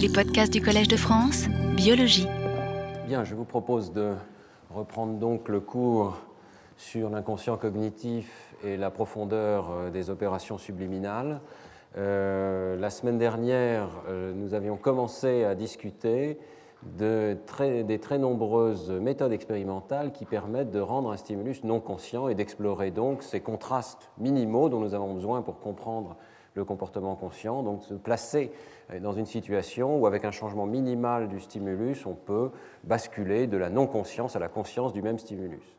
Les 0.00 0.08
podcasts 0.08 0.50
du 0.50 0.62
Collège 0.62 0.88
de 0.88 0.96
France, 0.96 1.46
biologie. 1.76 2.26
Bien, 3.06 3.22
je 3.22 3.34
vous 3.34 3.44
propose 3.44 3.92
de 3.92 4.14
reprendre 4.70 5.18
donc 5.18 5.50
le 5.50 5.60
cours 5.60 6.16
sur 6.78 7.10
l'inconscient 7.10 7.58
cognitif 7.58 8.54
et 8.64 8.78
la 8.78 8.90
profondeur 8.90 9.70
euh, 9.70 9.90
des 9.90 10.08
opérations 10.08 10.56
subliminales. 10.56 11.42
Euh, 11.98 12.76
la 12.76 12.88
semaine 12.88 13.18
dernière, 13.18 13.88
euh, 14.08 14.32
nous 14.34 14.54
avions 14.54 14.78
commencé 14.78 15.44
à 15.44 15.54
discuter 15.54 16.38
de 16.98 17.36
des 17.86 17.98
très 17.98 18.16
nombreuses 18.16 18.90
méthodes 18.90 19.32
expérimentales 19.32 20.12
qui 20.12 20.24
permettent 20.24 20.70
de 20.70 20.80
rendre 20.80 21.12
un 21.12 21.18
stimulus 21.18 21.62
non 21.62 21.78
conscient 21.78 22.28
et 22.28 22.34
d'explorer 22.34 22.90
donc 22.90 23.22
ces 23.22 23.40
contrastes 23.40 24.08
minimaux 24.16 24.70
dont 24.70 24.80
nous 24.80 24.94
avons 24.94 25.12
besoin 25.12 25.42
pour 25.42 25.60
comprendre 25.60 26.16
le 26.54 26.64
comportement 26.64 27.14
conscient, 27.14 27.62
donc 27.62 27.82
se 27.82 27.94
placer 27.94 28.50
dans 29.00 29.12
une 29.12 29.26
situation 29.26 29.98
où 29.98 30.06
avec 30.06 30.24
un 30.24 30.32
changement 30.32 30.66
minimal 30.66 31.28
du 31.28 31.38
stimulus, 31.40 32.06
on 32.06 32.14
peut 32.14 32.50
basculer 32.84 33.46
de 33.46 33.56
la 33.56 33.70
non-conscience 33.70 34.34
à 34.34 34.38
la 34.38 34.48
conscience 34.48 34.92
du 34.92 35.00
même 35.00 35.18
stimulus. 35.18 35.76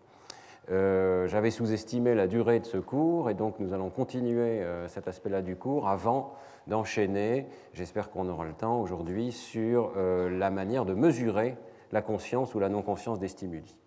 Euh, 0.70 1.28
j'avais 1.28 1.52
sous-estimé 1.52 2.14
la 2.14 2.28
durée 2.28 2.60
de 2.60 2.66
ce 2.66 2.78
cours 2.78 3.30
et 3.30 3.34
donc 3.34 3.60
nous 3.60 3.74
allons 3.74 3.90
continuer 3.90 4.62
euh, 4.62 4.88
cet 4.88 5.08
aspect-là 5.08 5.42
du 5.42 5.56
cours 5.56 5.90
avant 5.90 6.34
d'enchaîner, 6.68 7.48
j'espère 7.74 8.12
qu'on 8.12 8.30
aura 8.30 8.46
le 8.46 8.54
temps 8.54 8.80
aujourd'hui, 8.80 9.32
sur 9.32 9.94
euh, 9.98 10.30
la 10.30 10.52
manière 10.52 10.86
de 10.86 10.94
mesurer 10.94 11.58
la 11.92 12.02
conscience 12.02 12.54
ou 12.54 12.60
la 12.60 12.70
non-conscience 12.70 13.20
des 13.20 13.28
stimuli. 13.28 13.81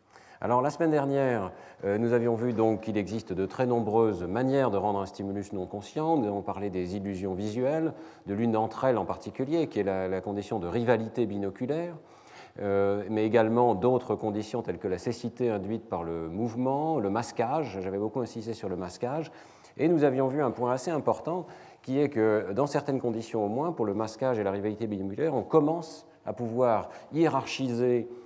Alors 0.44 0.60
la 0.60 0.68
semaine 0.68 0.90
dernière, 0.90 1.52
nous 1.84 2.12
avions 2.12 2.34
vu 2.34 2.52
donc 2.52 2.82
qu'il 2.82 2.98
existe 2.98 3.32
de 3.32 3.46
très 3.46 3.64
nombreuses 3.64 4.24
manières 4.24 4.70
de 4.70 4.76
rendre 4.76 4.98
un 4.98 5.06
stimulus 5.06 5.54
non 5.54 5.64
conscient. 5.64 6.18
Nous 6.18 6.26
avons 6.26 6.42
parlé 6.42 6.68
des 6.68 6.96
illusions 6.96 7.32
visuelles, 7.32 7.94
de 8.26 8.34
l'une 8.34 8.52
d'entre 8.52 8.84
elles 8.84 8.98
en 8.98 9.06
particulier, 9.06 9.68
qui 9.68 9.80
est 9.80 9.84
la 9.84 10.20
condition 10.20 10.58
de 10.58 10.66
rivalité 10.66 11.24
binoculaire. 11.24 11.94
Euh, 12.60 13.04
mais 13.08 13.24
également 13.24 13.74
d'autres 13.74 14.16
conditions 14.16 14.60
telles 14.60 14.76
que 14.76 14.86
la 14.86 14.98
cécité 14.98 15.48
induite 15.48 15.88
par 15.88 16.04
le 16.04 16.28
mouvement, 16.28 17.00
le 17.00 17.08
masquage, 17.08 17.78
j'avais 17.80 17.96
beaucoup 17.96 18.20
insisté 18.20 18.52
sur 18.52 18.68
le 18.68 18.76
masquage, 18.76 19.32
et 19.78 19.88
nous 19.88 20.04
avions 20.04 20.28
vu 20.28 20.42
un 20.42 20.50
point 20.50 20.72
assez 20.72 20.90
important 20.90 21.46
qui 21.80 21.98
est 21.98 22.10
que 22.10 22.52
dans 22.52 22.66
certaines 22.66 23.00
conditions 23.00 23.46
au 23.46 23.48
moins, 23.48 23.72
pour 23.72 23.86
le 23.86 23.94
masquage 23.94 24.38
et 24.38 24.44
la 24.44 24.50
rivalité 24.50 24.86
binoculaire, 24.86 25.34
on 25.34 25.42
commence 25.42 26.06
à 26.26 26.34
pouvoir 26.34 26.90
hiérarchiser 27.14 28.08
euh, 28.10 28.23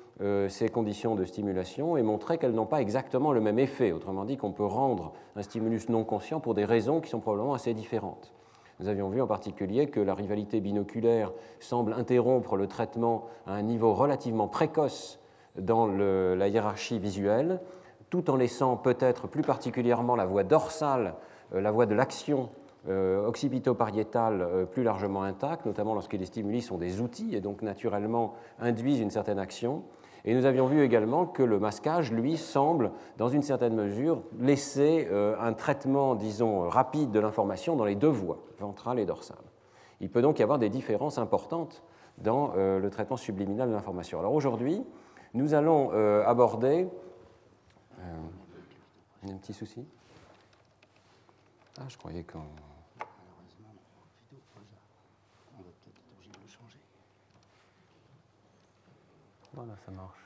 ces 0.48 0.68
conditions 0.68 1.14
de 1.14 1.24
stimulation 1.24 1.96
et 1.96 2.02
montrer 2.02 2.38
qu'elles 2.38 2.52
n'ont 2.52 2.66
pas 2.66 2.80
exactement 2.80 3.32
le 3.32 3.40
même 3.40 3.58
effet. 3.58 3.92
Autrement 3.92 4.24
dit, 4.24 4.36
qu'on 4.36 4.50
peut 4.50 4.64
rendre 4.64 5.12
un 5.36 5.42
stimulus 5.42 5.88
non 5.88 6.02
conscient 6.02 6.40
pour 6.40 6.54
des 6.54 6.64
raisons 6.64 7.00
qui 7.00 7.08
sont 7.08 7.20
probablement 7.20 7.54
assez 7.54 7.72
différentes. 7.72 8.32
Nous 8.80 8.88
avions 8.88 9.08
vu 9.08 9.20
en 9.20 9.26
particulier 9.26 9.88
que 9.88 10.00
la 10.00 10.14
rivalité 10.14 10.60
binoculaire 10.60 11.32
semble 11.58 11.92
interrompre 11.92 12.56
le 12.56 12.68
traitement 12.68 13.26
à 13.46 13.54
un 13.54 13.62
niveau 13.62 13.92
relativement 13.92 14.46
précoce 14.46 15.18
dans 15.58 15.86
la 15.86 16.48
hiérarchie 16.48 16.98
visuelle, 16.98 17.60
tout 18.10 18.30
en 18.30 18.36
laissant 18.36 18.76
peut-être 18.76 19.26
plus 19.26 19.42
particulièrement 19.42 20.14
la 20.14 20.26
voie 20.26 20.44
dorsale, 20.44 21.14
euh, 21.54 21.60
la 21.60 21.70
voie 21.70 21.86
de 21.86 21.94
l'action 21.94 22.50
euh, 22.88 23.26
occipitopariétale 23.26 24.40
euh, 24.40 24.64
plus 24.64 24.82
largement 24.82 25.22
intacte, 25.22 25.66
notamment 25.66 25.94
lorsque 25.94 26.14
les 26.14 26.24
stimuli 26.24 26.62
sont 26.62 26.78
des 26.78 27.00
outils 27.00 27.34
et 27.34 27.40
donc 27.40 27.62
naturellement 27.62 28.34
induisent 28.60 29.00
une 29.00 29.10
certaine 29.10 29.38
action. 29.38 29.82
Et 30.24 30.34
nous 30.34 30.44
avions 30.44 30.66
vu 30.66 30.82
également 30.82 31.26
que 31.26 31.42
le 31.42 31.58
masquage, 31.58 32.12
lui, 32.12 32.36
semble, 32.36 32.92
dans 33.16 33.28
une 33.28 33.42
certaine 33.42 33.74
mesure, 33.74 34.22
laisser 34.38 35.08
euh, 35.10 35.36
un 35.40 35.52
traitement, 35.52 36.14
disons, 36.14 36.68
rapide 36.68 37.10
de 37.10 37.20
l'information 37.20 37.76
dans 37.76 37.84
les 37.84 37.94
deux 37.94 38.08
voies, 38.08 38.38
ventrale 38.58 38.98
et 38.98 39.06
dorsale. 39.06 39.36
Il 40.00 40.10
peut 40.10 40.22
donc 40.22 40.38
y 40.38 40.42
avoir 40.42 40.58
des 40.58 40.68
différences 40.68 41.18
importantes 41.18 41.82
dans 42.18 42.52
euh, 42.56 42.78
le 42.78 42.90
traitement 42.90 43.16
subliminal 43.16 43.68
de 43.68 43.74
l'information. 43.74 44.18
Alors 44.18 44.34
aujourd'hui, 44.34 44.84
nous 45.34 45.54
allons 45.54 45.90
euh, 45.92 46.24
aborder... 46.26 46.88
a 47.98 49.30
un 49.30 49.36
petit 49.36 49.54
souci? 49.54 49.84
Ah, 51.80 51.84
je 51.88 51.96
croyais 51.96 52.24
qu'on... 52.24 52.67
Voilà, 59.58 59.74
ça 59.84 59.90
marche. 59.90 60.16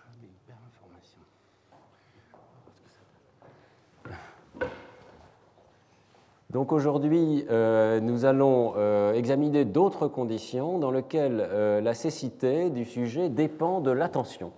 Donc 6.50 6.70
aujourd'hui, 6.70 7.47
euh, 7.48 7.98
nous 8.00 8.26
allons 8.26 8.75
euh, 8.76 9.15
examiner 9.15 9.65
d'autres 9.65 10.06
conditions 10.06 10.78
dans 10.78 10.91
lesquelles 10.91 11.41
euh, 11.41 11.81
la 11.81 11.94
cécité 11.94 12.69
du 12.69 12.84
sujet 12.84 13.31
dépend 13.31 13.81
de 13.81 13.91
l'attention. 13.91 14.53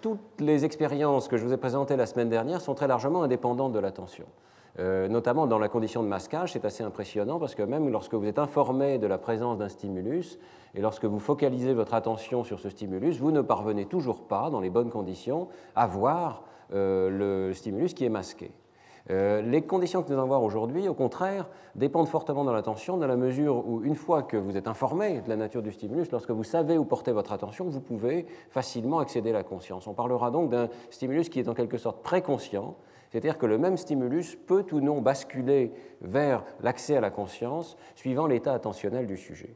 toutes 0.00 0.40
les 0.40 0.64
expériences 0.64 1.28
que 1.28 1.36
je 1.36 1.44
vous 1.44 1.52
ai 1.52 1.56
présentées 1.56 1.94
la 1.94 2.06
semaine 2.06 2.28
dernière 2.28 2.60
sont 2.60 2.74
très 2.74 2.88
largement 2.88 3.22
indépendantes 3.22 3.72
de 3.72 3.78
l'attention. 3.78 4.26
Notamment 4.78 5.46
dans 5.46 5.58
la 5.58 5.68
condition 5.68 6.02
de 6.02 6.08
masquage, 6.08 6.52
c'est 6.52 6.64
assez 6.64 6.82
impressionnant 6.82 7.38
parce 7.38 7.54
que 7.54 7.62
même 7.62 7.90
lorsque 7.90 8.14
vous 8.14 8.26
êtes 8.26 8.38
informé 8.38 8.98
de 8.98 9.06
la 9.06 9.18
présence 9.18 9.58
d'un 9.58 9.68
stimulus 9.68 10.38
et 10.74 10.80
lorsque 10.80 11.04
vous 11.04 11.18
focalisez 11.18 11.74
votre 11.74 11.94
attention 11.94 12.42
sur 12.44 12.58
ce 12.58 12.70
stimulus, 12.70 13.18
vous 13.18 13.32
ne 13.32 13.42
parvenez 13.42 13.86
toujours 13.86 14.22
pas, 14.22 14.50
dans 14.50 14.60
les 14.60 14.70
bonnes 14.70 14.90
conditions, 14.90 15.48
à 15.76 15.86
voir 15.86 16.44
le 16.70 17.52
stimulus 17.52 17.92
qui 17.92 18.04
est 18.04 18.10
masqué. 18.10 18.52
Euh, 19.10 19.42
les 19.42 19.62
conditions 19.62 20.02
que 20.02 20.12
nous 20.12 20.18
allons 20.18 20.28
voir 20.28 20.42
aujourd'hui, 20.42 20.88
au 20.88 20.94
contraire, 20.94 21.48
dépendent 21.74 22.08
fortement 22.08 22.44
de 22.44 22.52
l'attention, 22.52 22.96
dans 22.96 23.06
la 23.06 23.16
mesure 23.16 23.66
où, 23.66 23.82
une 23.82 23.96
fois 23.96 24.22
que 24.22 24.36
vous 24.36 24.56
êtes 24.56 24.68
informé 24.68 25.20
de 25.20 25.28
la 25.28 25.36
nature 25.36 25.62
du 25.62 25.72
stimulus, 25.72 26.10
lorsque 26.12 26.30
vous 26.30 26.44
savez 26.44 26.78
où 26.78 26.84
porter 26.84 27.12
votre 27.12 27.32
attention, 27.32 27.64
vous 27.68 27.80
pouvez 27.80 28.26
facilement 28.50 29.00
accéder 29.00 29.30
à 29.30 29.34
la 29.34 29.42
conscience. 29.42 29.86
On 29.86 29.94
parlera 29.94 30.30
donc 30.30 30.50
d'un 30.50 30.68
stimulus 30.90 31.28
qui 31.28 31.40
est 31.40 31.48
en 31.48 31.54
quelque 31.54 31.78
sorte 31.78 32.02
préconscient, 32.02 32.76
c'est-à-dire 33.12 33.36
que 33.36 33.44
le 33.44 33.58
même 33.58 33.76
stimulus 33.76 34.36
peut 34.36 34.64
ou 34.72 34.80
non 34.80 35.02
basculer 35.02 35.72
vers 36.00 36.44
l'accès 36.62 36.96
à 36.96 37.00
la 37.02 37.10
conscience 37.10 37.76
suivant 37.94 38.26
l'état 38.26 38.54
attentionnel 38.54 39.06
du 39.06 39.18
sujet. 39.18 39.54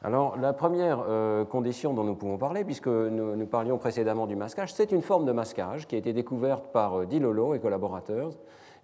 Alors, 0.00 0.36
la 0.36 0.52
première 0.52 1.02
euh, 1.08 1.44
condition 1.44 1.92
dont 1.92 2.04
nous 2.04 2.14
pouvons 2.14 2.38
parler, 2.38 2.62
puisque 2.62 2.86
nous, 2.86 3.46
parlions 3.46 3.78
précédemment 3.78 4.26
du 4.26 4.36
masquage, 4.36 4.72
c'est 4.72 4.92
une 4.92 5.02
forme 5.02 5.24
de 5.24 5.32
masquage 5.32 5.88
qui 5.88 5.96
a 5.96 5.98
été 5.98 6.12
découverte 6.12 6.68
par 6.68 7.00
euh, 7.00 7.06
Dilolo 7.06 7.54
et 7.54 7.58
collaborateurs 7.58 8.30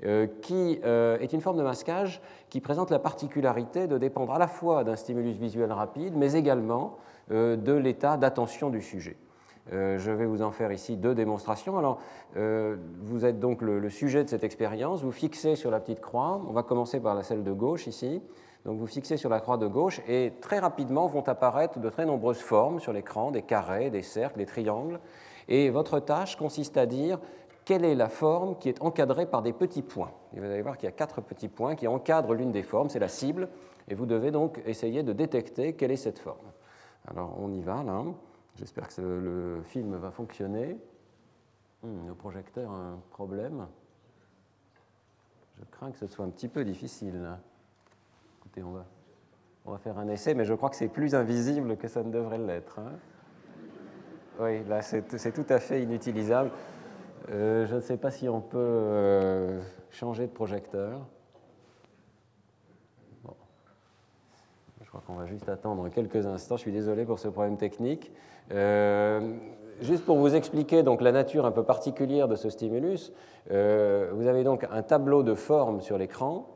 euh, 0.03 0.27
qui 0.41 0.81
euh, 0.83 1.19
est 1.19 1.35
une 1.35 1.43
forme 1.43 1.59
de 1.59 1.63
masquage 1.63 2.23
qui 2.49 2.61
présente 2.61 2.91
la 2.91 2.99
particularité 2.99 3.87
de 3.87 3.99
dépendre 3.99 4.33
à 4.33 4.39
la 4.39 4.49
fois 4.49 4.83
d'un 4.83 4.97
stimulus 4.97 5.37
visuel 5.37 5.71
rapide, 5.73 6.15
mais 6.17 6.33
également 6.33 6.97
de 7.29 7.73
l'état 7.75 8.17
d'attention 8.17 8.71
du 8.71 8.83
sujet. 8.83 9.17
Je 9.71 10.11
vais 10.11 10.27
vous 10.27 10.43
en 10.43 10.51
faire 10.51 10.73
ici 10.73 10.97
deux 10.97 11.15
démonstrations. 11.15 11.79
Alors, 11.79 12.01
vous 12.35 13.25
êtes 13.25 13.39
donc 13.39 13.63
le, 13.63 13.89
sujet 13.91 14.25
de 14.25 14.29
cette 14.29 14.45
expérience. 14.45 15.03
Vous 15.03 15.13
fixez 15.13 15.55
sur 15.55 15.71
la 15.71 15.81
petite 15.81 16.01
croix. 16.01 16.41
On 16.49 16.53
va 16.53 16.63
commencer 16.63 17.01
par 17.01 17.15
la 17.15 17.23
celle 17.23 17.45
de 17.45 17.53
gauche 17.53 17.87
ici. 17.87 18.21
Donc, 18.65 18.79
vous 18.79 18.87
fixez 18.87 19.17
sur 19.17 19.31
la 19.31 19.41
croix 19.41 19.57
de 19.57 19.67
gauche 19.67 20.01
et 20.09 20.33
très 20.41 20.59
rapidement 20.59 21.07
vont 21.07 21.27
apparaître 21.29 21.79
de 21.79 21.89
très 21.89 22.05
nombreuses 22.05 22.41
formes 22.41 22.81
sur 22.81 22.93
l'écran, 22.93 23.31
des 23.31 23.43
carrés, 23.43 23.91
des 23.91 24.03
cercles, 24.03 24.39
des 24.39 24.47
triangles. 24.47 24.99
Et 25.49 25.71
votre 25.71 25.99
tâche 26.01 26.37
consiste 26.37 26.77
à 26.77 26.87
dire 26.87 27.19
quelle 27.65 27.85
est 27.85 27.95
la 27.95 28.09
forme 28.09 28.57
qui 28.59 28.69
est 28.69 28.83
encadrée 28.83 29.27
par 29.27 29.43
des 29.43 29.53
petits 29.53 29.83
points. 29.83 30.11
vous 30.33 30.45
allez 30.45 30.63
voir 30.63 30.77
qu'il 30.77 30.87
y 30.87 30.89
a 30.89 30.93
quatre 30.93 31.21
petits 31.21 31.49
points 31.49 31.77
qui 31.77 31.87
encadrent 31.87 32.35
l'une 32.35 32.53
des 32.53 32.63
formes, 32.63 32.89
c'est 32.89 32.99
la 32.99 33.09
cible, 33.09 33.49
et 33.89 33.95
vous 33.95 34.07
devez 34.07 34.31
donc 34.31 34.61
essayer 34.67 35.03
de 35.03 35.13
détecter 35.13 35.75
quelle 35.75 35.91
est 35.91 35.97
cette 35.97 36.19
forme. 36.19 36.51
Alors 37.07 37.37
on 37.39 37.53
y 37.53 37.61
va 37.61 37.83
là, 37.83 38.03
j'espère 38.61 38.89
que 38.89 39.01
le 39.01 39.63
film 39.65 39.97
va 39.97 40.11
fonctionner. 40.11 40.79
Hmm, 41.83 42.07
le 42.07 42.15
projecteur 42.15 42.71
a 42.71 42.77
un 42.77 42.99
problème. 43.11 43.67
Je 45.59 45.65
crains 45.71 45.91
que 45.91 45.99
ce 45.99 46.07
soit 46.07 46.27
un 46.27 46.29
petit 46.29 46.49
peu 46.49 46.63
difficile. 46.63 47.39
Écoutez, 48.39 48.63
on 48.63 48.73
va, 48.73 48.85
on 49.65 49.73
va 49.73 49.79
faire 49.79 49.99
un 49.99 50.09
essai, 50.09 50.35
mais 50.35 50.45
je 50.45 50.53
crois 50.53 50.69
que 50.69 50.77
c'est 50.77 50.89
plus 50.89 51.15
invisible 51.15 51.79
que 51.79 51.89
ça 51.89 52.03
ne 52.03 52.11
devrait 52.11 52.39
l'être. 52.39 52.79
Hein. 52.79 52.93
oui, 54.41 54.63
là 54.65 54.83
c'est 54.83 55.33
tout 55.33 55.47
à 55.49 55.59
fait 55.59 55.83
inutilisable. 55.83 56.51
Euh, 57.31 57.67
je 57.67 57.77
ne 57.77 57.81
sais 57.81 57.97
pas 57.97 58.11
si 58.11 58.29
on 58.29 58.43
peut 58.43 58.59
euh, 58.59 59.63
changer 59.91 60.27
de 60.27 60.33
projecteur. 60.33 61.07
Je 64.91 64.99
crois 64.99 65.03
qu'on 65.07 65.21
va 65.21 65.27
juste 65.27 65.49
attendre 65.49 65.89
quelques 65.89 66.27
instants. 66.27 66.57
Je 66.57 66.63
suis 66.63 66.73
désolé 66.73 67.05
pour 67.05 67.21
ce 67.21 67.29
problème 67.29 67.57
technique. 67.57 68.11
Euh, 68.51 69.37
juste 69.81 70.05
pour 70.05 70.19
vous 70.19 70.35
expliquer 70.35 70.83
donc, 70.83 71.01
la 71.01 71.13
nature 71.13 71.47
un 71.47 71.53
peu 71.53 71.63
particulière 71.63 72.27
de 72.27 72.35
ce 72.35 72.51
stimulus, 72.51 73.13
vous 73.47 74.27
avez 74.27 74.43
donc 74.43 74.67
un 74.71 74.83
tableau 74.83 75.23
de 75.23 75.35
formes 75.35 75.81
sur 75.81 75.97
l'écran. 75.97 76.47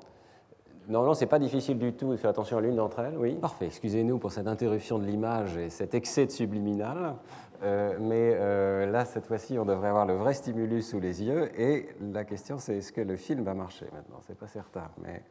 Normalement, 0.88 1.14
ce 1.14 1.20
n'est 1.20 1.28
pas 1.28 1.38
difficile 1.38 1.78
du 1.78 1.94
tout 1.94 2.10
de 2.10 2.16
faire 2.16 2.30
attention 2.30 2.58
à 2.58 2.60
l'une 2.60 2.76
d'entre 2.76 2.98
elles. 2.98 3.16
Oui, 3.16 3.34
parfait. 3.36 3.66
Excusez-nous 3.66 4.18
pour 4.18 4.32
cette 4.32 4.46
interruption 4.46 4.98
de 4.98 5.06
l'image 5.06 5.56
et 5.56 5.70
cet 5.70 5.94
excès 5.94 6.26
de 6.26 6.30
subliminal. 6.30 7.14
Euh, 7.62 7.96
mais 7.98 8.32
euh, 8.34 8.90
là, 8.90 9.06
cette 9.06 9.26
fois-ci, 9.26 9.58
on 9.58 9.64
devrait 9.64 9.88
avoir 9.88 10.04
le 10.04 10.14
vrai 10.14 10.34
stimulus 10.34 10.90
sous 10.90 11.00
les 11.00 11.22
yeux. 11.22 11.48
Et 11.58 11.88
la 12.00 12.24
question, 12.24 12.58
c'est 12.58 12.78
est-ce 12.78 12.92
que 12.92 13.00
le 13.00 13.16
film 13.16 13.44
va 13.44 13.54
marcher 13.54 13.86
maintenant? 13.94 14.18
C'est 14.26 14.36
pas 14.36 14.48
certain, 14.48 14.90
mais 15.02 15.22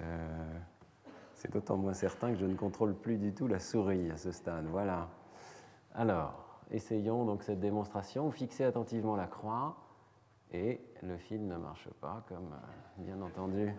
euh, 0.00 0.02
C'est 1.38 1.52
d'autant 1.52 1.76
moins 1.76 1.92
certain 1.92 2.32
que 2.32 2.38
je 2.38 2.46
ne 2.46 2.56
contrôle 2.56 2.96
plus 2.96 3.16
du 3.16 3.32
tout 3.32 3.46
la 3.46 3.60
souris 3.60 4.10
à 4.10 4.16
ce 4.16 4.32
stade. 4.32 4.66
Voilà. 4.66 5.08
Alors, 5.94 6.60
essayons 6.72 7.24
donc 7.24 7.44
cette 7.44 7.60
démonstration. 7.60 8.28
Fixez 8.32 8.64
attentivement 8.64 9.14
la 9.14 9.28
croix 9.28 9.76
et 10.52 10.80
le 11.00 11.16
fil 11.16 11.46
ne 11.46 11.56
marche 11.56 11.88
pas, 12.00 12.24
comme 12.28 12.52
euh, 12.52 13.04
bien 13.04 13.22
entendu 13.22 13.72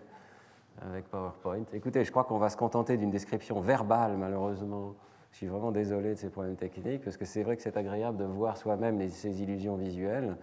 avec 0.80 1.10
PowerPoint. 1.10 1.64
Écoutez, 1.74 2.02
je 2.02 2.10
crois 2.10 2.24
qu'on 2.24 2.38
va 2.38 2.48
se 2.48 2.56
contenter 2.56 2.96
d'une 2.96 3.10
description 3.10 3.60
verbale, 3.60 4.16
malheureusement. 4.16 4.94
Je 5.32 5.36
suis 5.36 5.46
vraiment 5.46 5.70
désolé 5.70 6.14
de 6.14 6.18
ces 6.18 6.30
problèmes 6.30 6.56
techniques, 6.56 7.04
parce 7.04 7.18
que 7.18 7.26
c'est 7.26 7.42
vrai 7.42 7.56
que 7.56 7.62
c'est 7.62 7.76
agréable 7.76 8.16
de 8.16 8.24
voir 8.24 8.56
soi-même 8.56 9.06
ces 9.10 9.42
illusions 9.42 9.76
visuelles, 9.76 10.38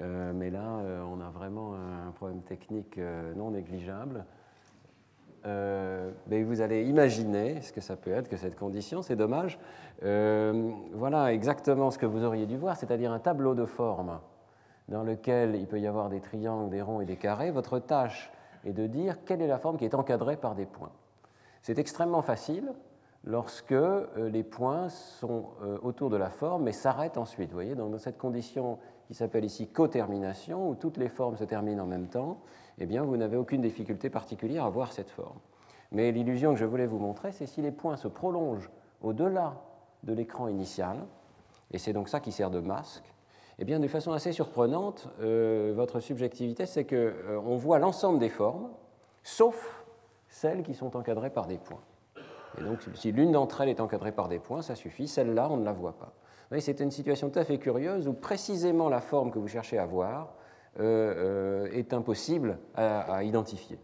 euh, 0.00 0.32
mais 0.34 0.50
là, 0.50 0.78
euh, 0.78 1.04
on 1.04 1.20
a 1.20 1.30
vraiment 1.30 1.74
un 1.74 2.10
problème 2.10 2.42
technique 2.42 2.98
non 3.36 3.52
négligeable. 3.52 4.24
Mais 5.46 6.42
vous 6.42 6.60
allez 6.60 6.84
imaginer 6.84 7.60
ce 7.60 7.72
que 7.72 7.80
ça 7.80 7.96
peut 7.96 8.10
être 8.10 8.28
que 8.28 8.36
cette 8.36 8.56
condition, 8.56 9.02
c'est 9.02 9.16
dommage. 9.16 9.58
voilà 10.00 11.32
exactement 11.32 11.90
ce 11.90 11.98
que 11.98 12.06
vous 12.06 12.24
auriez 12.24 12.46
dû 12.46 12.56
voir, 12.56 12.76
c'est-à-dire 12.76 13.12
un 13.12 13.20
tableau 13.20 13.54
de 13.54 13.64
forme 13.64 14.18
dans 14.88 15.02
lequel 15.02 15.56
il 15.56 15.66
peut 15.66 15.80
y 15.80 15.86
avoir 15.86 16.08
des 16.08 16.20
triangles, 16.20 16.70
des 16.70 16.82
ronds 16.82 17.00
et 17.00 17.04
des 17.04 17.16
carrés, 17.16 17.50
votre 17.50 17.78
tâche 17.78 18.30
est 18.64 18.72
de 18.72 18.86
dire 18.86 19.24
quelle 19.24 19.42
est 19.42 19.46
la 19.46 19.58
forme 19.58 19.76
qui 19.76 19.84
est 19.84 19.94
encadrée 19.94 20.36
par 20.36 20.54
des 20.54 20.66
points. 20.66 20.92
C'est 21.62 21.78
extrêmement 21.78 22.22
facile 22.22 22.72
lorsque 23.24 23.72
euh, 23.72 24.06
les 24.30 24.44
points 24.44 24.88
sont 24.88 25.46
euh, 25.62 25.78
autour 25.82 26.10
de 26.10 26.16
la 26.16 26.30
forme 26.30 26.68
et 26.68 26.72
s'arrêtent 26.72 27.18
ensuite. 27.18 27.50
Vous 27.50 27.56
voyez, 27.56 27.74
dans 27.74 27.98
cette 27.98 28.18
condition 28.18 28.78
qui 29.08 29.14
s'appelle 29.14 29.44
ici 29.44 29.68
cotermination, 29.68 30.68
où 30.68 30.74
toutes 30.74 30.96
les 30.96 31.08
formes 31.08 31.36
se 31.36 31.44
terminent 31.44 31.82
en 31.82 31.86
même 31.86 32.08
temps, 32.08 32.38
eh 32.78 32.86
bien, 32.86 33.02
vous 33.02 33.16
n'avez 33.16 33.36
aucune 33.36 33.62
difficulté 33.62 34.10
particulière 34.10 34.64
à 34.64 34.70
voir 34.70 34.92
cette 34.92 35.10
forme. 35.10 35.38
Mais 35.92 36.12
l'illusion 36.12 36.52
que 36.52 36.58
je 36.58 36.64
voulais 36.64 36.86
vous 36.86 36.98
montrer, 36.98 37.32
c'est 37.32 37.46
si 37.46 37.62
les 37.62 37.70
points 37.70 37.96
se 37.96 38.08
prolongent 38.08 38.70
au-delà 39.02 39.54
de 40.02 40.12
l'écran 40.12 40.48
initial, 40.48 40.96
et 41.72 41.78
c'est 41.78 41.92
donc 41.92 42.08
ça 42.08 42.20
qui 42.20 42.32
sert 42.32 42.50
de 42.50 42.60
masque, 42.60 43.04
eh 43.58 43.64
bien, 43.64 43.80
de 43.80 43.88
façon 43.88 44.12
assez 44.12 44.32
surprenante, 44.32 45.08
euh, 45.20 45.72
votre 45.74 46.00
subjectivité, 46.00 46.66
c'est 46.66 46.84
qu'on 46.84 46.96
euh, 46.96 47.56
voit 47.56 47.78
l'ensemble 47.78 48.18
des 48.18 48.28
formes, 48.28 48.68
sauf 49.22 49.86
celles 50.28 50.62
qui 50.62 50.74
sont 50.74 50.94
encadrées 50.96 51.30
par 51.30 51.46
des 51.46 51.56
points. 51.56 51.80
Et 52.58 52.62
donc, 52.62 52.80
si 52.94 53.12
l'une 53.12 53.32
d'entre 53.32 53.62
elles 53.62 53.70
est 53.70 53.80
encadrée 53.80 54.12
par 54.12 54.28
des 54.28 54.38
points, 54.38 54.62
ça 54.62 54.74
suffit. 54.74 55.08
Celle-là, 55.08 55.48
on 55.50 55.56
ne 55.56 55.64
la 55.64 55.72
voit 55.72 55.96
pas. 55.96 56.12
C'est 56.60 56.80
une 56.80 56.90
situation 56.90 57.28
tout 57.28 57.38
à 57.38 57.44
fait 57.44 57.58
curieuse 57.58 58.08
où 58.08 58.12
précisément 58.12 58.88
la 58.88 59.00
forme 59.00 59.30
que 59.30 59.38
vous 59.38 59.48
cherchez 59.48 59.78
à 59.78 59.86
voir 59.86 60.35
est 60.78 61.92
impossible 61.92 62.58
à, 62.74 63.22
identifier. 63.24 63.78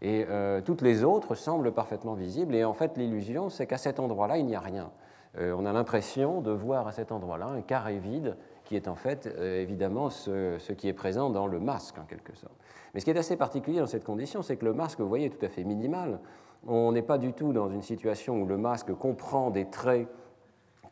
Et 0.00 0.26
toutes 0.64 0.82
les 0.82 1.04
autres 1.04 1.34
semblent 1.34 1.72
parfaitement 1.72 2.14
visibles. 2.14 2.54
Et 2.54 2.64
en 2.64 2.72
fait, 2.72 2.96
l'illusion, 2.96 3.48
c'est 3.50 3.66
qu'à 3.66 3.78
cet 3.78 4.00
endroit-là, 4.00 4.38
il 4.38 4.46
n'y 4.46 4.54
a 4.54 4.60
rien. 4.60 4.90
on 5.38 5.66
a 5.66 5.72
l'impression 5.72 6.40
de 6.40 6.50
voir 6.50 6.86
à 6.86 6.92
cet 6.92 7.12
endroit-là 7.12 7.46
un 7.46 7.62
carré 7.62 7.98
vide 7.98 8.36
qui 8.68 8.76
est 8.76 8.86
en 8.86 8.94
fait 8.94 9.26
euh, 9.26 9.62
évidemment 9.62 10.10
ce, 10.10 10.72
qui 10.72 10.88
est 10.88 10.92
présent 10.92 11.30
dans 11.30 11.46
le 11.46 11.58
masque 11.58 11.96
en 11.98 12.04
quelque 12.04 12.36
sorte. 12.36 12.54
Mais 12.92 13.00
ce 13.00 13.06
qui 13.06 13.10
est 13.10 13.16
assez 13.16 13.36
particulier 13.36 13.78
dans 13.78 13.86
cette 13.86 14.04
condition, 14.04 14.42
c'est 14.42 14.56
que 14.56 14.66
le 14.66 14.74
masque, 14.74 15.00
vous 15.00 15.08
voyez, 15.08 15.26
est 15.26 15.30
tout 15.30 15.44
à 15.44 15.48
fait 15.48 15.64
minimal. 15.64 16.20
On 16.66 16.92
n'est 16.92 17.02
pas 17.02 17.16
du 17.16 17.32
tout 17.32 17.54
dans 17.54 17.70
une 17.70 17.80
situation 17.80 18.42
où 18.42 18.46
le 18.46 18.58
masque 18.58 18.92
comprend 18.92 19.50
des 19.50 19.64
traits 19.70 20.06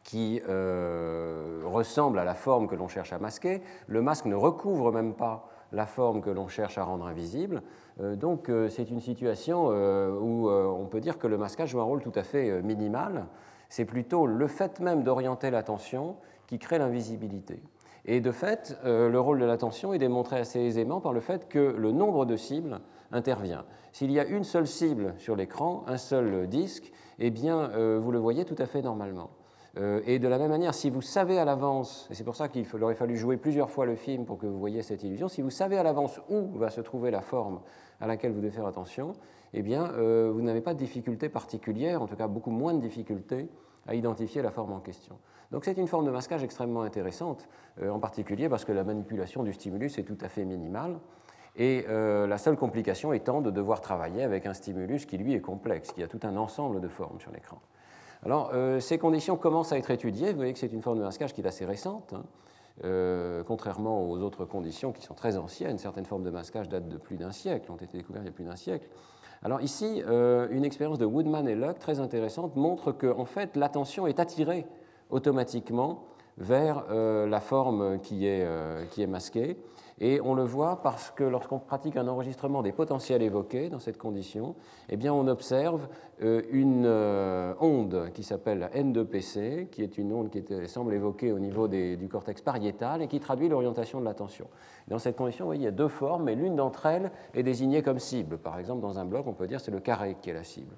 qui 0.07 0.41
euh, 0.49 1.61
ressemblent 1.65 2.19
à 2.19 2.25
la 2.25 2.35
forme 2.35 2.67
que 2.67 2.75
l'on 2.75 2.89
cherche 2.89 3.13
à 3.13 3.19
masquer. 3.19 3.61
Le 3.87 4.01
masque 4.01 4.25
ne 4.25 4.35
recouvre 4.35 4.93
même 4.93 5.15
pas 5.15 5.49
la 5.73 5.85
forme 5.85 6.23
que 6.23 6.31
l'on 6.31 6.49
cherche 6.49 6.79
à 6.79 6.85
rendre 6.85 7.07
invisible. 7.07 7.63
Euh, 8.01 8.17
donc 8.17 8.51
c'est 8.71 8.91
une 8.91 9.01
situation 9.01 9.67
où 9.67 10.49
on 10.49 10.87
peut 10.87 11.01
dire 11.01 11.19
que 11.19 11.27
le 11.27 11.37
masquage 11.37 11.71
joue 11.71 11.81
un 11.81 11.85
rôle 11.85 12.01
tout 12.01 12.13
à 12.15 12.23
fait 12.23 12.63
minimal. 12.63 13.27
C'est 13.69 13.85
plutôt 13.85 14.27
le 14.27 14.47
fait 14.47 14.81
même 14.81 15.03
d'orienter 15.03 15.51
l'attention 15.51 16.17
qui 16.47 16.59
crée 16.59 16.79
l'invisibilité. 16.79 17.63
Et 18.07 18.21
de 18.21 18.31
fait, 18.31 18.79
euh, 18.85 19.11
le 19.11 19.19
rôle 19.19 19.41
de 19.41 19.45
l'attention 19.45 19.93
est 19.93 19.99
démontré 19.99 20.39
assez 20.39 20.61
aisément 20.61 21.01
par 21.01 21.13
le 21.13 21.21
fait 21.21 21.49
que 21.49 21.59
le 21.59 21.91
nombre 21.91 22.25
de 22.25 22.37
cibles 22.37 22.81
intervient. 23.11 23.65
S'il 23.93 24.13
y 24.13 24.21
a 24.21 24.25
une 24.25 24.45
seule 24.45 24.69
cible 24.69 25.15
sur 25.19 25.35
l'écran, 25.35 25.83
un 25.89 25.97
seul 25.97 26.47
disque, 26.47 26.93
eh 27.19 27.31
bien, 27.31 27.71
euh, 27.71 27.99
vous 28.01 28.13
le 28.13 28.19
voyez 28.19 28.45
tout 28.45 28.55
à 28.59 28.67
fait 28.67 28.83
normalement. 28.83 29.31
Euh, 29.77 30.01
et 30.07 30.19
de 30.19 30.29
la 30.29 30.39
même 30.39 30.51
manière, 30.51 30.75
si 30.75 30.91
vous 30.91 31.03
savez 31.03 31.39
à 31.39 31.45
l'avance, 31.45 32.09
et 32.11 32.15
c'est 32.15 32.25
pour 32.25 32.37
ça 32.37 32.49
qu'il 32.49 32.67
aurait 32.83 32.95
fallu 32.95 33.17
jouer 33.17 33.37
plusieurs 33.37 33.71
fois 33.71 33.85
le 33.85 33.95
film 33.95 34.25
pour 34.25 34.39
que 34.39 34.47
vous 34.47 34.59
voyez 34.59 34.83
cette 34.83 35.03
illusion, 35.03 35.29
si 35.29 35.43
vous 35.43 35.51
savez 35.51 35.77
à 35.77 35.83
l'avance 35.83 36.21
où 36.29 36.49
va 36.59 36.71
se 36.71 36.81
trouver 36.81 37.11
la 37.11 37.21
forme 37.21 37.61
à 38.01 38.07
laquelle 38.07 38.33
vous 38.33 38.41
devez 38.41 38.53
faire 38.53 38.67
attention, 38.67 39.13
eh 39.53 39.63
bien, 39.63 39.89
vous 39.89 40.43
n'avez 40.43 40.61
pas 40.61 40.75
de 40.75 40.79
difficulté 40.79 41.29
particulière, 41.29 42.03
en 42.03 42.07
tout 42.07 42.17
cas 42.17 42.27
beaucoup 42.27 42.51
moins 42.51 42.75
de 42.75 42.81
difficultés 42.81 43.49
à 43.87 43.95
identifier 43.95 44.43
la 44.43 44.51
forme 44.51 44.73
en 44.73 44.81
question. 44.81 45.17
Donc 45.51 45.65
c'est 45.65 45.77
une 45.77 45.87
forme 45.87 46.05
de 46.07 46.11
masquage 46.11 46.43
extrêmement 46.43 46.83
intéressante, 46.83 47.49
euh, 47.81 47.91
en 47.91 47.99
particulier 47.99 48.49
parce 48.49 48.65
que 48.65 48.73
la 48.73 48.85
manipulation 48.85 49.43
du 49.43 49.53
stimulus 49.53 49.99
est 49.99 50.05
tout 50.05 50.19
à 50.21 50.29
fait 50.29 50.45
minimale. 50.45 50.99
Et 51.59 51.87
euh, 51.89 52.27
la 52.27 52.37
seule 52.37 52.57
complication 52.57 53.15
étant 53.15 53.41
de 53.41 53.51
devoir 53.51 53.81
travailler 53.81 54.23
avec 54.23 54.45
un 54.45 54.53
stimulus 54.53 55.07
qui, 55.07 55.17
lui, 55.17 55.33
est 55.33 55.41
complexe, 55.41 55.93
qui 55.93 56.03
a 56.03 56.09
tout 56.09 56.21
un 56.25 56.37
ensemble 56.37 56.81
de 56.81 56.89
formes 56.89 57.19
sur 57.19 57.31
l'écran. 57.31 57.59
Alors, 58.25 58.51
euh, 58.55 58.81
ces 58.81 58.99
conditions 58.99 59.37
commencent 59.37 59.73
à 59.73 59.79
être 59.79 59.91
étudiées. 59.91 60.31
Vous 60.31 60.37
voyez 60.37 60.53
que 60.53 60.59
c'est 60.59 60.73
une 60.73 60.83
forme 60.83 60.99
de 60.99 61.05
masquage 61.05 61.33
qui 61.33 61.41
est 61.41 61.47
assez 61.47 61.65
récente, 61.65 62.15
hein. 62.15 63.43
contrairement 63.47 64.09
aux 64.09 64.19
autres 64.19 64.45
conditions 64.45 64.93
qui 64.93 65.03
sont 65.03 65.15
très 65.15 65.37
anciennes. 65.37 65.79
Certaines 65.79 66.07
formes 66.07 66.25
de 66.25 66.31
masquage 66.31 66.69
datent 66.69 66.89
de 66.89 66.97
plus 66.97 67.17
d'un 67.17 67.33
siècle, 67.33 67.71
ont 67.71 67.77
été 67.77 67.99
découvertes 67.99 68.25
il 68.25 68.29
y 68.29 68.31
a 68.31 68.35
plus 68.35 68.45
d'un 68.45 68.57
siècle. 68.57 68.89
Alors 69.43 69.61
ici, 69.61 70.03
une 70.51 70.65
expérience 70.65 70.99
de 70.99 71.05
Woodman 71.05 71.47
et 71.47 71.55
Luck 71.55 71.79
très 71.79 72.01
intéressante 72.01 72.57
montre 72.57 72.93
que, 72.93 73.07
en 73.07 73.27
fait, 73.27 73.55
l'attention 73.55 74.07
est 74.07 74.19
attirée 74.19 74.67
automatiquement 75.11 76.05
vers 76.39 76.85
euh, 76.91 77.27
la 77.27 77.41
forme 77.41 78.01
qui 78.01 78.27
est, 78.27 78.45
euh, 78.45 78.85
qui 78.91 79.03
est 79.03 79.07
masquée. 79.07 79.57
Et 79.99 80.21
on 80.21 80.35
le 80.35 80.43
voit 80.43 80.83
parce 80.83 81.11
que 81.11 81.25
lorsqu'on 81.25 81.59
pratique 81.59 81.97
un 81.97 82.07
enregistrement 82.07 82.63
des 82.63 82.73
potentiels 82.73 83.23
évoqués 83.23 83.71
dans 83.71 83.79
cette 83.79 83.97
condition, 83.97 84.55
eh 84.91 84.97
bien 84.99 85.15
on 85.15 85.27
observe 85.27 85.89
euh, 86.23 86.43
une 86.51 86.87
onde 87.61 88.11
qui 88.13 88.23
s'appelle 88.23 88.69
N2PC, 88.75 89.71
qui 89.71 89.83
est 89.83 89.97
une 89.97 90.13
onde 90.13 90.29
qui 90.29 90.45
semble 90.67 90.93
évoquée 90.93 91.33
au 91.33 91.39
niveau 91.39 91.67
du 91.67 92.09
cortex 92.11 92.43
pariétal 92.43 93.01
et 93.01 93.09
qui 93.09 93.21
traduit 93.21 93.49
l'orientation 93.49 93.99
de 94.01 94.05
l'attention. 94.05 94.49
Dans 94.89 94.99
cette 94.99 95.17
condition, 95.17 95.47
vous 95.47 95.49
voyez, 95.49 95.63
il 95.63 95.65
y 95.65 95.69
a 95.69 95.73
deux 95.73 95.89
formes, 95.89 96.25
mais 96.25 96.35
l'une 96.35 96.57
d'entre 96.57 96.85
elles 96.87 97.11
est 97.35 97.43
désignée 97.43 97.83
comme 97.83 97.99
cible. 97.99 98.37
Par 98.37 98.59
exemple, 98.59 98.83
dans 98.83 98.99
un 98.99 99.05
bloc, 99.07 99.27
on 99.27 99.33
peut 99.33 99.47
dire 99.47 99.61
c'est 99.61 99.71
le 99.71 99.81
carré 99.81 100.17
qui 100.21 100.31
est 100.31 100.35
la 100.35 100.45
cible. 100.45 100.77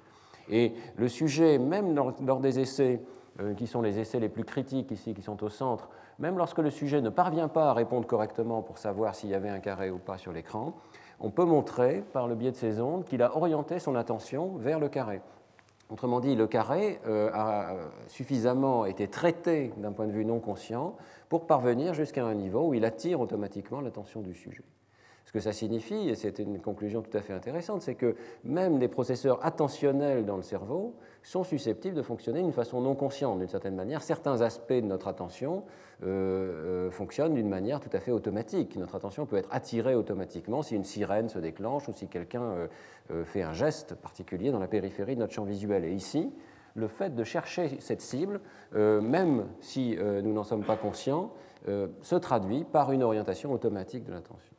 Et 0.49 0.73
le 0.95 1.07
sujet, 1.07 1.59
même 1.59 1.95
lors 2.25 2.39
des 2.39 2.59
essais 2.59 3.01
euh, 3.39 3.53
qui 3.53 3.67
sont 3.67 3.81
les 3.81 3.99
essais 3.99 4.19
les 4.19 4.29
plus 4.29 4.43
critiques 4.43 4.91
ici, 4.91 5.13
qui 5.13 5.21
sont 5.21 5.43
au 5.43 5.49
centre, 5.49 5.89
même 6.19 6.37
lorsque 6.37 6.59
le 6.59 6.69
sujet 6.69 7.01
ne 7.01 7.09
parvient 7.09 7.47
pas 7.47 7.69
à 7.69 7.73
répondre 7.73 8.05
correctement 8.05 8.61
pour 8.61 8.77
savoir 8.77 9.15
s'il 9.15 9.29
y 9.29 9.33
avait 9.33 9.49
un 9.49 9.59
carré 9.59 9.89
ou 9.89 9.97
pas 9.97 10.17
sur 10.17 10.31
l'écran, 10.31 10.73
on 11.19 11.31
peut 11.31 11.45
montrer, 11.45 12.03
par 12.13 12.27
le 12.27 12.35
biais 12.35 12.51
de 12.51 12.55
ces 12.55 12.79
ondes, 12.79 13.05
qu'il 13.05 13.21
a 13.21 13.35
orienté 13.35 13.79
son 13.79 13.95
attention 13.95 14.55
vers 14.57 14.79
le 14.79 14.89
carré. 14.89 15.21
Autrement 15.89 16.19
dit, 16.19 16.35
le 16.35 16.45
carré 16.45 16.99
euh, 17.07 17.31
a 17.33 17.73
suffisamment 18.07 18.85
été 18.85 19.07
traité 19.07 19.73
d'un 19.77 19.91
point 19.91 20.05
de 20.05 20.11
vue 20.11 20.23
non 20.23 20.39
conscient 20.39 20.95
pour 21.29 21.47
parvenir 21.47 21.93
jusqu'à 21.93 22.25
un 22.25 22.35
niveau 22.35 22.67
où 22.67 22.73
il 22.73 22.85
attire 22.85 23.19
automatiquement 23.19 23.81
l'attention 23.81 24.21
du 24.21 24.35
sujet. 24.35 24.63
Ce 25.25 25.31
que 25.31 25.39
ça 25.39 25.53
signifie, 25.53 26.09
et 26.09 26.15
c'est 26.15 26.39
une 26.39 26.59
conclusion 26.59 27.01
tout 27.01 27.15
à 27.15 27.21
fait 27.21 27.33
intéressante, 27.33 27.81
c'est 27.81 27.95
que 27.95 28.15
même 28.43 28.79
des 28.79 28.87
processeurs 28.87 29.43
attentionnels 29.45 30.25
dans 30.25 30.37
le 30.37 30.43
cerveau 30.43 30.95
sont 31.23 31.43
susceptibles 31.43 31.95
de 31.95 32.01
fonctionner 32.01 32.41
d'une 32.41 32.53
façon 32.53 32.81
non 32.81 32.95
consciente, 32.95 33.39
d'une 33.39 33.47
certaine 33.47 33.75
manière. 33.75 34.01
Certains 34.01 34.41
aspects 34.41 34.73
de 34.73 34.81
notre 34.81 35.07
attention 35.07 35.63
euh, 36.03 36.87
euh, 36.87 36.91
fonctionnent 36.91 37.33
d'une 37.33 37.49
manière 37.49 37.79
tout 37.79 37.89
à 37.93 37.99
fait 37.99 38.11
automatique. 38.11 38.75
Notre 38.77 38.95
attention 38.95 39.25
peut 39.25 39.37
être 39.37 39.49
attirée 39.51 39.95
automatiquement 39.95 40.61
si 40.61 40.75
une 40.75 40.83
sirène 40.83 41.29
se 41.29 41.39
déclenche 41.39 41.87
ou 41.87 41.93
si 41.93 42.07
quelqu'un 42.07 42.43
euh, 43.11 43.25
fait 43.25 43.41
un 43.41 43.53
geste 43.53 43.95
particulier 43.95 44.51
dans 44.51 44.59
la 44.59 44.67
périphérie 44.67 45.15
de 45.15 45.21
notre 45.21 45.33
champ 45.33 45.43
visuel. 45.43 45.85
Et 45.85 45.91
ici, 45.91 46.31
le 46.75 46.87
fait 46.87 47.15
de 47.15 47.23
chercher 47.23 47.77
cette 47.79 48.01
cible, 48.01 48.39
même 48.73 49.47
si 49.59 49.97
nous 49.97 50.31
n'en 50.31 50.43
sommes 50.43 50.63
pas 50.63 50.77
conscients, 50.77 51.33
se 51.65 52.15
traduit 52.15 52.63
par 52.63 52.91
une 52.91 53.01
orientation 53.01 53.51
automatique 53.51 54.05
de 54.05 54.11
l'attention. 54.11 54.55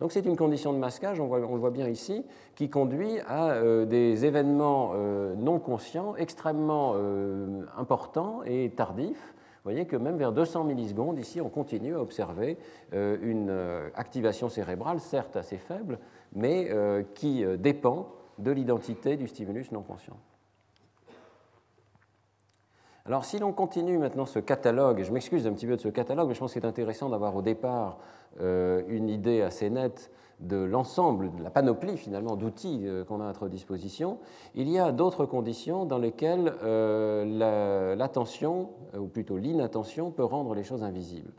Donc 0.00 0.12
c'est 0.12 0.26
une 0.26 0.36
condition 0.36 0.72
de 0.72 0.78
masquage, 0.78 1.20
on, 1.20 1.34
le 1.34 1.60
voit 1.60 1.70
bien 1.70 1.88
ici, 1.88 2.24
qui 2.54 2.68
conduit 2.68 3.18
à 3.26 3.52
euh, 3.52 3.86
des 3.86 4.26
événements 4.26 4.92
euh, 4.94 5.34
non 5.36 5.58
conscients 5.58 6.14
extrêmement 6.16 6.92
euh, 6.96 7.62
importants 7.76 8.42
et 8.44 8.70
tardifs. 8.76 9.34
Vous 9.64 9.72
voyez 9.72 9.86
que 9.86 9.96
même 9.96 10.16
vers 10.16 10.32
200 10.32 10.64
millisecondes, 10.64 11.18
ici, 11.18 11.40
on 11.40 11.48
continue 11.48 11.96
à 11.96 12.00
observer 12.00 12.56
une 12.92 13.50
activation 13.96 14.48
cérébrale, 14.48 15.00
certes 15.00 15.34
assez 15.34 15.56
faible, 15.56 15.98
mais 16.36 16.70
qui 17.16 17.44
dépend 17.58 18.06
de 18.38 18.52
l'identité 18.52 19.16
du 19.16 19.26
stimulus 19.26 19.72
non 19.72 19.82
conscient. 19.82 20.16
Alors 23.06 23.24
si 23.24 23.38
l'on 23.38 23.52
continue 23.52 23.98
maintenant 23.98 24.26
ce 24.26 24.40
catalogue, 24.40 25.04
je 25.04 25.12
m'excuse 25.12 25.46
un 25.46 25.52
petit 25.52 25.66
peu 25.66 25.76
de 25.76 25.80
ce 25.80 25.86
catalogue, 25.86 26.26
mais 26.26 26.34
je 26.34 26.40
pense 26.40 26.52
que 26.52 26.60
c'est 26.60 26.66
intéressant 26.66 27.08
d'avoir 27.08 27.36
au 27.36 27.42
départ 27.42 27.98
euh, 28.40 28.82
une 28.88 29.08
idée 29.08 29.42
assez 29.42 29.70
nette 29.70 30.10
de 30.40 30.56
l'ensemble, 30.56 31.30
de 31.36 31.42
la 31.44 31.50
panoplie 31.50 31.96
finalement 31.98 32.34
d'outils 32.34 32.80
euh, 32.82 33.04
qu'on 33.04 33.20
a 33.20 33.24
à 33.24 33.26
notre 33.28 33.48
disposition, 33.48 34.18
il 34.56 34.68
y 34.68 34.80
a 34.80 34.90
d'autres 34.90 35.24
conditions 35.24 35.84
dans 35.84 35.98
lesquelles 35.98 36.52
euh, 36.64 37.94
l'attention, 37.94 38.70
ou 38.98 39.06
plutôt 39.06 39.36
l'inattention, 39.36 40.10
peut 40.10 40.24
rendre 40.24 40.56
les 40.56 40.64
choses 40.64 40.82
invisibles. 40.82 41.32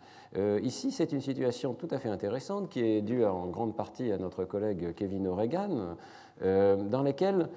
ici, 0.64 0.92
c'est 0.92 1.12
une 1.12 1.22
situation 1.22 1.74
tout 1.74 1.90
à 1.92 1.98
fait 1.98 2.10
intéressante 2.10 2.70
qui 2.70 2.80
est 2.80 3.02
due 3.02 3.26
en 3.26 3.48
grande 3.48 3.76
partie 3.76 4.14
à 4.14 4.18
notre 4.18 4.46
collègue 4.46 4.94
Kevin 4.96 5.28
O'Regan, 5.28 5.98
dans 6.42 7.04
laquelle 7.04 7.50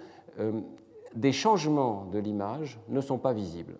des 1.15 1.33
changements 1.33 2.07
de 2.13 2.19
l'image 2.19 2.81
ne 2.89 3.01
sont 3.01 3.19
pas 3.19 3.33
visibles. 3.33 3.77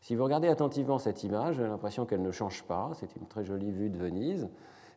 Si 0.00 0.14
vous 0.14 0.24
regardez 0.24 0.48
attentivement 0.48 0.98
cette 0.98 1.24
image, 1.24 1.58
avez 1.58 1.68
l'impression 1.68 2.06
qu'elle 2.06 2.22
ne 2.22 2.30
change 2.30 2.62
pas. 2.64 2.90
C'est 2.94 3.16
une 3.16 3.26
très 3.26 3.44
jolie 3.44 3.72
vue 3.72 3.90
de 3.90 3.98
Venise. 3.98 4.48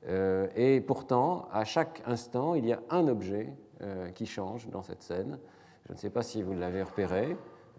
Euh, 0.07 0.47
et 0.55 0.81
pourtant, 0.81 1.47
à 1.51 1.65
chaque 1.65 2.01
instant, 2.05 2.55
il 2.55 2.65
y 2.65 2.73
a 2.73 2.79
un 2.89 3.07
objet 3.07 3.53
euh, 3.81 4.09
qui 4.09 4.25
change 4.25 4.69
dans 4.69 4.83
cette 4.83 5.01
scène. 5.01 5.39
Je 5.87 5.93
ne 5.93 5.97
sais 5.97 6.09
pas 6.09 6.21
si 6.21 6.41
vous 6.41 6.53
l'avez 6.53 6.83
repéré. 6.83 7.35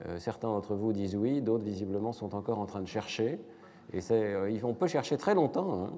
Euh, 0.06 0.18
certains 0.18 0.48
d'entre 0.48 0.74
vous 0.74 0.92
disent 0.92 1.16
oui, 1.16 1.40
d'autres 1.40 1.64
visiblement 1.64 2.12
sont 2.12 2.34
encore 2.34 2.58
en 2.58 2.66
train 2.66 2.80
de 2.80 2.88
chercher. 2.88 3.38
Et 3.92 4.00
on 4.62 4.74
peut 4.74 4.86
chercher 4.86 5.16
très 5.16 5.34
longtemps. 5.34 5.84
Hein. 5.84 5.90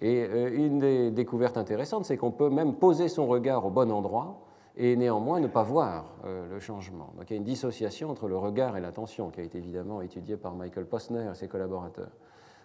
Et 0.00 0.22
une 0.22 0.78
des 0.78 1.10
découvertes 1.10 1.56
intéressantes, 1.56 2.04
c'est 2.04 2.16
qu'on 2.16 2.30
peut 2.30 2.50
même 2.50 2.74
poser 2.74 3.08
son 3.08 3.26
regard 3.26 3.66
au 3.66 3.70
bon 3.70 3.90
endroit 3.90 4.47
et 4.78 4.94
néanmoins 4.94 5.40
ne 5.40 5.48
pas 5.48 5.64
voir 5.64 6.14
euh, 6.24 6.48
le 6.48 6.60
changement. 6.60 7.12
Donc 7.16 7.28
il 7.28 7.32
y 7.32 7.34
a 7.34 7.36
une 7.36 7.44
dissociation 7.44 8.10
entre 8.10 8.28
le 8.28 8.38
regard 8.38 8.76
et 8.76 8.80
l'attention 8.80 9.30
qui 9.30 9.40
a 9.40 9.42
été 9.42 9.58
évidemment 9.58 10.00
étudiée 10.00 10.36
par 10.36 10.54
Michael 10.54 10.86
Posner 10.86 11.28
et 11.30 11.34
ses 11.34 11.48
collaborateurs. 11.48 12.12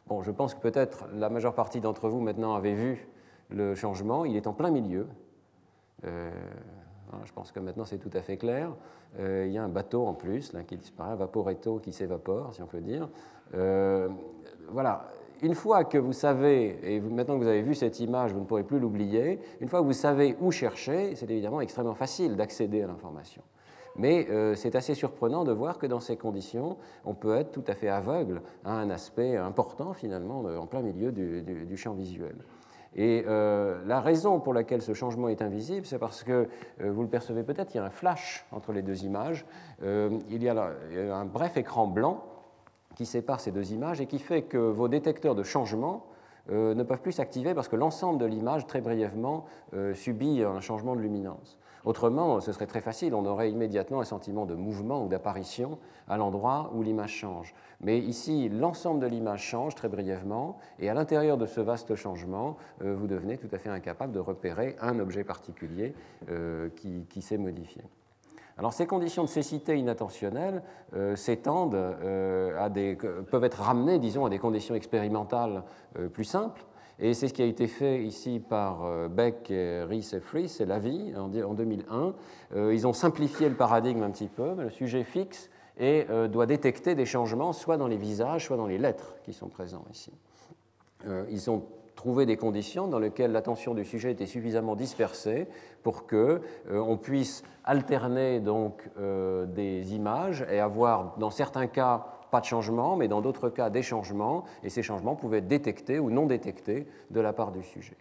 Bon, 0.05 0.21
je 0.21 0.29
pense 0.29 0.53
que 0.53 0.59
peut-être 0.59 1.07
la 1.15 1.29
majeure 1.29 1.55
partie 1.55 1.81
d'entre 1.81 2.09
vous 2.09 2.21
maintenant 2.21 2.53
avait 2.53 2.75
vu 2.75 3.07
le 3.49 3.73
changement. 3.73 4.25
Il 4.25 4.35
est 4.35 4.45
en 4.45 4.53
plein 4.53 4.69
milieu. 4.69 5.07
Euh, 6.05 6.29
hein, 7.11 7.17
je 7.25 7.33
pense 7.33 7.51
que 7.51 7.59
maintenant 7.59 7.85
c'est 7.85 7.97
tout 7.97 8.11
à 8.13 8.21
fait 8.21 8.37
clair. 8.37 8.69
Euh, 9.19 9.45
il 9.47 9.53
y 9.53 9.57
a 9.57 9.63
un 9.63 9.69
bateau 9.69 10.05
en 10.05 10.13
plus 10.13 10.53
là, 10.53 10.61
qui 10.63 10.77
disparaît, 10.77 11.13
un 11.13 11.15
vaporetto 11.15 11.79
qui 11.79 11.93
s'évapore, 11.93 12.53
si 12.53 12.61
on 12.61 12.67
peut 12.67 12.81
dire. 12.81 13.09
voilà, 14.69 15.09
une 15.43 15.55
fois 15.55 15.83
que 15.83 15.97
vous 15.97 16.13
savez, 16.13 16.79
et 16.83 17.01
maintenant 17.01 17.37
que 17.37 17.43
vous 17.43 17.49
avez 17.49 17.61
vu 17.61 17.75
cette 17.75 17.99
image, 17.99 18.31
vous 18.31 18.39
ne 18.39 18.45
pourrez 18.45 18.63
plus 18.63 18.79
l'oublier, 18.79 19.39
une 19.59 19.67
fois 19.67 19.81
que 19.81 19.85
vous 19.85 19.93
savez 19.93 20.37
où 20.39 20.51
chercher, 20.51 21.15
c'est 21.15 21.29
évidemment 21.29 21.59
extrêmement 21.59 21.95
facile 21.95 22.37
d'accéder 22.37 22.81
à 22.81 22.87
l'information. 22.87 23.43
Mais 23.97 24.25
euh, 24.29 24.55
c'est 24.55 24.75
assez 24.75 24.95
surprenant 24.95 25.43
de 25.43 25.51
voir 25.51 25.77
que 25.77 25.85
dans 25.85 25.99
ces 25.99 26.15
conditions, 26.15 26.77
on 27.05 27.13
peut 27.13 27.35
être 27.35 27.51
tout 27.51 27.63
à 27.67 27.75
fait 27.75 27.89
aveugle 27.89 28.41
à 28.63 28.71
un 28.71 28.89
aspect 28.89 29.35
important 29.35 29.93
finalement 29.93 30.39
en 30.39 30.65
plein 30.65 30.81
milieu 30.81 31.11
du, 31.11 31.77
champ 31.77 31.93
visuel. 31.93 32.35
Et 32.95 33.25
euh, 33.27 33.83
la 33.85 33.99
raison 33.99 34.39
pour 34.39 34.53
laquelle 34.53 34.81
ce 34.81 34.93
changement 34.93 35.27
est 35.27 35.41
invisible, 35.41 35.85
c'est 35.85 35.99
parce 35.99 36.23
que, 36.23 36.47
euh, 36.81 36.91
vous 36.91 37.01
le 37.01 37.09
percevez 37.09 37.43
peut-être, 37.43 37.73
il 37.73 37.77
y 37.77 37.79
a 37.81 37.83
un 37.83 37.89
flash 37.89 38.45
entre 38.51 38.71
les 38.71 38.81
deux 38.81 39.03
images. 39.03 39.45
il 39.81 40.41
y 40.41 40.47
a 40.47 40.71
un 41.11 41.25
bref 41.25 41.57
écran 41.57 41.87
blanc 41.87 42.23
qui 42.95 43.05
sépare 43.05 43.39
ces 43.39 43.51
deux 43.51 43.71
images 43.71 44.01
et 44.01 44.05
qui 44.05 44.19
fait 44.19 44.43
que 44.43 44.57
vos 44.57 44.87
détecteurs 44.87 45.35
de 45.35 45.43
changement 45.43 46.05
euh, 46.51 46.73
ne 46.73 46.83
peuvent 46.83 47.01
plus 47.01 47.13
s'activer 47.13 47.53
parce 47.53 47.69
que 47.69 47.77
l'ensemble 47.77 48.19
de 48.19 48.25
l'image, 48.25 48.67
très 48.67 48.81
brièvement, 48.81 49.45
euh, 49.73 49.93
subit 49.93 50.43
un 50.43 50.59
changement 50.59 50.95
de 50.95 51.01
luminance. 51.01 51.57
Autrement, 51.85 52.39
ce 52.41 52.51
serait 52.51 52.65
très 52.65 52.81
facile, 52.81 53.13
on 53.13 53.25
aurait 53.25 53.49
immédiatement 53.51 53.99
un 53.99 54.05
sentiment 54.05 54.45
de 54.45 54.55
mouvement 54.55 55.03
ou 55.03 55.09
d'apparition 55.09 55.79
à 56.07 56.17
l'endroit 56.17 56.71
où 56.73 56.81
l'image 56.81 57.11
change. 57.11 57.53
Mais 57.81 57.99
ici, 57.99 58.49
l'ensemble 58.49 59.01
de 59.01 59.07
l'image 59.07 59.41
change 59.41 59.75
très 59.75 59.89
brièvement, 59.89 60.57
et 60.79 60.89
à 60.89 60.93
l'intérieur 60.93 61.37
de 61.37 61.45
ce 61.45 61.59
vaste 61.59 61.95
changement, 61.95 62.57
euh, 62.81 62.95
vous 62.95 63.07
devenez 63.07 63.37
tout 63.37 63.49
à 63.51 63.57
fait 63.57 63.69
incapable 63.69 64.13
de 64.13 64.19
repérer 64.19 64.75
un 64.81 64.99
objet 64.99 65.23
particulier 65.23 65.93
qui 66.75 67.21
s'est 67.21 67.37
modifié. 67.37 67.83
Alors 68.57 68.73
ces 68.73 68.85
conditions 68.85 69.23
de 69.23 69.29
cécité 69.29 69.77
inattentionnelle 69.77 70.61
euh, 70.95 71.15
s'étendent 71.15 71.75
euh, 71.75 73.23
peuvent 73.29 73.43
être 73.43 73.61
ramenées, 73.61 73.99
disons, 73.99 74.25
à 74.25 74.29
des 74.29 74.39
conditions 74.39 74.75
expérimentales 74.75 75.63
euh, 75.97 76.07
plus 76.07 76.23
simples. 76.23 76.63
Et 76.99 77.15
c'est 77.15 77.27
ce 77.27 77.33
qui 77.33 77.41
a 77.41 77.45
été 77.45 77.67
fait 77.67 78.03
ici 78.03 78.39
par 78.39 78.87
Beck, 79.09 79.47
Rees 79.49 80.13
et 80.13 80.19
Fries, 80.19 80.47
c'est 80.47 80.67
la 80.67 80.77
vie, 80.77 81.11
en 81.17 81.27
2001. 81.27 82.13
Ils 82.71 82.87
ont 82.87 82.93
simplifié 82.93 83.49
le 83.49 83.55
paradigme 83.55 84.03
un 84.03 84.11
petit 84.11 84.27
peu, 84.27 84.53
le 84.53 84.69
sujet 84.69 85.03
fixe 85.03 85.49
et 85.79 86.05
doit 86.31 86.45
détecter 86.45 86.93
des 86.93 87.07
changements 87.07 87.51
soit 87.51 87.77
dans 87.77 87.87
les 87.87 87.97
visages, 87.97 88.45
soit 88.45 88.57
dans 88.57 88.67
les 88.67 88.77
lettres 88.77 89.15
qui 89.23 89.33
sont 89.33 89.49
présents 89.49 89.85
ici. 89.91 90.11
Ils 91.31 91.49
ont 91.49 91.63
trouvé 91.95 92.25
des 92.25 92.37
conditions 92.37 92.87
dans 92.87 92.99
lesquelles 92.99 93.31
l'attention 93.31 93.73
du 93.73 93.85
sujet 93.85 94.11
était 94.11 94.25
suffisamment 94.25 94.75
dispersée 94.75 95.47
pour 95.83 96.05
que 96.05 96.41
euh, 96.71 96.79
on 96.79 96.97
puisse 96.97 97.43
alterner 97.63 98.39
donc 98.39 98.89
euh, 98.99 99.45
des 99.45 99.95
images 99.95 100.45
et 100.49 100.59
avoir 100.59 101.17
dans 101.17 101.29
certains 101.29 101.67
cas 101.67 102.05
pas 102.31 102.39
de 102.39 102.45
changement, 102.45 102.95
mais 102.95 103.07
dans 103.07 103.21
d'autres 103.21 103.49
cas 103.49 103.69
des 103.69 103.83
changements, 103.83 104.43
et 104.63 104.69
ces 104.69 104.81
changements 104.81 105.15
pouvaient 105.15 105.37
être 105.37 105.47
détectés 105.47 105.99
ou 105.99 106.09
non 106.09 106.25
détectés 106.25 106.87
de 107.11 107.19
la 107.19 107.31
part 107.31 107.51
du 107.51 107.61
sujet. 107.61 107.95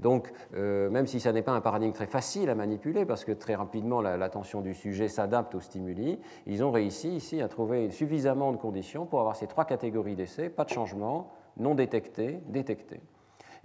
Donc, 0.00 0.32
euh, 0.54 0.90
même 0.90 1.06
si 1.06 1.20
ça 1.20 1.32
n'est 1.32 1.42
pas 1.42 1.52
un 1.52 1.60
paradigme 1.60 1.92
très 1.92 2.06
facile 2.06 2.50
à 2.50 2.54
manipuler, 2.54 3.06
parce 3.06 3.24
que 3.24 3.32
très 3.32 3.54
rapidement 3.54 4.02
l'attention 4.02 4.60
du 4.60 4.74
sujet 4.74 5.08
s'adapte 5.08 5.54
aux 5.54 5.60
stimuli, 5.60 6.18
ils 6.46 6.64
ont 6.64 6.70
réussi 6.70 7.14
ici 7.14 7.40
à 7.40 7.48
trouver 7.48 7.90
suffisamment 7.90 8.52
de 8.52 8.56
conditions 8.56 9.06
pour 9.06 9.20
avoir 9.20 9.36
ces 9.36 9.46
trois 9.46 9.64
catégories 9.64 10.16
d'essais, 10.16 10.50
pas 10.50 10.64
de 10.64 10.70
changement, 10.70 11.30
non 11.56 11.74
détecté, 11.74 12.40
détecté. 12.48 13.00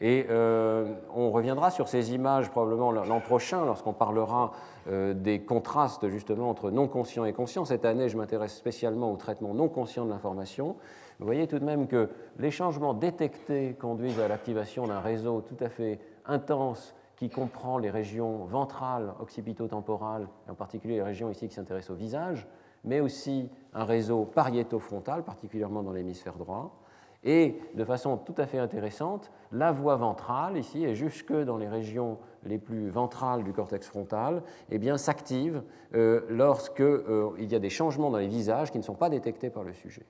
Et 0.01 0.25
euh, 0.31 0.95
on 1.13 1.29
reviendra 1.29 1.69
sur 1.69 1.87
ces 1.87 2.13
images 2.13 2.49
probablement 2.49 2.91
l'an 2.91 3.19
prochain 3.19 3.65
lorsqu'on 3.65 3.93
parlera 3.93 4.51
euh, 4.87 5.13
des 5.13 5.41
contrastes 5.41 6.09
justement 6.09 6.49
entre 6.49 6.71
non 6.71 6.87
conscient 6.87 7.23
et 7.23 7.33
conscient. 7.33 7.65
Cette 7.65 7.85
année, 7.85 8.09
je 8.09 8.17
m'intéresse 8.17 8.55
spécialement 8.55 9.13
au 9.13 9.15
traitement 9.15 9.53
non 9.53 9.69
conscient 9.69 10.05
de 10.05 10.09
l'information. 10.09 10.75
Vous 11.19 11.25
voyez 11.27 11.45
tout 11.45 11.59
de 11.59 11.65
même 11.65 11.87
que 11.87 12.09
les 12.39 12.49
changements 12.49 12.95
détectés 12.95 13.75
conduisent 13.79 14.19
à 14.19 14.27
l'activation 14.27 14.87
d'un 14.87 15.01
réseau 15.01 15.41
tout 15.41 15.63
à 15.63 15.69
fait 15.69 15.99
intense 16.25 16.95
qui 17.15 17.29
comprend 17.29 17.77
les 17.77 17.91
régions 17.91 18.45
ventrales, 18.45 19.13
occipito-temporales, 19.19 20.27
en 20.49 20.55
particulier 20.55 20.95
les 20.95 21.03
régions 21.03 21.29
ici 21.29 21.47
qui 21.47 21.53
s'intéressent 21.53 21.91
au 21.91 21.95
visage, 21.95 22.47
mais 22.83 22.99
aussi 22.99 23.51
un 23.75 23.83
réseau 23.83 24.25
pariéto-frontal, 24.25 25.23
particulièrement 25.23 25.83
dans 25.83 25.91
l'hémisphère 25.91 26.37
droit. 26.37 26.80
Et 27.23 27.59
de 27.75 27.85
façon 27.85 28.17
tout 28.17 28.33
à 28.37 28.47
fait 28.47 28.57
intéressante, 28.57 29.31
la 29.51 29.71
voie 29.71 29.95
ventrale, 29.95 30.57
ici, 30.57 30.83
et 30.83 30.95
jusque 30.95 31.33
dans 31.33 31.57
les 31.57 31.67
régions 31.67 32.17
les 32.43 32.57
plus 32.57 32.89
ventrales 32.89 33.43
du 33.43 33.53
cortex 33.53 33.87
frontal, 33.87 34.41
eh 34.71 34.97
s'active 34.97 35.61
euh, 35.93 36.21
lorsqu'il 36.29 36.85
euh, 36.85 37.31
y 37.37 37.53
a 37.53 37.59
des 37.59 37.69
changements 37.69 38.09
dans 38.09 38.17
les 38.17 38.27
visages 38.27 38.71
qui 38.71 38.79
ne 38.79 38.83
sont 38.83 38.95
pas 38.95 39.09
détectés 39.09 39.51
par 39.51 39.63
le 39.63 39.73
sujet. 39.73 40.05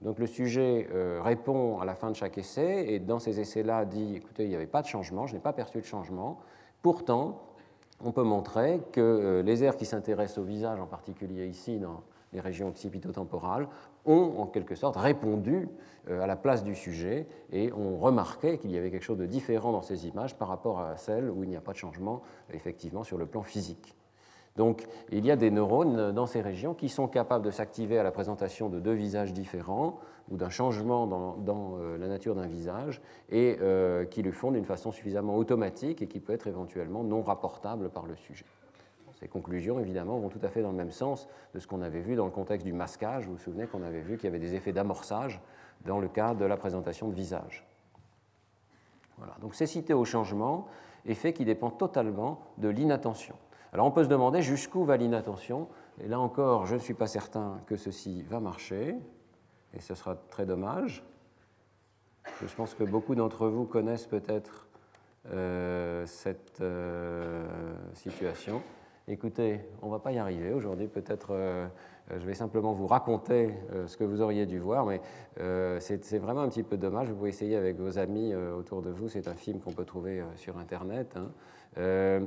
Donc 0.00 0.18
le 0.18 0.26
sujet 0.26 0.88
euh, 0.92 1.20
répond 1.22 1.80
à 1.80 1.84
la 1.84 1.94
fin 1.94 2.10
de 2.10 2.16
chaque 2.16 2.38
essai, 2.38 2.86
et 2.88 2.98
dans 2.98 3.18
ces 3.18 3.40
essais-là 3.40 3.84
dit, 3.84 4.16
écoutez, 4.16 4.44
il 4.44 4.48
n'y 4.48 4.56
avait 4.56 4.66
pas 4.66 4.80
de 4.80 4.86
changement, 4.86 5.26
je 5.26 5.34
n'ai 5.34 5.40
pas 5.40 5.52
perçu 5.52 5.80
de 5.80 5.86
changement. 5.86 6.40
Pourtant, 6.80 7.42
on 8.02 8.12
peut 8.12 8.22
montrer 8.22 8.80
que 8.92 9.42
les 9.44 9.64
aires 9.64 9.76
qui 9.76 9.86
s'intéressent 9.86 10.38
au 10.38 10.44
visage, 10.44 10.80
en 10.80 10.86
particulier 10.86 11.46
ici 11.46 11.78
dans 11.78 12.02
les 12.32 12.40
régions 12.40 12.68
occipito-temporales, 12.68 13.68
ont 14.06 14.34
en 14.38 14.46
quelque 14.46 14.74
sorte 14.74 14.96
répondu 14.96 15.68
euh, 16.08 16.22
à 16.22 16.26
la 16.26 16.36
place 16.36 16.64
du 16.64 16.74
sujet 16.74 17.26
et 17.52 17.72
ont 17.72 17.96
remarqué 17.96 18.58
qu'il 18.58 18.70
y 18.70 18.78
avait 18.78 18.90
quelque 18.90 19.04
chose 19.04 19.18
de 19.18 19.26
différent 19.26 19.72
dans 19.72 19.82
ces 19.82 20.06
images 20.06 20.36
par 20.36 20.48
rapport 20.48 20.80
à 20.80 20.96
celles 20.96 21.30
où 21.30 21.42
il 21.44 21.48
n'y 21.48 21.56
a 21.56 21.60
pas 21.60 21.72
de 21.72 21.78
changement 21.78 22.22
effectivement 22.52 23.04
sur 23.04 23.18
le 23.18 23.26
plan 23.26 23.42
physique. 23.42 23.96
Donc 24.56 24.86
il 25.10 25.24
y 25.26 25.30
a 25.30 25.36
des 25.36 25.50
neurones 25.50 26.12
dans 26.12 26.26
ces 26.26 26.40
régions 26.40 26.74
qui 26.74 26.88
sont 26.88 27.08
capables 27.08 27.44
de 27.44 27.50
s'activer 27.50 27.98
à 27.98 28.02
la 28.02 28.12
présentation 28.12 28.68
de 28.68 28.78
deux 28.78 28.92
visages 28.92 29.32
différents 29.32 29.98
ou 30.30 30.36
d'un 30.36 30.50
changement 30.50 31.06
dans, 31.06 31.78
euh, 31.78 31.98
la 31.98 32.06
nature 32.06 32.34
d'un 32.34 32.46
visage 32.46 33.00
et 33.30 33.58
euh, 33.60 34.04
qui 34.04 34.22
le 34.22 34.32
font 34.32 34.52
d'une 34.52 34.64
façon 34.64 34.92
suffisamment 34.92 35.36
automatique 35.36 36.02
et 36.02 36.06
qui 36.06 36.20
peut 36.20 36.32
être 36.32 36.46
éventuellement 36.46 37.02
non 37.02 37.22
rapportable 37.22 37.90
par 37.90 38.06
le 38.06 38.14
sujet. 38.16 38.46
Ces 39.20 39.28
conclusions, 39.28 39.78
évidemment, 39.78 40.18
vont 40.18 40.28
tout 40.28 40.40
à 40.42 40.48
fait 40.48 40.62
dans 40.62 40.70
le 40.70 40.76
même 40.76 40.90
sens 40.90 41.28
de 41.54 41.58
ce 41.58 41.66
qu'on 41.66 41.82
avait 41.82 42.00
vu 42.00 42.16
dans 42.16 42.24
le 42.24 42.30
contexte 42.30 42.66
du 42.66 42.72
masquage. 42.72 43.26
Vous 43.26 43.32
vous 43.32 43.38
souvenez 43.38 43.66
qu'on 43.66 43.82
avait 43.82 44.00
vu 44.00 44.16
qu'il 44.16 44.24
y 44.24 44.28
avait 44.28 44.38
des 44.38 44.54
effets 44.54 44.72
d'amorçage 44.72 45.40
dans 45.84 46.00
le 46.00 46.08
cas 46.08 46.34
de 46.34 46.44
la 46.44 46.56
présentation 46.56 47.08
de 47.08 47.14
visage. 47.14 47.66
Voilà. 49.18 49.34
Donc 49.40 49.54
cécité 49.54 49.94
au 49.94 50.04
changement, 50.04 50.66
effet 51.06 51.32
qui 51.32 51.44
dépend 51.44 51.70
totalement 51.70 52.40
de 52.58 52.68
l'inattention. 52.68 53.36
Alors 53.72 53.86
on 53.86 53.90
peut 53.90 54.04
se 54.04 54.08
demander 54.08 54.42
jusqu'où 54.42 54.84
va 54.84 54.96
l'inattention, 54.96 55.68
et 56.00 56.08
là 56.08 56.18
encore, 56.18 56.66
je 56.66 56.74
ne 56.74 56.80
suis 56.80 56.94
pas 56.94 57.06
certain 57.06 57.60
que 57.66 57.76
ceci 57.76 58.22
va 58.22 58.40
marcher, 58.40 58.96
et 59.74 59.80
ce 59.80 59.94
sera 59.94 60.16
très 60.30 60.46
dommage. 60.46 61.04
Je 62.40 62.54
pense 62.54 62.74
que 62.74 62.84
beaucoup 62.84 63.14
d'entre 63.14 63.48
vous 63.48 63.64
connaissent 63.64 64.06
peut-être 64.06 64.66
euh, 65.30 66.06
cette 66.06 66.60
euh, 66.60 67.46
situation 67.94 68.62
écoutez, 69.08 69.60
on 69.82 69.86
ne 69.86 69.92
va 69.92 69.98
pas 69.98 70.12
y 70.12 70.18
arriver 70.18 70.52
aujourd'hui, 70.52 70.88
peut-être 70.88 71.28
euh, 71.30 71.66
je 72.10 72.24
vais 72.26 72.34
simplement 72.34 72.72
vous 72.72 72.86
raconter 72.86 73.54
ce 73.86 73.96
que 73.96 74.04
vous 74.04 74.20
auriez 74.20 74.44
dû 74.44 74.58
voir, 74.58 74.84
mais 74.84 75.00
c'est 75.80 76.18
vraiment 76.18 76.42
un 76.42 76.48
petit 76.48 76.62
peu 76.62 76.76
dommage. 76.76 77.08
Vous 77.08 77.16
pouvez 77.16 77.30
essayer 77.30 77.56
avec 77.56 77.78
vos 77.78 77.98
amis 77.98 78.34
autour 78.34 78.82
de 78.82 78.90
vous. 78.90 79.08
C'est 79.08 79.26
un 79.26 79.34
film 79.34 79.60
qu'on 79.60 79.72
peut 79.72 79.86
trouver 79.86 80.22
sur 80.36 80.58
Internet. 80.58 81.16
Hein. 81.16 81.30
je 81.78 82.26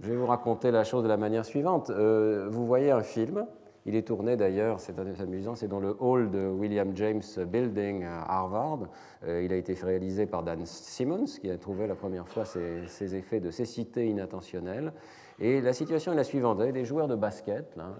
vais 0.00 0.16
vous 0.16 0.24
raconter 0.24 0.70
la 0.70 0.82
chose 0.82 1.02
de 1.02 1.08
la 1.08 1.18
manière 1.18 1.44
suivante. 1.44 1.90
vous 1.90 2.66
voyez 2.66 2.90
un 2.90 3.02
film 3.02 3.46
il 3.84 3.96
est 3.96 4.06
tourné 4.06 4.36
d'ailleurs, 4.36 4.78
c'est 4.78 4.96
amusant, 4.98 5.56
c'est 5.56 5.66
dans 5.66 5.80
le 5.80 5.96
hall 5.98 6.30
de 6.30 6.46
William 6.46 6.92
James 6.94 7.22
Building 7.36 8.04
à 8.04 8.38
Harvard. 8.38 8.80
Euh, 9.26 9.42
il 9.42 9.52
a 9.52 9.56
été 9.56 9.74
réalisé 9.74 10.26
par 10.26 10.44
Dan 10.44 10.64
Simmons, 10.64 11.24
qui 11.40 11.50
a 11.50 11.58
trouvé 11.58 11.88
la 11.88 11.96
première 11.96 12.28
fois 12.28 12.44
ces, 12.44 13.14
effets 13.16 13.40
de 13.40 13.50
cécité 13.50 14.06
inintentionnelle. 14.06 14.92
Et 15.38 15.60
la 15.60 15.72
situation 15.72 16.12
est 16.12 16.16
la 16.16 16.24
suivante. 16.24 16.56
Vous 16.56 16.62
avez 16.62 16.72
des 16.72 16.84
joueurs 16.84 17.08
de 17.08 17.16
basket, 17.16 17.76
là. 17.76 17.94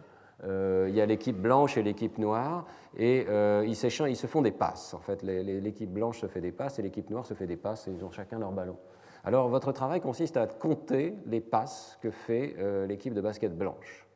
Euh, 0.44 0.86
il 0.88 0.94
y 0.96 1.00
a 1.00 1.06
l'équipe 1.06 1.40
blanche 1.40 1.76
et 1.76 1.84
l'équipe 1.84 2.18
noire, 2.18 2.66
et 2.96 3.26
euh, 3.28 3.64
ils, 3.64 3.76
se 3.76 4.26
font 4.26 4.42
des 4.42 4.50
passes. 4.50 4.92
En 4.92 4.98
fait, 4.98 5.22
l'équipe 5.22 5.92
blanche 5.92 6.20
se 6.20 6.26
fait 6.26 6.40
des 6.40 6.50
passes 6.50 6.80
et 6.80 6.82
l'équipe 6.82 7.08
noire 7.10 7.24
se 7.24 7.34
fait 7.34 7.46
des 7.46 7.56
passes, 7.56 7.86
et 7.86 7.92
ils 7.92 8.04
ont 8.04 8.10
chacun 8.10 8.40
leur 8.40 8.50
ballon. 8.50 8.76
Alors, 9.22 9.48
votre 9.48 9.70
travail 9.70 10.00
consiste 10.00 10.36
à 10.36 10.48
compter 10.48 11.14
les 11.26 11.40
passes 11.40 11.96
que 12.02 12.10
fait 12.10 12.56
l'équipe 12.88 13.14
de 13.14 13.20
basket 13.20 13.56
blanche. 13.56 14.08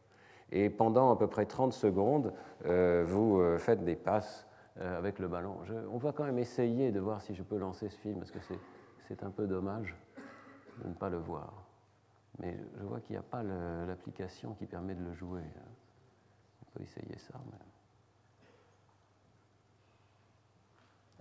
Et 0.53 0.71
pendant 0.71 1.11
à 1.11 1.17
peu 1.17 1.27
près 1.27 1.47
30 1.47 1.73
secondes, 1.73 2.33
euh, 2.67 3.05
vous 3.07 3.41
euh, 3.41 3.59
faites 3.59 3.85
des 3.85 3.97
passes 3.97 4.47
euh, 4.81 4.99
avec 4.99 5.19
le 5.19 5.29
ballon. 5.29 5.57
on 5.93 5.99
va 5.99 6.13
quand 6.13 6.25
même 6.25 6.39
essayer 6.39 6.93
de 6.93 7.01
voir 7.01 7.21
si 7.21 7.35
je 7.35 7.43
peux 7.43 7.59
lancer 7.59 7.89
ce 7.89 7.99
film, 7.99 8.19
parce 8.19 8.31
que 8.31 8.39
c'est 9.09 9.23
un 9.23 9.31
peu 9.31 9.47
dommage 9.47 9.97
de 10.83 10.89
ne 10.89 10.95
pas 10.95 11.09
le 11.09 11.19
voir. 11.19 11.66
Mais 12.39 12.59
je 12.77 12.83
vois 12.85 13.01
qu'il 13.01 13.13
n'y 13.13 13.19
a 13.19 13.23
pas 13.23 13.43
l'application 13.43 14.55
qui 14.55 14.67
permet 14.67 14.95
de 14.95 15.03
le 15.03 15.15
jouer. 15.15 15.43
On 16.63 16.71
peut 16.73 16.83
essayer 16.83 17.19
ça. 17.19 17.35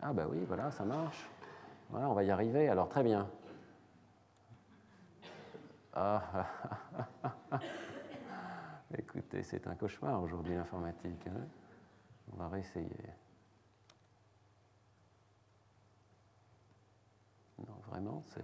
Ah 0.02 0.14
bah 0.14 0.28
oui, 0.30 0.44
voilà, 0.46 0.72
ça 0.72 0.84
marche. 0.84 1.30
Voilà, 1.90 2.10
on 2.10 2.14
va 2.14 2.24
y 2.24 2.32
arriver. 2.32 2.68
Alors 2.68 2.90
très 2.90 3.04
bien. 3.04 3.30
Ah, 5.94 6.46
Écoutez, 8.98 9.44
c'est 9.44 9.66
un 9.68 9.76
cauchemar 9.76 10.22
aujourd'hui 10.22 10.56
l'informatique. 10.56 11.28
Hein. 11.28 11.48
On 12.34 12.38
va 12.38 12.50
réessayer. 12.50 13.10
Non, 17.60 17.76
vraiment, 17.88 18.24
c'est. 18.28 18.44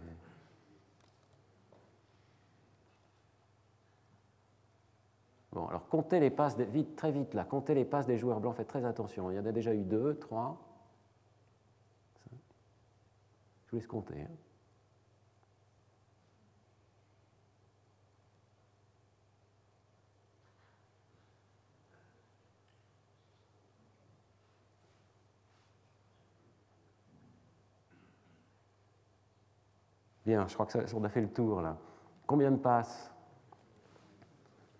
Bon, 5.51 5.67
alors 5.67 5.87
comptez 5.89 6.19
les 6.19 6.29
passes, 6.29 6.57
vite, 6.57 6.95
très 6.95 7.11
vite 7.11 7.33
là, 7.33 7.43
comptez 7.43 7.73
les 7.73 7.83
passes 7.83 8.07
des 8.07 8.17
joueurs 8.17 8.39
blancs, 8.39 8.55
faites 8.55 8.67
très 8.67 8.85
attention. 8.85 9.31
Il 9.31 9.35
y 9.35 9.39
en 9.39 9.45
a 9.45 9.51
déjà 9.51 9.73
eu 9.73 9.83
deux, 9.83 10.17
trois. 10.17 10.57
Je 13.65 13.71
vous 13.71 13.77
laisse 13.77 13.87
compter. 13.87 14.21
Hein. 14.21 14.27
Bien, 30.25 30.47
je 30.47 30.53
crois 30.53 30.65
que 30.65 30.71
ça, 30.71 30.95
on 30.95 31.03
a 31.03 31.09
fait 31.09 31.21
le 31.21 31.29
tour 31.29 31.61
là. 31.61 31.77
Combien 32.25 32.51
de 32.51 32.57
passes 32.57 33.10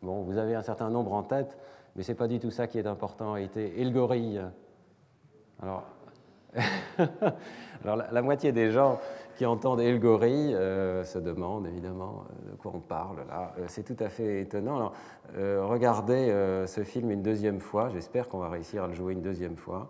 Bon, 0.02 0.22
vous 0.22 0.38
avez 0.38 0.56
un 0.56 0.62
certain 0.62 0.90
nombre 0.90 1.14
en 1.14 1.24
tête, 1.24 1.58
mais 1.96 2.04
ce 2.04 2.12
n'est 2.12 2.18
pas 2.18 2.28
du 2.28 2.40
tout 2.40 2.52
ça 2.52 2.68
qui 2.68 2.80
est 2.80 2.88
important. 2.88 3.36
Et 3.36 3.50
le 3.56 3.90
gorille 3.92 4.42
Alors, 5.62 5.84
la, 7.86 8.22
moitié 8.22 8.52
des 8.52 8.72
gens 8.72 9.00
qui 9.36 9.46
entendent 9.46 9.80
El 9.80 10.00
gorille 10.00 10.54
euh, 10.54 11.04
se 11.04 11.18
demandent 11.18 11.68
évidemment 11.68 12.24
euh, 12.26 12.52
de 12.52 12.56
quoi 12.58 12.72
on 12.76 12.80
parle 12.80 13.26
là. 13.28 13.54
Euh, 13.58 13.66
c'est 13.68 13.84
tout 13.84 14.02
à 14.04 14.10
fait 14.10 14.42
étonnant. 14.42 14.92
Regardez 15.36 16.28
ce 16.68 16.84
film 16.84 17.12
une 17.12 17.22
deuxième 17.22 17.62
fois. 17.62 17.90
J'espère 17.90 18.28
qu'on 18.28 18.40
va 18.40 18.50
réussir 18.50 18.84
à 18.84 18.88
le 18.88 18.94
jouer 18.94 19.14
une 19.14 19.22
deuxième 19.22 19.56
fois. 19.56 19.90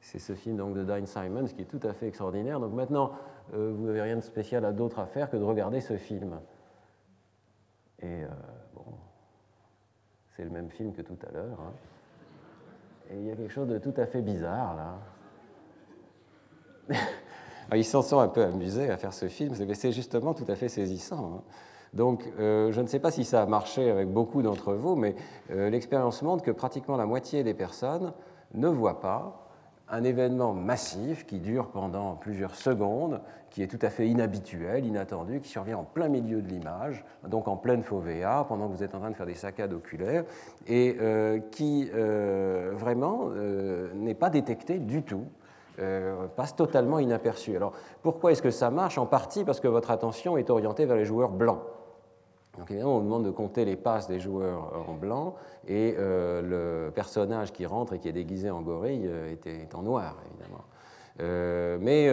C'est 0.00 0.18
ce 0.18 0.32
film 0.32 0.56
donc, 0.56 0.74
de 0.74 0.82
Dine 0.82 1.06
Simons 1.06 1.44
qui 1.44 1.62
est 1.62 1.66
tout 1.66 1.86
à 1.86 1.92
fait 1.92 2.08
extraordinaire. 2.08 2.58
Donc 2.58 2.72
maintenant, 2.72 3.12
vous 3.52 3.86
n'avez 3.86 4.02
rien 4.02 4.16
de 4.16 4.22
spécial 4.22 4.64
à 4.64 4.72
d'autre 4.72 4.98
à 4.98 5.06
faire 5.06 5.30
que 5.30 5.36
de 5.36 5.44
regarder 5.44 5.80
ce 5.80 5.96
film. 5.96 6.40
Et 8.02 8.24
c'est 10.40 10.46
le 10.46 10.50
même 10.52 10.70
film 10.70 10.94
que 10.94 11.02
tout 11.02 11.18
à 11.28 11.32
l'heure. 11.32 11.58
Hein. 11.60 11.72
Et 13.10 13.16
il 13.16 13.26
y 13.26 13.30
a 13.30 13.36
quelque 13.36 13.52
chose 13.52 13.68
de 13.68 13.76
tout 13.76 13.92
à 13.98 14.06
fait 14.06 14.22
bizarre 14.22 14.74
là. 16.88 16.96
ils 17.76 17.84
s'en 17.84 18.00
sont 18.00 18.20
un 18.20 18.28
peu 18.28 18.42
amusés 18.42 18.90
à 18.90 18.96
faire 18.96 19.12
ce 19.12 19.28
film, 19.28 19.54
mais 19.66 19.74
c'est 19.74 19.92
justement 19.92 20.32
tout 20.32 20.46
à 20.48 20.54
fait 20.54 20.70
saisissant. 20.70 21.34
Hein. 21.34 21.42
Donc, 21.92 22.26
euh, 22.38 22.72
je 22.72 22.80
ne 22.80 22.86
sais 22.86 23.00
pas 23.00 23.10
si 23.10 23.24
ça 23.24 23.42
a 23.42 23.46
marché 23.46 23.90
avec 23.90 24.08
beaucoup 24.08 24.40
d'entre 24.40 24.72
vous, 24.72 24.96
mais 24.96 25.14
l'expérience 25.50 26.22
montre 26.22 26.42
que 26.42 26.52
pratiquement 26.52 26.96
la 26.96 27.04
moitié 27.04 27.42
des 27.44 27.52
personnes 27.52 28.14
ne 28.54 28.68
voient 28.68 29.00
pas 29.00 29.49
un 29.90 30.04
événement 30.04 30.54
massif 30.54 31.26
qui 31.26 31.40
dure 31.40 31.68
pendant 31.68 32.14
plusieurs 32.14 32.54
secondes, 32.54 33.20
qui 33.50 33.62
est 33.62 33.66
tout 33.66 33.84
à 33.84 33.90
fait 33.90 34.06
inhabituel, 34.06 34.86
inattendu, 34.86 35.40
qui 35.40 35.48
survient 35.48 35.78
en 35.78 35.84
plein 35.84 36.08
milieu 36.08 36.40
de 36.42 36.48
l'image, 36.48 37.04
donc 37.26 37.48
en 37.48 37.56
pleine 37.56 37.82
fovea, 37.82 38.44
pendant 38.48 38.68
que 38.68 38.76
vous 38.76 38.82
êtes 38.84 38.94
en 38.94 39.00
train 39.00 39.10
de 39.10 39.16
faire 39.16 39.26
des 39.26 39.34
saccades 39.34 39.72
oculaires, 39.72 40.24
et 40.68 40.96
euh, 41.00 41.40
qui 41.50 41.90
euh, 41.92 42.70
vraiment 42.74 43.30
euh, 43.30 43.92
n'est 43.94 44.14
pas 44.14 44.30
détecté 44.30 44.78
du 44.78 45.02
tout, 45.02 45.24
passe 46.36 46.54
totalement 46.54 46.98
inaperçu. 46.98 47.56
Alors 47.56 47.72
pourquoi 48.02 48.32
est-ce 48.32 48.42
que 48.42 48.50
ça 48.50 48.68
marche? 48.68 48.98
En 48.98 49.06
partie 49.06 49.44
parce 49.44 49.60
que 49.60 49.68
votre 49.68 49.90
attention 49.90 50.36
est 50.36 50.50
orientée 50.50 50.84
vers 50.84 50.96
les 50.96 51.06
joueurs 51.06 51.30
blancs. 51.30 51.60
Donc 52.58 52.70
évidemment, 52.70 52.96
on 52.96 53.00
demande 53.00 53.24
de 53.24 53.30
compter 53.30 53.64
les 53.64 53.76
passes 53.76 54.08
des 54.08 54.20
joueurs 54.20 54.72
en 54.88 54.94
blanc, 54.94 55.36
et 55.68 55.94
euh, 55.98 56.86
le 56.86 56.90
personnage 56.90 57.52
qui 57.52 57.66
rentre 57.66 57.94
et 57.94 57.98
qui 57.98 58.08
est 58.08 58.12
déguisé 58.12 58.50
en 58.50 58.60
gorille 58.60 59.06
euh, 59.06 59.34
est, 59.44 59.74
en 59.74 59.82
noir, 59.82 60.16
évidemment. 60.28 60.64
Euh, 61.20 61.76
mais 61.80 62.08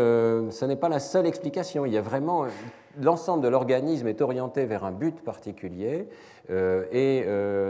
ce 0.52 0.66
n'est 0.66 0.76
pas 0.76 0.90
la 0.90 1.00
seule 1.00 1.26
explication. 1.26 1.86
Il 1.86 1.94
y 1.94 1.98
a 1.98 2.02
vraiment 2.02 2.46
l'ensemble 3.00 3.42
de 3.42 3.48
l'organisme 3.48 4.08
est 4.08 4.22
orienté 4.22 4.66
vers 4.66 4.84
un 4.84 4.92
but 4.92 5.24
particulier 5.24 6.08
et 6.50 7.24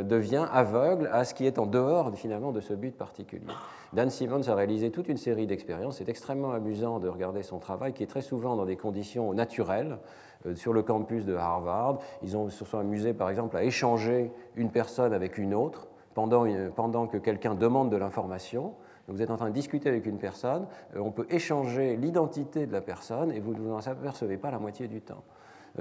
devient 0.04 0.48
aveugle 0.52 1.10
à 1.12 1.26
ce 1.26 1.36
qui 1.36 1.46
est 1.46 1.60
en 1.60 1.68
dehors 1.68 2.12
finalement 2.16 2.52
de 2.52 2.60
ce 2.62 2.74
but 2.74 2.98
particulier. 2.98 3.54
Dan 3.94 4.10
Simmons 4.10 4.50
a 4.50 4.56
réalisé 4.56 4.90
toute 4.90 5.10
une 5.10 5.18
série 5.18 5.46
d'expériences. 5.46 5.98
C'est 5.98 6.10
extrêmement 6.10 6.52
amusant 6.52 7.00
de 7.00 7.08
regarder 7.08 7.44
son 7.44 7.60
travail, 7.60 7.94
qui 7.94 8.02
est 8.02 8.08
très 8.08 8.22
souvent 8.22 8.56
dans 8.56 8.66
des 8.66 8.78
conditions 8.78 9.32
naturelles. 9.34 10.00
Euh, 10.48 10.56
sur 10.56 10.74
le 10.74 10.82
campus 10.82 11.26
de 11.26 11.36
Harvard. 11.36 12.00
Ils 12.24 12.36
ont, 12.36 12.50
se 12.50 12.66
sont 12.66 12.80
amusés, 12.80 13.14
par 13.14 13.30
exemple, 13.30 13.56
à 13.58 13.64
échanger 13.64 14.32
une 14.56 14.72
personne 14.72 15.14
avec 15.14 15.38
une 15.38 15.54
autre 15.54 15.88
pendant, 16.14 16.46
pendant 16.76 17.08
que 17.08 17.18
quelqu'un 17.18 17.56
demande 17.56 17.92
de 17.92 17.98
l'information. 17.98 18.74
Vous 19.08 19.22
êtes 19.22 19.30
en 19.30 19.38
train 19.38 19.50
de 19.50 19.54
discuter 19.54 19.88
avec 19.88 20.06
une 20.06 20.18
personne, 20.18 20.68
euh, 20.96 21.00
on 21.00 21.12
peut 21.12 21.28
échanger 21.30 21.96
l'identité 21.96 22.66
de 22.66 22.74
la 22.74 22.82
personne 22.82 23.32
et 23.32 23.40
vous 23.40 23.54
ne 23.54 23.60
vous 23.60 23.72
en 23.72 23.80
apercevez 23.80 24.38
pas 24.38 24.52
la 24.52 24.60
moitié 24.60 24.88
du 24.88 25.02
temps. 25.02 25.24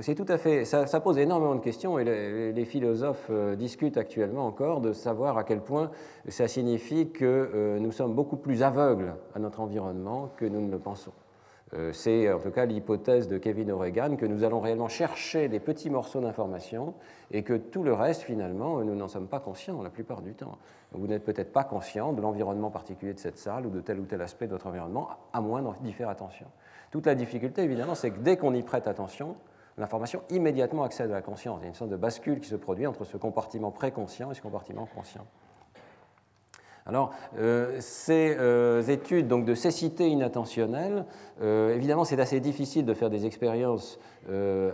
C'est 0.01 0.15
tout 0.15 0.27
à 0.29 0.37
fait, 0.37 0.67
ça, 0.67 1.01
pose 1.01 1.17
énormément 1.17 1.55
de 1.55 1.61
questions 1.61 1.99
et 1.99 2.05
les, 2.53 2.65
philosophes 2.67 3.29
euh, 3.31 3.57
discutent 3.57 3.97
actuellement 3.97 4.47
encore 4.47 4.83
de 4.83 4.93
savoir 4.93 5.39
à 5.39 5.45
quel 5.45 5.61
point 5.61 5.91
ça 6.29 6.49
signifie 6.49 7.11
que 7.11 7.79
nous 7.81 7.93
sommes 7.93 8.15
beaucoup 8.15 8.37
plus 8.37 8.63
aveugles 8.63 9.15
à 9.35 9.39
notre 9.39 9.61
environnement 9.61 10.29
que 10.37 10.45
nous 10.45 10.61
ne 10.61 10.71
le 10.71 10.79
pensons. 10.79 11.13
Euh, 11.75 11.93
c'est 11.93 12.33
en 12.33 12.39
tout 12.39 12.53
cas 12.53 12.65
l'hypothèse 12.65 13.27
de 13.27 13.39
Kevin 13.39 13.73
O'Regan 13.73 14.17
que 14.17 14.25
nous 14.25 14.45
allons 14.45 14.61
réellement 14.61 14.89
chercher 14.89 15.49
des 15.49 15.59
petits 15.59 15.91
morceaux 15.91 16.21
d'information 16.21 16.95
et 17.33 17.43
que 17.43 17.55
tout 17.55 17.83
le 17.83 17.93
reste, 17.93 18.23
finalement, 18.23 18.83
nous 18.85 18.95
n'en 18.95 19.09
sommes 19.09 19.27
pas 19.27 19.41
conscients 19.41 19.83
la 19.83 19.91
plupart 19.91 20.23
du 20.23 20.35
temps. 20.35 20.59
Vous 20.93 21.09
n'êtes 21.09 21.25
peut-être 21.25 21.53
pas 21.53 21.65
conscient 21.65 22.13
de 22.13 22.23
l'environnement 22.23 22.71
particulier 22.71 23.15
de 23.15 23.19
cette 23.19 23.39
salle 23.39 23.67
ou 23.67 23.71
de 23.71 23.81
tel 23.81 23.99
ou 23.99 24.05
tel 24.05 24.23
aspect 24.23 24.47
de 24.47 24.53
votre 24.53 24.69
environnement, 24.69 25.09
à 25.33 25.41
moins 25.41 25.63
d'y 25.81 25.93
faire 25.93 26.09
attention. 26.09 26.47
Toute 26.93 27.07
la 27.07 27.17
difficulté, 27.17 27.63
évidemment, 27.63 27.97
c'est 27.97 28.13
que 28.13 28.21
dès 28.21 28.37
qu'on 28.37 28.55
y 28.55 28.63
prête 28.63 28.87
attention, 28.87 29.35
l'information 29.77 30.23
immédiatement 30.31 30.85
accède 30.85 31.11
à 31.11 31.15
la 31.15 31.23
conscience. 31.23 31.59
Il 31.61 31.63
y 31.63 31.67
a 31.67 31.69
une 31.69 31.75
sorte 31.75 31.91
de 31.91 31.97
bascule 31.97 32.39
qui 32.39 32.49
se 32.49 32.57
produit 32.57 32.87
entre 32.87 33.05
ce 33.05 33.17
compartiment 33.17 33.73
préconscient 33.73 34.31
et 34.31 34.35
ce 34.35 34.41
compartiment 34.41 34.87
conscient. 34.87 35.27
Alors, 36.87 37.11
euh, 37.39 37.77
ces 37.81 38.37
euh, 38.39 38.81
études 38.83 39.27
donc, 39.27 39.45
de 39.45 39.55
cécité 39.55 40.09
inattentionnelle, 40.09 41.05
euh, 41.43 41.75
évidemment, 41.75 42.05
c'est 42.05 42.21
assez 42.21 42.39
difficile 42.39 42.87
de 42.87 42.95
faire 42.95 43.11
des 43.11 43.27
expériences 43.27 43.99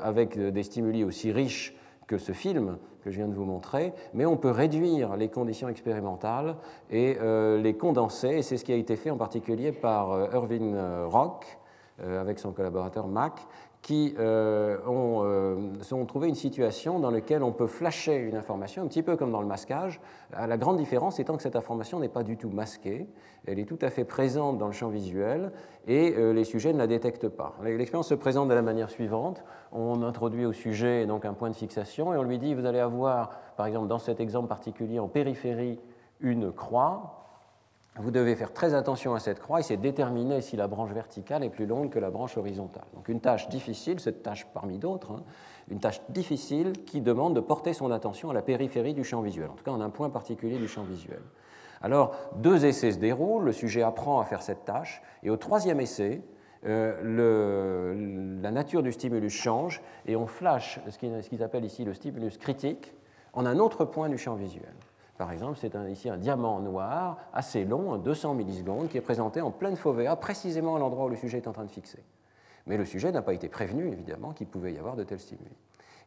avec 0.03 0.39
des 0.39 0.63
stimuli 0.63 1.05
aussi 1.05 1.31
riches 1.31 1.77
que 2.07 2.17
ce 2.17 2.33
film 2.33 2.79
que 3.05 3.11
je 3.11 3.19
viens 3.19 3.29
de 3.29 3.35
vous 3.35 3.45
montrer, 3.45 3.93
mais 4.15 4.25
on 4.25 4.39
peut 4.39 4.51
réduire 4.51 5.15
les 5.17 5.29
conditions 5.29 5.69
expérimentales 5.69 6.57
et 6.91 7.19
les 7.61 7.75
condenser, 7.75 8.29
et 8.29 8.43
c'est 8.43 8.57
ce 8.57 8.65
qui 8.65 8.73
a 8.73 8.77
été 8.77 8.97
fait 8.97 9.11
en 9.11 9.19
particulier 9.19 9.71
par 9.71 10.33
Irving 10.33 10.75
Rock 11.05 11.59
avec 12.03 12.39
son 12.39 12.53
collaborateur 12.53 13.09
Mac, 13.09 13.35
qui 13.83 14.15
euh, 14.21 14.79
ont, 14.87 15.23
euh, 15.25 16.05
trouvé 16.07 16.29
une 16.29 16.37
situation 16.37 17.01
dans 17.01 17.11
laquelle 17.11 17.43
on 17.43 17.51
peut 17.51 17.67
flasher 17.67 18.17
une 18.17 18.37
information, 18.37 18.85
un 18.85 18.87
petit 18.87 19.03
peu 19.03 19.17
comme 19.17 19.33
dans 19.33 19.41
le 19.41 19.47
masquage. 19.49 20.01
La 20.31 20.57
grande 20.57 20.77
différence 20.77 21.19
étant 21.19 21.37
que 21.37 21.43
cette 21.43 21.57
information 21.57 21.99
n'est 21.99 22.09
pas 22.09 22.23
du 22.23 22.37
tout 22.37 22.49
masquée, 22.49 23.09
elle 23.45 23.59
est 23.59 23.65
tout 23.65 23.79
à 23.83 23.91
fait 23.91 24.05
présente 24.05 24.57
dans 24.57 24.67
le 24.67 24.73
champ 24.73 24.89
visuel 24.89 25.51
et 25.89 26.15
euh, 26.17 26.33
les 26.33 26.45
sujets 26.45 26.73
ne 26.73 26.79
la 26.79 26.87
détectent 26.87 27.29
pas. 27.29 27.57
L'expérience 27.65 28.09
se 28.09 28.15
présente 28.15 28.49
de 28.49 28.55
la 28.55 28.63
manière 28.63 28.89
suivante. 28.89 29.43
On 29.73 30.03
introduit 30.03 30.47
au 30.47 30.53
sujet 30.53 31.05
donc 31.07 31.25
un 31.25 31.35
point 31.35 31.51
de 31.51 31.57
fixation 31.57 32.15
et 32.15 32.17
on 32.17 32.23
lui 32.23 32.39
dit 32.39 32.55
vous 32.55 32.67
allez 32.67 32.79
avoir, 32.79 33.31
par 33.57 33.67
exemple 33.67 33.89
dans 33.89 33.99
cet 33.99 34.21
exemple 34.21 34.47
particulier, 34.47 35.01
en 35.01 35.09
périphérie, 35.09 35.81
une 36.21 36.53
croix 36.53 37.22
vous 37.97 38.11
devez 38.11 38.35
faire 38.35 38.53
très 38.53 38.75
attention 38.75 39.15
à 39.15 39.21
cette 39.21 39.39
croix 39.39 39.61
et 39.61 39.63
c'est 39.63 39.77
déterminer 39.77 40.41
si 40.41 40.57
la 40.57 40.67
branche 40.67 40.93
verticale 40.93 41.45
est 41.45 41.51
plus 41.51 41.67
longue 41.67 41.91
que 41.91 41.99
la 41.99 42.11
branche 42.11 42.39
horizontale. 42.39 42.87
Donc 42.95 43.09
une 43.09 43.21
tâche 43.21 43.49
difficile, 43.49 44.01
cette 44.01 44.23
tâche 44.23 44.47
parmi 44.55 44.79
d'autres, 44.79 45.13
hein, 45.13 45.23
une 45.71 45.79
tâche 45.79 46.01
difficile 46.09 46.73
qui 46.87 47.03
demande 47.03 47.35
de 47.35 47.41
porter 47.41 47.75
son 47.75 47.91
attention 47.91 48.31
à 48.31 48.35
la 48.35 48.43
périphérie 48.43 48.95
du 48.95 49.05
champ 49.05 49.21
visuel, 49.21 49.51
en 49.51 49.55
tout 49.55 49.65
cas 49.65 49.73
en 49.73 49.81
un 49.81 49.91
point 49.91 50.09
particulier 50.09 50.57
du 50.57 50.69
champ 50.69 50.85
visuel. 50.85 51.21
Alors 51.83 52.15
deux 52.37 52.65
essais 52.65 52.93
se 52.93 52.99
déroulent, 52.99 53.45
le 53.45 53.53
sujet 53.53 53.83
apprend 53.83 54.21
à 54.21 54.25
faire 54.25 54.41
cette 54.41 54.65
tâche 54.65 55.03
et 55.23 55.29
au 55.29 55.37
troisième 55.37 55.81
essai, 55.81 56.23
euh, 56.65 58.41
la 58.41 58.53
nature 58.53 58.83
du 58.83 58.93
stimulus 58.93 59.31
change 59.31 59.83
et 60.07 60.17
on 60.17 60.27
flash 60.27 60.81
ce 60.89 61.29
qu'ils 61.29 61.43
appellent 61.43 61.65
ici 61.65 61.85
le 61.85 61.93
stimulus 61.93 62.39
critique 62.39 62.95
en 63.35 63.45
un 63.45 63.59
autre 63.59 63.85
point 63.85 64.09
du 64.09 64.17
champ 64.17 64.37
visuel. 64.37 64.73
Par 65.23 65.31
exemple, 65.31 65.57
c'est 65.61 65.73
ici 65.89 66.11
un 66.11 66.17
diamant 66.17 66.59
noir 66.59 67.17
assez 67.33 67.65
long, 67.65 67.97
200 67.97 68.35
millisecondes, 68.35 68.89
qui 68.89 68.99
est 68.99 69.03
présenté 69.03 69.41
en 69.41 69.53
pleine 69.53 69.77
fovea, 69.77 70.17
précisément 70.17 70.75
à 70.75 70.81
l'endroit 70.81 71.05
où 71.05 71.09
le 71.11 71.15
sujet 71.15 71.39
est 71.39 71.47
en 71.47 71.53
train 71.53 71.65
de 71.65 71.71
fixer. 71.71 72.03
Mais 72.67 72.77
le 72.77 72.85
sujet 72.85 73.13
n'a 73.13 73.23
pas 73.23 73.33
été 73.33 73.49
prévenu, 73.49 73.87
évidemment, 73.87 74.33
qu'il 74.33 74.49
pouvait 74.49 74.73
y 74.73 74.79
avoir 74.79 74.97
de 74.97 75.05
tels 75.05 75.21
stimuli. 75.21 75.57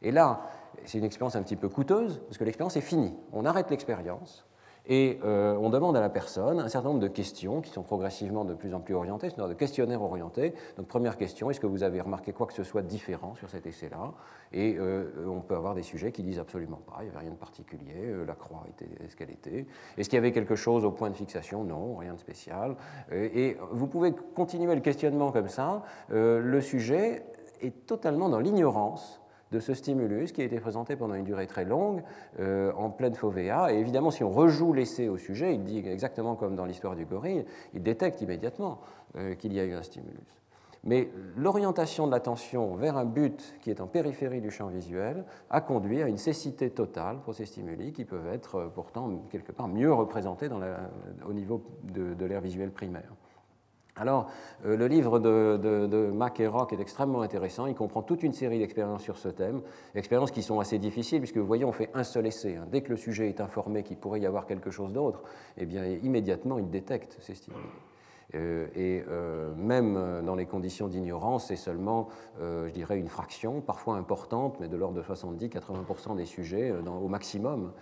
Et 0.02 0.12
là, 0.12 0.42
c'est 0.84 0.98
une 0.98 1.04
expérience 1.04 1.34
un 1.34 1.42
petit 1.42 1.56
peu 1.56 1.70
coûteuse, 1.70 2.20
parce 2.26 2.36
que 2.36 2.44
l'expérience 2.44 2.76
est 2.76 2.82
finie. 2.82 3.14
On 3.32 3.46
arrête 3.46 3.70
l'expérience, 3.70 4.44
et 4.88 5.18
euh, 5.24 5.56
on 5.60 5.70
demande 5.70 5.96
à 5.96 6.00
la 6.00 6.08
personne 6.08 6.60
un 6.60 6.68
certain 6.68 6.88
nombre 6.88 7.00
de 7.00 7.08
questions 7.08 7.60
qui 7.60 7.70
sont 7.70 7.82
progressivement 7.82 8.44
de 8.44 8.54
plus 8.54 8.74
en 8.74 8.80
plus 8.80 8.94
orientées, 8.94 9.28
c'est-à-dire 9.28 9.48
de 9.48 9.54
questionnaires 9.54 10.02
orientés. 10.02 10.54
Donc 10.76 10.86
première 10.86 11.16
question, 11.16 11.50
est-ce 11.50 11.60
que 11.60 11.66
vous 11.66 11.82
avez 11.82 12.00
remarqué 12.00 12.32
quoi 12.32 12.46
que 12.46 12.52
ce 12.52 12.62
soit 12.62 12.82
différent 12.82 13.34
sur 13.34 13.50
cet 13.50 13.66
essai-là? 13.66 14.12
Et 14.52 14.76
euh, 14.78 15.26
on 15.26 15.40
peut 15.40 15.56
avoir 15.56 15.74
des 15.74 15.82
sujets 15.82 16.12
qui 16.12 16.22
disent 16.22 16.38
absolument 16.38 16.80
pas, 16.86 16.98
il 17.00 17.04
n'y 17.04 17.10
avait 17.10 17.18
rien 17.18 17.30
de 17.30 17.36
particulier, 17.36 17.94
euh, 17.96 18.24
la 18.24 18.34
croix 18.34 18.64
était 18.68 18.88
ce 19.08 19.16
qu'elle 19.16 19.30
était. 19.30 19.66
Est-ce 19.98 20.08
qu'il 20.08 20.16
y 20.16 20.20
avait 20.20 20.32
quelque 20.32 20.56
chose 20.56 20.84
au 20.84 20.92
point 20.92 21.10
de 21.10 21.16
fixation? 21.16 21.64
Non, 21.64 21.96
rien 21.96 22.14
de 22.14 22.18
spécial. 22.18 22.76
et 23.10 23.56
vous 23.72 23.86
pouvez 23.86 24.12
continuer 24.34 24.74
le 24.74 24.80
questionnement 24.80 25.32
comme 25.32 25.48
ça. 25.48 25.82
le 26.10 26.60
sujet 26.60 27.24
est 27.60 27.86
totalement 27.86 28.28
dans 28.28 28.38
l'ignorance 28.38 29.20
de 29.52 29.60
ce 29.60 29.74
stimulus 29.74 30.32
qui 30.32 30.42
a 30.42 30.44
été 30.44 30.58
présenté 30.58 30.96
pendant 30.96 31.14
une 31.14 31.24
durée 31.24 31.46
très 31.46 31.64
longue 31.64 32.02
euh, 32.40 32.72
en 32.72 32.90
pleine 32.90 33.14
fovea. 33.14 33.72
Et 33.72 33.78
évidemment, 33.78 34.10
si 34.10 34.24
on 34.24 34.30
rejoue 34.30 34.72
l'essai 34.72 35.08
au 35.08 35.18
sujet, 35.18 35.54
il 35.54 35.62
dit 35.62 35.78
exactement 35.86 36.34
comme 36.34 36.56
dans 36.56 36.64
l'histoire 36.64 36.96
du 36.96 37.04
gorille, 37.04 37.44
il 37.74 37.82
détecte 37.82 38.20
immédiatement 38.20 38.80
euh, 39.16 39.34
qu'il 39.34 39.52
y 39.52 39.60
a 39.60 39.64
eu 39.64 39.74
un 39.74 39.82
stimulus. 39.82 40.40
Mais 40.84 41.10
l'orientation 41.36 42.06
de 42.06 42.12
l'attention 42.12 42.76
vers 42.76 42.96
un 42.96 43.04
but 43.04 43.56
qui 43.60 43.70
est 43.70 43.80
en 43.80 43.88
périphérie 43.88 44.40
du 44.40 44.52
champ 44.52 44.68
visuel 44.68 45.24
a 45.50 45.60
conduit 45.60 46.00
à 46.00 46.06
une 46.06 46.18
cécité 46.18 46.70
totale 46.70 47.18
pour 47.24 47.34
ces 47.34 47.44
stimuli 47.44 47.92
qui 47.92 48.04
peuvent 48.04 48.28
être 48.28 48.56
euh, 48.56 48.68
pourtant 48.72 49.10
quelque 49.30 49.52
part 49.52 49.68
mieux 49.68 49.92
représentés 49.92 50.48
au 51.26 51.32
niveau 51.32 51.62
de, 51.82 52.14
de 52.14 52.24
l'air 52.24 52.40
visuel 52.40 52.70
primaire. 52.70 53.12
Alors, 53.98 54.30
euh, 54.66 54.76
le 54.76 54.86
livre 54.86 55.18
de, 55.18 56.10
Mac 56.12 56.38
et 56.40 56.46
Rock 56.46 56.72
est 56.72 56.80
extrêmement 56.80 57.22
intéressant. 57.22 57.66
Il 57.66 57.74
comprend 57.74 58.02
toute 58.02 58.22
une 58.22 58.34
série 58.34 58.58
d'expériences 58.58 59.02
sur 59.02 59.16
ce 59.16 59.28
thème, 59.28 59.62
expériences 59.94 60.30
qui 60.30 60.42
sont 60.42 60.60
assez 60.60 60.78
difficiles, 60.78 61.20
puisque 61.20 61.38
vous 61.38 61.46
voyez, 61.46 61.64
on 61.64 61.72
fait 61.72 61.90
un 61.94 62.04
seul 62.04 62.26
essai. 62.26 62.56
Hein. 62.56 62.66
Dès 62.70 62.82
que 62.82 62.90
le 62.90 62.96
sujet 62.96 63.28
est 63.28 63.40
informé 63.40 63.82
qu'il 63.82 63.96
pourrait 63.96 64.20
y 64.20 64.26
avoir 64.26 64.46
quelque 64.46 64.70
chose 64.70 64.92
d'autre, 64.92 65.22
eh 65.56 65.64
bien, 65.64 65.84
immédiatement, 65.86 66.58
il 66.58 66.68
détecte 66.68 67.16
ces 67.20 67.34
stimuli. 67.34 67.62
Euh, 68.34 68.66
et 68.74 69.04
euh, 69.08 69.54
même 69.54 70.22
dans 70.26 70.34
les 70.34 70.46
conditions 70.46 70.88
d'ignorance, 70.88 71.46
c'est 71.46 71.56
seulement, 71.56 72.08
je 72.40 72.68
dirais, 72.70 72.98
une 72.98 73.08
fraction, 73.08 73.62
parfois 73.62 73.96
importante, 73.96 74.58
mais 74.60 74.68
de 74.68 74.76
l'ordre 74.76 74.96
de 74.96 75.02
70-80% 75.02 76.16
des 76.16 76.26
sujets 76.26 76.70
au 76.72 77.08
maximum, 77.08 77.72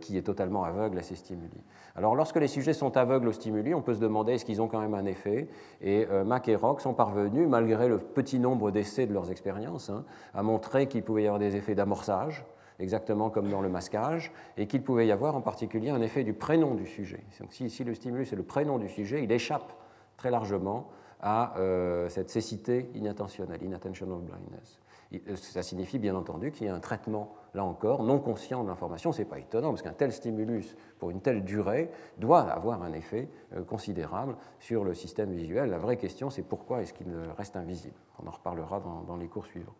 qui 0.00 0.16
est 0.16 0.22
totalement 0.22 0.64
aveugle 0.64 0.98
à 0.98 1.02
ces 1.02 1.14
stimuli. 1.14 1.62
Alors 1.94 2.14
lorsque 2.14 2.36
les 2.36 2.48
sujets 2.48 2.72
sont 2.72 2.96
aveugles 2.96 3.28
aux 3.28 3.32
stimuli, 3.32 3.74
on 3.74 3.82
peut 3.82 3.94
se 3.94 4.00
demander 4.00 4.32
est-ce 4.34 4.44
qu'ils 4.44 4.62
ont 4.62 4.68
quand 4.68 4.80
même 4.80 4.94
un 4.94 5.04
effet. 5.04 5.48
Et 5.82 6.06
euh, 6.10 6.24
Mac 6.24 6.48
et 6.48 6.56
Rock 6.56 6.80
sont 6.80 6.94
parvenus, 6.94 7.46
malgré 7.48 7.88
le 7.88 7.98
petit 7.98 8.38
nombre 8.38 8.70
d'essais 8.70 9.06
de 9.06 9.12
leurs 9.12 9.30
expériences, 9.30 9.90
hein, 9.90 10.04
à 10.34 10.42
montrer 10.42 10.86
qu'il 10.86 11.02
pouvait 11.02 11.24
y 11.24 11.26
avoir 11.26 11.38
des 11.38 11.56
effets 11.56 11.74
d'amorçage, 11.74 12.44
exactement 12.78 13.28
comme 13.28 13.48
dans 13.50 13.60
le 13.60 13.68
masquage, 13.68 14.32
et 14.56 14.66
qu'il 14.66 14.82
pouvait 14.82 15.06
y 15.06 15.12
avoir 15.12 15.36
en 15.36 15.42
particulier 15.42 15.90
un 15.90 16.00
effet 16.00 16.24
du 16.24 16.32
prénom 16.32 16.74
du 16.74 16.86
sujet. 16.86 17.24
Donc 17.40 17.52
si, 17.52 17.84
le 17.84 17.94
stimulus 17.94 18.32
est 18.32 18.36
le 18.36 18.42
prénom 18.42 18.78
du 18.78 18.88
sujet, 18.88 19.22
il 19.22 19.30
échappe 19.30 19.72
très 20.16 20.30
largement 20.30 20.88
à 21.20 21.56
euh, 21.58 22.08
cette 22.08 22.30
cécité 22.30 22.90
inintentionnelle, 22.94 23.62
inattentional 23.62 24.18
blindness. 24.18 24.81
Euh, 25.14 25.36
ça 25.36 25.62
signifie 25.62 25.98
bien 25.98 26.14
entendu 26.14 26.52
qu'il 26.52 26.66
y 26.66 26.70
a 26.70 26.74
un 26.74 26.80
traitement, 26.80 27.34
là 27.54 27.64
encore, 27.64 28.02
non 28.02 28.18
conscient 28.18 28.62
de 28.62 28.68
l'information. 28.68 29.12
Ce 29.12 29.18
n'est 29.18 29.28
pas 29.28 29.38
étonnant, 29.38 29.70
parce 29.70 29.82
qu'un 29.82 29.92
tel 29.92 30.12
stimulus, 30.12 30.76
pour 30.98 31.10
une 31.10 31.20
telle 31.20 31.44
durée, 31.44 31.90
doit 32.18 32.40
avoir 32.40 32.82
un 32.82 32.92
effet 32.92 33.28
euh, 33.54 33.62
considérable 33.62 34.36
sur 34.58 34.84
le 34.84 34.94
système 34.94 35.32
visuel. 35.32 35.70
La 35.70 35.78
vraie 35.78 35.96
question, 35.96 36.30
c'est 36.30 36.42
pourquoi 36.42 36.82
est-ce 36.82 36.92
qu'il 36.92 37.12
reste 37.36 37.56
invisible? 37.56 37.96
On 38.22 38.28
en 38.28 38.30
reparlera 38.30 38.80
dans, 39.06 39.16
les 39.16 39.28
cours 39.28 39.46
suivants. 39.46 39.74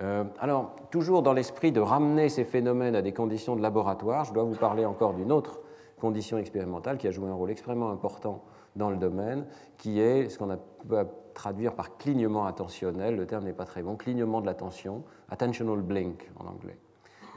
Euh, 0.00 0.24
alors, 0.38 0.76
toujours 0.90 1.22
dans 1.22 1.32
l'esprit 1.32 1.72
de 1.72 1.80
ramener 1.80 2.28
ces 2.28 2.44
phénomènes 2.44 2.94
à 2.94 3.02
des 3.02 3.12
conditions 3.12 3.56
de 3.56 3.62
laboratoire, 3.62 4.24
je 4.24 4.32
dois 4.32 4.44
vous 4.44 4.56
parler 4.56 4.86
encore 4.86 5.14
d'une 5.14 5.32
autre 5.32 5.60
condition 6.00 6.38
expérimentale 6.38 6.96
qui 6.96 7.08
a 7.08 7.10
joué 7.10 7.28
un 7.28 7.34
rôle 7.34 7.50
extrêmement 7.50 7.90
important 7.90 8.42
dans 8.76 8.88
le 8.88 8.96
domaine, 8.96 9.46
qui 9.76 10.00
est 10.00 10.28
ce 10.28 10.38
qu'on 10.38 10.56
peut 10.88 11.06
traduire 11.34 11.74
par 11.74 11.96
clignement 11.96 12.46
attentionnel, 12.46 13.16
le 13.16 13.26
terme 13.26 13.44
n'est 13.44 13.52
pas 13.52 13.64
très 13.64 13.82
bon, 13.82 13.96
clignement 13.96 14.40
de 14.40 14.46
l'attention, 14.46 15.04
attentional 15.30 15.80
blink 15.80 16.30
en 16.36 16.46
anglais. 16.46 16.78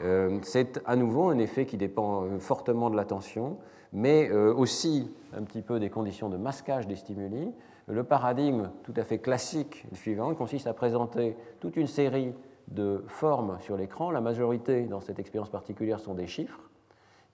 Euh, 0.01 0.39
c'est 0.41 0.81
à 0.85 0.95
nouveau 0.95 1.29
un 1.29 1.37
effet 1.37 1.65
qui 1.65 1.77
dépend 1.77 2.23
euh, 2.23 2.39
fortement 2.39 2.89
de 2.89 2.95
l'attention, 2.95 3.57
mais 3.91 4.29
euh, 4.31 4.53
aussi 4.53 5.11
un 5.35 5.43
petit 5.43 5.61
peu 5.61 5.79
des 5.79 5.89
conditions 5.89 6.29
de 6.29 6.37
masquage 6.37 6.87
des 6.87 6.95
stimuli. 6.95 7.51
Le 7.87 8.03
paradigme 8.03 8.71
tout 8.83 8.93
à 8.95 9.03
fait 9.03 9.19
classique 9.19 9.85
suivant 9.93 10.33
consiste 10.35 10.67
à 10.67 10.73
présenter 10.73 11.35
toute 11.59 11.75
une 11.75 11.87
série 11.87 12.33
de 12.69 13.03
formes 13.07 13.57
sur 13.59 13.75
l'écran. 13.75 14.09
La 14.09 14.21
majorité, 14.21 14.83
dans 14.83 15.01
cette 15.01 15.19
expérience 15.19 15.49
particulière, 15.49 15.99
sont 15.99 16.13
des 16.13 16.27
chiffres. 16.27 16.69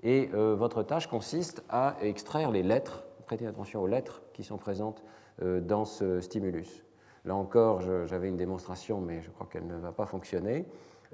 Et 0.02 0.28
votre 0.34 0.82
tâche 0.82 1.06
consiste 1.06 1.63
à 1.69 1.98
extraire 2.02 2.50
les 2.50 2.63
lettres, 2.63 3.04
prêtez 3.28 3.45
attention 3.45 3.84
aux 3.84 3.88
lettres 3.88 4.24
qui 4.34 4.43
sont 4.43 4.58
présentes 4.58 5.04
dans 5.41 5.86
ce 5.86 6.19
stimulus. 6.19 6.84
Là 7.25 7.36
encore, 7.36 7.82
j'avais 8.06 8.28
une 8.28 8.38
démonstration, 8.38 9.02
mais 9.02 9.21
je 9.21 9.30
crois 9.30 9.47
qu'elle 9.52 9.67
ne 9.67 9.75
va 9.75 9.91
pas 9.91 10.06
fonctionner. 10.06 10.65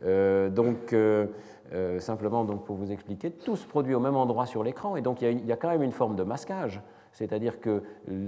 Euh, 0.03 0.49
donc, 0.49 0.93
euh, 0.93 1.27
simplement 1.99 2.43
donc 2.43 2.65
pour 2.65 2.75
vous 2.75 2.91
expliquer, 2.91 3.31
tout 3.31 3.55
se 3.55 3.65
produit 3.65 3.95
au 3.95 3.99
même 3.99 4.15
endroit 4.15 4.45
sur 4.45 4.63
l'écran, 4.63 4.95
et 4.95 5.01
donc 5.01 5.21
il 5.21 5.45
y, 5.45 5.51
a 5.51 5.57
quand 5.57 5.69
même 5.69 5.83
une 5.83 5.91
forme 5.91 6.15
de 6.15 6.23
masquage, 6.23 6.81
c'est-à-dire 7.11 7.59
que 7.59 7.83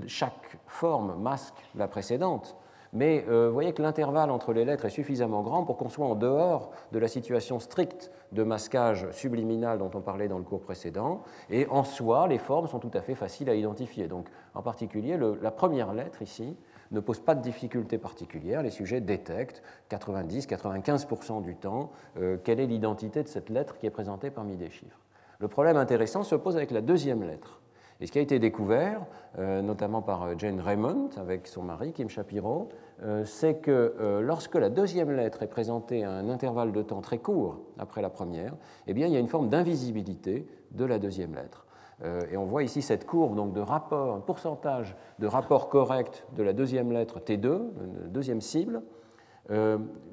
chaque 0.08 0.58
forme 0.66 1.22
masque 1.22 1.56
la 1.76 1.88
précédente. 1.88 2.56
Mais 2.94 3.26
vous 3.28 3.52
voyez 3.52 3.74
que 3.74 3.82
l'intervalle 3.82 4.32
entre 4.32 4.54
les 4.54 4.66
lettres 4.66 4.86
est 4.86 4.90
suffisamment 4.90 5.42
grand 5.42 5.64
pour 5.64 5.78
qu'on 5.78 5.90
soit 5.90 6.06
en 6.06 6.16
dehors 6.16 6.72
de 6.92 7.00
la 7.00 7.08
situation 7.08 7.60
stricte 7.60 8.12
de 8.32 8.44
masquage 8.44 9.10
subliminal 9.12 9.78
dont 9.78 9.92
on 9.94 10.02
parlait 10.02 10.28
dans 10.28 10.38
le 10.38 10.44
cours 10.44 10.62
précédent. 10.62 11.22
Et 11.50 11.68
en 11.70 11.84
soi, 11.84 12.28
les 12.28 12.38
formes 12.38 12.68
sont 12.68 12.80
tout 12.80 12.92
à 12.94 13.02
fait 13.02 13.16
faciles 13.16 13.50
à 13.50 13.56
identifier. 13.56 14.08
Donc, 14.08 14.28
en 14.54 14.62
particulier, 14.62 15.18
la 15.42 15.52
première 15.52 15.94
lettre 15.94 16.22
ici 16.22 16.56
ne 16.92 17.00
pose 17.00 17.20
pas 17.20 17.36
de 17.36 17.42
difficulté 17.42 17.98
particulière. 17.98 18.62
Les 18.62 18.72
sujets 18.72 19.02
détectent 19.02 19.62
90-95% 19.90 21.42
du 21.42 21.56
temps 21.56 21.92
euh, 22.18 22.38
quelle 22.44 22.60
est 22.60 22.68
l'identité 22.68 23.24
de 23.24 23.28
cette 23.28 23.50
lettre 23.50 23.78
qui 23.78 23.86
est 23.86 23.92
présentée 23.92 24.32
parmi 24.32 24.56
des 24.56 24.70
chiffres. 24.70 25.00
Le 25.40 25.48
problème 25.48 25.78
intéressant 25.78 26.24
se 26.24 26.36
pose 26.36 26.56
avec 26.56 26.72
la 26.72 26.82
deuxième 26.82 27.24
lettre. 27.24 27.57
Et 28.00 28.06
ce 28.06 28.12
qui 28.12 28.20
a 28.20 28.22
été 28.22 28.38
découvert, 28.38 29.02
euh, 29.40 29.62
notamment 29.62 30.02
par 30.02 30.24
euh, 30.24 30.34
Jane 30.38 30.60
Raymond 30.60 31.10
avec 31.18 31.48
son 31.48 31.64
mari 31.64 31.94
Kim 31.94 32.10
Shapiro, 32.10 32.70
euh, 33.04 33.26
c'est 33.26 33.56
que 33.56 34.20
lorsque 34.22 34.56
la 34.56 34.70
deuxième 34.70 35.12
lettre 35.12 35.44
est 35.44 35.48
présentée 35.48 36.04
à 36.04 36.12
un 36.12 36.30
intervalle 36.30 36.72
de 36.72 36.82
temps 36.82 37.02
très 37.02 37.18
court 37.18 37.60
après 37.80 38.02
la 38.02 38.10
première, 38.10 38.54
eh 38.86 38.94
bien, 38.94 39.08
il 39.08 39.14
y 39.14 39.16
a 39.16 39.20
une 39.20 39.28
forme 39.28 39.50
d'invisibilité 39.50 40.48
de 40.72 40.86
la 40.86 41.00
deuxième 41.00 41.34
lettre. 41.36 41.66
Et 42.32 42.38
on 42.38 42.46
voit 42.46 42.62
ici 42.62 42.84
cette 42.84 43.08
courbe 43.08 43.36
donc, 43.36 43.54
de 43.54 43.60
rapport, 43.60 44.14
un 44.14 44.20
pourcentage 44.20 44.96
de 45.18 45.26
rapport 45.26 45.68
correct 45.68 46.28
de 46.36 46.44
la 46.44 46.54
deuxième 46.54 46.92
lettre 46.92 47.20
T2, 47.20 47.60
deuxième 48.06 48.40
cible, 48.40 48.84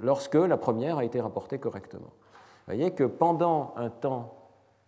lorsque 0.00 0.34
la 0.34 0.56
première 0.56 0.96
a 0.96 1.04
été 1.04 1.20
rapportée 1.20 1.58
correctement. 1.58 2.12
Vous 2.66 2.74
voyez 2.74 2.92
que 2.92 3.04
pendant 3.04 3.74
un 3.76 3.90
temps 3.90 4.43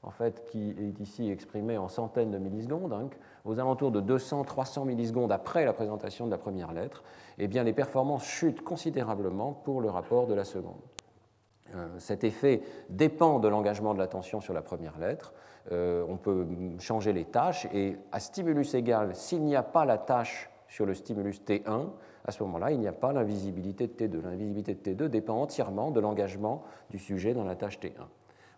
en 0.06 0.10
fait, 0.10 0.44
qui 0.46 0.70
est 0.70 1.00
ici 1.00 1.30
exprimé 1.30 1.76
en 1.76 1.88
centaines 1.88 2.30
de 2.30 2.38
millisecondes, 2.38 2.92
hein, 2.92 3.10
aux 3.44 3.58
alentours 3.58 3.90
de 3.90 4.00
200-300 4.00 4.86
millisecondes 4.86 5.32
après 5.32 5.64
la 5.64 5.72
présentation 5.72 6.26
de 6.26 6.30
la 6.30 6.38
première 6.38 6.72
lettre, 6.72 7.02
eh 7.38 7.48
bien, 7.48 7.64
les 7.64 7.72
performances 7.72 8.24
chutent 8.24 8.62
considérablement 8.62 9.52
pour 9.52 9.80
le 9.80 9.90
rapport 9.90 10.28
de 10.28 10.34
la 10.34 10.44
seconde. 10.44 10.80
Euh, 11.74 11.88
cet 11.98 12.22
effet 12.22 12.62
dépend 12.88 13.40
de 13.40 13.48
l'engagement 13.48 13.94
de 13.94 13.98
l'attention 13.98 14.40
sur 14.40 14.54
la 14.54 14.62
première 14.62 14.96
lettre. 14.98 15.34
Euh, 15.72 16.06
on 16.08 16.16
peut 16.16 16.46
changer 16.78 17.12
les 17.12 17.24
tâches 17.24 17.66
et 17.74 17.96
à 18.12 18.20
stimulus 18.20 18.74
égal, 18.74 19.16
s'il 19.16 19.42
n'y 19.42 19.56
a 19.56 19.64
pas 19.64 19.84
la 19.84 19.98
tâche 19.98 20.48
sur 20.68 20.86
le 20.86 20.94
stimulus 20.94 21.40
T1, 21.44 21.88
à 22.24 22.30
ce 22.30 22.42
moment-là, 22.44 22.70
il 22.70 22.78
n'y 22.78 22.88
a 22.88 22.92
pas 22.92 23.12
l'invisibilité 23.12 23.88
de 23.88 23.92
T2. 23.92 24.22
L'invisibilité 24.22 24.74
de 24.74 24.80
T2 24.80 25.08
dépend 25.08 25.34
entièrement 25.34 25.90
de 25.90 25.98
l'engagement 25.98 26.62
du 26.90 26.98
sujet 26.98 27.34
dans 27.34 27.44
la 27.44 27.56
tâche 27.56 27.80
T1. 27.80 28.06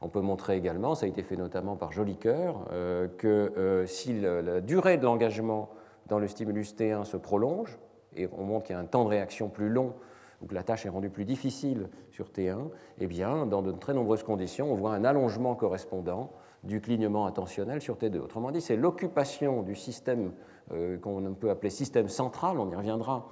On 0.00 0.08
peut 0.08 0.20
montrer 0.20 0.56
également, 0.56 0.94
ça 0.94 1.06
a 1.06 1.08
été 1.08 1.22
fait 1.22 1.36
notamment 1.36 1.76
par 1.76 1.92
Jolicoeur, 1.92 2.66
euh, 2.72 3.08
que 3.08 3.84
si 3.86 4.20
la 4.20 4.60
durée 4.60 4.96
de 4.96 5.04
l'engagement 5.04 5.70
dans 6.06 6.18
le 6.18 6.28
stimulus 6.28 6.74
T1 6.74 7.04
se 7.04 7.16
prolonge, 7.16 7.78
et 8.16 8.28
on 8.36 8.44
montre 8.44 8.66
qu'il 8.66 8.74
y 8.74 8.78
a 8.78 8.80
un 8.80 8.86
temps 8.86 9.04
de 9.04 9.10
réaction 9.10 9.48
plus 9.48 9.68
long 9.68 9.94
ou 10.40 10.46
que 10.46 10.54
la 10.54 10.62
tâche 10.62 10.86
est 10.86 10.88
rendue 10.88 11.10
plus 11.10 11.24
difficile 11.24 11.88
sur 12.10 12.28
T1, 12.28 12.68
eh 12.98 13.06
bien, 13.06 13.46
dans 13.46 13.62
de 13.62 13.72
très 13.72 13.92
nombreuses 13.92 14.22
conditions, 14.22 14.70
on 14.70 14.74
voit 14.74 14.92
un 14.92 15.04
allongement 15.04 15.54
correspondant 15.54 16.30
du 16.64 16.80
clignement 16.80 17.26
attentionnel 17.26 17.80
sur 17.80 17.96
T2. 17.96 18.18
Autrement 18.18 18.50
dit, 18.50 18.60
c'est 18.60 18.76
l'occupation 18.76 19.62
du 19.62 19.74
système 19.74 20.32
euh, 20.72 20.98
qu'on 20.98 21.34
peut 21.34 21.50
appeler 21.50 21.70
système 21.70 22.08
central, 22.08 22.58
on 22.58 22.70
y 22.70 22.74
reviendra, 22.74 23.28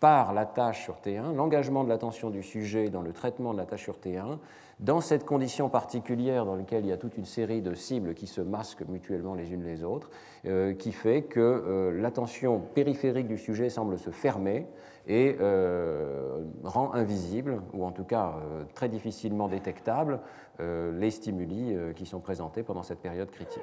par 0.00 0.32
la 0.32 0.46
tâche 0.46 0.84
sur 0.84 0.96
T1, 0.96 1.34
l'engagement 1.34 1.84
de 1.84 1.88
l'attention 1.88 2.30
du 2.30 2.42
sujet 2.42 2.88
dans 2.88 3.02
le 3.02 3.12
traitement 3.12 3.52
de 3.52 3.58
la 3.58 3.66
tâche 3.66 3.82
sur 3.82 3.96
T1, 3.96 4.38
dans 4.80 5.00
cette 5.00 5.24
condition 5.24 5.68
particulière 5.68 6.44
dans 6.44 6.54
laquelle 6.54 6.84
il 6.84 6.88
y 6.88 6.92
a 6.92 6.96
toute 6.96 7.16
une 7.16 7.24
série 7.24 7.62
de 7.62 7.74
cibles 7.74 8.14
qui 8.14 8.26
se 8.26 8.40
masquent 8.40 8.86
mutuellement 8.88 9.34
les 9.34 9.52
unes 9.52 9.64
les 9.64 9.82
autres, 9.82 10.10
euh, 10.46 10.72
qui 10.72 10.92
fait 10.92 11.22
que 11.22 11.40
euh, 11.40 12.00
l'attention 12.00 12.60
périphérique 12.60 13.26
du 13.26 13.38
sujet 13.38 13.70
semble 13.70 13.98
se 13.98 14.10
fermer 14.10 14.66
et 15.08 15.36
euh, 15.40 16.44
rend 16.62 16.92
invisible, 16.92 17.62
ou 17.72 17.84
en 17.84 17.90
tout 17.90 18.04
cas 18.04 18.34
très 18.74 18.88
difficilement 18.88 19.48
détectable, 19.48 20.20
les 20.60 21.10
stimuli 21.10 21.74
qui 21.96 22.04
sont 22.04 22.20
présentés 22.20 22.62
pendant 22.62 22.82
cette 22.82 22.98
période 22.98 23.30
critique. 23.30 23.62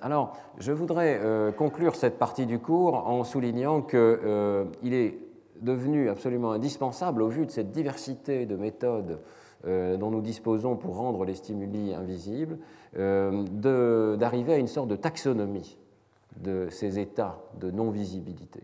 Alors, 0.00 0.36
je 0.58 0.72
voudrais 0.72 1.20
conclure 1.56 1.94
cette 1.94 2.18
partie 2.18 2.46
du 2.46 2.58
cours 2.58 3.06
en 3.06 3.22
soulignant 3.22 3.82
qu'il 3.82 4.94
est 4.94 5.18
devenu 5.62 6.08
absolument 6.08 6.52
indispensable, 6.52 7.22
au 7.22 7.28
vu 7.28 7.46
de 7.46 7.50
cette 7.50 7.70
diversité 7.70 8.46
de 8.46 8.56
méthodes 8.56 9.20
euh, 9.66 9.96
dont 9.96 10.10
nous 10.10 10.22
disposons 10.22 10.76
pour 10.76 10.96
rendre 10.96 11.24
les 11.26 11.34
stimuli 11.34 11.94
invisibles, 11.94 12.58
euh, 12.96 14.16
d'arriver 14.16 14.54
à 14.54 14.56
une 14.56 14.66
sorte 14.66 14.88
de 14.88 14.96
taxonomie 14.96 15.78
de 16.38 16.68
ces 16.70 16.98
états 16.98 17.38
de 17.60 17.70
non-visibilité. 17.70 18.62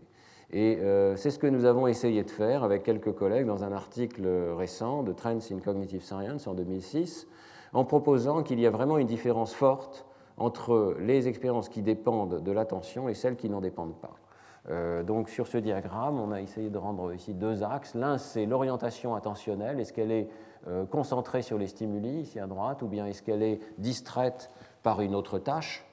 Et 0.51 0.77
euh, 0.79 1.15
c'est 1.15 1.29
ce 1.29 1.37
que 1.37 1.45
nous 1.45 1.65
avons 1.65 1.85
essayé 1.85 2.23
de 2.23 2.31
faire 2.31 2.63
avec 2.63 2.81
quelques 2.81 3.13
collègues 3.13 3.45
dans 3.45 3.63
un 3.63 3.73
article 3.73 4.27
récent 4.57 5.03
de 5.03 5.11
Trends 5.11 5.37
in 5.51 5.59
Cognitive 5.59 6.01
Science 6.01 6.47
en 6.47 6.55
2006, 6.55 7.27
en 7.73 7.85
proposant 7.85 8.41
qu'il 8.41 8.59
y 8.59 8.65
a 8.65 8.71
vraiment 8.71 8.97
une 8.97 9.07
différence 9.07 9.53
forte 9.53 10.05
entre 10.37 10.95
les 10.99 11.27
expériences 11.27 11.69
qui 11.69 11.81
dépendent 11.81 12.43
de 12.43 12.51
l'attention 12.51 13.09
et 13.09 13.13
celles 13.13 13.35
qui 13.35 13.49
n'en 13.49 13.61
dépendent 13.61 13.99
pas. 13.99 14.15
Euh, 14.69 15.03
donc 15.03 15.29
sur 15.29 15.47
ce 15.47 15.57
diagramme, 15.57 16.19
on 16.19 16.31
a 16.31 16.41
essayé 16.41 16.69
de 16.69 16.77
rendre 16.77 17.13
ici 17.13 17.33
deux 17.33 17.63
axes. 17.63 17.95
L'un, 17.95 18.17
c'est 18.17 18.45
l'orientation 18.45 19.15
attentionnelle. 19.15 19.79
Est-ce 19.79 19.93
qu'elle 19.93 20.11
est, 20.11 20.27
euh, 20.67 20.85
concentrée 20.85 21.41
sur 21.41 21.57
les 21.57 21.67
stimuli, 21.67 22.21
ici 22.21 22.39
à 22.39 22.47
droite, 22.47 22.81
ou 22.81 22.87
bien 22.87 23.05
est-ce 23.05 23.23
qu'elle 23.23 23.43
est 23.43 23.59
distraite 23.77 24.51
par 24.83 25.01
une 25.01 25.15
autre 25.15 25.39
tâche? 25.39 25.85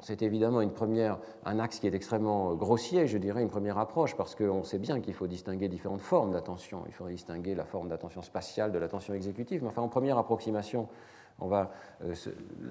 C'est 0.00 0.22
évidemment 0.22 0.62
une 0.62 0.72
première, 0.72 1.18
un 1.44 1.58
axe 1.58 1.78
qui 1.78 1.86
est 1.86 1.94
extrêmement 1.94 2.54
grossier, 2.54 3.06
je 3.06 3.18
dirais, 3.18 3.42
une 3.42 3.50
première 3.50 3.76
approche, 3.76 4.16
parce 4.16 4.34
qu'on 4.34 4.62
sait 4.62 4.78
bien 4.78 5.00
qu'il 5.00 5.12
faut 5.12 5.26
distinguer 5.26 5.68
différentes 5.68 6.00
formes 6.00 6.32
d'attention. 6.32 6.84
Il 6.86 6.94
faut 6.94 7.08
distinguer 7.08 7.54
la 7.54 7.66
forme 7.66 7.88
d'attention 7.88 8.22
spatiale 8.22 8.72
de 8.72 8.78
l'attention 8.78 9.12
exécutive. 9.12 9.62
Mais 9.62 9.68
enfin, 9.68 9.82
en 9.82 9.88
première 9.88 10.16
approximation, 10.16 10.88
on 11.42 11.48
va 11.48 11.70
euh, 12.04 12.14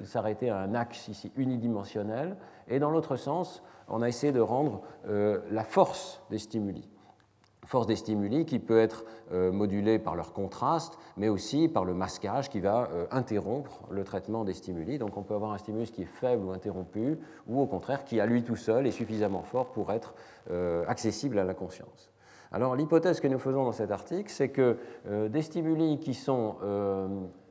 s'arrêter 0.04 0.50
à 0.50 0.58
un 0.58 0.74
axe 0.74 1.08
ici 1.08 1.32
unidimensionnel. 1.36 2.38
Et 2.68 2.80
dans 2.80 2.90
l'autre 2.90 3.16
sens, 3.16 3.62
on 3.88 4.02
a 4.02 4.08
essayé 4.08 4.32
de 4.32 4.40
rendre 4.40 4.82
euh, 5.08 5.40
la 5.52 5.64
force 5.64 6.22
des 6.30 6.40
stimuli. 6.40 6.88
Force 7.66 7.86
des 7.86 7.96
stimuli 7.96 8.46
qui 8.46 8.58
peut 8.58 8.80
être 8.80 9.06
euh, 9.32 9.52
modulée 9.52 10.00
par 10.00 10.16
leur 10.16 10.34
contraste, 10.34 10.98
mais 11.16 11.30
aussi 11.30 11.68
par 11.68 11.86
le 11.86 11.94
masquage 11.94 12.50
qui 12.50 12.60
va 12.60 12.90
interrompre 13.12 13.84
le 13.92 14.04
traitement 14.04 14.44
des 14.44 14.54
stimuli. 14.54 14.98
Donc 14.98 15.16
on 15.18 15.22
peut 15.22 15.36
avoir 15.36 15.52
un 15.52 15.58
stimulus 15.58 15.92
qui 15.92 16.02
est 16.02 16.06
faible 16.06 16.44
ou 16.46 16.52
interrompu, 16.52 17.20
ou 17.48 17.62
au 17.62 17.68
contraire 17.68 18.04
qui 18.04 18.20
à 18.20 18.26
lui 18.26 18.44
tout 18.44 18.56
seul 18.56 18.88
est 18.88 18.92
suffisamment 18.92 19.44
fort 19.44 19.72
pour 19.72 19.92
être 19.92 20.16
accessible 20.88 21.38
à 21.38 21.44
la 21.44 21.54
conscience. 21.54 22.10
Alors 22.52 22.76
l'hypothèse 22.76 23.22
que 23.22 23.28
nous 23.28 23.40
faisons 23.40 23.64
dans 23.64 23.72
cet 23.72 23.92
article, 23.92 24.30
c'est 24.30 24.50
que 24.50 24.78
des 25.30 25.42
stimuli 25.42 26.00
qui 26.00 26.14
sont 26.14 26.56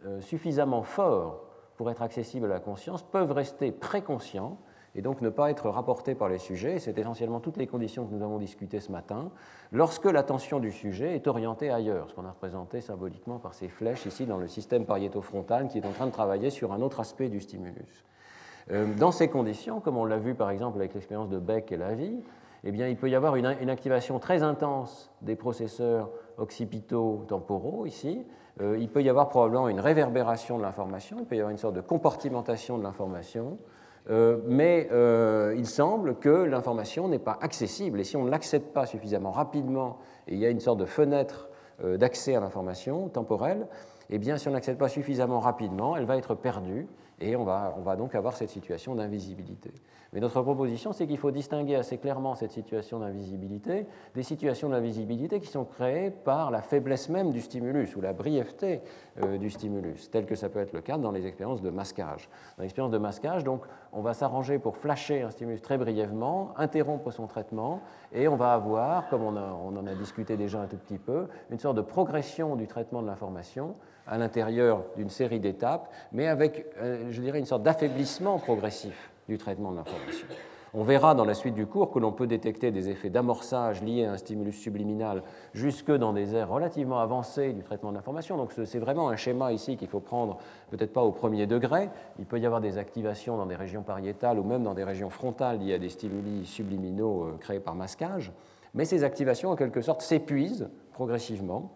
euh, 0.07 0.21
suffisamment 0.21 0.83
forts 0.83 1.45
pour 1.77 1.91
être 1.91 2.03
accessibles 2.03 2.47
à 2.47 2.49
la 2.49 2.61
conscience 2.61 3.03
peuvent 3.03 3.33
rester 3.33 3.73
préconscients 3.73 4.59
et 4.95 5.03
donc 5.03 5.21
ne 5.21 5.29
pas 5.29 5.51
être 5.51 5.69
rapportés 5.69 6.15
par 6.15 6.29
les 6.29 6.39
sujets. 6.39 6.79
C'est 6.79 6.99
essentiellement 6.99 7.41
toutes 7.41 7.57
les 7.57 7.67
conditions 7.67 8.07
que 8.07 8.15
nous 8.15 8.23
avons 8.23 8.39
discutées 8.39 8.81
ce 8.81 8.91
matin, 8.91 9.31
lorsque 9.73 10.07
l'attention 10.07 10.59
du 10.59 10.73
sujet 10.73 11.15
est 11.15 11.27
orientée 11.27 11.71
ailleurs, 11.71 12.11
ce 12.11 12.15
qu'on 12.15 12.25
a 12.25 12.31
représenté 12.31 12.81
symboliquement 12.81 13.39
par 13.39 13.55
ces 13.55 13.69
flèches 13.69 14.07
ici 14.07 14.27
dans 14.27 14.37
le 14.37 14.49
système 14.49 14.85
pariéto-frontal 14.85 15.69
qui 15.69 15.79
est 15.79 15.87
en 15.87 15.93
train 15.93 16.07
de 16.07 16.13
travailler 16.13 16.51
sur 16.51 16.73
un 16.73 16.81
autre 16.81 17.01
aspect 17.01 17.29
du 17.29 17.41
stimulus. 17.41 18.05
Euh, 18.71 18.87
dans 18.99 19.13
ces 19.13 19.29
conditions, 19.29 19.81
comme 19.81 19.97
on 19.97 20.05
l'a 20.05 20.19
vu 20.19 20.35
par 20.35 20.51
exemple 20.51 20.79
avec 20.79 20.95
l'expérience 20.95 21.29
de 21.29 21.39
Beck 21.39 21.73
et 21.73 21.77
la 21.77 21.95
vie, 21.95 22.21
eh 22.63 22.73
bien, 22.73 22.89
il 22.89 22.97
peut 22.97 23.09
y 23.09 23.15
avoir 23.15 23.37
une 23.37 23.47
activation 23.47 24.19
très 24.19 24.43
intense 24.43 25.11
des 25.23 25.35
processeurs 25.35 26.11
occipito-temporaux 26.41 27.87
ici, 27.87 28.25
euh, 28.61 28.77
il 28.79 28.89
peut 28.89 29.03
y 29.03 29.09
avoir 29.09 29.29
probablement 29.29 29.69
une 29.69 29.81
réverbération 29.81 30.59
de 30.59 30.63
l'information, 30.63 31.19
il 31.21 31.27
peut 31.27 31.37
y 31.37 31.39
avoir 31.39 31.51
une 31.51 31.59
sorte 31.59 31.75
de 31.75 31.81
compartimentation 31.81 32.79
de 32.79 32.83
l'information, 32.83 33.59
euh, 34.09 34.39
mais 34.47 34.89
euh, 34.93 35.55
il 35.57 35.67
semble 35.67 36.17
que 36.17 36.29
l'information 36.29 37.09
n'est 37.09 37.19
pas 37.19 37.39
accessible, 37.41 38.01
et 38.01 38.05
si 38.05 38.17
on 38.17 38.25
ne 38.25 38.31
l'accède 38.31 38.65
pas 38.65 38.87
suffisamment 38.87 39.31
rapidement, 39.31 39.99
et 40.27 40.35
il 40.35 40.41
y 40.41 40.47
a 40.47 40.51
une 40.51 40.61
sorte 40.61 40.79
de 40.79 40.87
fenêtre 40.87 41.49
d'accès 41.97 42.35
à 42.35 42.41
l'information 42.41 43.09
temporelle, 43.09 43.67
eh 44.11 44.19
bien, 44.19 44.37
si 44.37 44.49
on 44.49 44.51
n'accède 44.51 44.77
pas 44.77 44.91
suffisamment 44.91 45.41
rapidement, 45.41 45.97
elle 45.97 46.05
va 46.05 46.19
être 46.19 46.35
perdue, 46.35 46.87
et 47.21 47.37
on 47.37 47.45
va, 47.45 47.75
on 47.79 47.81
va 47.81 47.97
donc 47.97 48.15
avoir 48.15 48.37
cette 48.37 48.51
situation 48.51 48.95
d'invisibilité. 48.95 49.71
Mais 50.13 50.21
notre 50.21 50.43
proposition, 50.43 50.93
c'est 50.93 51.07
qu'il 51.07 51.19
faut 51.19 51.31
distinguer 51.31 51.77
assez 51.77 51.99
clairement 51.99 52.35
cette 52.35 52.51
situation 52.51 52.99
d'invisibilité 52.99 53.87
des 54.15 54.23
situations 54.23 54.69
d'invisibilité 54.69 55.41
qui 55.41 55.47
sont 55.47 55.65
créées 55.65 56.11
par 56.11 56.51
la 56.51 56.63
faiblesse 56.63 57.09
même 57.09 57.31
du 57.31 57.41
stimulus 57.41 57.95
ou 57.97 58.01
la 58.01 58.13
brièveté 58.13 58.81
euh, 59.23 59.39
du 59.39 59.51
stimulus, 59.51 60.11
tel 60.11 60.27
que 60.27 60.35
ça 60.35 60.49
peut 60.49 60.59
être 60.59 60.73
le 60.73 60.81
cas 60.81 60.99
dans 60.99 61.13
les 61.13 61.27
expériences 61.27 61.63
de 61.63 61.71
masquage. 61.71 62.29
Dans 62.57 62.63
l'expérience 62.63 62.93
de 62.93 62.99
masquage, 62.99 63.45
donc, 63.45 63.63
on 63.93 64.03
va 64.03 64.15
s'arranger 64.15 64.59
pour 64.59 64.77
flasher 64.77 65.23
un 65.23 65.31
stimulus 65.31 65.63
très 65.63 65.79
brièvement, 65.79 66.53
interrompre 66.57 67.11
son 67.11 67.27
traitement, 67.27 67.81
et 68.13 68.29
on 68.29 68.37
va 68.37 68.53
avoir, 68.53 69.09
comme 69.09 69.23
on, 69.23 69.37
en 69.37 69.87
a 69.87 69.95
discuté 69.95 70.37
déjà 70.37 70.61
un 70.61 70.67
tout 70.67 70.77
petit 70.77 70.99
peu, 70.99 71.29
une 71.51 71.59
sorte 71.59 71.77
de 71.77 71.83
progression 71.83 72.57
du 72.57 72.67
traitement 72.67 73.03
de 73.03 73.07
l'information 73.07 73.75
à 74.07 74.19
l'intérieur 74.19 74.85
d'une 74.97 75.11
série 75.11 75.41
d'étapes, 75.41 75.89
mais 76.13 76.27
avec, 76.27 76.67
euh, 76.79 77.11
je 77.11 77.21
dirais, 77.21 77.39
une 77.39 77.47
sorte 77.47 77.63
d'affaiblissement 77.63 78.39
progressif 78.39 79.10
du 79.31 79.39
traitement 79.39 79.71
de 79.71 79.77
l'information. 79.77 80.27
On 80.73 80.85
verra 80.85 81.15
dans 81.15 81.25
la 81.25 81.35
suite 81.35 81.55
du 81.55 81.67
cours 81.67 81.91
que 81.91 81.99
l'on 81.99 82.13
peut 82.13 82.29
détecter 82.29 82.71
des 82.71 82.91
effets 82.91 83.11
d'amorçage 83.11 83.83
liés 83.83 84.05
à 84.05 84.13
un 84.13 84.17
stimulus 84.17 84.61
subliminal 84.61 85.25
jusque 85.53 85.91
dans 85.91 86.13
des 86.13 86.35
aires 86.37 86.49
relativement 86.49 87.01
avancées 87.01 87.53
du 87.53 87.63
traitement 87.63 87.91
de 87.91 87.97
l'information. 87.97 88.37
Donc 88.37 88.53
c'est 88.53 88.79
vraiment 88.79 89.09
un 89.09 89.17
schéma 89.17 89.53
ici 89.53 89.77
qu'il 89.77 89.89
faut 89.89 90.01
prendre 90.01 90.39
peut-être 90.71 90.93
pas 90.93 91.03
au 91.03 91.11
premier 91.11 91.49
degré. 91.49 91.91
Il 92.21 92.27
peut 92.27 92.39
y 92.39 92.47
avoir 92.47 92.61
des 92.61 92.79
activations 92.79 93.37
dans 93.37 93.47
des 93.47 93.57
régions 93.57 93.83
pariétales 93.83 94.39
ou 94.39 94.45
même 94.45 94.63
dans 94.63 94.75
des 94.75 94.85
régions 94.85 95.11
frontales 95.11 95.59
liées 95.59 95.75
à 95.75 95.79
des 95.79 95.89
stimuli 95.89 96.47
subliminaux 96.47 97.25
euh, 97.25 97.37
créés 97.41 97.61
par 97.61 97.75
masquage. 97.75 98.33
Mais 98.75 98.85
ces 98.85 99.03
activations, 99.03 99.51
en 99.51 99.57
quelque 99.57 99.81
sorte, 99.81 100.03
s'épuisent 100.03 100.69
progressivement 100.93 101.73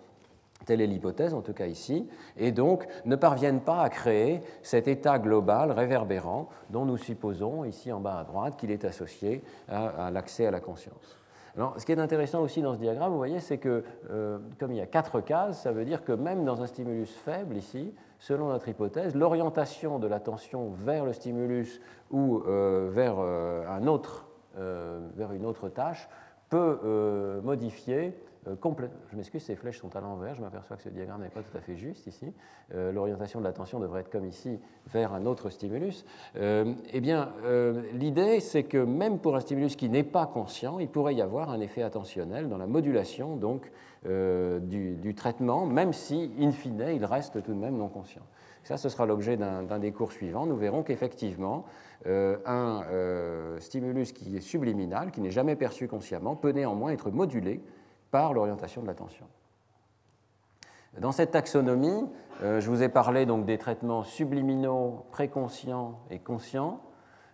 Telle 0.64 0.81
est 0.81 0.87
l'hypothèse, 0.87 1.35
en 1.35 1.42
tout 1.42 1.53
cas 1.53 1.66
ici, 1.66 2.09
et 2.37 2.53
donc 2.53 2.87
ne 3.05 3.16
parviennent 3.16 3.61
pas 3.61 3.83
à 3.83 3.88
créer 3.88 4.40
cet 4.62 4.88
état 4.88 5.18
global 5.18 5.70
réverbérant 5.70 6.48
dont 6.70 6.85
nous 6.85 6.96
supposons, 6.96 7.64
ici 7.64 7.92
en 7.92 8.00
bas 8.00 8.18
à 8.18 8.24
droite, 8.24 8.55
qu'il 8.57 8.70
est 8.70 8.85
associé 8.85 9.42
à, 9.68 10.11
l'accès 10.11 10.46
à 10.46 10.50
la 10.50 10.61
conscience. 10.61 11.18
Alors, 11.57 11.74
ce 11.79 11.87
qui 11.87 11.92
est 11.92 12.00
intéressant 12.00 12.40
aussi 12.42 12.62
dans 12.62 12.74
ce 12.74 12.81
diagramme, 12.81 13.12
vous 13.12 13.16
voyez, 13.16 13.38
c'est 13.38 13.59
que 13.59 13.85
euh, 14.11 14.38
comme 14.59 14.72
il 14.72 14.79
y 14.79 14.81
a 14.81 14.87
quatre 14.87 15.20
cases, 15.20 15.62
ça 15.62 15.70
veut 15.70 15.85
dire 15.85 16.03
que 16.03 16.11
même 16.11 16.44
dans 16.44 16.62
un 16.62 16.66
stimulus 16.66 17.14
faible 17.14 17.57
ici, 17.57 17.94
selon 18.18 18.48
notre 18.48 18.68
hypothèse, 18.68 19.14
l'orientation 19.14 20.00
de 20.00 20.09
l'attention 20.09 20.70
vers 20.70 21.05
le 21.05 21.12
stimulus 21.12 21.81
ou 22.11 22.42
euh, 22.48 22.88
vers, 22.90 23.16
euh, 23.18 23.64
un 23.68 23.87
autre, 23.87 24.27
vers 25.16 25.33
une 25.33 25.46
autre 25.46 25.68
tâche 25.68 26.09
peut 26.48 27.40
modifier 27.42 28.14
euh, 28.48 28.57
je 29.11 29.16
m'excuse, 29.16 29.42
ces 29.42 29.57
flèches 29.57 29.80
sont 29.80 29.94
à 29.96 30.00
l'envers, 30.00 30.35
je 30.35 30.42
m'aperçois 30.42 30.76
que 30.76 30.83
ce 30.83 30.88
diagramme 30.88 31.22
n'est 31.22 31.28
pas 31.28 31.40
tout 31.40 31.57
à 31.57 31.61
fait 31.61 31.76
juste 31.76 32.07
ici. 32.07 32.33
Euh, 32.74 32.92
l'orientation 32.92 33.38
de 33.38 33.44
l'attention 33.44 33.80
devrait 33.80 34.00
être 34.00 34.11
comme 34.11 34.26
ici, 34.26 34.59
vers 34.87 35.14
un 35.14 35.26
autre 35.26 35.50
stimulus. 35.50 36.04
Euh, 36.37 36.74
eh 36.92 37.00
bien, 37.00 37.33
l'idée, 37.92 38.40
c'est 38.40 38.64
que 38.64 38.78
même 38.78 39.18
pour 39.18 39.37
un 39.37 39.40
stimulus 39.40 39.76
qui 39.76 39.88
n'est 39.88 40.02
pas 40.02 40.26
conscient, 40.26 40.78
il 40.78 40.88
pourrait 40.88 41.14
y 41.14 41.22
avoir 41.22 41.50
un 41.50 41.61
effet 41.61 41.83
attentionnel 41.83 42.48
dans 42.48 42.59
la 42.59 42.66
modulation 42.66 43.37
donc, 43.37 43.70
du, 44.04 45.14
traitement, 45.16 45.64
même 45.64 45.94
si, 45.94 46.30
in 46.38 46.50
fine, 46.50 46.85
il 46.94 47.04
reste 47.04 47.42
tout 47.42 47.54
de 47.54 47.59
même 47.59 47.76
non 47.76 47.88
conscient. 47.88 48.22
Ça, 48.62 48.76
ce 48.76 48.88
sera 48.88 49.07
l'objet 49.07 49.37
d'un 49.37 49.78
des 49.78 49.92
cours 49.92 50.12
suivants. 50.12 50.46
Nous 50.46 50.57
verrons 50.57 50.83
qu'effectivement, 50.83 51.64
un 52.07 52.83
stimulus 53.59 54.12
qui 54.12 54.37
est 54.37 54.40
subliminal, 54.40 55.11
qui 55.11 55.22
n'est 55.22 55.30
jamais 55.30 55.57
perçu 55.57 55.88
consciemment, 55.88 56.37
peut 56.37 56.50
néanmoins 56.50 56.90
être 56.90 57.11
modulé 57.11 57.62
par 58.14 58.33
l'orientation 58.33 58.81
de 58.81 58.87
l'attention. 58.87 59.27
Dans 61.00 61.11
cette 61.11 61.33
taxonomie, 61.33 62.07
euh, 62.44 62.61
je 62.61 62.70
vous 62.70 62.85
ai 62.85 62.88
parlé 62.88 63.27
donc 63.27 63.44
des 63.44 63.59
traitements 63.59 64.05
subliminaux, 64.05 65.05
préconscients 65.11 65.98
et 66.11 66.20
conscients. 66.20 66.79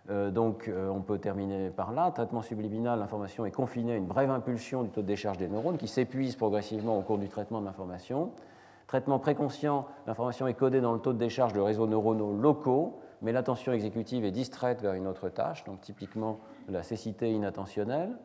Euh, 0.09 0.31
donc 0.31 0.67
euh, 0.67 0.89
on 0.89 1.01
peut 1.01 1.19
terminer 1.19 1.69
par 1.69 1.91
là. 1.91 2.09
Traitement 2.09 2.41
subliminal, 2.41 2.97
l'information 2.97 3.45
est 3.45 3.51
confinée 3.51 3.91
à 3.91 3.95
une 3.95 4.07
brève 4.07 4.31
impulsion 4.31 4.81
du 4.81 4.89
taux 4.89 5.03
de 5.03 5.05
décharge 5.05 5.37
des 5.37 5.47
neurones 5.47 5.77
qui 5.77 5.87
s'épuise 5.87 6.35
progressivement 6.35 6.97
au 6.97 7.03
cours 7.03 7.19
du 7.19 7.29
traitement 7.29 7.61
de 7.61 7.65
l'information. 7.65 8.31
Traitement 8.87 9.19
préconscient, 9.19 9.85
l'information 10.07 10.47
est 10.47 10.55
codée 10.55 10.81
dans 10.81 10.93
le 10.93 10.99
taux 10.99 11.13
de 11.13 11.19
décharge 11.19 11.53
de 11.53 11.59
réseaux 11.59 11.85
neuronaux 11.85 12.33
locaux, 12.33 12.99
mais 13.21 13.31
l'attention 13.31 13.71
exécutive 13.71 14.25
est 14.25 14.31
distraite 14.31 14.81
vers 14.81 14.93
une 14.93 15.05
autre 15.05 15.29
tâche, 15.29 15.63
donc 15.63 15.79
typiquement 15.81 16.39
la 16.67 16.81
cécité 16.81 17.31
inattentionnelle. 17.31 18.17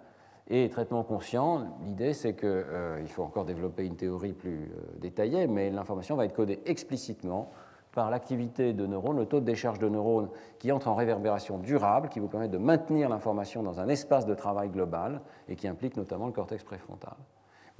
Et 0.48 0.68
traitement 0.68 1.02
conscient, 1.02 1.66
l'idée 1.84 2.12
c'est 2.12 2.34
qu'il 2.34 2.48
euh, 2.48 3.04
faut 3.06 3.24
encore 3.24 3.44
développer 3.44 3.84
une 3.84 3.96
théorie 3.96 4.32
plus 4.32 4.70
euh, 4.72 4.98
détaillée, 4.98 5.48
mais 5.48 5.70
l'information 5.70 6.14
va 6.14 6.24
être 6.24 6.34
codée 6.34 6.60
explicitement 6.66 7.50
par 7.92 8.10
l'activité 8.10 8.72
de 8.74 8.86
neurones, 8.86 9.16
le 9.16 9.26
taux 9.26 9.40
de 9.40 9.46
décharge 9.46 9.78
de 9.78 9.88
neurones 9.88 10.28
qui 10.58 10.70
entre 10.70 10.88
en 10.88 10.94
réverbération 10.94 11.58
durable, 11.58 12.10
qui 12.10 12.20
vous 12.20 12.28
permet 12.28 12.48
de 12.48 12.58
maintenir 12.58 13.08
l'information 13.08 13.62
dans 13.62 13.80
un 13.80 13.88
espace 13.88 14.26
de 14.26 14.34
travail 14.34 14.68
global 14.68 15.22
et 15.48 15.56
qui 15.56 15.66
implique 15.66 15.96
notamment 15.96 16.26
le 16.26 16.32
cortex 16.32 16.62
préfrontal. 16.62 17.16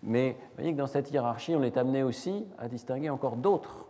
Mais 0.02 0.32
vous 0.32 0.56
voyez 0.56 0.72
que 0.72 0.78
dans 0.78 0.86
cette 0.86 1.10
hiérarchie, 1.10 1.54
on 1.54 1.62
est 1.62 1.76
amené 1.76 2.02
aussi 2.02 2.46
à 2.58 2.66
distinguer 2.66 3.10
encore 3.10 3.36
d'autres 3.36 3.86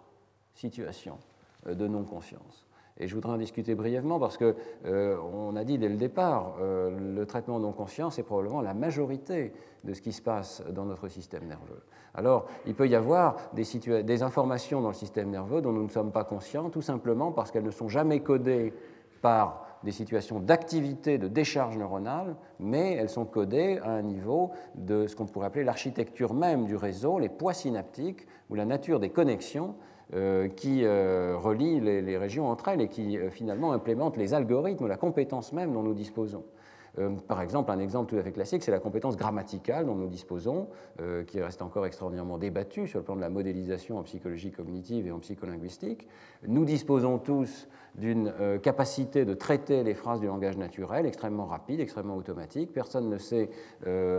situations 0.53 1.19
euh, 1.67 1.75
de 1.75 1.87
non-conscience. 1.87 2.66
Et 2.99 3.09
je 3.09 3.15
voudrais 3.15 3.33
en 3.33 3.37
discuter 3.37 3.75
brièvement 3.75 4.19
parce 4.19 4.39
qu'on 4.39 4.55
euh, 4.87 5.57
a 5.57 5.65
dit 5.65 5.79
dès 5.79 5.89
le 5.89 5.97
départ, 5.97 6.57
euh, 6.61 7.15
le 7.15 7.27
traitement 7.27 7.59
non 7.61 7.73
conscient, 7.73 8.11
c'est 8.11 8.23
probablement 8.23 8.63
la 8.63 8.75
majorité 8.75 9.53
de 9.85 9.93
ce 9.93 10.01
qui 10.01 10.13
se 10.13 10.23
passe 10.23 10.63
dans 10.71 10.85
notre 10.85 11.09
système 11.09 11.47
nerveux. 11.47 11.83
Alors, 12.15 12.47
il 12.67 12.75
peut 12.75 12.89
y 12.89 12.95
avoir 12.95 13.37
des, 13.53 14.23
informations 14.23 14.81
dans 14.81 14.89
le 14.89 14.95
système 14.95 15.31
nerveux 15.31 15.61
dont 15.61 15.73
nous 15.73 15.85
ne 15.85 15.91
sommes 15.91 16.13
pas 16.13 16.25
conscients, 16.25 16.71
tout 16.71 16.81
simplement 16.81 17.31
parce 17.33 17.51
qu'elles 17.51 17.65
ne 17.65 17.71
sont 17.71 17.89
jamais 17.89 18.21
codées 18.21 18.73
par 19.21 19.67
des 19.85 19.93
situations 19.93 20.41
d'activité, 20.41 21.19
de 21.19 21.29
décharge 21.29 21.77
neuronale, 21.77 22.37
mais 22.59 22.95
elles 22.95 23.11
sont 23.11 23.27
codées 23.27 23.79
à 23.85 23.91
un 23.91 24.03
niveau 24.03 24.51
de 24.75 25.07
ce 25.07 25.15
qu'on 25.15 25.27
pourrait 25.27 25.49
appeler 25.49 25.65
l'architecture 25.65 26.33
même 26.33 26.65
du 26.65 26.75
réseau, 26.75 27.19
les 27.19 27.29
poids 27.29 27.53
synaptiques 27.53 28.27
ou 28.49 28.55
la 28.55 28.65
nature 28.65 28.99
des 28.99 29.11
connexions 29.11 29.75
qui 30.13 30.85
euh, 30.85 31.37
relie 31.37 31.81
les, 31.81 32.17
régions 32.17 32.49
entre 32.49 32.69
elles 32.69 32.81
et 32.81 32.89
qui 32.89 33.19
euh, 33.19 33.29
finalement 33.31 33.73
implémente 33.73 34.17
les 34.17 34.35
algorithmes, 34.35 34.87
la 34.87 34.97
compétence 34.97 35.53
même 35.53 35.73
dont 35.73 35.83
nous 35.83 35.95
disposons. 35.95 36.45
par 37.29 37.43
exemple, 37.43 37.71
un 37.73 37.79
exemple 37.79 38.09
tout 38.09 38.19
à 38.19 38.23
fait 38.23 38.33
classique, 38.33 38.63
c'est 38.63 38.71
la 38.71 38.79
compétence 38.79 39.17
grammaticale 39.17 39.85
dont 39.85 39.97
nous 39.97 40.09
disposons, 40.09 40.69
qui 41.27 41.43
reste 41.43 41.61
encore 41.61 41.85
extraordinairement 41.85 42.39
débattue 42.39 42.87
sur 42.87 43.01
le 43.01 43.05
plan 43.05 43.17
de 43.17 43.21
la 43.21 43.29
modélisation 43.29 43.99
en 43.99 44.03
psychologie 44.03 44.51
cognitive 44.51 45.07
et 45.07 45.13
en 45.13 45.19
psycholinguistique. 45.19 46.09
Nous 46.49 46.65
disposons 46.65 47.19
tous 47.19 47.69
d'une 47.97 48.33
capacité 48.63 49.27
de 49.27 49.35
traiter 49.35 49.85
les 49.85 49.93
phrases 49.93 50.21
du 50.21 50.27
langage 50.27 50.57
naturel 50.57 51.05
extrêmement 51.05 51.45
rapide, 51.45 51.81
extrêmement 51.81 52.17
automatique. 52.17 52.73
Personne 52.73 53.11
ne 53.11 53.19
sait 53.19 53.51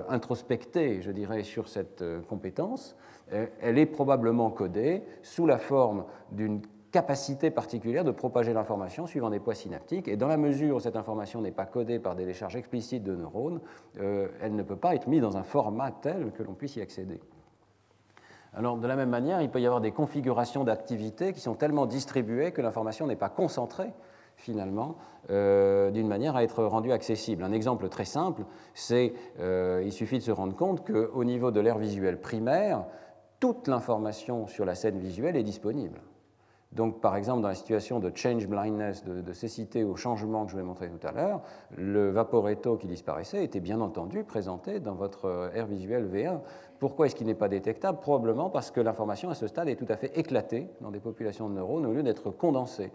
introspecter, 0.08 1.02
je 1.02 1.10
dirais, 1.10 1.42
sur 1.42 1.70
cette 1.70 2.04
compétence. 2.30 2.96
Euh, 3.34 3.48
elle 3.62 3.78
est 3.78 3.86
probablement 3.86 4.50
codée 4.50 5.04
sous 5.22 5.46
la 5.46 5.58
forme 5.58 6.06
d'une 6.32 6.62
capacité 6.92 7.52
particulière 7.52 8.06
de 8.06 8.12
propager 8.12 8.54
l'information 8.54 9.06
suivant 9.06 9.30
des 9.30 9.40
poids 9.40 9.56
synaptiques. 9.56 10.08
Et 10.08 10.16
dans 10.16 10.28
la 10.28 10.38
mesure 10.38 10.78
où 10.78 10.80
cette 10.80 10.96
information 10.96 11.42
n'est 11.42 11.52
pas 11.52 11.66
codée 11.66 12.00
par 12.00 12.16
des 12.16 12.26
décharges 12.26 12.56
explicites 12.56 13.04
de 13.04 13.16
neurones, 13.16 13.60
euh, 14.00 14.30
elle 14.42 14.56
ne 14.56 14.64
peut 14.64 14.78
pas 14.78 14.96
être 14.96 15.08
mise 15.08 15.22
dans 15.22 15.36
un 15.38 15.44
format 15.44 15.92
tel 15.92 16.32
que 16.32 16.44
l'on 16.44 16.54
puisse 16.54 16.78
y 16.78 16.82
accéder. 16.82 17.20
Alors, 18.54 18.78
de 18.78 18.88
la 18.88 18.96
même 18.96 19.10
manière, 19.10 19.42
il 19.42 19.52
peut 19.52 19.60
y 19.60 19.66
avoir 19.66 19.82
des 19.82 19.92
configurations 19.92 20.64
d'activité 20.64 21.34
qui 21.34 21.42
sont 21.42 21.54
tellement 21.54 21.86
distribuées 21.86 22.52
que 22.52 22.62
l'information 22.62 23.06
n'est 23.06 23.18
pas 23.18 23.30
concentrée 23.30 23.92
finalement, 24.40 24.96
euh, 25.32 25.90
d'une 25.90 26.08
manière 26.08 26.36
à 26.36 26.44
être 26.44 26.64
rendue 26.64 26.92
accessible. 26.92 27.44
Un 27.44 27.52
exemple 27.52 27.90
très 27.90 28.06
simple, 28.06 28.44
c'est 28.76 29.14
il 29.40 29.92
suffit 29.92 30.20
de 30.20 30.24
se 30.24 30.32
rendre 30.32 30.56
compte 30.56 30.86
qu'au 30.86 31.24
niveau 31.24 31.52
de 31.52 31.60
l'air 31.60 31.80
visuel 31.80 32.22
primaire, 32.22 32.86
toute 33.40 33.68
l'information 33.68 34.48
sur 34.48 34.66
la 34.66 34.76
scène 34.76 35.00
visuelle 35.00 35.36
est 35.36 35.44
disponible. 35.44 36.02
Donc, 36.74 37.00
par 37.00 37.16
exemple, 37.16 37.42
dans 37.42 37.48
la 37.48 37.56
situation 37.56 38.00
de 38.00 38.12
change 38.14 38.46
blindness, 38.48 39.06
de, 39.06 39.34
cécité 39.34 39.84
au 39.86 39.96
changement 39.96 40.44
que 40.44 40.52
je 40.52 40.58
vous 40.58 40.62
ai 40.62 40.66
montré 40.66 40.90
tout 40.90 41.08
à 41.08 41.12
l'heure, 41.12 41.42
le 41.76 42.12
vaporetto 42.12 42.76
qui 42.76 42.88
disparaissait 42.88 43.44
était 43.44 43.62
bien 43.62 43.80
entendu 43.80 44.24
présenté 44.24 44.82
dans 44.82 44.94
votre 44.94 45.52
air 45.56 45.66
visuel 45.66 46.10
V1. 46.10 46.42
Pourquoi 46.80 47.06
est-ce 47.06 47.16
qu'il 47.16 47.28
n'est 47.28 47.36
pas 47.36 47.48
détectable? 47.48 48.00
Probablement 48.00 48.50
parce 48.50 48.70
que 48.70 48.82
l'information 48.82 49.30
à 49.30 49.36
ce 49.36 49.48
stade 49.48 49.70
est 49.70 49.78
tout 49.78 49.86
à 49.88 49.96
fait 49.96 50.18
éclatée 50.20 50.68
dans 50.82 50.92
des 50.92 51.00
populations 51.00 51.50
de 51.50 51.56
neurones 51.56 51.86
au 51.86 51.94
lieu 51.94 52.04
d'être 52.04 52.32
condensée 52.32 52.92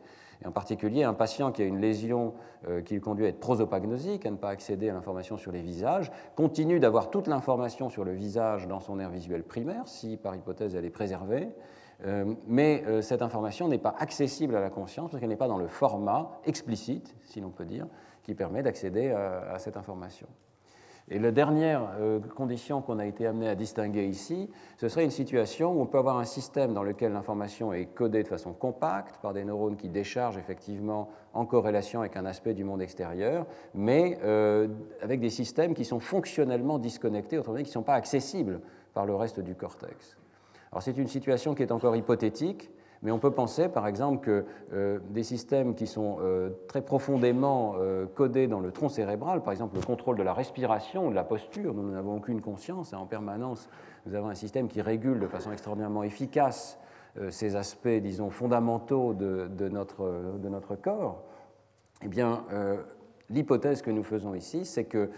en 0.47 0.53
particulier 0.53 1.05
un 1.05 1.15
patient 1.15 1.53
qui 1.53 1.63
a 1.63 1.65
une 1.65 1.81
lésion 1.81 2.35
euh, 2.69 2.83
qui 2.83 2.95
le 2.95 3.01
conduit 3.01 3.27
à 3.27 3.29
être 3.29 3.41
prosopagnosique, 3.41 4.27
à 4.27 4.31
ne 4.31 4.37
pas 4.37 4.51
accéder 4.51 4.89
à 4.89 4.93
l'information 4.93 5.37
sur 5.37 5.53
les 5.53 5.63
visages, 5.63 6.11
continue 6.37 6.81
d'avoir 6.81 7.11
toute 7.11 7.27
l'information 7.27 7.89
sur 7.89 8.05
le 8.05 8.13
visage 8.13 8.67
dans 8.67 8.81
son 8.81 8.99
aire 9.01 9.11
visuel 9.11 9.43
primaire, 9.43 9.87
si 9.87 10.17
par 10.17 10.35
hypothèse 10.35 10.75
elle 10.75 10.85
est 10.85 10.91
préservée, 10.91 11.49
euh, 12.05 12.35
mais 12.47 12.83
euh, 12.87 13.03
cette 13.03 13.23
information 13.23 13.69
n'est 13.69 13.79
pas 13.79 13.95
accessible 13.99 14.57
à 14.57 14.61
la 14.61 14.71
conscience 14.71 15.11
parce 15.11 15.21
qu'elle 15.21 15.31
n'est 15.31 15.37
pas 15.37 15.49
dans 15.49 15.59
le 15.59 15.69
format 15.69 16.41
explicite, 16.45 17.15
si 17.25 17.41
l'on 17.41 17.51
peut 17.51 17.65
dire, 17.65 17.87
qui 18.23 18.35
permet 18.35 18.63
d'accéder 18.63 19.11
à 19.11 19.59
cette 19.59 19.77
information. 19.77 20.29
Et 21.09 21.19
la 21.19 21.33
dernière 21.33 21.91
euh, 21.99 22.21
condition 22.21 22.81
qu'on 22.81 22.99
a 22.99 23.07
été 23.07 23.27
amené 23.27 23.49
à 23.49 23.55
distinguer 23.55 24.07
ici, 24.07 24.49
ce 24.79 24.89
serait 24.89 25.05
une 25.05 25.11
situation 25.11 25.73
où 25.73 25.81
on 25.81 25.87
peut 25.87 25.99
avoir 25.99 26.19
un 26.19 26.25
système 26.25 26.73
dans 26.73 26.85
lequel 26.85 27.13
l'information 27.13 27.73
est 27.73 27.87
codée 27.87 28.23
de 28.23 28.29
façon 28.29 28.53
compacte 28.53 29.19
par 29.21 29.33
des 29.33 29.45
neurones 29.45 29.77
qui 29.77 29.89
déchargent 29.89 30.39
effectivement 30.39 31.11
en 31.35 31.45
corrélation 31.45 32.01
avec 32.01 32.17
un 32.17 32.25
aspect 32.25 32.55
du 32.55 32.65
monde 32.65 32.81
extérieur, 32.83 33.47
mais 33.75 34.19
euh, 34.23 34.69
avec 35.03 35.21
des 35.21 35.31
systèmes 35.31 35.75
qui 35.75 35.85
sont 35.85 36.01
fonctionnellement 36.01 36.79
disconnectés, 36.79 37.37
autrement 37.37 37.57
dit 37.57 37.65
qui 37.65 37.71
ne 37.71 37.75
sont 37.75 37.83
pas 37.83 37.95
accessibles 37.95 38.61
par 38.95 39.05
le 39.05 39.15
reste 39.15 39.41
du 39.41 39.55
cortex. 39.55 40.17
Alors 40.71 40.83
c'est 40.83 40.97
une 40.97 41.09
situation 41.09 41.55
qui 41.55 41.63
est 41.63 41.73
encore 41.73 41.97
hypothétique, 41.97 42.71
mais 43.03 43.11
on 43.11 43.19
peut 43.19 43.33
penser, 43.33 43.69
par 43.69 43.89
exemple, 43.89 44.25
que 44.25 44.45
euh, 44.73 45.01
des 45.11 45.25
systèmes 45.25 45.75
qui 45.75 45.89
sont 45.89 46.19
euh, 46.21 46.51
très 46.69 46.83
profondément 46.83 47.75
euh, 47.79 48.07
codés 48.07 48.47
dans 48.47 48.61
le 48.61 48.71
tronc 48.71 48.89
cérébral, 48.89 49.43
par 49.43 49.53
exemple 49.53 49.75
le 49.75 49.83
contrôle 49.83 50.17
de 50.17 50.23
la 50.23 50.33
respiration 50.33 51.11
de 51.11 51.15
la 51.15 51.25
posture, 51.25 51.75
nous 51.75 51.91
n'avons 51.91 52.17
aucune 52.17 52.41
conscience, 52.41 52.93
et 52.93 52.97
en 52.97 53.07
permanence, 53.07 53.69
nous 54.07 54.15
avons 54.15 54.29
un 54.29 54.37
système 54.37 54.69
qui 54.69 54.81
régule 54.81 55.19
de 55.19 55.27
façon 55.27 55.51
extraordinairement 55.53 56.05
efficace 56.05 56.79
ces 57.29 57.57
aspects, 57.57 57.89
disons, 57.89 58.31
fondamentaux 58.31 59.13
de, 59.13 59.69
notre, 59.69 60.39
de 60.39 60.49
notre, 60.49 60.77
corps. 60.77 61.23
Eh 62.03 62.09
bien, 62.09 62.47
l'hypothèse 63.29 63.83
que 63.83 63.91
nous 63.91 64.03
faisons 64.03 64.35
ici, 64.35 64.65
c'est 64.65 64.85
que 64.85 65.11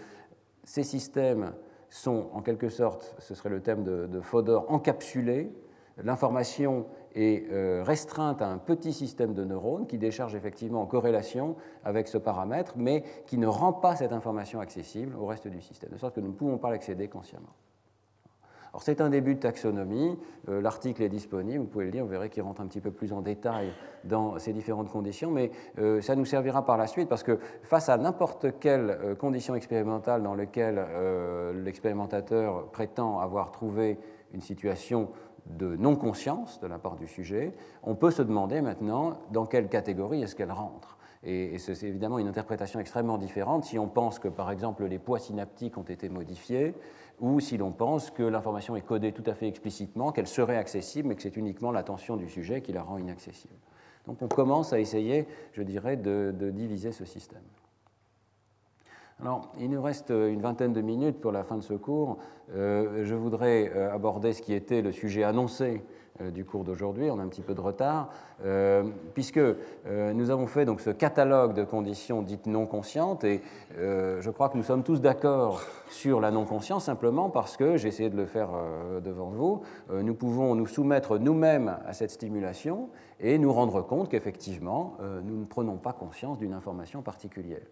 ces 0.65 0.83
systèmes 0.83 1.53
sont, 1.89 2.27
en 2.33 2.41
quelque 2.41 2.67
sorte, 2.67 3.15
ce 3.19 3.33
serait 3.33 3.47
le 3.49 3.61
thème 3.61 3.85
de, 3.85 4.07
de 4.07 4.19
Fodor, 4.19 4.65
encapsulés. 4.69 5.53
L'information 6.03 6.85
est 7.15 7.49
euh, 7.51 7.81
restreinte 7.83 8.41
à 8.41 8.49
un 8.49 8.57
petit 8.57 8.93
système 8.93 9.33
de 9.33 9.43
neurones 9.43 9.87
qui 9.87 9.97
décharge 9.97 10.35
effectivement 10.35 10.81
en 10.81 10.85
corrélation 10.85 11.55
avec 11.83 12.07
ce 12.07 12.17
paramètre, 12.17 12.73
mais 12.75 13.03
qui 13.25 13.37
ne 13.37 13.47
rend 13.47 13.73
pas 13.73 13.95
cette 13.95 14.11
information 14.11 14.59
accessible 14.59 15.15
au 15.17 15.25
reste 15.25 15.47
du 15.47 15.61
système, 15.61 15.91
de 15.91 15.97
sorte 15.97 16.15
que 16.15 16.19
nous 16.19 16.27
ne 16.27 16.33
pouvons 16.33 16.57
pas 16.57 16.69
l'accéder 16.69 17.07
consciemment. 17.07 17.53
Alors 18.73 18.83
c'est 18.83 18.99
un 18.99 19.09
début 19.09 19.35
de 19.35 19.39
taxonomie, 19.39 20.19
euh, 20.49 20.59
l'article 20.59 21.01
est 21.03 21.09
disponible, 21.09 21.59
vous 21.59 21.69
pouvez 21.69 21.85
le 21.85 21.91
lire, 21.91 22.03
vous 22.03 22.09
verrez 22.09 22.29
qu'il 22.29 22.43
rentre 22.43 22.59
un 22.59 22.67
petit 22.67 22.81
peu 22.81 22.91
plus 22.91 23.13
en 23.13 23.21
détail 23.21 23.71
dans 24.03 24.37
ces 24.37 24.51
différentes 24.51 24.91
conditions, 24.91 25.31
mais 25.31 25.49
euh, 25.79 26.01
ça 26.01 26.17
nous 26.17 26.25
servira 26.25 26.65
par 26.65 26.75
la 26.75 26.87
suite 26.87 27.07
parce 27.07 27.23
que 27.23 27.39
face 27.63 27.87
à 27.87 27.95
n'importe 27.95 28.59
quelle 28.59 29.15
condition 29.17 29.55
expérimentale 29.55 30.23
dans 30.23 30.35
laquelle 30.35 30.85
l'expérimentateur 31.63 32.69
prétend 32.71 33.19
avoir 33.19 33.51
trouvé 33.51 33.97
une 34.33 34.41
situation 34.41 35.07
de 35.45 35.75
non-conscience 35.75 36.59
de 36.59 36.67
la 36.67 36.79
part 36.79 36.95
du 36.95 37.07
sujet, 37.07 37.53
on 37.83 37.95
peut 37.95 38.11
se 38.11 38.21
demander 38.21 38.61
maintenant 38.61 39.19
dans 39.31 39.45
quelle 39.45 39.69
catégorie 39.69 40.21
est-ce 40.23 40.35
qu'elle 40.35 40.51
rentre. 40.51 40.97
Et, 41.23 41.57
c'est 41.57 41.87
évidemment 41.87 42.19
une 42.19 42.27
interprétation 42.27 42.79
extrêmement 42.79 43.17
différente 43.17 43.65
si 43.65 43.79
on 43.79 43.87
pense 43.87 44.19
que, 44.19 44.27
par 44.27 44.51
exemple, 44.51 44.85
les 44.85 44.99
poids 44.99 45.17
synaptiques 45.17 45.77
ont 45.77 45.83
été 45.83 46.07
modifiés 46.07 46.75
ou 47.19 47.39
si 47.39 47.57
l'on 47.57 47.71
pense 47.71 48.11
que 48.11 48.23
l'information 48.23 48.75
est 48.75 48.81
codée 48.81 49.11
tout 49.11 49.23
à 49.25 49.33
fait 49.33 49.47
explicitement, 49.47 50.11
qu'elle 50.11 50.27
serait 50.27 50.57
accessible, 50.57 51.07
mais 51.07 51.15
que 51.15 51.21
c'est 51.21 51.37
uniquement 51.37 51.71
l'attention 51.71 52.17
du 52.17 52.29
sujet 52.29 52.61
qui 52.61 52.73
la 52.73 52.83
rend 52.83 52.97
inaccessible. 52.97 53.55
Donc 54.05 54.21
on 54.21 54.27
commence 54.27 54.73
à 54.73 54.79
essayer, 54.79 55.27
je 55.53 55.63
dirais, 55.63 55.97
de, 55.97 56.31
diviser 56.51 56.91
ce 56.91 57.05
système. 57.05 57.41
Alors, 59.21 59.49
il 59.59 59.69
nous 59.69 59.81
reste 59.81 60.09
une 60.09 60.41
vingtaine 60.41 60.73
de 60.73 60.81
minutes 60.81 61.21
pour 61.21 61.31
la 61.31 61.43
fin 61.43 61.55
de 61.55 61.63
ce 61.63 61.73
cours. 61.73 62.17
Euh, 62.53 63.05
je 63.05 63.15
voudrais 63.15 63.71
euh, 63.73 63.93
aborder 63.93 64.33
ce 64.33 64.41
qui 64.41 64.53
était 64.53 64.81
le 64.81 64.91
sujet 64.91 65.23
annoncé 65.23 65.83
euh, 66.21 66.31
du 66.31 66.45
cours 66.45 66.63
d'aujourd'hui, 66.63 67.11
on 67.11 67.19
a 67.19 67.23
un 67.23 67.27
petit 67.27 67.41
peu 67.41 67.53
de 67.53 67.59
retard, 67.59 68.09
euh, 68.45 68.83
puisque 69.13 69.37
euh, 69.37 70.13
nous 70.13 70.29
avons 70.29 70.47
fait 70.47 70.63
donc 70.63 70.79
ce 70.79 70.89
catalogue 70.89 71.53
de 71.53 71.65
conditions 71.65 72.21
dites 72.21 72.45
non 72.45 72.65
conscientes, 72.65 73.25
et 73.25 73.41
je 73.77 74.29
crois 74.29 74.47
que 74.47 74.55
nous 74.55 74.63
sommes 74.63 74.83
tous 74.83 75.01
d'accord 75.01 75.61
sur 75.89 76.21
la 76.21 76.31
non-conscience, 76.31 76.85
simplement 76.85 77.29
parce 77.29 77.57
que, 77.57 77.75
j'ai 77.75 77.89
essayé 77.89 78.09
de 78.09 78.15
le 78.15 78.25
faire 78.25 78.49
devant 79.03 79.29
vous, 79.29 79.61
nous 79.91 80.15
pouvons 80.15 80.55
nous 80.55 80.67
soumettre 80.67 81.17
nous-mêmes 81.17 81.77
à 81.85 81.91
cette 81.91 82.11
stimulation 82.11 82.89
et 83.19 83.37
nous 83.37 83.51
rendre 83.51 83.81
compte 83.81 84.09
qu'effectivement, 84.09 84.97
nous 85.23 85.37
ne 85.37 85.45
prenons 85.45 85.75
pas 85.75 85.91
conscience 85.91 86.37
d'une 86.37 86.53
information 86.53 87.01
particulière. 87.01 87.65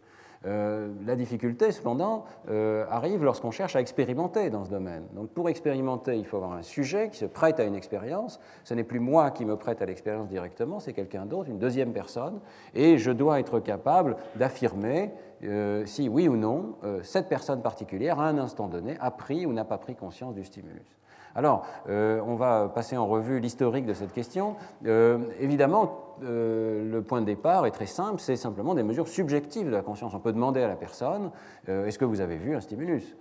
Euh, 0.46 0.90
la 1.06 1.16
difficulté, 1.16 1.72
cependant, 1.72 2.26
euh, 2.50 2.86
arrive 2.90 3.24
lorsqu'on 3.24 3.52
cherche 3.52 3.76
à 3.76 3.82
expérimenter 3.82 4.50
dans 4.50 4.66
ce 4.66 4.70
domaine. 4.70 5.04
Donc, 5.14 5.30
pour 5.30 5.48
expérimenter, 5.48 6.18
il 6.18 6.26
faut 6.26 6.38
avoir 6.38 6.54
un 6.54 6.64
sujet 6.64 7.10
qui 7.10 7.18
se 7.18 7.26
prête 7.26 7.60
à 7.60 7.64
une 7.64 7.76
expérience. 7.76 8.40
Ce 8.66 8.74
n'est 8.74 8.84
plus 8.84 9.00
moi 9.00 9.32
qui 9.32 9.46
me 9.46 9.56
prête 9.56 9.82
à 9.82 9.86
l'expérience 9.86 10.28
directement, 10.28 10.80
c'est 10.80 10.94
quelqu'un 10.94 11.26
d'autre, 11.26 11.50
une 11.50 11.60
deuxième 11.60 11.94
personne, 11.94 12.42
et 12.74 12.98
je 12.98 13.12
dois 13.12 13.40
être 13.40 13.60
capable 13.60 14.18
d'affirmer 14.36 15.12
euh, 15.44 15.86
si 15.86 16.10
oui 16.10 16.28
ou 16.28 16.36
non 16.36 16.76
cette 17.04 17.30
personne 17.30 17.62
particulière, 17.62 18.20
à 18.20 18.28
un 18.28 18.38
instant 18.38 18.68
donné, 18.68 18.98
a 19.00 19.12
pris 19.12 19.46
ou 19.46 19.54
n'a 19.54 19.66
pas 19.66 19.78
pris 19.78 19.96
conscience 19.96 20.36
du 20.36 20.44
stimulus. 20.44 20.98
Alors, 21.36 21.66
euh, 21.90 22.22
on 22.26 22.36
va 22.36 22.70
passer 22.74 22.96
en 22.96 23.08
revue 23.08 23.40
l'historique 23.40 23.86
de 23.86 23.94
cette 23.94 24.14
question. 24.14 24.56
Euh, 24.86 25.20
évidemment, 25.40 26.16
euh, 26.24 26.90
le 26.92 27.02
point 27.02 27.22
de 27.22 27.26
départ 27.26 27.66
est 27.66 27.72
très 27.72 27.88
simple, 27.88 28.20
c'est 28.20 28.36
simplement 28.36 28.76
des 28.76 28.84
mesures 28.84 29.08
subjectives 29.08 29.66
de 29.66 29.72
la 29.72 29.82
conscience. 29.82 30.14
On 30.14 30.20
peut 30.20 30.34
demander 30.34 30.62
à 30.62 30.68
la 30.68 30.76
personne, 30.76 31.32
est-ce 31.68 31.98
que 31.98 32.06
vous 32.06 32.22
avez 32.22 32.38
vu 32.38 32.56
un 32.56 32.62
stimulus 32.62 33.16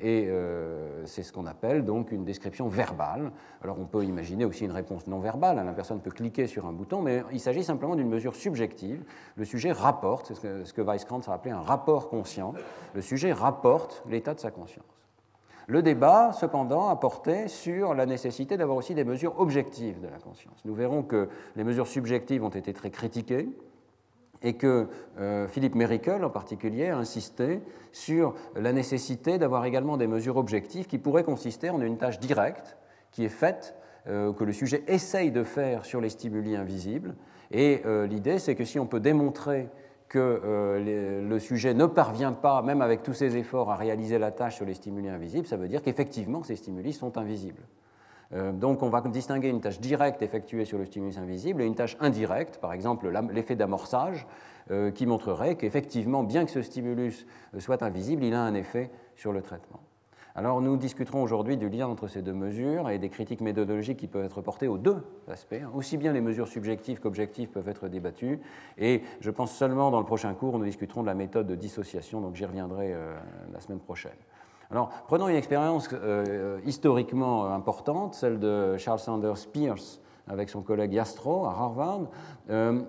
et 0.00 0.30
c'est 1.04 1.24
ce 1.24 1.32
qu'on 1.32 1.44
appelle 1.44 1.84
donc 1.84 2.12
une 2.12 2.24
description 2.24 2.68
verbale. 2.68 3.32
Alors 3.62 3.78
on 3.78 3.84
peut 3.84 4.04
imaginer 4.04 4.44
aussi 4.44 4.64
une 4.64 4.72
réponse 4.72 5.06
non 5.08 5.18
verbale, 5.18 5.56
la 5.56 5.72
personne 5.72 6.00
peut 6.00 6.12
cliquer 6.12 6.46
sur 6.46 6.64
un 6.64 6.72
bouton, 6.72 7.02
mais 7.02 7.22
il 7.32 7.40
s'agit 7.40 7.64
simplement 7.64 7.96
d'une 7.96 8.08
mesure 8.08 8.34
subjective. 8.36 9.02
Le 9.34 9.44
sujet 9.44 9.72
rapporte, 9.72 10.28
c'est 10.28 10.34
ce 10.34 10.72
que, 10.72 10.84
ce 10.84 11.30
a 11.30 11.34
appelé 11.34 11.50
un 11.50 11.60
rapport 11.60 12.08
conscient, 12.08 12.54
le 12.94 13.02
sujet 13.02 13.32
rapporte 13.32 14.04
l'état 14.08 14.32
de 14.32 14.40
sa 14.40 14.52
conscience. 14.52 14.97
Le 15.68 15.82
débat, 15.82 16.32
cependant, 16.32 16.88
a 16.88 16.96
porté 16.96 17.46
sur 17.46 17.92
la 17.92 18.06
nécessité 18.06 18.56
d'avoir 18.56 18.78
aussi 18.78 18.94
des 18.94 19.04
mesures 19.04 19.38
objectives 19.38 20.00
de 20.00 20.08
la 20.08 20.16
conscience. 20.16 20.64
Nous 20.64 20.74
verrons 20.74 21.02
que 21.02 21.28
les 21.56 21.64
mesures 21.64 21.86
subjectives 21.86 22.42
ont 22.42 22.48
été 22.48 22.72
très 22.72 22.88
critiquées 22.88 23.50
et 24.40 24.54
que 24.54 24.88
euh, 25.18 25.46
Philippe 25.46 25.74
Merikel, 25.74 26.24
en 26.24 26.30
particulier, 26.30 26.88
a 26.88 26.96
insisté 26.96 27.60
sur 27.92 28.34
la 28.56 28.72
nécessité 28.72 29.36
d'avoir 29.36 29.66
également 29.66 29.98
des 29.98 30.06
mesures 30.06 30.38
objectives 30.38 30.86
qui 30.86 30.96
pourraient 30.96 31.22
consister 31.22 31.68
en 31.68 31.82
une 31.82 31.98
tâche 31.98 32.18
directe 32.18 32.78
qui 33.10 33.26
est 33.26 33.28
faite, 33.28 33.74
euh, 34.06 34.32
que 34.32 34.44
le 34.44 34.54
sujet 34.54 34.84
essaye 34.86 35.30
de 35.30 35.44
faire 35.44 35.84
sur 35.84 36.00
les 36.00 36.08
stimuli 36.08 36.56
invisibles. 36.56 37.14
Et 37.50 37.82
euh, 37.84 38.06
l'idée, 38.06 38.38
c'est 38.38 38.54
que 38.54 38.64
si 38.64 38.78
on 38.78 38.86
peut 38.86 39.00
démontrer 39.00 39.68
que 40.08 40.18
euh, 40.18 41.20
le 41.20 41.38
sujet 41.38 41.74
ne 41.74 41.86
parvient 41.86 42.32
pas, 42.32 42.62
même 42.62 42.82
avec 42.82 43.02
tous 43.02 43.12
ses 43.12 43.36
efforts, 43.36 43.70
à 43.70 43.76
réaliser 43.76 44.18
la 44.18 44.30
tâche 44.30 44.56
sur 44.56 44.64
les 44.64 44.74
stimuli 44.74 45.08
invisibles, 45.08 45.46
ça 45.46 45.56
veut 45.56 45.68
dire 45.68 45.82
qu'effectivement 45.82 46.42
ces 46.42 46.56
stimuli 46.56 46.92
sont 46.92 47.18
invisibles. 47.18 47.62
Euh, 48.32 48.52
donc 48.52 48.82
on 48.82 48.90
va 48.90 49.00
distinguer 49.02 49.48
une 49.48 49.60
tâche 49.60 49.80
directe 49.80 50.22
effectuée 50.22 50.64
sur 50.64 50.78
le 50.78 50.84
stimulus 50.84 51.18
invisible 51.18 51.62
et 51.62 51.66
une 51.66 51.74
tâche 51.74 51.96
indirecte, 52.00 52.58
par 52.58 52.72
exemple 52.72 53.08
l'effet 53.32 53.56
d'amorçage, 53.56 54.26
euh, 54.70 54.90
qui 54.90 55.06
montrerait 55.06 55.56
qu'effectivement, 55.56 56.22
bien 56.22 56.44
que 56.44 56.50
ce 56.50 56.62
stimulus 56.62 57.26
soit 57.58 57.82
invisible, 57.82 58.24
il 58.24 58.34
a 58.34 58.42
un 58.42 58.54
effet 58.54 58.90
sur 59.16 59.32
le 59.32 59.40
traitement. 59.40 59.80
Alors 60.38 60.60
nous 60.60 60.76
discuterons 60.76 61.24
aujourd'hui 61.24 61.56
du 61.56 61.68
lien 61.68 61.88
entre 61.88 62.06
ces 62.06 62.22
deux 62.22 62.32
mesures 62.32 62.90
et 62.90 63.00
des 63.00 63.08
critiques 63.08 63.40
méthodologiques 63.40 63.98
qui 63.98 64.06
peuvent 64.06 64.24
être 64.24 64.40
portées 64.40 64.68
aux 64.68 64.78
deux 64.78 65.02
aspects. 65.26 65.60
Aussi 65.74 65.96
bien 65.96 66.12
les 66.12 66.20
mesures 66.20 66.46
subjectives 66.46 67.00
qu'objectives 67.00 67.48
peuvent 67.48 67.68
être 67.68 67.88
débattues. 67.88 68.38
Et 68.76 69.02
je 69.18 69.32
pense 69.32 69.50
seulement 69.50 69.90
dans 69.90 69.98
le 69.98 70.06
prochain 70.06 70.32
cours, 70.34 70.56
nous 70.56 70.64
discuterons 70.64 71.02
de 71.02 71.08
la 71.08 71.14
méthode 71.14 71.48
de 71.48 71.56
dissociation, 71.56 72.20
donc 72.20 72.36
j'y 72.36 72.44
reviendrai 72.44 72.92
euh, 72.94 73.18
la 73.52 73.58
semaine 73.58 73.80
prochaine. 73.80 74.14
Alors 74.70 74.90
prenons 75.08 75.28
une 75.28 75.34
expérience 75.34 75.88
euh, 75.92 76.60
historiquement 76.64 77.52
importante, 77.52 78.14
celle 78.14 78.38
de 78.38 78.76
Charles 78.76 79.00
Sanders 79.00 79.44
Peirce 79.52 80.00
avec 80.28 80.50
son 80.50 80.62
collègue 80.62 80.92
Yastro 80.92 81.46
à 81.46 81.50
Harvard, 81.50 82.02
euh, 82.48 82.82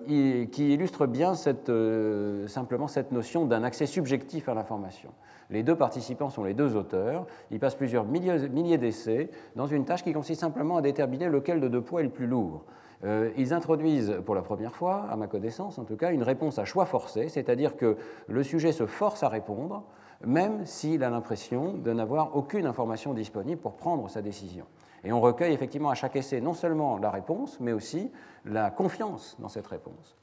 qui 0.52 0.72
illustre 0.72 1.06
bien 1.06 1.34
simplement 1.34 2.86
cette 2.86 3.10
notion 3.10 3.44
d'un 3.44 3.64
accès 3.64 3.86
subjectif 3.86 4.48
à 4.48 4.54
l'information. 4.54 5.10
Les 5.50 5.62
deux 5.62 5.76
participants 5.76 6.30
sont 6.30 6.44
les 6.44 6.54
deux 6.54 6.76
auteurs. 6.76 7.26
Ils 7.50 7.58
passent 7.58 7.74
plusieurs 7.74 8.04
milliers, 8.04 8.78
d'essais 8.78 9.30
dans 9.56 9.66
une 9.66 9.84
tâche 9.84 10.04
qui 10.04 10.12
consiste 10.12 10.40
simplement 10.40 10.76
à 10.76 10.82
déterminer 10.82 11.28
lequel 11.28 11.60
de 11.60 11.68
deux 11.68 11.82
poids 11.82 12.00
est 12.00 12.04
le 12.04 12.10
plus 12.10 12.26
lourd. 12.26 12.64
Euh, 13.04 13.30
ils 13.36 13.52
introduisent 13.52 14.20
pour 14.24 14.34
la 14.34 14.42
première 14.42 14.74
fois, 14.74 15.06
à 15.10 15.16
ma 15.16 15.26
connaissance 15.26 15.78
en 15.78 15.84
tout 15.84 15.96
cas, 15.96 16.12
une 16.12 16.22
réponse 16.22 16.58
à 16.58 16.64
choix 16.64 16.84
forcé, 16.84 17.28
c'est-à-dire 17.28 17.76
que 17.76 17.96
le 18.28 18.42
sujet 18.42 18.72
se 18.72 18.86
force 18.86 19.22
à 19.22 19.28
répondre, 19.28 19.84
même 20.24 20.66
s'il 20.66 21.02
a 21.02 21.10
l'impression 21.10 21.72
de 21.72 21.92
n'avoir 21.92 22.36
aucune 22.36 22.66
information 22.66 23.14
disponible 23.14 23.60
pour 23.60 23.76
prendre 23.76 24.08
sa 24.10 24.20
décision. 24.20 24.66
Et 25.02 25.12
on 25.12 25.20
recueille 25.20 25.54
effectivement 25.54 25.88
à 25.88 25.94
chaque 25.94 26.16
essai 26.16 26.42
non 26.42 26.52
seulement 26.52 26.98
la 26.98 27.10
réponse, 27.10 27.58
mais 27.58 27.72
aussi 27.72 28.12
la 28.44 28.70
confiance 28.70 29.36
dans 29.40 29.48
cette 29.48 29.66
réponse. 29.66 30.19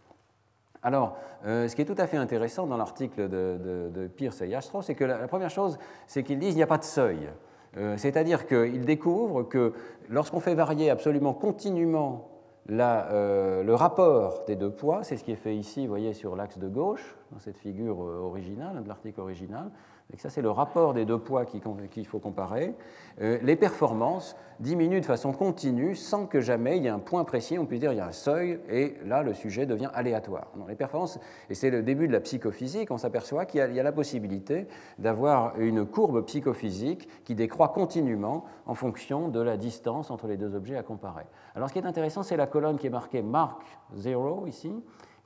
Alors, 0.87 1.17
euh, 1.45 1.67
ce 1.67 1.75
qui 1.75 1.81
est 1.81 1.85
tout 1.85 1.95
à 1.97 2.07
fait 2.07 2.15
intéressant 2.15 2.65
dans 2.65 2.77
l'article 2.77 3.27
de, 3.27 4.07
Pierce 4.15 4.41
et 4.41 4.47
Yastro, 4.47 4.81
c'est 4.81 4.95
que 4.95 5.03
la, 5.03 5.27
première 5.27 5.49
chose, 5.49 5.77
c'est 6.07 6.23
qu'ils 6.23 6.39
disent 6.39 6.51
qu'il 6.51 6.59
n'y 6.59 6.63
a 6.63 6.67
pas 6.67 6.77
de 6.77 6.85
seuil. 6.85 7.27
Euh, 7.75 7.97
c'est-à-dire 7.97 8.47
qu'ils 8.47 8.85
découvrent 8.85 9.43
que 9.43 9.73
lorsqu'on 10.07 10.39
fait 10.39 10.55
varier 10.55 10.89
absolument 10.89 11.33
continuellement 11.33 12.29
euh, 12.69 13.63
le 13.63 13.75
rapport 13.75 14.45
des 14.47 14.55
deux 14.55 14.71
poids, 14.71 15.03
c'est 15.03 15.17
ce 15.17 15.25
qui 15.25 15.33
est 15.33 15.35
fait 15.35 15.57
ici, 15.57 15.81
vous 15.81 15.89
voyez, 15.89 16.13
sur 16.13 16.37
l'axe 16.37 16.57
de 16.57 16.69
gauche, 16.69 17.17
dans 17.33 17.39
cette 17.39 17.57
figure 17.57 17.99
originale, 17.99 18.81
de 18.81 18.87
l'article 18.87 19.19
original, 19.19 19.69
et 20.13 20.17
ça 20.17 20.29
c'est 20.29 20.41
le 20.41 20.49
rapport 20.49 20.93
des 20.93 21.05
deux 21.05 21.19
poids 21.19 21.45
qu'il 21.45 22.05
faut 22.05 22.19
comparer, 22.19 22.73
euh, 23.21 23.37
les 23.41 23.55
performances 23.55 24.35
diminuent 24.59 25.01
de 25.01 25.05
façon 25.05 25.33
continue 25.33 25.95
sans 25.95 26.25
que 26.25 26.39
jamais 26.39 26.77
il 26.77 26.83
y 26.83 26.87
ait 26.87 26.91
un 26.91 26.99
point 26.99 27.23
précis, 27.25 27.59
on 27.59 27.65
puisse 27.65 27.81
dire 27.81 27.91
il 27.91 27.97
y 27.97 28.01
a 28.01 28.07
un 28.07 28.13
seuil, 28.13 28.59
et 28.69 28.95
là 29.05 29.21
le 29.21 29.33
sujet 29.33 29.65
devient 29.65 29.89
aléatoire. 29.93 30.47
les 30.67 30.75
performances, 30.75 31.19
et 31.49 31.55
c'est 31.55 31.69
le 31.69 31.83
début 31.83 32.07
de 32.07 32.13
la 32.13 32.21
psychophysique, 32.21 32.89
on 32.89 32.97
s'aperçoit 32.97 33.45
qu'il 33.45 33.59
y, 33.59 33.79
a 33.79 33.83
la 33.83 33.91
possibilité 33.91 34.67
d'avoir 34.97 35.59
une 35.59 35.85
courbe 35.85 36.25
psychophysique 36.25 37.09
qui 37.25 37.35
décroît 37.35 37.69
continuellement 37.69 38.45
en 38.65 38.75
fonction 38.75 39.27
de 39.27 39.41
la 39.41 39.57
distance 39.57 40.09
entre 40.09 40.27
les 40.27 40.37
deux 40.37 40.55
objets 40.55 40.77
à 40.77 40.83
comparer. 40.83 41.25
Alors 41.55 41.67
ce 41.67 41.73
qui 41.73 41.79
est 41.79 41.85
intéressant, 41.85 42.23
c'est 42.23 42.37
la 42.37 42.47
colonne 42.47 42.77
qui 42.77 42.87
est 42.87 42.91
marquée 42.91 43.21
Mark 43.21 43.61
Zero 43.95 44.47
ici, 44.47 44.71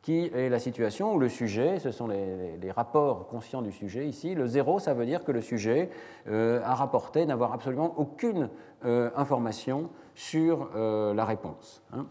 qui 0.01 0.31
est 0.33 0.49
la 0.49 0.57
situation 0.57 1.13
où 1.13 1.19
le 1.19 1.29
sujet, 1.29 1.77
ce 1.79 1.91
sont 1.91 2.07
les, 2.07 2.71
rapports 2.71 3.27
conscients 3.27 3.61
du 3.61 3.71
sujet 3.71 4.07
ici. 4.07 4.33
Le 4.33 4.47
zéro, 4.47 4.79
ça 4.79 4.93
veut 4.93 5.05
dire 5.05 5.23
que 5.23 5.31
le 5.31 5.41
sujet 5.41 5.89
euh, 6.27 6.61
a 6.63 6.73
rapporté 6.73 7.25
n'avoir 7.25 7.53
absolument 7.53 7.93
aucune 7.97 8.49
euh, 8.85 9.11
information 9.15 9.89
sur 10.15 10.71
euh, 10.75 11.13
la 11.13 11.25
réponse. 11.25 11.83
Hein. 11.93 12.07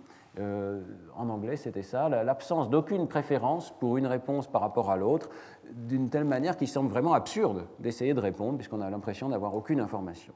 en 1.17 1.29
anglais, 1.29 1.57
c'était 1.57 1.83
ça, 1.83 2.09
l'absence 2.09 2.71
d'aucune 2.71 3.09
préférence 3.09 3.73
pour 3.81 3.97
une 3.97 4.07
réponse 4.07 4.47
par 4.47 4.61
rapport 4.61 4.91
à 4.91 4.97
l'autre, 4.97 5.29
d'une 5.73 6.09
telle 6.09 6.25
manière 6.25 6.57
qu'il 6.57 6.69
semble 6.69 6.91
vraiment 6.91 7.15
absurde 7.15 7.67
d'essayer 7.81 8.15
de 8.15 8.21
répondre, 8.21 8.57
puisqu'on 8.57 8.81
a 8.81 8.91
l'impression 8.91 9.29
d'avoir 9.29 9.55
aucune 9.57 9.81
information. 9.81 10.33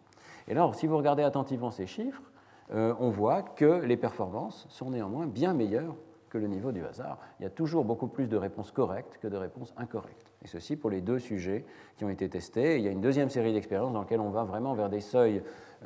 Et 0.49 0.53
alors, 0.53 0.75
si 0.75 0.89
vous 0.89 0.97
regardez 0.97 1.23
attentivement 1.23 1.71
ces 1.71 1.87
chiffres, 1.87 2.23
on 2.71 3.11
voit 3.11 3.43
que 3.43 3.85
les 3.85 3.97
performances 3.97 4.67
sont 4.69 4.91
néanmoins 4.91 5.27
bien 5.27 5.55
meilleures 5.55 5.95
le 6.39 6.47
niveau 6.47 6.73
du 6.73 6.85
hasard. 6.85 7.19
Il 7.41 7.43
y 7.43 7.47
a 7.47 7.51
toujours 7.51 7.85
beaucoup 7.85 8.07
plus 8.07 8.29
de 8.29 8.37
réponses 8.37 8.71
correctes 8.71 9.19
que 9.21 9.29
de 9.29 9.37
réponses 9.37 9.73
incorrectes. 9.77 10.33
Et 10.43 10.47
ceci 10.47 10.77
pour 10.77 10.91
les 10.91 11.01
deux 11.01 11.19
sujets 11.19 11.65
qui 11.97 12.05
ont 12.05 12.11
été 12.11 12.29
testés. 12.29 12.77
il 12.77 12.83
y 12.83 12.89
a 12.89 12.91
une 12.91 13.01
deuxième 13.01 13.31
série 13.31 13.53
d'expériences 13.53 13.93
dans 13.93 14.01
laquelle 14.01 14.21
on 14.21 14.31
va 14.31 14.45
vraiment 14.45 14.75
vers 14.75 14.91
des 14.91 15.01
seuils, 15.01 15.43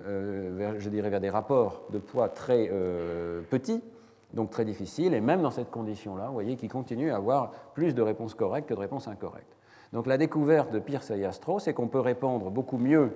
euh, 0.07 0.75
je 0.79 0.91
dirais 0.91 1.11
vers 1.11 1.21
des 1.21 1.31
rapports 1.31 1.85
de 1.91 1.99
poids 1.99 2.29
très 2.29 2.69
euh, 2.71 3.43
petits, 3.51 3.83
donc 4.35 4.51
très 4.51 4.65
difficiles. 4.65 5.15
Et 5.15 5.21
même 5.21 5.43
dans 5.43 5.51
cette 5.51 5.71
condition-là, 5.71 6.27
vous 6.27 6.35
voyez 6.35 6.57
qu'il 6.57 6.71
continue 6.71 7.11
à 7.11 7.17
avoir 7.17 7.51
plus 7.75 7.95
de 7.95 8.03
réponses 8.03 8.35
correctes 8.35 8.69
que 8.69 8.75
de 8.75 8.81
réponses 8.81 9.09
incorrectes. 9.09 9.57
Donc 9.93 10.07
la 10.07 10.19
découverte 10.19 10.71
de 10.73 10.79
Pierce 10.79 11.11
et 11.11 11.25
Astro, 11.25 11.59
c'est 11.59 11.73
qu'on 11.73 11.89
peut 11.89 12.01
répondre 12.01 12.51
beaucoup 12.51 12.79
mieux 12.79 13.13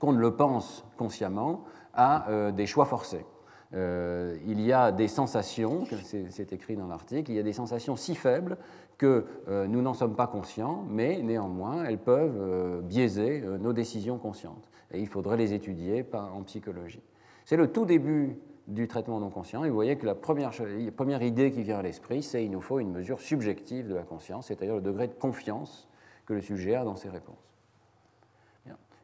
qu'on 0.00 0.12
ne 0.12 0.18
le 0.18 0.34
pense 0.34 0.84
consciemment 0.96 1.64
à 1.94 2.28
euh, 2.30 2.50
des 2.50 2.66
choix 2.66 2.84
forcés. 2.84 3.24
Euh, 3.72 4.36
il 4.46 4.60
y 4.60 4.72
a 4.72 4.92
des 4.92 5.08
sensations, 5.08 5.84
c'est 6.30 6.52
écrit 6.52 6.76
dans 6.76 6.86
l'article, 6.86 7.30
il 7.30 7.36
y 7.36 7.40
a 7.40 7.42
des 7.42 7.52
sensations 7.52 7.96
si 7.96 8.14
faibles 8.14 8.56
que 8.98 9.26
euh, 9.48 9.66
nous 9.66 9.82
n'en 9.82 9.94
sommes 9.94 10.14
pas 10.14 10.26
conscients, 10.26 10.84
mais 10.88 11.20
néanmoins, 11.22 11.84
elles 11.84 11.98
peuvent 11.98 12.38
euh, 12.38 12.80
biaiser 12.80 13.42
nos 13.60 13.72
décisions 13.72 14.18
conscientes. 14.18 14.70
Et 14.92 15.00
il 15.00 15.08
faudrait 15.08 15.36
les 15.36 15.52
étudier 15.52 16.04
en 16.12 16.42
psychologie. 16.42 17.02
C'est 17.44 17.56
le 17.56 17.72
tout 17.72 17.84
début 17.84 18.36
du 18.68 18.86
traitement 18.86 19.18
non 19.18 19.30
conscient. 19.30 19.64
Et 19.64 19.68
vous 19.68 19.74
voyez 19.74 19.96
que 19.96 20.06
la 20.06 20.14
première, 20.14 20.52
la 20.60 20.92
première 20.92 21.22
idée 21.22 21.50
qui 21.50 21.62
vient 21.62 21.78
à 21.78 21.82
l'esprit, 21.82 22.22
c'est 22.22 22.42
qu'il 22.42 22.50
nous 22.50 22.60
faut 22.60 22.78
une 22.78 22.92
mesure 22.92 23.20
subjective 23.20 23.88
de 23.88 23.94
la 23.94 24.02
conscience, 24.02 24.46
c'est-à-dire 24.46 24.76
le 24.76 24.80
degré 24.80 25.08
de 25.08 25.14
confiance 25.14 25.88
que 26.26 26.32
le 26.32 26.40
sujet 26.40 26.74
a 26.74 26.84
dans 26.84 26.96
ses 26.96 27.08
réponses. 27.08 27.53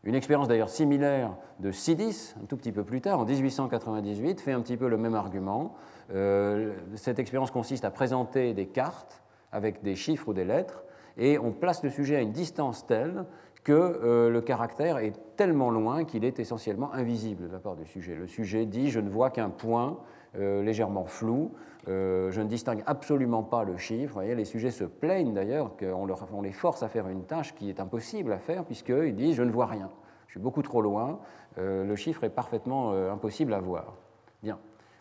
Une 0.03 0.15
expérience 0.15 0.49
d'ailleurs 0.49 0.71
similaire 0.71 1.37
de 1.59 1.71
Sidis, 1.73 2.35
un 2.43 2.47
tout 2.47 2.57
petit 2.57 2.73
peu 2.73 2.85
plus 2.85 3.03
tard, 3.03 3.21
en 3.21 3.27
1898, 3.27 4.41
fait 4.41 4.53
un 4.53 4.63
petit 4.63 4.79
peu 4.79 4.89
le 4.89 4.97
même 4.97 5.15
argument. 5.15 5.75
Euh, 6.15 6.73
cette 6.95 7.19
expérience 7.19 7.51
consiste 7.51 7.85
à 7.85 7.91
présenter 7.91 8.55
des 8.55 8.67
cartes 8.67 9.23
avec 9.53 9.83
des 9.83 9.97
chiffres 9.97 10.29
ou 10.29 10.33
des 10.33 10.45
lettres, 10.45 10.85
et 11.19 11.39
on 11.39 11.53
place 11.53 11.83
le 11.83 11.91
sujet 11.91 12.17
à 12.17 12.21
une 12.23 12.33
distance 12.33 12.87
telle 12.87 13.27
que 13.63 13.73
euh, 13.73 14.31
le 14.31 14.41
caractère 14.41 14.97
est 14.99 15.13
tellement 15.37 15.71
loin 15.71 16.05
qu'il 16.05 16.25
est 16.25 16.39
essentiellement 16.39 16.95
invisible 16.95 17.49
de 17.49 17.53
la 17.53 17.59
part 17.59 17.77
du 17.77 17.85
sujet. 17.85 18.15
Le 18.15 18.27
sujet 18.27 18.65
dit 18.65 18.91
je 18.91 19.01
ne 19.01 19.11
vois 19.11 19.29
qu'un 19.29 19.51
point 19.51 19.99
euh, 20.39 20.63
légèrement 20.63 21.05
flou, 21.05 21.53
euh, 21.89 22.31
je 22.31 22.41
ne 22.41 22.47
distingue 22.47 22.83
absolument 22.87 23.43
pas 23.43 23.65
le 23.65 23.77
chiffre. 23.77 24.23
Les 24.23 24.45
sujets 24.45 24.71
se 24.71 24.85
plaignent 24.85 25.35
d'ailleurs 25.35 25.77
qu'on 25.77 26.09
on 26.33 26.43
les 26.43 26.53
force 26.53 26.83
à 26.83 26.89
faire 26.89 27.09
une 27.09 27.25
tâche 27.25 27.55
qui 27.55 27.69
est 27.69 27.81
impossible 27.81 28.33
à 28.33 28.39
faire 28.39 28.65
puisqu'ils 28.65 29.17
disent 29.17 29.37
je 29.37 29.43
ne 29.43 29.51
vois 29.51 29.67
rien, 29.67 29.91
je 30.27 30.33
suis 30.33 30.41
beaucoup 30.41 30.63
trop 30.63 30.83
loin, 30.83 31.21
le 31.57 31.97
chiffre 31.97 32.23
est 32.25 32.31
parfaitement 32.31 32.93
impossible 32.93 33.55
à 33.55 33.61
voir. 33.61 33.97
Bien. 34.43 34.59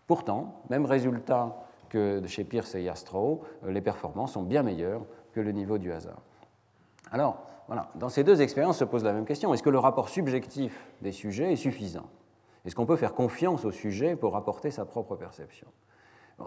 Pourtant, 0.07 0.63
même 0.69 0.85
résultat 0.85 1.55
que 1.89 2.21
chez 2.25 2.43
Pierce 2.43 2.73
et 2.75 2.81
Yastrow, 2.81 3.41
les 3.67 3.81
performances 3.81 4.33
sont 4.33 4.43
bien 4.43 4.63
meilleures 4.63 5.05
que 5.33 5.39
le 5.39 5.51
niveau 5.51 5.77
du 5.77 5.91
hasard. 5.91 6.21
Alors, 7.11 7.43
voilà, 7.67 7.91
dans 7.95 8.09
ces 8.09 8.23
deux 8.23 8.41
expériences 8.41 8.79
se 8.79 8.83
pose 8.83 9.03
la 9.03 9.13
même 9.13 9.25
question. 9.25 9.53
Est-ce 9.53 9.61
que 9.61 9.69
le 9.69 9.77
rapport 9.77 10.09
subjectif 10.09 10.87
des 11.01 11.11
sujets 11.11 11.53
est 11.53 11.55
suffisant? 11.55 12.09
Est-ce 12.65 12.75
qu'on 12.75 12.85
peut 12.85 12.95
faire 12.95 13.13
confiance 13.13 13.65
au 13.65 13.71
sujet 13.71 14.15
pour 14.15 14.33
rapporter 14.33 14.71
sa 14.71 14.85
propre 14.85 15.15
perception? 15.15 15.67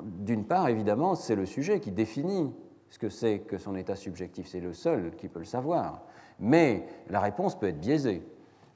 D'une 0.02 0.44
part, 0.44 0.68
évidemment, 0.68 1.14
c'est 1.14 1.34
le 1.34 1.46
sujet 1.46 1.80
qui 1.80 1.90
définit 1.90 2.52
ce 2.88 2.98
que 2.98 3.08
c'est 3.08 3.40
que 3.40 3.58
son 3.58 3.76
état 3.76 3.96
subjectif. 3.96 4.46
C'est 4.46 4.60
le 4.60 4.72
seul 4.72 5.16
qui 5.16 5.28
peut 5.28 5.38
le 5.38 5.44
savoir. 5.44 6.02
Mais 6.38 6.86
la 7.08 7.20
réponse 7.20 7.58
peut 7.58 7.68
être 7.68 7.80
biaisée. 7.80 8.22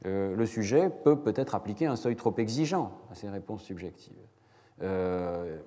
Euh, 0.05 0.35
le 0.35 0.47
sujet 0.47 0.91
peut 0.91 1.21
peut-être 1.21 1.55
appliquer 1.55 1.87
un 1.87 1.97
seuil 1.97 2.17
trop 2.17 2.35
exigeant 2.37 2.93
à 3.11 3.15
ses 3.15 3.29
réponses 3.29 3.63
subjectives. 3.63 4.17
Euh, 4.83 5.59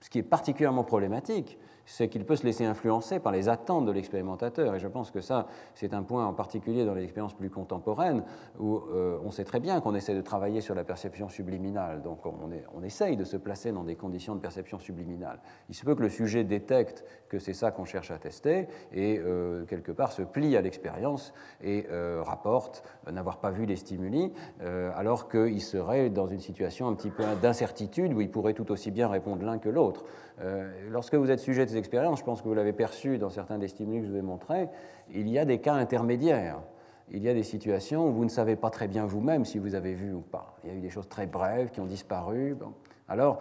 ce 0.00 0.10
qui 0.10 0.18
est 0.18 0.22
particulièrement 0.22 0.84
problématique, 0.84 1.58
c'est 1.86 2.08
qu'il 2.08 2.24
peut 2.24 2.36
se 2.36 2.44
laisser 2.44 2.64
influencer 2.64 3.20
par 3.20 3.32
les 3.32 3.48
attentes 3.48 3.86
de 3.86 3.92
l'expérimentateur. 3.92 4.74
Et 4.74 4.80
je 4.80 4.88
pense 4.88 5.10
que 5.10 5.20
ça, 5.20 5.46
c'est 5.74 5.94
un 5.94 6.02
point 6.02 6.26
en 6.26 6.34
particulier 6.34 6.84
dans 6.84 6.94
les 6.94 7.04
expériences 7.04 7.34
plus 7.34 7.48
contemporaines, 7.48 8.24
où 8.58 8.76
euh, 8.76 9.18
on 9.24 9.30
sait 9.30 9.44
très 9.44 9.60
bien 9.60 9.80
qu'on 9.80 9.94
essaie 9.94 10.14
de 10.14 10.20
travailler 10.20 10.60
sur 10.60 10.74
la 10.74 10.84
perception 10.84 11.28
subliminale. 11.28 12.02
Donc 12.02 12.26
on, 12.26 12.82
essaye 12.82 13.16
de 13.16 13.24
se 13.24 13.36
placer 13.36 13.72
dans 13.72 13.84
des 13.84 13.96
conditions 13.96 14.34
de 14.34 14.40
perception 14.40 14.78
subliminale. 14.78 15.40
Il 15.68 15.74
se 15.74 15.84
peut 15.84 15.94
que 15.94 16.02
le 16.02 16.08
sujet 16.08 16.44
détecte 16.44 17.04
que 17.28 17.38
c'est 17.38 17.52
ça 17.52 17.70
qu'on 17.70 17.84
cherche 17.84 18.10
à 18.10 18.18
tester, 18.18 18.68
et 18.92 19.18
euh, 19.18 19.64
quelque 19.64 19.92
part 19.92 20.12
se 20.12 20.22
plie 20.22 20.56
à 20.56 20.60
l'expérience 20.60 21.32
et 21.60 21.86
euh, 21.90 22.22
rapporte 22.24 22.84
n'avoir 23.10 23.38
pas 23.38 23.50
vu 23.50 23.66
les 23.66 23.76
stimuli, 23.76 24.32
alors 24.96 25.28
qu'il 25.28 25.62
serait 25.62 26.10
dans 26.10 26.26
une 26.26 26.40
situation 26.40 26.88
un 26.88 26.94
petit 26.94 27.10
peu 27.10 27.22
d'incertitude, 27.40 28.12
où 28.12 28.20
il 28.20 28.30
pourrait 28.30 28.54
tout 28.54 28.70
aussi 28.72 28.90
bien 28.90 29.08
répondre 29.08 29.44
l'un 29.44 29.58
que 29.58 29.68
l'autre. 29.68 29.85
Euh, 30.40 30.70
lorsque 30.90 31.14
vous 31.14 31.30
êtes 31.30 31.40
sujet 31.40 31.64
de 31.64 31.70
ces 31.70 31.76
expériences, 31.76 32.20
je 32.20 32.24
pense 32.24 32.42
que 32.42 32.48
vous 32.48 32.54
l'avez 32.54 32.72
perçu 32.72 33.18
dans 33.18 33.30
certains 33.30 33.58
des 33.58 33.68
stimuli 33.68 34.00
que 34.00 34.06
je 34.06 34.10
vous 34.10 34.18
ai 34.18 34.22
montrés, 34.22 34.68
il 35.12 35.28
y 35.28 35.38
a 35.38 35.44
des 35.44 35.58
cas 35.58 35.74
intermédiaires. 35.74 36.60
Il 37.10 37.22
y 37.22 37.28
a 37.28 37.34
des 37.34 37.44
situations 37.44 38.08
où 38.08 38.12
vous 38.12 38.24
ne 38.24 38.30
savez 38.30 38.56
pas 38.56 38.70
très 38.70 38.88
bien 38.88 39.06
vous-même 39.06 39.44
si 39.44 39.58
vous 39.58 39.76
avez 39.76 39.94
vu 39.94 40.12
ou 40.12 40.20
pas. 40.20 40.56
Il 40.64 40.70
y 40.70 40.72
a 40.72 40.76
eu 40.76 40.80
des 40.80 40.90
choses 40.90 41.08
très 41.08 41.26
brèves 41.26 41.70
qui 41.70 41.80
ont 41.80 41.86
disparu. 41.86 42.56
Alors 43.08 43.38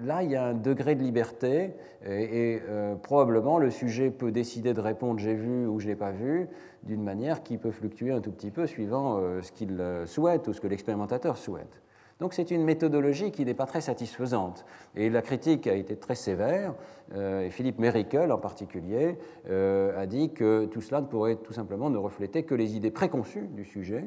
là, 0.00 0.22
il 0.22 0.30
y 0.30 0.36
a 0.36 0.46
un 0.46 0.54
degré 0.54 0.94
de 0.94 1.02
liberté 1.02 1.74
et, 2.06 2.60
euh, 2.66 2.94
probablement 2.94 3.58
le 3.58 3.70
sujet 3.70 4.10
peut 4.10 4.32
décider 4.32 4.72
de 4.72 4.80
répondre 4.80 5.20
j'ai 5.20 5.34
vu 5.34 5.66
ou 5.66 5.78
je 5.78 5.88
n'ai 5.88 5.94
pas 5.94 6.10
vu 6.10 6.48
d'une 6.84 7.02
manière 7.02 7.42
qui 7.42 7.58
peut 7.58 7.70
fluctuer 7.70 8.12
un 8.12 8.22
tout 8.22 8.32
petit 8.32 8.50
peu 8.50 8.66
suivant 8.66 9.18
euh, 9.18 9.42
ce 9.42 9.52
qu'il 9.52 9.78
souhaite 10.06 10.48
ou 10.48 10.54
ce 10.54 10.62
que 10.62 10.66
l'expérimentateur 10.66 11.36
souhaite. 11.36 11.82
Donc 12.22 12.34
c'est 12.34 12.52
une 12.52 12.62
méthodologie 12.62 13.32
qui 13.32 13.44
n'est 13.44 13.52
pas 13.52 13.66
très 13.66 13.80
satisfaisante. 13.80 14.64
Et 14.94 15.10
la 15.10 15.22
critique 15.22 15.66
a 15.66 15.74
été 15.74 15.96
très 15.96 16.14
sévère, 16.14 16.72
euh, 17.16 17.40
et 17.40 17.50
Philippe 17.50 17.80
Merikel 17.80 18.30
en 18.30 18.38
particulier 18.38 19.18
euh, 19.50 20.00
a 20.00 20.06
dit 20.06 20.32
que 20.32 20.66
tout 20.66 20.80
cela 20.80 21.00
ne 21.00 21.06
pourrait 21.06 21.34
tout 21.34 21.52
simplement 21.52 21.90
ne 21.90 21.98
refléter 21.98 22.44
que 22.44 22.54
les 22.54 22.76
idées 22.76 22.92
préconçues 22.92 23.48
du 23.48 23.64
sujet, 23.64 24.04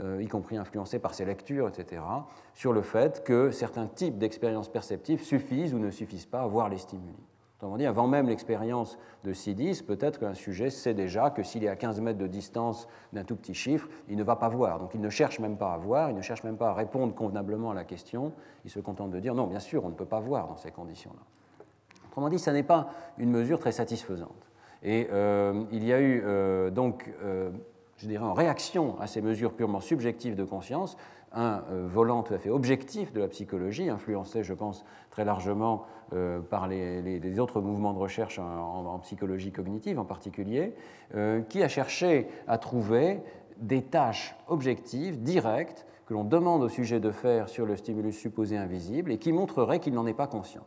euh, 0.00 0.20
y 0.20 0.26
compris 0.26 0.56
influencées 0.56 0.98
par 0.98 1.14
ses 1.14 1.24
lectures, 1.24 1.68
etc., 1.68 2.02
sur 2.52 2.72
le 2.72 2.82
fait 2.82 3.22
que 3.22 3.52
certains 3.52 3.86
types 3.86 4.18
d'expériences 4.18 4.68
perceptives 4.68 5.22
suffisent 5.22 5.72
ou 5.72 5.78
ne 5.78 5.92
suffisent 5.92 6.26
pas 6.26 6.40
à 6.40 6.46
voir 6.48 6.68
les 6.68 6.78
stimuli. 6.78 7.14
Autrement 7.62 7.76
dit, 7.76 7.86
avant 7.86 8.08
même 8.08 8.26
l'expérience 8.26 8.98
de 9.22 9.32
C10, 9.32 9.84
peut-être 9.84 10.18
qu'un 10.18 10.34
sujet 10.34 10.68
sait 10.68 10.94
déjà 10.94 11.30
que 11.30 11.44
s'il 11.44 11.62
est 11.62 11.68
à 11.68 11.76
15 11.76 12.00
mètres 12.00 12.18
de 12.18 12.26
distance 12.26 12.88
d'un 13.12 13.22
tout 13.22 13.36
petit 13.36 13.54
chiffre, 13.54 13.88
il 14.08 14.16
ne 14.16 14.24
va 14.24 14.34
pas 14.34 14.48
voir. 14.48 14.80
Donc 14.80 14.90
il 14.94 15.00
ne 15.00 15.08
cherche 15.08 15.38
même 15.38 15.56
pas 15.56 15.72
à 15.72 15.76
voir, 15.76 16.10
il 16.10 16.16
ne 16.16 16.22
cherche 16.22 16.42
même 16.42 16.56
pas 16.56 16.70
à 16.70 16.74
répondre 16.74 17.14
convenablement 17.14 17.70
à 17.70 17.74
la 17.74 17.84
question. 17.84 18.32
Il 18.64 18.70
se 18.72 18.80
contente 18.80 19.12
de 19.12 19.20
dire 19.20 19.36
non, 19.36 19.46
bien 19.46 19.60
sûr, 19.60 19.84
on 19.84 19.90
ne 19.90 19.94
peut 19.94 20.06
pas 20.06 20.18
voir 20.18 20.48
dans 20.48 20.56
ces 20.56 20.72
conditions-là. 20.72 21.22
Autrement 22.08 22.30
dit, 22.30 22.40
ce 22.40 22.50
n'est 22.50 22.64
pas 22.64 22.90
une 23.16 23.30
mesure 23.30 23.60
très 23.60 23.70
satisfaisante. 23.70 24.50
Et 24.82 25.06
euh, 25.12 25.62
il 25.70 25.84
y 25.84 25.92
a 25.92 26.00
eu 26.00 26.20
euh, 26.24 26.68
donc, 26.70 27.12
euh, 27.22 27.52
je 27.96 28.08
dirais, 28.08 28.24
en 28.24 28.34
réaction 28.34 28.98
à 28.98 29.06
ces 29.06 29.22
mesures 29.22 29.52
purement 29.52 29.78
subjectives 29.78 30.34
de 30.34 30.42
conscience, 30.42 30.96
un 31.34 31.62
euh, 31.70 31.86
volant 31.86 32.22
tout 32.22 32.34
à 32.34 32.38
fait 32.38 32.50
objectif 32.50 33.12
de 33.12 33.20
la 33.20 33.28
psychologie, 33.28 33.88
influencé, 33.88 34.42
je 34.42 34.54
pense, 34.54 34.84
très 35.10 35.24
largement 35.24 35.84
euh, 36.12 36.40
par 36.40 36.68
les, 36.68 37.38
autres 37.38 37.60
mouvements 37.60 37.92
de 37.92 37.98
recherche 37.98 38.38
en, 38.38 38.98
psychologie 39.00 39.52
cognitive 39.52 39.98
en 39.98 40.04
particulier, 40.04 40.74
euh, 41.14 41.40
qui 41.42 41.62
a 41.62 41.68
cherché 41.68 42.28
à 42.46 42.58
trouver 42.58 43.20
des 43.58 43.82
tâches 43.82 44.36
objectives, 44.48 45.22
directes, 45.22 45.86
que 46.06 46.14
l'on 46.14 46.24
demande 46.24 46.62
au 46.62 46.68
sujet 46.68 47.00
de 47.00 47.10
faire 47.10 47.48
sur 47.48 47.64
le 47.64 47.76
stimulus 47.76 48.18
supposé 48.18 48.56
invisible 48.56 49.12
et 49.12 49.18
qui 49.18 49.32
montreraient 49.32 49.80
qu'il 49.80 49.94
n'en 49.94 50.06
est 50.06 50.14
pas 50.14 50.26
conscient. 50.26 50.66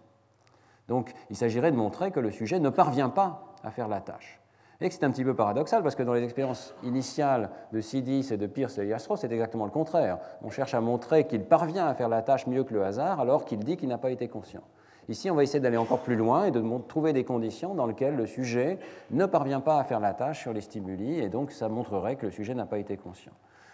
Donc 0.88 1.13
il 1.30 1.36
s'agirait 1.36 1.72
de 1.72 1.78
montrer 1.78 2.11
que 2.11 2.20
le 2.20 2.32
sujet 2.32 2.59
ne 2.59 2.70
parvient 2.70 3.09
pas 3.09 3.55
à 3.63 3.72
faire 3.72 3.88
la 3.88 4.01
tâche. 4.01 4.39
Et 4.82 4.89
c'est 4.89 5.05
un 5.05 5.11
petit 5.11 5.23
peu 5.23 5.34
paradoxal 5.34 5.84
parce 5.84 5.95
que 5.95 6.03
dans 6.03 6.13
les 6.13 6.23
expériences 6.23 6.76
initiales 6.84 7.49
de 7.71 7.80
Sidis 7.80 8.28
et 8.32 8.38
de 8.38 8.45
Pierce 8.45 8.78
et 8.78 8.88
Yastro, 8.88 9.15
c'est 9.15 9.32
exactement 9.32 9.65
le 9.65 9.71
contraire. 9.71 10.17
On 10.43 10.49
cherche 10.49 10.73
à 10.73 10.82
montrer 10.82 11.28
qu'il 11.28 11.45
parvient 11.45 11.88
à 11.88 11.93
faire 11.93 12.09
la 12.09 12.21
tâche 12.21 12.45
mieux 12.45 12.63
que 12.63 12.73
le 12.73 12.84
hasard 12.84 13.19
alors 13.21 13.45
qu'il 13.45 13.59
dit 13.59 13.78
qu'il 13.78 13.88
n'a 13.88 13.97
pas 13.97 14.11
été 14.11 14.28
conscient. 14.28 14.63
Ici, 15.07 15.30
on 15.30 15.36
va 15.36 15.43
essayer 15.43 15.59
d'aller 15.59 15.78
encore 15.78 15.99
plus 15.99 16.15
loin 16.15 16.45
et 16.45 16.51
de 16.51 16.63
trouver 16.88 17.13
des 17.13 17.23
conditions 17.23 17.76
dans 17.76 17.86
lesquelles 17.86 18.15
le 18.15 18.26
sujet 18.26 18.80
ne 19.11 19.26
parvient 19.26 19.61
pas 19.61 19.80
à 19.80 19.84
faire 19.84 19.99
la 19.99 20.13
tâche 20.13 20.41
sur 20.41 20.51
les 20.51 20.61
stimuli 20.61 21.19
et 21.19 21.30
donc 21.30 21.51
ça 21.51 21.69
montrerait 21.69 22.15
que 22.15 22.26
le 22.26 22.32
sujet 22.32 22.55
n'a 22.55 22.65
pas 22.65 22.80
été 22.80 22.97
conscient. 22.97 23.34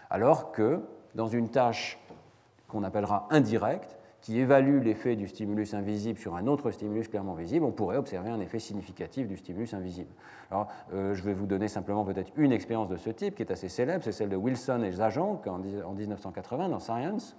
Alors 0.10 0.52
que 0.52 0.82
dans 1.16 1.28
une 1.28 1.50
tâche 1.50 2.00
qu'on 2.68 2.84
appellera 2.84 3.28
indirecte, 3.32 3.98
qui 4.22 4.40
évalue 4.40 4.84
l'effet 4.84 5.16
du 5.16 5.28
stimulus 5.28 5.74
invisible 5.74 6.20
sur 6.20 6.36
un 6.36 6.46
autre 6.48 6.70
stimulus 6.72 7.08
clairement 7.08 7.34
visible, 7.34 7.66
on 7.66 7.72
pourrait 7.72 7.98
observer 7.98 8.30
un 8.30 8.40
effet 8.40 8.60
significatif 8.60 9.28
du 9.28 9.36
stimulus 9.36 9.74
invisible. 9.74 10.12
Alors, 10.52 10.68
euh, 10.94 11.16
je 11.16 11.24
vais 11.24 11.34
vous 11.34 11.48
donner 11.48 11.68
simplement 11.68 12.06
peut-être 12.06 12.32
une 12.38 12.52
expérience 12.52 12.88
de 12.88 12.98
ce 12.98 13.10
type 13.10 13.36
qui 13.36 13.42
est 13.42 13.52
assez 13.52 13.70
célèbre, 13.70 14.04
c'est 14.04 14.12
celle 14.12 14.30
de 14.30 14.36
Wilson 14.36 14.84
et 14.84 14.92
Zajonc 14.92 15.42
en 15.48 15.94
1980 15.94 16.70
dans 16.70 16.80
Science, 16.80 17.36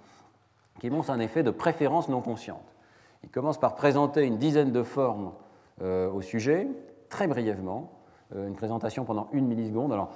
qui 0.79 0.89
montre 0.89 1.09
un 1.09 1.19
effet 1.19 1.43
de 1.43 1.51
préférence 1.51 2.09
non 2.09 2.21
consciente. 2.21 2.73
Il 3.23 3.29
commence 3.29 3.59
par 3.59 3.75
présenter 3.75 4.23
une 4.23 4.37
dizaine 4.37 4.71
de 4.71 4.83
formes 4.83 5.31
euh, 5.81 6.11
au 6.11 6.21
sujet, 6.21 6.67
très 7.07 7.27
brièvement, 7.27 7.91
une 8.35 8.55
présentation 8.55 9.05
pendant 9.05 9.27
une 9.31 9.47
milliseconde. 9.47 9.93
Alors, 9.93 10.09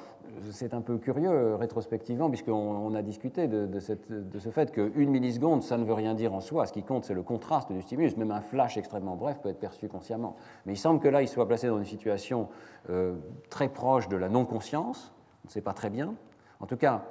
c'est 0.52 0.74
un 0.74 0.82
peu 0.82 0.98
curieux 0.98 1.30
euh, 1.30 1.56
rétrospectivement, 1.56 2.30
puisqu'on 2.30 2.94
a 2.94 3.02
discuté 3.02 3.48
de, 3.48 3.80
ce 3.80 4.50
fait 4.50 4.72
qu'une 4.72 5.10
milliseconde, 5.10 5.64
ça 5.64 5.78
ne 5.78 5.84
veut 5.84 5.94
rien 5.94 6.14
dire 6.14 6.34
en 6.34 6.40
soi. 6.40 6.66
Ce 6.66 6.74
qui 6.74 6.84
compte, 6.84 7.06
c'est 7.06 7.14
le 7.14 7.24
contraste 7.24 7.72
du 7.72 7.82
stimulus. 7.82 8.18
Même 8.18 8.32
un 8.32 8.42
flash 8.42 8.78
extrêmement 8.78 9.16
bref 9.16 9.40
peut 9.42 9.50
être 9.50 9.60
perçu 9.60 9.88
consciemment. 9.88 10.36
Mais 10.66 10.74
il 10.74 10.78
semble 10.78 11.00
que 11.00 11.08
là, 11.08 11.22
il 11.22 11.28
soit 11.28 11.48
placé 11.48 11.68
dans 11.68 11.78
une 11.78 11.86
situation 11.86 12.50
euh, 12.90 13.16
très 13.50 13.70
proche 13.70 14.08
de 14.10 14.18
la 14.18 14.30
non-conscience. 14.30 15.14
On 15.44 15.48
ne 15.48 15.52
sait 15.52 15.62
pas 15.62 15.74
très 15.74 15.90
bien. 15.90 16.16
En 16.60 16.66
tout 16.66 16.78
cas, 16.78 17.04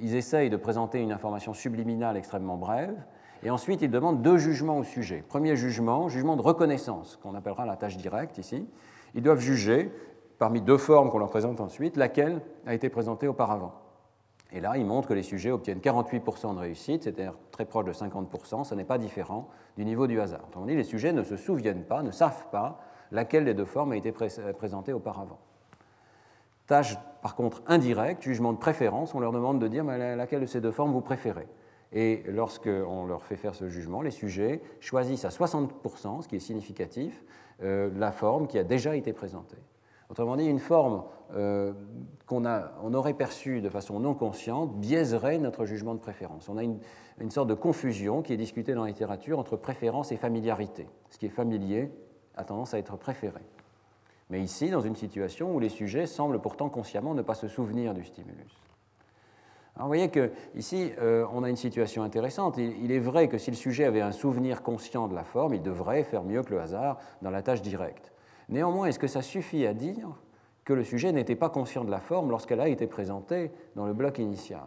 ils 0.00 0.14
essayent 0.14 0.50
de 0.50 0.56
présenter 0.56 1.00
une 1.00 1.12
information 1.12 1.54
subliminale 1.54 2.16
extrêmement 2.16 2.56
brève. 2.56 2.96
Et 3.44 3.50
ensuite, 3.50 3.82
ils 3.82 3.90
demandent 3.90 4.22
deux 4.22 4.38
jugements 4.38 4.78
au 4.78 4.84
sujet. 4.84 5.24
Premier 5.26 5.56
jugement, 5.56 6.08
jugement 6.08 6.36
de 6.36 6.42
reconnaissance, 6.42 7.18
qu'on 7.22 7.34
appellera 7.34 7.66
la 7.66 7.76
tâche 7.76 7.96
directe 7.96 8.38
ici. 8.38 8.68
Ils 9.14 9.22
doivent 9.22 9.40
juger 9.40 9.92
parmi 10.42 10.60
deux 10.60 10.76
formes 10.76 11.08
qu'on 11.08 11.20
leur 11.20 11.30
présente 11.30 11.60
ensuite, 11.60 11.96
laquelle 11.96 12.40
a 12.66 12.74
été 12.74 12.88
présentée 12.88 13.28
auparavant. 13.28 13.74
Et 14.50 14.58
là, 14.60 14.76
il 14.76 14.84
montre 14.84 15.06
que 15.06 15.14
les 15.14 15.22
sujets 15.22 15.52
obtiennent 15.52 15.78
48% 15.78 16.56
de 16.56 16.58
réussite, 16.58 17.04
c'est-à-dire 17.04 17.34
très 17.52 17.64
proche 17.64 17.84
de 17.84 17.92
50%, 17.92 18.64
ce 18.64 18.74
n'est 18.74 18.82
pas 18.82 18.98
différent 18.98 19.48
du 19.76 19.84
niveau 19.84 20.08
du 20.08 20.20
hasard. 20.20 20.40
Autrement 20.48 20.66
dit, 20.66 20.74
les 20.74 20.82
sujets 20.82 21.12
ne 21.12 21.22
se 21.22 21.36
souviennent 21.36 21.84
pas, 21.84 22.02
ne 22.02 22.10
savent 22.10 22.48
pas 22.50 22.80
laquelle 23.12 23.44
des 23.44 23.54
deux 23.54 23.66
formes 23.66 23.92
a 23.92 23.96
été 23.96 24.10
présentée 24.10 24.92
auparavant. 24.92 25.38
Tâche, 26.66 26.96
par 27.22 27.36
contre, 27.36 27.62
indirecte, 27.68 28.24
jugement 28.24 28.52
de 28.52 28.58
préférence, 28.58 29.14
on 29.14 29.20
leur 29.20 29.30
demande 29.30 29.60
de 29.60 29.68
dire 29.68 29.84
laquelle 29.84 30.40
de 30.40 30.46
ces 30.46 30.60
deux 30.60 30.72
formes 30.72 30.90
vous 30.90 31.02
préférez? 31.02 31.46
Et 31.92 32.24
lorsqu'on 32.26 33.06
leur 33.06 33.22
fait 33.22 33.36
faire 33.36 33.54
ce 33.54 33.68
jugement, 33.68 34.02
les 34.02 34.10
sujets 34.10 34.60
choisissent 34.80 35.24
à 35.24 35.28
60%, 35.28 36.22
ce 36.22 36.26
qui 36.26 36.34
est 36.34 36.40
significatif, 36.40 37.22
euh, 37.62 37.90
la 37.94 38.10
forme 38.10 38.48
qui 38.48 38.58
a 38.58 38.64
déjà 38.64 38.96
été 38.96 39.12
présentée. 39.12 39.58
Autrement 40.12 40.36
dit, 40.36 40.44
une 40.44 40.58
forme 40.58 41.04
euh, 41.34 41.72
qu'on 42.26 42.44
on 42.44 42.92
aurait 42.92 43.14
perçue 43.14 43.62
de 43.62 43.70
façon 43.70 43.98
non 43.98 44.12
consciente 44.12 44.76
biaiserait 44.76 45.38
notre 45.38 45.64
jugement 45.64 45.94
de 45.94 46.00
préférence. 46.00 46.50
On 46.50 46.58
a 46.58 46.62
une, 46.62 47.30
sorte 47.30 47.48
de 47.48 47.54
confusion 47.54 48.20
qui 48.20 48.34
est 48.34 48.36
discutée 48.36 48.74
dans 48.74 48.82
la 48.82 48.88
littérature 48.88 49.38
entre 49.38 49.56
préférence 49.56 50.12
et 50.12 50.18
familiarité. 50.18 50.86
Ce 51.08 51.16
qui 51.16 51.24
est 51.24 51.30
familier 51.30 51.90
a 52.36 52.44
tendance 52.44 52.74
à 52.74 52.78
être 52.78 52.98
préféré. 52.98 53.40
Mais 54.28 54.42
ici, 54.42 54.68
dans 54.68 54.82
une 54.82 54.96
situation 54.96 55.54
où 55.54 55.58
les 55.58 55.70
sujets 55.70 56.04
semblent 56.04 56.40
pourtant 56.40 56.68
consciemment 56.68 57.14
ne 57.14 57.22
pas 57.22 57.34
se 57.34 57.48
souvenir 57.48 57.94
du 57.94 58.04
stimulus. 58.04 58.60
Vous 59.78 59.86
voyez 59.86 60.10
qu'ici, 60.10 60.92
euh, 61.00 61.24
on 61.32 61.42
a 61.42 61.48
une 61.48 61.56
situation 61.56 62.02
intéressante. 62.02 62.58
Il, 62.58 62.92
est 62.92 62.98
vrai 62.98 63.28
que 63.28 63.38
si 63.38 63.50
le 63.50 63.56
sujet 63.56 63.86
avait 63.86 64.02
un 64.02 64.12
souvenir 64.12 64.62
conscient 64.62 65.08
de 65.08 65.14
la 65.14 65.24
forme, 65.24 65.54
il 65.54 65.62
devrait 65.62 66.04
faire 66.04 66.22
mieux 66.22 66.42
que 66.42 66.50
le 66.50 66.60
hasard 66.60 66.98
dans 67.22 67.30
la 67.30 67.40
tâche 67.40 67.62
directe. 67.62 68.11
Néanmoins, 68.48 68.86
est-ce 68.86 68.98
que 68.98 69.06
ça 69.06 69.22
suffit 69.22 69.66
à 69.66 69.74
dire 69.74 70.08
que 70.64 70.72
le 70.72 70.84
sujet 70.84 71.12
n'était 71.12 71.36
pas 71.36 71.48
conscient 71.48 71.84
de 71.84 71.90
la 71.90 72.00
forme 72.00 72.30
lorsqu'elle 72.30 72.60
a 72.60 72.68
été 72.68 72.86
présentée 72.86 73.50
dans 73.76 73.86
le 73.86 73.92
bloc 73.92 74.18
initial? 74.18 74.66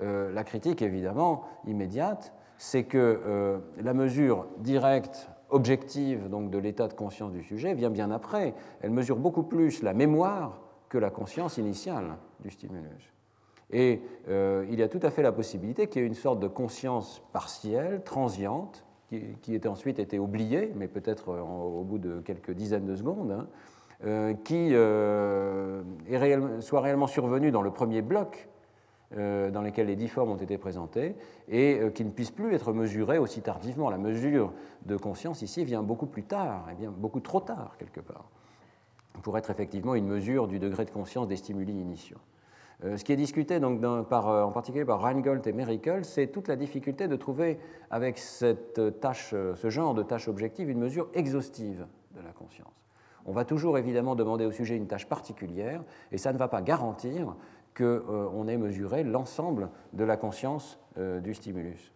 Euh, 0.00 0.32
La 0.32 0.44
critique, 0.44 0.82
évidemment, 0.82 1.44
immédiate, 1.66 2.32
c'est 2.58 2.84
que 2.84 3.20
euh, 3.26 3.58
la 3.80 3.94
mesure 3.94 4.46
directe, 4.58 5.28
objective 5.50 6.28
donc, 6.28 6.50
de 6.50 6.58
l'état 6.58 6.88
de 6.88 6.94
conscience 6.94 7.32
du 7.32 7.42
sujet 7.42 7.74
vient 7.74 7.90
bien 7.90 8.10
après. 8.10 8.54
Elle 8.80 8.90
mesure 8.90 9.16
beaucoup 9.16 9.42
plus 9.42 9.82
la 9.82 9.92
mémoire 9.92 10.60
que 10.88 10.98
la 10.98 11.10
conscience 11.10 11.58
initiale 11.58 12.16
du 12.40 12.50
stimulus. 12.50 13.12
Et 13.70 14.02
euh, 14.28 14.66
il 14.70 14.78
y 14.78 14.82
a 14.82 14.88
tout 14.88 15.00
à 15.02 15.10
fait 15.10 15.22
la 15.22 15.32
possibilité 15.32 15.86
qu'il 15.86 16.02
y 16.02 16.04
ait 16.04 16.08
une 16.08 16.14
sorte 16.14 16.40
de 16.40 16.48
conscience 16.48 17.22
partielle, 17.32 18.02
transiente, 18.02 18.84
qui, 19.12 19.36
qui 19.42 19.54
ait 19.54 19.66
ensuite 19.66 19.98
été 19.98 20.18
oubliée, 20.18 20.72
mais 20.74 20.88
peut-être 20.88 21.30
euh, 21.30 21.40
au 21.40 21.84
bout 21.84 21.98
de 21.98 22.20
quelques 22.20 22.52
dizaines 22.52 22.86
de 22.86 22.96
secondes, 22.96 23.32
hein, 23.32 23.46
euh, 24.04 24.34
qui 24.34 24.70
soit 26.64 26.80
réellement 26.80 27.06
survenue 27.06 27.50
dans 27.50 27.62
le 27.62 27.70
premier 27.70 28.02
bloc 28.02 28.48
dans 29.14 29.60
lequel 29.60 29.88
les 29.88 29.96
dix 29.96 30.08
formes 30.08 30.30
ont 30.30 30.36
été 30.36 30.56
présentées 30.56 31.16
et 31.46 31.78
qui 31.94 32.02
ne 32.02 32.08
puisse 32.10 32.30
plus 32.30 32.54
être 32.54 32.72
mesurée 32.72 33.18
aussi 33.18 33.42
tardivement. 33.42 33.90
La 33.90 33.98
mesure 33.98 34.54
de 34.86 34.96
conscience 34.96 35.42
ici 35.42 35.66
vient 35.66 35.82
beaucoup 35.82 36.06
plus 36.06 36.22
tard, 36.22 36.66
et 36.72 36.74
bien 36.74 36.90
beaucoup 36.90 37.20
trop 37.20 37.40
tard 37.40 37.76
quelque 37.78 38.00
part, 38.00 38.30
pour 39.22 39.36
être 39.36 39.50
effectivement 39.50 39.94
une 39.94 40.06
mesure 40.06 40.48
du 40.48 40.58
degré 40.58 40.86
de 40.86 40.90
conscience 40.90 41.28
des 41.28 41.36
stimuli 41.36 41.74
initiaux. 41.74 42.16
Euh, 42.84 42.96
ce 42.96 43.04
qui 43.04 43.12
est 43.12 43.16
discuté 43.16 43.60
donc, 43.60 43.82
euh, 43.82 44.42
en 44.42 44.50
particulier 44.50 44.84
par 44.84 45.00
Reingold 45.00 45.46
et 45.46 45.52
Merkel, 45.52 46.04
c'est 46.04 46.28
toute 46.28 46.48
la 46.48 46.56
difficulté 46.56 47.08
de 47.08 47.16
trouver 47.16 47.58
avec 47.90 48.18
cette 48.18 49.00
tâche, 49.00 49.30
euh, 49.34 49.54
ce 49.54 49.70
genre 49.70 49.94
de 49.94 50.02
tâche 50.02 50.28
objective 50.28 50.68
une 50.68 50.80
mesure 50.80 51.08
exhaustive 51.14 51.86
de 52.14 52.20
la 52.20 52.32
conscience. 52.32 52.72
On 53.24 53.32
va 53.32 53.44
toujours 53.44 53.78
évidemment 53.78 54.16
demander 54.16 54.44
au 54.44 54.50
sujet 54.50 54.76
une 54.76 54.88
tâche 54.88 55.08
particulière 55.08 55.82
et 56.10 56.18
ça 56.18 56.32
ne 56.32 56.38
va 56.38 56.48
pas 56.48 56.60
garantir 56.60 57.36
qu'on 57.76 58.48
ait 58.48 58.56
mesuré 58.56 59.04
l'ensemble 59.04 59.70
de 59.92 60.04
la 60.04 60.16
conscience 60.16 60.78
du 60.96 61.32
stimulus. 61.32 61.92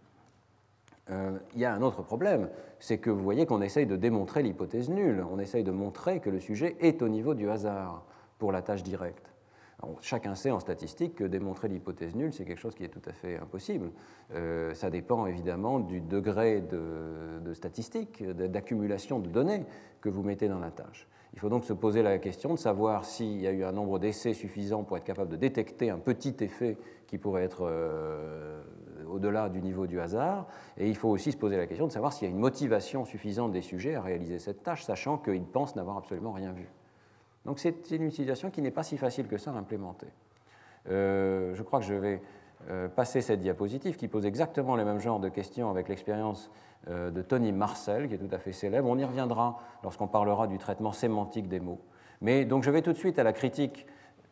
il 1.10 1.60
y 1.60 1.64
a 1.66 1.74
un 1.74 1.82
autre 1.82 2.02
problème, 2.02 2.48
c'est 2.78 2.98
que 2.98 3.10
vous 3.10 3.22
voyez 3.22 3.44
qu'on 3.44 3.60
essaye 3.60 3.86
de 3.86 3.96
démontrer 3.96 4.42
l'hypothèse 4.42 4.88
nulle, 4.88 5.26
on 5.30 5.38
essaye 5.38 5.64
de 5.64 5.72
montrer 5.72 6.20
que 6.20 6.30
le 6.30 6.38
sujet 6.38 6.76
est 6.80 7.02
au 7.02 7.08
niveau 7.08 7.34
du 7.34 7.50
hasard 7.50 8.04
pour 8.38 8.52
la 8.52 8.62
tâche 8.62 8.84
directe 8.84 9.35
chacun 10.00 10.34
sait 10.34 10.50
en 10.50 10.60
statistique 10.60 11.16
que 11.16 11.24
démontrer 11.24 11.68
l'hypothèse 11.68 12.14
nulle, 12.14 12.32
c'est 12.32 12.44
quelque 12.44 12.60
chose 12.60 12.74
qui 12.74 12.84
est 12.84 12.88
tout 12.88 13.02
à 13.06 13.12
fait 13.12 13.36
impossible. 13.38 13.90
Euh, 14.32 14.74
ça 14.74 14.90
dépend 14.90 15.26
évidemment 15.26 15.80
du 15.80 16.00
degré 16.00 16.62
de, 16.62 17.52
statistique, 17.52 18.24
d'accumulation 18.24 19.18
de 19.18 19.28
données 19.28 19.64
que 20.00 20.08
vous 20.08 20.22
mettez 20.22 20.48
dans 20.48 20.58
la 20.58 20.70
tâche. 20.70 21.06
Il 21.34 21.38
faut 21.38 21.50
donc 21.50 21.64
se 21.64 21.74
poser 21.74 22.02
la 22.02 22.18
question 22.18 22.54
de 22.54 22.58
savoir 22.58 23.04
s'il 23.04 23.40
y 23.40 23.46
a 23.46 23.52
eu 23.52 23.64
un 23.64 23.72
nombre 23.72 23.98
d'essais 23.98 24.32
suffisant 24.32 24.84
pour 24.84 24.96
être 24.96 25.04
capable 25.04 25.30
de 25.30 25.36
détecter 25.36 25.90
un 25.90 25.98
petit 25.98 26.34
effet 26.40 26.78
qui 27.06 27.18
pourrait 27.18 27.42
être 27.42 27.68
euh, 27.68 28.62
au-delà 29.06 29.50
du 29.50 29.60
niveau 29.60 29.86
du 29.86 30.00
hasard. 30.00 30.46
Et 30.78 30.88
il 30.88 30.96
faut 30.96 31.10
aussi 31.10 31.32
se 31.32 31.36
poser 31.36 31.58
la 31.58 31.66
question 31.66 31.86
de 31.86 31.92
savoir 31.92 32.14
s'il 32.14 32.26
y 32.26 32.30
a 32.30 32.34
une 32.34 32.40
motivation 32.40 33.04
suffisante 33.04 33.52
des 33.52 33.60
sujets 33.60 33.94
à 33.94 34.00
réaliser 34.00 34.38
cette 34.38 34.62
tâche, 34.62 34.84
sachant 34.84 35.18
qu'ils 35.18 35.44
pensent 35.44 35.76
n'avoir 35.76 35.98
absolument 35.98 36.32
rien 36.32 36.52
vu. 36.52 36.68
Donc 37.46 37.60
c'est 37.60 37.92
une 37.92 38.02
utilisation 38.02 38.50
qui 38.50 38.60
n'est 38.60 38.72
pas 38.72 38.82
si 38.82 38.98
facile 38.98 39.28
que 39.28 39.38
ça 39.38 39.52
à 39.52 39.54
implémenter. 39.54 40.08
Euh, 40.90 41.54
je 41.54 41.62
crois 41.62 41.78
que 41.78 41.86
je 41.86 41.94
vais 41.94 42.20
euh, 42.68 42.88
passer 42.88 43.20
cette 43.20 43.40
diapositive 43.40 43.96
qui 43.96 44.08
pose 44.08 44.26
exactement 44.26 44.74
le 44.74 44.84
même 44.84 44.98
genre 44.98 45.20
de 45.20 45.28
questions 45.28 45.70
avec 45.70 45.88
l'expérience 45.88 46.50
euh, 46.88 47.12
de 47.12 47.22
Tony 47.22 47.52
Marcel, 47.52 48.08
qui 48.08 48.14
est 48.14 48.18
tout 48.18 48.34
à 48.34 48.38
fait 48.38 48.52
célèbre. 48.52 48.88
On 48.88 48.98
y 48.98 49.04
reviendra 49.04 49.60
lorsqu'on 49.84 50.08
parlera 50.08 50.48
du 50.48 50.58
traitement 50.58 50.90
sémantique 50.90 51.46
des 51.46 51.60
mots. 51.60 51.80
Mais 52.20 52.44
donc 52.44 52.64
je 52.64 52.70
vais 52.70 52.82
tout 52.82 52.92
de 52.92 52.98
suite 52.98 53.18
à 53.20 53.22
la 53.22 53.32
critique 53.32 53.86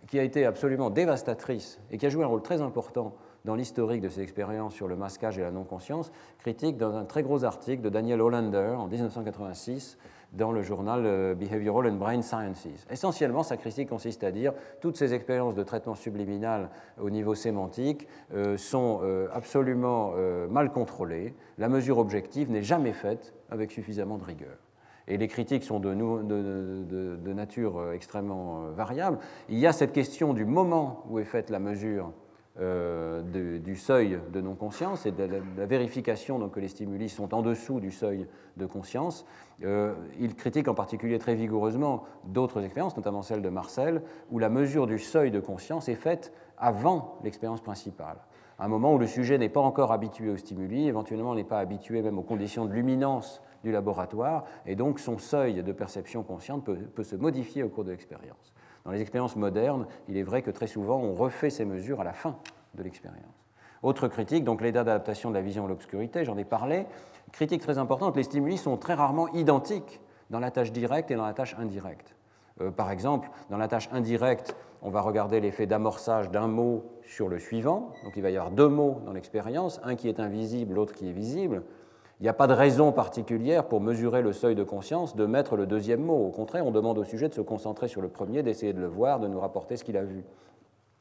qui 0.08 0.18
a 0.18 0.24
été 0.24 0.44
absolument 0.44 0.90
dévastatrice 0.90 1.80
et 1.92 1.98
qui 1.98 2.06
a 2.06 2.08
joué 2.08 2.24
un 2.24 2.28
rôle 2.28 2.42
très 2.42 2.62
important 2.62 3.14
dans 3.44 3.54
l'historique 3.54 4.00
de 4.00 4.08
ces 4.08 4.22
expériences 4.22 4.74
sur 4.74 4.88
le 4.88 4.96
masquage 4.96 5.38
et 5.38 5.42
la 5.42 5.50
non-conscience, 5.50 6.10
critique 6.38 6.78
dans 6.78 6.96
un 6.96 7.04
très 7.04 7.22
gros 7.22 7.44
article 7.44 7.82
de 7.82 7.90
Daniel 7.90 8.20
Hollander 8.20 8.74
en 8.76 8.88
1986 8.88 9.98
dans 10.34 10.52
le 10.52 10.62
journal 10.62 11.02
euh, 11.06 11.34
Behavioral 11.34 11.90
and 11.90 11.96
Brain 11.96 12.22
Sciences. 12.22 12.66
Essentiellement, 12.90 13.42
sa 13.42 13.56
critique 13.56 13.88
consiste 13.88 14.24
à 14.24 14.30
dire 14.30 14.52
toutes 14.80 14.96
ces 14.96 15.14
expériences 15.14 15.54
de 15.54 15.62
traitement 15.62 15.94
subliminal 15.94 16.70
au 17.00 17.10
niveau 17.10 17.34
sémantique 17.34 18.08
euh, 18.34 18.56
sont 18.56 19.00
euh, 19.02 19.28
absolument 19.32 20.12
mal 20.50 20.70
contrôlées, 20.70 21.34
la 21.58 21.68
mesure 21.68 21.98
objective 21.98 22.50
n'est 22.50 22.62
jamais 22.62 22.92
faite 22.92 23.34
avec 23.50 23.70
suffisamment 23.70 24.18
de 24.18 24.24
rigueur. 24.24 24.56
Et 25.06 25.16
les 25.18 25.28
critiques 25.28 25.64
sont 25.64 25.80
de, 25.80 27.32
nature 27.32 27.92
extrêmement 27.92 28.70
variable. 28.70 29.18
Il 29.48 29.58
y 29.58 29.66
a 29.66 29.72
cette 29.72 29.92
question 29.92 30.32
du 30.32 30.44
moment 30.44 31.04
où 31.08 31.18
est 31.18 31.24
faite 31.24 31.50
la 31.50 31.58
mesure 31.58 32.12
euh, 32.60 33.58
du 33.58 33.74
seuil 33.74 34.20
de 34.32 34.40
non-conscience 34.40 35.06
et 35.06 35.10
de 35.10 35.24
la, 35.56 35.66
vérification 35.66 36.38
donc, 36.38 36.52
que 36.52 36.60
les 36.60 36.68
stimuli 36.68 37.08
sont 37.08 37.34
en 37.34 37.42
dessous 37.42 37.80
du 37.80 37.90
seuil 37.90 38.28
de 38.56 38.66
conscience. 38.66 39.26
Euh, 39.64 39.94
il 40.20 40.36
critique 40.36 40.68
en 40.68 40.74
particulier 40.74 41.18
très 41.18 41.34
vigoureusement 41.34 42.04
d'autres 42.26 42.62
expériences, 42.62 42.96
notamment 42.96 43.22
celle 43.22 43.42
de 43.42 43.48
Marcel, 43.48 44.02
où 44.30 44.38
la 44.38 44.50
mesure 44.50 44.86
du 44.86 45.00
seuil 45.00 45.32
de 45.32 45.40
conscience 45.40 45.88
est 45.88 45.96
faite 45.96 46.32
avant 46.56 47.18
l'expérience 47.24 47.60
principale. 47.60 48.18
Un 48.60 48.68
moment 48.68 48.94
où 48.94 48.98
le 48.98 49.08
sujet 49.08 49.36
n'est 49.36 49.48
pas 49.48 49.60
encore 49.60 49.90
habitué 49.90 50.30
aux 50.30 50.36
stimuli, 50.36 50.86
éventuellement 50.86 51.34
n'est 51.34 51.42
pas 51.42 51.58
habitué 51.58 52.02
même 52.02 52.20
aux 52.20 52.22
conditions 52.22 52.66
de 52.66 52.72
luminance 52.72 53.42
du 53.64 53.72
laboratoire, 53.72 54.44
et 54.64 54.76
donc 54.76 55.00
son 55.00 55.18
seuil 55.18 55.64
de 55.64 55.72
perception 55.72 56.22
consciente 56.22 56.64
peut 56.64 57.02
se 57.02 57.16
modifier 57.16 57.64
au 57.64 57.68
cours 57.68 57.82
de 57.82 57.90
l'expérience. 57.90 58.54
Dans 58.84 58.90
les 58.90 59.00
expériences 59.00 59.36
modernes, 59.36 59.86
il 60.08 60.16
est 60.16 60.22
vrai 60.22 60.42
que 60.42 60.50
très 60.50 60.66
souvent, 60.66 60.98
on 60.98 61.14
refait 61.14 61.50
ces 61.50 61.64
mesures 61.64 62.00
à 62.00 62.04
la 62.04 62.12
fin 62.12 62.36
de 62.74 62.82
l'expérience. 62.82 63.44
Autre 63.82 64.08
critique, 64.08 64.44
donc 64.44 64.60
l'état 64.60 64.84
d'adaptation 64.84 65.30
de 65.30 65.34
la 65.34 65.40
vision 65.40 65.64
à 65.64 65.68
l'obscurité, 65.68 66.24
j'en 66.24 66.36
ai 66.36 66.44
parlé. 66.44 66.86
Critique 67.32 67.62
très 67.62 67.78
importante, 67.78 68.16
les 68.16 68.22
stimuli 68.22 68.58
sont 68.58 68.76
très 68.76 68.94
rarement 68.94 69.28
identiques 69.28 70.00
dans 70.30 70.40
la 70.40 70.50
tâche 70.50 70.72
directe 70.72 71.10
et 71.10 71.16
dans 71.16 71.24
la 71.26 71.34
tâche 71.34 71.54
indirecte. 71.58 72.14
Euh, 72.60 72.70
par 72.70 72.90
exemple, 72.90 73.30
dans 73.50 73.58
la 73.58 73.68
tâche 73.68 73.88
indirecte, 73.92 74.56
on 74.82 74.90
va 74.90 75.00
regarder 75.00 75.40
l'effet 75.40 75.66
d'amorçage 75.66 76.30
d'un 76.30 76.46
mot 76.46 76.84
sur 77.02 77.28
le 77.28 77.38
suivant. 77.38 77.92
Donc 78.04 78.12
il 78.16 78.22
va 78.22 78.30
y 78.30 78.36
avoir 78.36 78.52
deux 78.52 78.68
mots 78.68 79.00
dans 79.06 79.12
l'expérience, 79.12 79.80
un 79.82 79.96
qui 79.96 80.08
est 80.08 80.20
invisible, 80.20 80.74
l'autre 80.74 80.94
qui 80.94 81.08
est 81.08 81.12
visible. 81.12 81.62
Il 82.24 82.28
n'y 82.28 82.30
a 82.30 82.32
pas 82.32 82.46
de 82.46 82.54
raison 82.54 82.90
particulière 82.90 83.68
pour 83.68 83.82
mesurer 83.82 84.22
le 84.22 84.32
seuil 84.32 84.54
de 84.54 84.64
conscience 84.64 85.14
de 85.14 85.26
mettre 85.26 85.56
le 85.56 85.66
deuxième 85.66 86.00
mot. 86.00 86.26
Au 86.26 86.30
contraire, 86.30 86.64
on 86.64 86.70
demande 86.70 86.96
au 86.96 87.04
sujet 87.04 87.28
de 87.28 87.34
se 87.34 87.42
concentrer 87.42 87.86
sur 87.86 88.00
le 88.00 88.08
premier, 88.08 88.42
d'essayer 88.42 88.72
de 88.72 88.80
le 88.80 88.86
voir, 88.86 89.20
de 89.20 89.28
nous 89.28 89.38
rapporter 89.38 89.76
ce 89.76 89.84
qu'il 89.84 89.98
a 89.98 90.04
vu. 90.04 90.24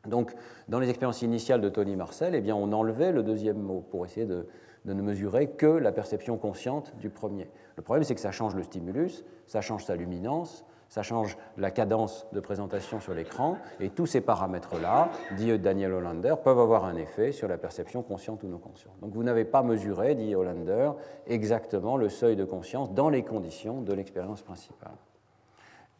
Donc, 0.05 0.34
dans 0.67 0.80
les 0.80 0.89
expériences 0.89 1.21
initiales 1.21 1.61
de 1.61 1.69
Tony 1.69 1.95
Marcel, 1.95 2.36
eh 2.36 2.41
bien, 2.41 2.57
on 2.57 2.74
enlevait 2.74 3.13
le 3.13 3.24
deuxième 3.24 3.55
mot 3.55 3.86
pour 3.89 4.05
essayer 4.05 4.26
de, 4.26 4.47
de 4.84 4.93
ne 4.93 5.01
mesurer 5.01 5.47
que 5.47 5.65
la 5.65 5.93
perception 5.93 6.38
consciente 6.38 6.93
du 6.99 7.09
premier. 7.09 7.47
Le 7.78 7.84
problème, 7.84 8.03
c'est 8.03 8.15
que 8.15 8.19
ça 8.19 8.34
change 8.34 8.53
le 8.53 8.63
stimulus, 8.63 9.24
ça 9.47 9.61
change 9.61 9.86
sa 9.86 9.95
luminance, 9.95 10.65
ça 10.93 11.01
change 11.01 11.39
la 11.57 11.71
cadence 11.71 12.27
de 12.33 12.39
présentation 12.39 12.99
sur 12.99 13.15
l'écran, 13.15 13.57
et 13.79 13.89
tous 13.89 14.05
ces 14.05 14.21
paramètres-là, 14.21 15.09
dit 15.37 15.57
Daniel 15.57 15.91
Hollander, 15.91 16.35
peuvent 16.43 16.59
avoir 16.59 16.85
un 16.85 16.95
effet 16.97 17.31
sur 17.31 17.47
la 17.47 17.57
perception 17.57 18.03
consciente 18.03 18.43
ou 18.43 18.47
non 18.47 18.59
consciente. 18.59 18.93
Donc 19.01 19.11
vous 19.15 19.23
n'avez 19.23 19.43
pas 19.43 19.63
mesuré, 19.63 20.13
dit 20.13 20.35
Hollander, 20.35 20.91
exactement 21.25 21.97
le 21.97 22.09
seuil 22.09 22.35
de 22.35 22.45
conscience 22.45 22.93
dans 22.93 23.09
les 23.09 23.23
conditions 23.23 23.81
de 23.81 23.91
l'expérience 23.91 24.43
principale. 24.43 24.93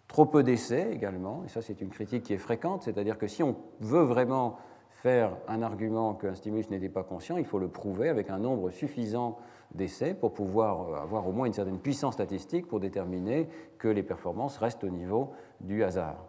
Trop 0.08 0.28
peu 0.28 0.44
d'essais 0.44 0.92
également, 0.92 1.42
et 1.44 1.50
ça 1.50 1.64
c'est 1.64 1.82
une 1.82 1.90
critique 1.90 2.22
qui 2.22 2.36
est 2.36 2.38
fréquente, 2.38 2.84
c'est-à-dire 2.84 3.18
que 3.18 3.26
si 3.26 3.42
on 3.42 3.56
veut 3.80 4.04
vraiment 4.04 4.58
faire 4.92 5.32
un 5.48 5.64
argument 5.64 6.14
qu'un 6.14 6.36
stimulus 6.36 6.70
n'était 6.70 6.88
pas 6.88 7.02
conscient, 7.02 7.38
il 7.38 7.46
faut 7.46 7.58
le 7.58 7.68
prouver 7.68 8.10
avec 8.10 8.30
un 8.30 8.38
nombre 8.38 8.70
suffisant 8.70 9.40
d'essais 9.76 10.14
pour 10.14 10.34
pouvoir 10.34 10.90
euh, 10.90 11.02
avoir 11.02 11.28
au 11.28 11.32
moins 11.32 11.46
une 11.46 11.54
certaine 11.54 11.80
puissance 11.80 12.14
statistique 12.14 12.68
pour 12.68 12.80
déterminer 12.80 13.48
que 13.78 13.88
les 13.88 14.04
performances 14.04 14.58
restent 14.58 14.84
au 14.84 14.90
niveau 14.90 15.32
du 15.62 15.84
hasard. 15.84 16.26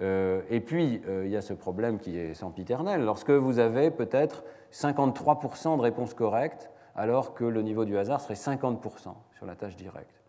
Euh, 0.00 0.42
et 0.48 0.60
puis, 0.60 1.02
euh, 1.06 1.26
il 1.26 1.32
y 1.32 1.36
a 1.36 1.42
ce 1.42 1.52
problème 1.52 1.98
qui 1.98 2.16
est 2.18 2.34
sempiternel. 2.34 3.04
Lorsque 3.04 3.30
vous 3.30 3.58
avez 3.58 3.90
peut-être 3.90 4.44
53% 4.72 5.76
de 5.76 5.82
réponses 5.82 6.14
correctes, 6.14 6.70
alors 6.94 7.34
que 7.34 7.44
le 7.44 7.62
niveau 7.62 7.84
du 7.84 7.96
hasard 7.98 8.20
serait 8.20 8.34
50% 8.34 9.14
sur 9.32 9.46
la 9.46 9.54
tâche 9.54 9.76
directe. 9.76 10.22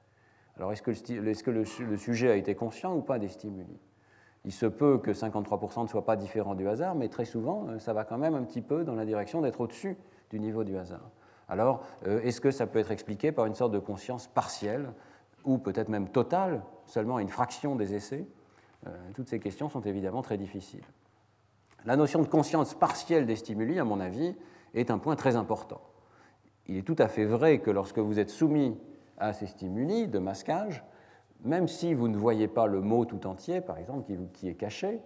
Alors, 0.57 0.71
est-ce 0.71 0.81
que, 0.81 1.51
le, 1.51 1.63
le, 1.85 1.97
sujet 1.97 2.31
a 2.31 2.35
été 2.35 2.53
conscient 2.53 2.93
ou 2.95 3.01
pas 3.01 3.17
des 3.17 3.29
stimuli? 3.29 3.79
Il 4.45 4.51
se 4.51 4.65
peut 4.65 4.97
que 4.97 5.11
53% 5.11 5.83
ne 5.83 5.87
soit 5.87 6.05
pas 6.05 6.15
différent 6.15 6.55
du 6.55 6.67
hasard, 6.67 6.95
mais 6.95 7.07
très 7.07 7.25
souvent, 7.25 7.67
ça 7.79 7.93
va 7.93 8.03
quand 8.03 8.17
même 8.17 8.35
un 8.35 8.43
petit 8.43 8.61
peu 8.61 8.83
dans 8.83 8.95
la 8.95 9.05
direction 9.05 9.41
d'être 9.41 9.61
au-dessus 9.61 9.97
du 10.29 10.39
niveau 10.39 10.63
du 10.63 10.77
hasard. 10.77 11.09
Alors, 11.49 11.83
euh, 12.05 12.21
est-ce 12.21 12.39
que 12.39 12.51
ça 12.51 12.67
peut 12.67 12.79
être 12.79 12.91
expliqué 12.91 13.31
par 13.31 13.45
une 13.45 13.55
sorte 13.55 13.71
de 13.71 13.79
conscience 13.79 14.27
partielle 14.27 14.91
ou 15.45 15.57
peut-être 15.57 15.89
même 15.89 16.09
totale, 16.09 16.61
seulement 16.85 17.17
une 17.19 17.29
fraction 17.29 17.75
des 17.75 17.95
essais 17.95 18.25
euh, 18.87 18.91
Toutes 19.15 19.29
ces 19.29 19.39
questions 19.39 19.69
sont 19.69 19.81
évidemment 19.81 20.21
très 20.21 20.37
difficiles. 20.37 20.83
La 21.85 21.95
notion 21.95 22.21
de 22.21 22.27
conscience 22.27 22.73
partielle 22.75 23.25
des 23.25 23.35
stimuli, 23.35 23.79
à 23.79 23.83
mon 23.83 23.99
avis, 23.99 24.35
est 24.73 24.91
un 24.91 24.99
point 24.99 25.15
très 25.15 25.35
important. 25.35 25.81
Il 26.67 26.77
est 26.77 26.83
tout 26.83 26.95
à 26.99 27.07
fait 27.07 27.25
vrai 27.25 27.59
que 27.59 27.71
lorsque 27.71 27.99
vous 27.99 28.19
êtes 28.19 28.29
soumis 28.29 28.77
à 29.17 29.33
ces 29.33 29.47
stimuli 29.47 30.07
de 30.07 30.19
masquage, 30.19 30.83
même 31.43 31.67
si 31.67 31.93
vous 31.93 32.07
ne 32.07 32.17
voyez 32.17 32.47
pas 32.47 32.67
le 32.67 32.81
mot 32.81 33.05
tout 33.05 33.25
entier, 33.25 33.61
par 33.61 33.77
exemple, 33.77 34.11
qui, 34.33 34.49
est 34.49 34.55
caché, 34.55 35.01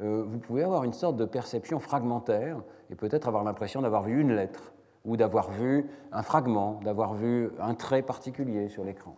euh, 0.00 0.24
vous 0.26 0.38
pouvez 0.38 0.64
avoir 0.64 0.82
une 0.82 0.92
sorte 0.92 1.16
de 1.16 1.24
perception 1.24 1.78
fragmentaire 1.78 2.62
et 2.90 2.96
peut-être 2.96 3.28
avoir 3.28 3.44
l'impression 3.44 3.82
d'avoir 3.82 4.02
vu 4.02 4.20
une 4.20 4.34
lettre 4.34 4.73
ou 5.04 5.16
d'avoir 5.16 5.50
vu 5.50 5.86
un 6.12 6.22
fragment, 6.22 6.80
d'avoir 6.84 7.14
vu 7.14 7.50
un 7.60 7.74
trait 7.74 8.02
particulier 8.02 8.68
sur 8.68 8.84
l'écran. 8.84 9.16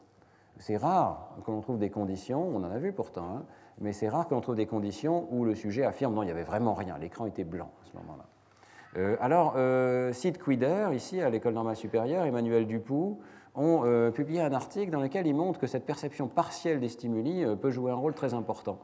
C'est 0.59 0.77
rare 0.77 1.37
que 1.45 1.51
l'on 1.51 1.61
trouve 1.61 1.79
des 1.79 1.91
conditions, 1.91 2.43
on 2.43 2.65
en 2.65 2.71
a 2.71 2.79
vu 2.79 2.93
pourtant, 2.93 3.37
hein, 3.37 3.43
mais 3.79 3.93
c'est 3.93 4.09
rare 4.09 4.27
que 4.27 4.35
l'on 4.35 4.41
trouve 4.41 4.57
des 4.57 4.67
conditions 4.67 5.29
où 5.31 5.45
le 5.45 5.55
sujet 5.55 5.85
affirme 5.85 6.15
non, 6.15 6.23
il 6.23 6.27
n'y 6.27 6.31
avait 6.31 6.43
vraiment 6.43 6.75
rien, 6.75 6.97
l'écran 6.99 7.27
était 7.27 7.45
blanc 7.45 7.71
à 7.83 7.87
ce 7.87 7.97
moment-là. 7.99 8.25
Euh, 8.97 9.17
alors, 9.21 9.55
euh, 9.57 10.13
Sid 10.13 10.43
Quider, 10.43 10.89
ici 10.95 11.21
à 11.21 11.29
l'École 11.29 11.55
normale 11.55 11.77
supérieure, 11.77 12.25
Emmanuel 12.25 12.67
Dupoux, 12.67 13.21
ont 13.55 13.83
euh, 13.85 14.11
publié 14.11 14.41
un 14.41 14.53
article 14.53 14.91
dans 14.91 15.01
lequel 15.01 15.27
ils 15.27 15.35
montrent 15.35 15.59
que 15.59 15.67
cette 15.67 15.85
perception 15.85 16.29
partielle 16.29 16.81
des 16.81 16.89
stimuli 16.89 17.45
peut 17.61 17.71
jouer 17.71 17.91
un 17.91 17.97
rôle 17.97 18.15
très 18.15 18.35
important 18.35 18.79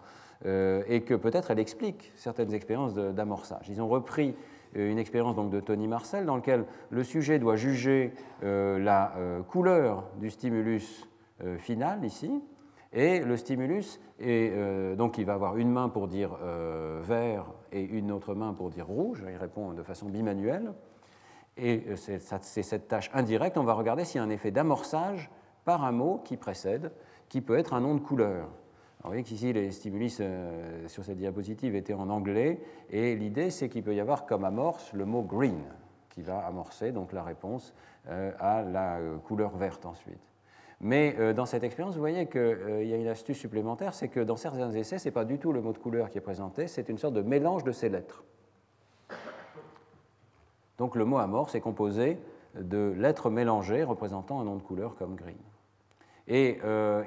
et 0.44 1.03
que 1.03 1.14
peut-être 1.14 1.53
elle 1.53 1.61
explique 1.61 2.11
certaines 2.16 2.53
expériences 2.53 2.94
d'amorçage. 2.94 3.68
Ils 3.68 3.80
ont 3.80 3.86
repris 3.86 4.34
une 4.74 4.98
expérience 4.98 5.36
donc 5.36 5.50
de 5.50 5.60
Tony 5.60 5.86
Marcel 5.86 6.26
dans 6.26 6.36
laquelle 6.36 6.64
le 6.90 7.04
sujet 7.04 7.38
doit 7.38 7.56
juger 7.56 8.12
euh, 8.42 8.78
la 8.78 9.14
euh, 9.16 9.42
couleur 9.42 10.04
du 10.18 10.30
stimulus 10.30 11.08
final 11.58 12.04
ici, 12.04 12.40
et 12.92 13.18
le 13.18 13.36
stimulus, 13.36 13.98
est, 14.20 14.94
donc 14.94 15.18
il 15.18 15.24
va 15.24 15.34
avoir 15.34 15.56
une 15.56 15.72
main 15.72 15.88
pour 15.88 16.06
dire 16.06 16.38
vert 17.02 17.46
et 17.72 17.82
une 17.82 18.12
autre 18.12 18.36
main 18.36 18.54
pour 18.54 18.70
dire 18.70 18.86
rouge, 18.86 19.24
il 19.28 19.36
répond 19.36 19.72
de 19.72 19.82
façon 19.82 20.08
bimanuelle, 20.08 20.72
et 21.56 21.96
c'est 21.96 22.20
cette 22.20 22.86
tâche 22.86 23.10
indirecte, 23.12 23.58
on 23.58 23.64
va 23.64 23.72
regarder 23.72 24.04
s'il 24.04 24.18
y 24.18 24.20
a 24.20 24.24
un 24.24 24.30
effet 24.30 24.52
d'amorçage 24.52 25.32
par 25.64 25.82
un 25.82 25.90
mot 25.90 26.20
qui 26.24 26.36
précède, 26.36 26.92
qui 27.28 27.40
peut 27.40 27.58
être 27.58 27.74
un 27.74 27.80
nom 27.80 27.96
de 27.96 28.00
couleur 28.00 28.46
vous 29.03 29.09
voyez 29.09 29.24
qu'ici, 29.24 29.53
les 29.53 29.72
stimuli 29.72 30.14
euh, 30.20 30.86
sur 30.86 31.05
cette 31.05 31.16
diapositive 31.16 31.74
étaient 31.74 31.92
en 31.92 32.09
anglais, 32.09 32.61
et 32.88 33.16
l'idée, 33.16 33.50
c'est 33.50 33.68
qu'il 33.68 33.82
peut 33.82 33.96
y 33.96 34.00
avoir 34.00 34.26
comme 34.26 34.44
amorce 34.44 34.92
le 34.92 35.05
mot 35.05 35.22
green, 35.22 35.61
qui 36.11 36.22
va 36.22 36.38
amorcer 36.38 36.92
donc 36.92 37.12
la 37.12 37.24
réponse 37.24 37.74
euh, 38.09 38.30
à 38.38 38.62
la 38.62 38.98
euh, 38.98 39.16
couleur 39.18 39.57
verte 39.57 39.86
ensuite. 39.86 40.20
Mais 40.80 41.32
dans 41.34 41.46
cette 41.46 41.62
expérience, 41.62 41.94
vous 41.94 42.00
voyez 42.00 42.26
qu'il 42.26 42.88
y 42.88 42.92
a 42.92 42.96
une 42.96 43.07
astuce 43.07 43.38
supplémentaire, 43.38 43.94
c'est 43.94 44.09
que 44.09 44.18
dans 44.18 44.34
certains 44.34 44.72
essais, 44.72 44.98
ce 44.98 45.05
n'est 45.05 45.12
pas 45.12 45.24
du 45.24 45.38
tout 45.38 45.53
le 45.53 45.61
mot 45.61 45.72
de 45.72 45.78
couleur 45.78 46.11
qui 46.11 46.18
est 46.18 46.22
présenté, 46.22 46.66
c'est 46.66 46.88
une 46.88 46.98
sorte 46.98 47.14
de 47.14 47.22
mélange 47.22 47.62
de 47.62 47.70
ces 47.70 47.88
lettres. 47.88 48.24
Donc 50.78 50.96
le 50.96 51.05
mot 51.05 51.18
amorce 51.18 51.55
est 51.55 51.61
composé 51.61 52.18
de 52.57 52.92
lettres 52.98 53.30
mélangées 53.30 53.84
représentant 53.84 54.40
un 54.40 54.44
nom 54.44 54.57
de 54.57 54.62
couleur 54.62 54.96
comme 54.96 55.14
green. 55.14 55.38
Et 56.26 56.59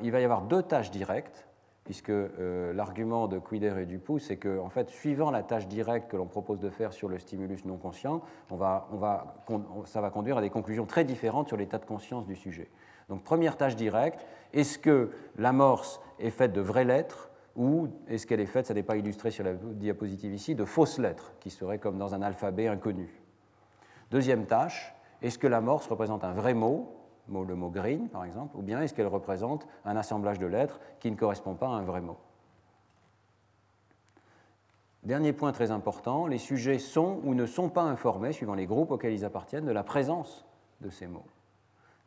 il 0.02 0.12
va 0.12 0.22
y 0.22 0.24
avoir 0.24 0.44
deux 0.44 0.64
tâches 0.64 0.92
directes 0.92 1.45
puisque 1.86 2.10
euh, 2.10 2.74
l'argument 2.74 3.28
de 3.28 3.40
Quider 3.40 3.76
et 3.80 3.86
Dupoux, 3.86 4.20
c'est 4.20 4.38
que, 4.38 4.60
en 4.60 4.70
fait, 4.70 4.90
suivant 4.90 5.30
la 5.30 5.44
tâche 5.44 5.68
directe 5.68 6.10
que 6.10 6.18
l'on 6.18 6.26
propose 6.26 6.60
de 6.60 6.70
faire 6.70 6.92
sur 6.92 7.08
le 7.08 7.20
stimulus 7.20 7.64
non 7.64 7.78
conscient, 7.78 8.22
on 8.50 8.56
va, 8.56 8.88
on 8.92 8.98
va, 8.98 9.36
ça 9.86 10.02
va 10.02 10.10
conduire 10.10 10.40
à 10.40 10.42
des 10.42 10.50
conclusions 10.50 10.88
très 10.88 11.06
différentes 11.06 11.48
sur 11.48 11.58
l'état 11.58 11.78
de 11.78 11.86
conscience 11.86 12.26
du 12.26 12.36
sujet. 12.36 12.70
Donc, 13.08 13.24
première 13.24 13.56
tâche 13.56 13.76
directe, 13.76 14.26
est-ce 14.52 14.80
que 14.80 15.12
l'amorce 15.38 16.02
est 16.18 16.32
faite 16.32 16.54
de 16.54 16.62
vraies 16.62 16.86
lettres 16.86 17.30
ou 17.56 17.88
est-ce 18.08 18.26
qu'elle 18.26 18.42
est 18.42 18.48
faite, 18.48 18.66
ça 18.66 18.74
n'est 18.74 18.84
pas 18.84 18.98
illustré 18.98 19.30
sur 19.30 19.44
la 19.44 19.54
diapositive 19.54 20.34
ici, 20.34 20.56
de 20.56 20.66
fausses 20.66 20.98
lettres, 20.98 21.34
qui 21.40 21.52
seraient 21.52 21.78
comme 21.78 22.00
dans 22.00 22.16
un 22.16 22.22
alphabet 22.24 22.68
inconnu? 22.68 23.22
Deuxième 24.10 24.48
tâche, 24.48 24.94
est-ce 25.22 25.38
que 25.38 25.48
l'amorce 25.48 25.88
représente 25.88 26.24
un 26.24 26.34
vrai 26.34 26.56
mot 26.56 26.96
le 27.28 27.56
mot 27.56 27.70
green, 27.70 28.10
par 28.10 28.26
exemple, 28.26 28.56
ou 28.58 28.62
bien 28.62 28.82
est-ce 28.82 28.94
qu'elle 28.94 29.08
représente 29.08 29.68
un 29.84 29.96
assemblage 29.96 30.40
de 30.40 30.46
lettres 30.46 30.80
qui 31.00 31.12
ne 31.12 31.16
correspond 31.16 31.56
pas 31.56 31.68
à 31.68 31.72
un 31.72 31.84
vrai 31.84 32.02
mot 32.02 32.18
Dernier 35.04 35.34
point 35.34 35.52
très 35.52 35.70
important, 35.70 36.26
les 36.26 36.40
sujets 36.40 36.80
sont 36.80 37.20
ou 37.24 37.36
ne 37.36 37.46
sont 37.46 37.70
pas 37.70 37.84
informés, 37.84 38.32
suivant 38.32 38.56
les 38.56 38.66
groupes 38.66 38.90
auxquels 38.90 39.14
ils 39.14 39.26
appartiennent, 39.26 39.66
de 39.66 39.72
la 39.72 39.84
présence 39.84 40.46
de 40.82 40.90
ces 40.90 41.06
mots. 41.06 41.26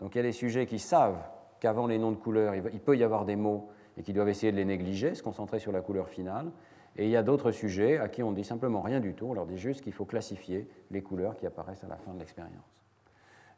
Donc 0.00 0.14
il 0.14 0.18
y 0.18 0.20
a 0.20 0.24
des 0.24 0.32
sujets 0.32 0.66
qui 0.66 0.80
savent 0.80 1.22
qu'avant 1.60 1.86
les 1.86 1.98
noms 1.98 2.10
de 2.10 2.16
couleurs, 2.16 2.54
il 2.54 2.80
peut 2.80 2.96
y 2.96 3.04
avoir 3.04 3.24
des 3.24 3.36
mots 3.36 3.68
et 3.96 4.02
qui 4.02 4.12
doivent 4.12 4.28
essayer 4.28 4.52
de 4.52 4.56
les 4.56 4.64
négliger, 4.64 5.14
se 5.14 5.22
concentrer 5.22 5.58
sur 5.58 5.72
la 5.72 5.80
couleur 5.80 6.08
finale. 6.08 6.50
Et 6.96 7.04
il 7.04 7.10
y 7.10 7.16
a 7.16 7.22
d'autres 7.22 7.52
sujets 7.52 7.98
à 7.98 8.08
qui 8.08 8.22
on 8.22 8.30
ne 8.30 8.36
dit 8.36 8.44
simplement 8.44 8.80
rien 8.80 9.00
du 9.00 9.14
tout, 9.14 9.26
on 9.26 9.34
leur 9.34 9.46
dit 9.46 9.58
juste 9.58 9.82
qu'il 9.82 9.92
faut 9.92 10.04
classifier 10.04 10.68
les 10.90 11.02
couleurs 11.02 11.36
qui 11.36 11.46
apparaissent 11.46 11.84
à 11.84 11.88
la 11.88 11.96
fin 11.96 12.12
de 12.14 12.18
l'expérience. 12.18 12.77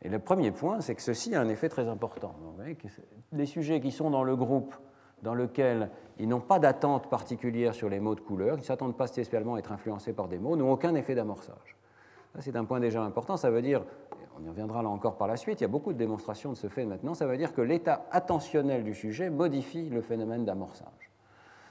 Et 0.02 0.08
le 0.08 0.18
premier 0.18 0.50
point, 0.50 0.80
c'est 0.80 0.94
que 0.94 1.02
ceci 1.02 1.34
a 1.34 1.40
un 1.40 1.48
effet 1.48 1.68
très 1.68 1.88
important. 1.88 2.34
les 3.32 3.46
sujets 3.46 3.80
qui 3.80 3.92
sont 3.92 4.10
dans 4.10 4.24
le 4.24 4.36
groupe 4.36 4.74
dans 5.22 5.34
lequel 5.34 5.90
ils 6.18 6.28
n'ont 6.28 6.40
pas 6.40 6.58
d'attente 6.58 7.10
particulière 7.10 7.74
sur 7.74 7.88
les 7.88 8.00
mots 8.00 8.14
de 8.14 8.20
couleur, 8.20 8.56
qui 8.56 8.62
ne 8.62 8.66
s'attendent 8.66 8.96
pas 8.96 9.06
spécialement 9.06 9.56
à 9.56 9.58
être 9.58 9.72
influencés 9.72 10.12
par 10.12 10.28
des 10.28 10.38
mots, 10.38 10.56
n'ont 10.56 10.72
aucun 10.72 10.94
effet 10.94 11.14
d'amorçage. 11.14 11.76
C'est 12.38 12.56
un 12.56 12.64
point 12.64 12.80
déjà 12.80 13.02
important. 13.02 13.36
Ça 13.36 13.50
veut 13.50 13.60
dire, 13.60 13.84
on 14.38 14.44
y 14.44 14.48
reviendra 14.48 14.82
là 14.82 14.88
encore 14.88 15.16
par 15.16 15.28
la 15.28 15.36
suite, 15.36 15.60
il 15.60 15.64
y 15.64 15.66
a 15.66 15.68
beaucoup 15.68 15.92
de 15.92 15.98
démonstrations 15.98 16.52
de 16.52 16.56
ce 16.56 16.68
fait 16.68 16.86
maintenant, 16.86 17.14
ça 17.14 17.26
veut 17.26 17.36
dire 17.36 17.52
que 17.52 17.60
l'état 17.60 18.06
attentionnel 18.10 18.84
du 18.84 18.94
sujet 18.94 19.28
modifie 19.28 19.88
le 19.88 20.00
phénomène 20.00 20.44
d'amorçage. 20.44 21.10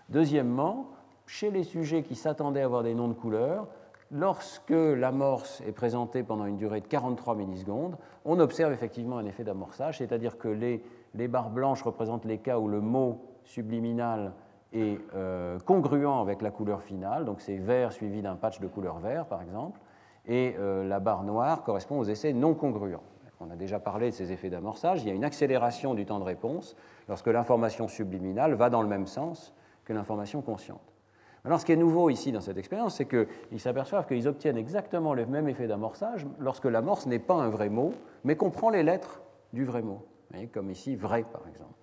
Deuxièmement, 0.09 0.91
chez 1.25 1.49
les 1.49 1.63
sujets 1.63 2.03
qui 2.03 2.15
s'attendaient 2.15 2.61
à 2.61 2.65
avoir 2.65 2.83
des 2.83 2.93
noms 2.93 3.07
de 3.07 3.13
couleurs, 3.13 3.67
lorsque 4.11 4.69
l'amorce 4.71 5.61
est 5.61 5.71
présentée 5.71 6.23
pendant 6.23 6.45
une 6.45 6.57
durée 6.57 6.81
de 6.81 6.87
43 6.87 7.35
millisecondes, 7.35 7.97
on 8.25 8.39
observe 8.39 8.73
effectivement 8.73 9.17
un 9.17 9.25
effet 9.25 9.43
d'amorçage, 9.43 9.99
c'est-à-dire 9.99 10.37
que 10.37 10.47
les, 10.47 10.81
barres 11.27 11.49
blanches 11.49 11.81
représentent 11.83 12.25
les 12.25 12.39
cas 12.39 12.57
où 12.59 12.67
le 12.67 12.81
mot 12.81 13.21
subliminal 13.43 14.33
est 14.73 14.99
euh, 15.15 15.57
congruent 15.59 16.21
avec 16.21 16.41
la 16.41 16.51
couleur 16.51 16.83
finale, 16.83 17.25
donc 17.25 17.41
c'est 17.41 17.57
vert 17.57 17.91
suivi 17.91 18.21
d'un 18.21 18.35
patch 18.35 18.59
de 18.59 18.67
couleur 18.67 18.99
vert 18.99 19.25
par 19.25 19.41
exemple, 19.41 19.79
et 20.27 20.55
euh, 20.59 20.87
la 20.87 20.99
barre 20.99 21.23
noire 21.23 21.63
correspond 21.63 21.97
aux 21.99 22.03
essais 22.03 22.33
non 22.33 22.53
congruents. 22.53 23.03
On 23.41 23.49
a 23.51 23.55
déjà 23.55 23.79
parlé 23.79 24.09
de 24.09 24.15
ces 24.15 24.33
effets 24.33 24.49
d'amorçage, 24.49 25.01
il 25.01 25.07
y 25.07 25.11
a 25.11 25.13
une 25.13 25.23
accélération 25.23 25.93
du 25.93 26.05
temps 26.05 26.19
de 26.19 26.25
réponse 26.25 26.75
lorsque 27.07 27.27
l'information 27.27 27.87
subliminale 27.87 28.53
va 28.53 28.69
dans 28.69 28.81
le 28.81 28.87
même 28.87 29.07
sens 29.07 29.53
que 29.85 29.93
l'information 29.93 30.41
consciente. 30.41 30.98
Alors, 31.45 31.59
ce 31.59 31.65
qui 31.65 31.71
est 31.71 31.77
nouveau 31.77 32.09
ici 32.09 32.31
dans 32.31 32.41
cette 32.41 32.57
expérience, 32.57 32.95
c'est 32.95 33.07
qu'ils 33.07 33.59
s'aperçoivent 33.59 34.05
qu'ils 34.05 34.27
obtiennent 34.27 34.57
exactement 34.57 35.13
le 35.13 35.25
même 35.25 35.47
effet 35.47 35.67
d'amorçage 35.67 36.25
lorsque 36.39 36.65
l'amorce 36.65 37.05
n'est 37.05 37.19
pas 37.19 37.35
un 37.35 37.49
vrai 37.49 37.69
mot, 37.69 37.93
mais 38.23 38.35
comprend 38.35 38.69
les 38.69 38.83
lettres 38.83 39.21
du 39.53 39.63
vrai 39.63 39.81
mot. 39.81 40.05
comme 40.53 40.69
ici, 40.69 40.95
vrai, 40.95 41.23
par 41.23 41.47
exemple, 41.47 41.73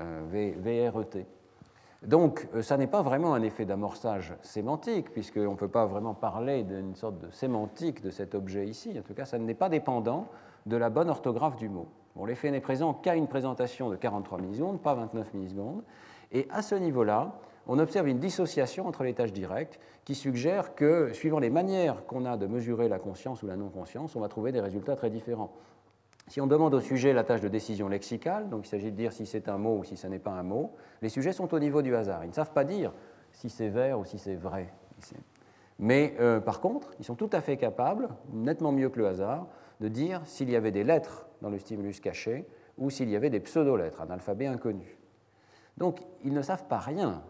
euh, 0.00 0.52
VRET. 0.58 1.26
Donc, 2.02 2.48
euh, 2.54 2.60
ça 2.60 2.76
n'est 2.76 2.86
pas 2.86 3.02
vraiment 3.02 3.34
un 3.34 3.42
effet 3.42 3.64
d'amorçage 3.64 4.34
sémantique, 4.42 5.10
puisqu'on 5.10 5.52
ne 5.52 5.56
peut 5.56 5.68
pas 5.68 5.86
vraiment 5.86 6.14
parler 6.14 6.64
d'une 6.64 6.94
sorte 6.94 7.18
de 7.18 7.30
sémantique 7.30 8.02
de 8.02 8.10
cet 8.10 8.34
objet 8.34 8.66
ici. 8.66 8.94
En 8.98 9.02
tout 9.02 9.14
cas, 9.14 9.24
ça 9.24 9.38
n'est 9.38 9.54
pas 9.54 9.68
dépendant 9.68 10.26
de 10.66 10.76
la 10.76 10.90
bonne 10.90 11.08
orthographe 11.08 11.56
du 11.56 11.68
mot. 11.68 11.88
L'effet 12.26 12.50
n'est 12.50 12.60
présent 12.60 12.94
qu'à 12.94 13.16
une 13.16 13.26
présentation 13.26 13.90
de 13.90 13.96
43 13.96 14.38
millisecondes, 14.38 14.80
pas 14.80 14.94
29 14.94 15.34
millisecondes. 15.34 15.82
Et 16.30 16.46
à 16.50 16.62
ce 16.62 16.74
niveau-là, 16.74 17.32
on 17.66 17.78
observe 17.78 18.08
une 18.08 18.18
dissociation 18.18 18.86
entre 18.86 19.04
les 19.04 19.14
tâches 19.14 19.32
directes 19.32 19.80
qui 20.04 20.14
suggère 20.14 20.74
que, 20.74 21.12
suivant 21.12 21.38
les 21.38 21.50
manières 21.50 22.04
qu'on 22.06 22.24
a 22.24 22.36
de 22.36 22.46
mesurer 22.46 22.88
la 22.88 22.98
conscience 22.98 23.42
ou 23.42 23.46
la 23.46 23.56
non-conscience, 23.56 24.16
on 24.16 24.20
va 24.20 24.28
trouver 24.28 24.52
des 24.52 24.60
résultats 24.60 24.96
très 24.96 25.10
différents. 25.10 25.52
Si 26.28 26.40
on 26.40 26.46
demande 26.46 26.74
au 26.74 26.80
sujet 26.80 27.12
la 27.12 27.24
tâche 27.24 27.42
de 27.42 27.48
décision 27.48 27.88
lexicale, 27.88 28.48
donc 28.48 28.66
il 28.66 28.68
s'agit 28.68 28.90
de 28.90 28.96
dire 28.96 29.12
si 29.12 29.26
c'est 29.26 29.48
un 29.48 29.58
mot 29.58 29.78
ou 29.78 29.84
si 29.84 29.96
ce 29.96 30.06
n'est 30.06 30.18
pas 30.18 30.30
un 30.30 30.42
mot, 30.42 30.72
les 31.02 31.10
sujets 31.10 31.32
sont 31.32 31.52
au 31.52 31.58
niveau 31.58 31.82
du 31.82 31.94
hasard. 31.94 32.24
Ils 32.24 32.28
ne 32.28 32.34
savent 32.34 32.52
pas 32.52 32.64
dire 32.64 32.92
si 33.32 33.50
c'est 33.50 33.68
vert 33.68 33.98
ou 33.98 34.04
si 34.04 34.18
c'est 34.18 34.34
vrai. 34.34 34.72
Mais 35.78 36.14
euh, 36.20 36.40
par 36.40 36.60
contre, 36.60 36.92
ils 36.98 37.04
sont 37.04 37.14
tout 37.14 37.30
à 37.32 37.40
fait 37.40 37.56
capables, 37.56 38.08
nettement 38.32 38.72
mieux 38.72 38.88
que 38.88 38.98
le 38.98 39.08
hasard, 39.08 39.46
de 39.80 39.88
dire 39.88 40.22
s'il 40.24 40.48
y 40.48 40.56
avait 40.56 40.70
des 40.70 40.84
lettres 40.84 41.26
dans 41.42 41.50
le 41.50 41.58
stimulus 41.58 42.00
caché 42.00 42.46
ou 42.78 42.90
s'il 42.90 43.10
y 43.10 43.16
avait 43.16 43.30
des 43.30 43.40
pseudo-lettres, 43.40 44.00
un 44.00 44.10
alphabet 44.10 44.46
inconnu. 44.46 44.96
Donc 45.76 46.00
ils 46.22 46.32
ne 46.32 46.42
savent 46.42 46.66
pas 46.66 46.78
rien, 46.78 47.22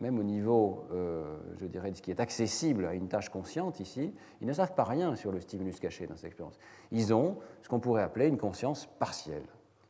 même 0.00 0.18
au 0.18 0.22
niveau, 0.22 0.84
euh, 0.92 1.36
je 1.60 1.66
dirais, 1.66 1.90
de 1.90 1.96
ce 1.96 2.02
qui 2.02 2.10
est 2.10 2.20
accessible 2.20 2.86
à 2.86 2.94
une 2.94 3.08
tâche 3.08 3.28
consciente 3.28 3.80
ici, 3.80 4.14
ils 4.40 4.46
ne 4.46 4.52
savent 4.52 4.74
pas 4.74 4.84
rien 4.84 5.16
sur 5.16 5.32
le 5.32 5.40
stimulus 5.40 5.80
caché 5.80 6.06
dans 6.06 6.14
cette 6.14 6.26
expérience. 6.26 6.58
Ils 6.92 7.12
ont 7.12 7.38
ce 7.62 7.68
qu'on 7.68 7.80
pourrait 7.80 8.02
appeler 8.02 8.28
une 8.28 8.38
conscience 8.38 8.86
partielle. 8.86 9.46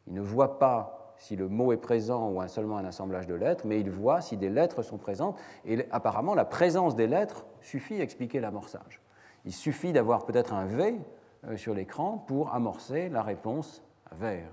Ils 0.07 0.15
ne 0.15 0.21
voient 0.21 0.59
pas 0.59 1.15
si 1.19 1.37
le 1.37 1.49
mot 1.49 1.73
est 1.73 1.79
présent 1.79 2.31
ou 2.31 2.47
seulement 2.49 2.79
un 2.79 2.85
assemblage 2.85 3.27
de 3.27 3.35
lettres, 3.35 3.67
mais 3.67 3.81
ils 3.81 3.91
voient 3.91 4.21
si 4.21 4.37
des 4.37 4.49
lettres 4.49 4.83
sont 4.83 4.99
présentes. 4.99 5.37
Et 5.65 5.87
apparemment, 5.91 6.35
la 6.35 6.45
présence 6.45 6.95
des 6.95 7.07
lettres 7.07 7.45
suffit 7.61 8.01
à 8.01 8.03
expliquer 8.03 8.41
l'amorçage. 8.41 9.03
Il 9.45 9.53
suffit 9.53 9.93
d'avoir 9.93 10.25
peut-être 10.25 10.55
un 10.55 10.65
V 10.65 10.99
euh, 11.47 11.57
sur 11.57 11.75
l'écran 11.75 12.25
pour 12.27 12.55
amorcer 12.55 13.09
la 13.09 13.23
réponse 13.23 13.83
vert, 14.13 14.51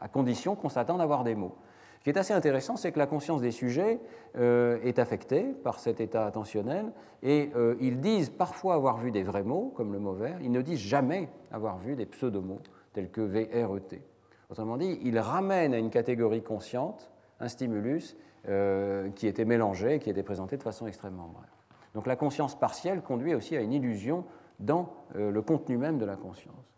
à 0.00 0.08
condition 0.08 0.54
qu'on 0.54 0.68
s'attende 0.68 1.00
à 1.00 1.04
avoir 1.04 1.24
des 1.24 1.34
mots. 1.34 1.56
Ce 2.04 2.10
qui 2.10 2.18
est 2.18 2.20
assez 2.20 2.34
intéressant, 2.34 2.76
c'est 2.76 2.92
que 2.92 2.98
la 2.98 3.06
conscience 3.06 3.40
des 3.40 3.50
sujets 3.50 3.98
euh, 4.36 4.78
est 4.84 4.98
affectée 4.98 5.44
par 5.64 5.80
cet 5.80 6.02
état 6.02 6.26
attentionnel 6.26 6.92
et 7.22 7.48
euh, 7.56 7.76
ils 7.80 7.98
disent 7.98 8.28
parfois 8.28 8.74
avoir 8.74 8.98
vu 8.98 9.10
des 9.10 9.22
vrais 9.22 9.42
mots, 9.42 9.72
comme 9.74 9.94
le 9.94 9.98
mot 9.98 10.12
vert, 10.12 10.36
ils 10.42 10.52
ne 10.52 10.60
disent 10.60 10.80
jamais 10.80 11.30
avoir 11.50 11.78
vu 11.78 11.96
des 11.96 12.04
pseudomots 12.04 12.60
tels 12.92 13.08
que 13.10 13.22
VRET. 13.22 14.02
Autrement 14.50 14.76
dit, 14.76 14.98
ils 15.02 15.18
ramènent 15.18 15.72
à 15.72 15.78
une 15.78 15.88
catégorie 15.88 16.42
consciente 16.42 17.10
un 17.40 17.48
stimulus 17.48 18.18
euh, 18.50 19.08
qui 19.12 19.26
était 19.26 19.46
mélangé, 19.46 19.98
qui 19.98 20.10
était 20.10 20.22
présenté 20.22 20.58
de 20.58 20.62
façon 20.62 20.86
extrêmement 20.86 21.28
brève. 21.28 21.48
Donc 21.94 22.06
la 22.06 22.16
conscience 22.16 22.54
partielle 22.54 23.00
conduit 23.00 23.34
aussi 23.34 23.56
à 23.56 23.62
une 23.62 23.72
illusion 23.72 24.26
dans 24.60 24.92
le 25.14 25.40
contenu 25.40 25.78
même 25.78 25.96
de 25.96 26.04
la 26.04 26.16
conscience. 26.16 26.73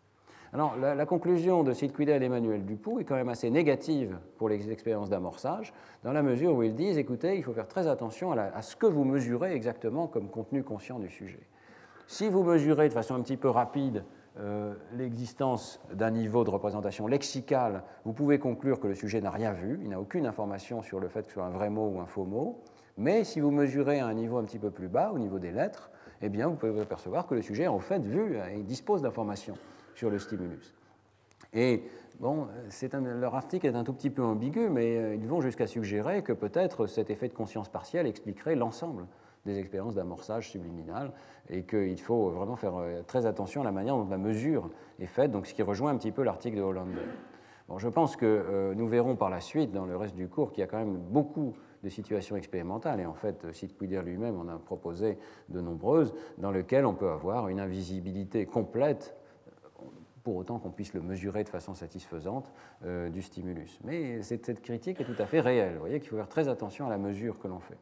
Alors, 0.57 0.75
la, 0.79 1.05
conclusion 1.05 1.65
de 1.65 1.75
Sidquidel 1.75 2.23
et 2.23 2.27
Emmanuel 2.27 2.65
Dupont 2.65 2.99
est 2.99 3.05
quand 3.05 3.15
même 3.15 3.29
assez 3.29 3.51
négative 3.51 4.17
pour 4.39 4.49
les 4.49 4.71
expériences 4.71 5.11
d'amorçage, 5.11 5.75
dans 6.03 6.15
la 6.15 6.23
mesure 6.23 6.55
où 6.55 6.63
ils 6.63 6.75
disent 6.75 6.97
écoutez, 6.97 7.37
il 7.37 7.43
faut 7.43 7.53
faire 7.53 7.69
très 7.69 7.87
attention 7.87 8.33
à, 8.33 8.63
ce 8.63 8.75
que 8.75 8.87
vous 8.87 9.05
mesurez 9.05 9.53
exactement 9.53 10.07
comme 10.07 10.31
contenu 10.31 10.63
conscient 10.63 10.99
du 10.99 11.11
sujet. 11.11 11.47
Si 12.07 12.31
vous 12.31 12.43
mesurez 12.43 12.89
de 12.89 12.95
façon 12.95 13.17
un 13.17 13.21
petit 13.21 13.37
peu 13.37 13.51
rapide 13.51 14.05
euh, 14.39 14.73
l'existence 14.95 15.79
d'un 15.93 16.11
niveau 16.11 16.43
de 16.43 16.49
représentation 16.49 17.07
lexicale, 17.07 17.83
vous 18.07 18.15
pouvez 18.15 18.39
conclure 18.39 18.81
que 18.81 18.89
le 18.89 18.95
sujet 18.95 19.21
n'a 19.21 19.33
rien 19.33 19.53
vu, 19.53 19.79
il 19.83 19.91
n'a 19.91 20.01
aucune 20.01 20.25
information 20.25 20.81
sur 20.81 21.01
le 21.01 21.09
fait 21.09 21.25
que 21.25 21.29
ce 21.29 21.35
soit 21.35 21.45
un 21.45 21.51
vrai 21.51 21.69
mot 21.69 21.87
ou 21.95 22.01
un 22.01 22.07
faux 22.07 22.25
mot. 22.25 22.63
Mais 22.97 23.25
si 23.25 23.41
vous 23.41 23.51
mesurez 23.51 24.01
à 24.01 24.07
un 24.07 24.15
niveau 24.15 24.39
un 24.39 24.45
petit 24.45 24.59
peu 24.59 24.71
plus 24.71 24.89
bas, 24.89 25.13
au 25.13 25.19
niveau 25.19 25.39
des 25.39 25.51
lettres, 25.51 25.91
eh 26.23 26.31
bien, 26.31 26.47
vous 26.47 26.55
pouvez 26.55 26.81
apercevoir 26.81 27.27
que 27.27 27.35
le 27.35 27.43
sujet 27.43 27.67
a 27.67 27.73
en 27.73 27.79
fait 27.79 28.03
vu 28.03 28.39
et 28.55 28.63
dispose 28.63 29.03
d'informations 29.03 29.59
sur 29.97 30.11
le 30.11 30.19
stimulus. 30.19 30.75
Et 31.53 31.83
bon, 32.21 32.49
leur 33.21 33.35
article 33.35 33.67
est 33.67 33.75
un 33.75 33.83
tout 33.83 33.95
petit 33.95 34.11
peu 34.11 34.23
ambigu, 34.23 34.69
mais 34.69 34.97
euh, 34.97 35.15
ils 35.15 35.27
vont 35.27 35.41
jusqu'à 35.41 35.67
suggérer 35.67 36.23
que 36.23 36.33
peut-être 36.33 36.87
cet 36.87 37.11
effet 37.11 37.29
de 37.29 37.35
conscience 37.35 37.69
partielle 37.69 38.07
expliquerait 38.07 38.55
l'ensemble 38.55 39.07
des 39.47 39.59
expériences 39.59 39.95
d'amorçage 39.95 40.51
subliminal 40.51 41.13
et 41.49 41.63
qu'il 41.63 42.01
faut 42.01 42.31
vraiment 42.31 42.57
faire 42.57 42.77
euh, 42.77 43.03
très 43.07 43.27
attention 43.27 43.63
à 43.63 43.65
la 43.65 43.73
manière 43.73 43.97
dont 43.97 44.09
la 44.09 44.19
mesure 44.19 44.71
est 44.99 45.07
faite, 45.07 45.31
donc 45.31 45.47
ce 45.47 45.55
qui 45.55 45.63
rejoint 45.63 45.93
un 45.93 45.97
petit 45.97 46.13
peu 46.13 46.23
l'article 46.23 46.59
de 46.59 46.63
Hollander. 46.63 47.01
Bon, 47.69 47.79
je 47.79 47.89
pense 47.89 48.17
que 48.17 48.27
euh, 48.27 48.75
nous 48.75 48.87
verrons 48.87 49.17
par 49.17 49.31
la 49.31 49.41
suite, 49.41 49.73
dans 49.73 49.87
le 49.87 49.97
reste 49.97 50.15
du 50.15 50.29
cours, 50.29 50.53
qu'il 50.53 50.61
y 50.61 50.65
a 50.65 50.67
quand 50.67 50.79
même 50.79 50.97
beaucoup 50.97 51.55
de 51.83 51.89
situations 51.89 52.37
expérimentales, 52.37 53.01
et 53.01 53.07
en 53.07 53.15
fait, 53.15 53.53
Sid 53.53 53.77
Quider 53.77 54.03
lui-même 54.03 54.39
en 54.39 54.49
a 54.49 54.59
proposé 54.59 55.19
de 55.49 55.61
nombreuses, 55.61 56.13
dans 56.39 56.51
lesquelles 56.51 56.87
on 56.87 56.95
peut 56.95 57.11
avoir 57.11 57.49
une 57.49 57.61
invisibilité 57.61 58.47
complète 58.47 59.17
pour 60.27 60.35
autant 60.35 60.59
qu'on 60.59 60.71
puisse 60.71 60.93
le 60.93 61.01
mesurer 61.01 61.45
de 61.45 61.49
façon 61.49 61.77
satisfaisante 61.77 62.53
euh, 62.85 63.11
du 63.11 63.23
stimulus. 63.23 63.79
Mais 63.85 64.23
cette, 64.23 64.61
critique 64.61 65.01
est 65.01 65.05
tout 65.05 65.23
à 65.23 65.25
fait 65.25 65.39
réelle. 65.39 65.75
Vous 65.75 65.79
voyez 65.79 66.01
qu'il 66.01 66.09
faut 66.09 66.17
faire 66.17 66.29
très 66.29 66.49
attention 66.49 66.89
à 66.89 66.91
la 66.91 66.99
mesure 66.99 67.39
que 67.39 67.47
l'on 67.47 67.61
fait. 67.61 67.79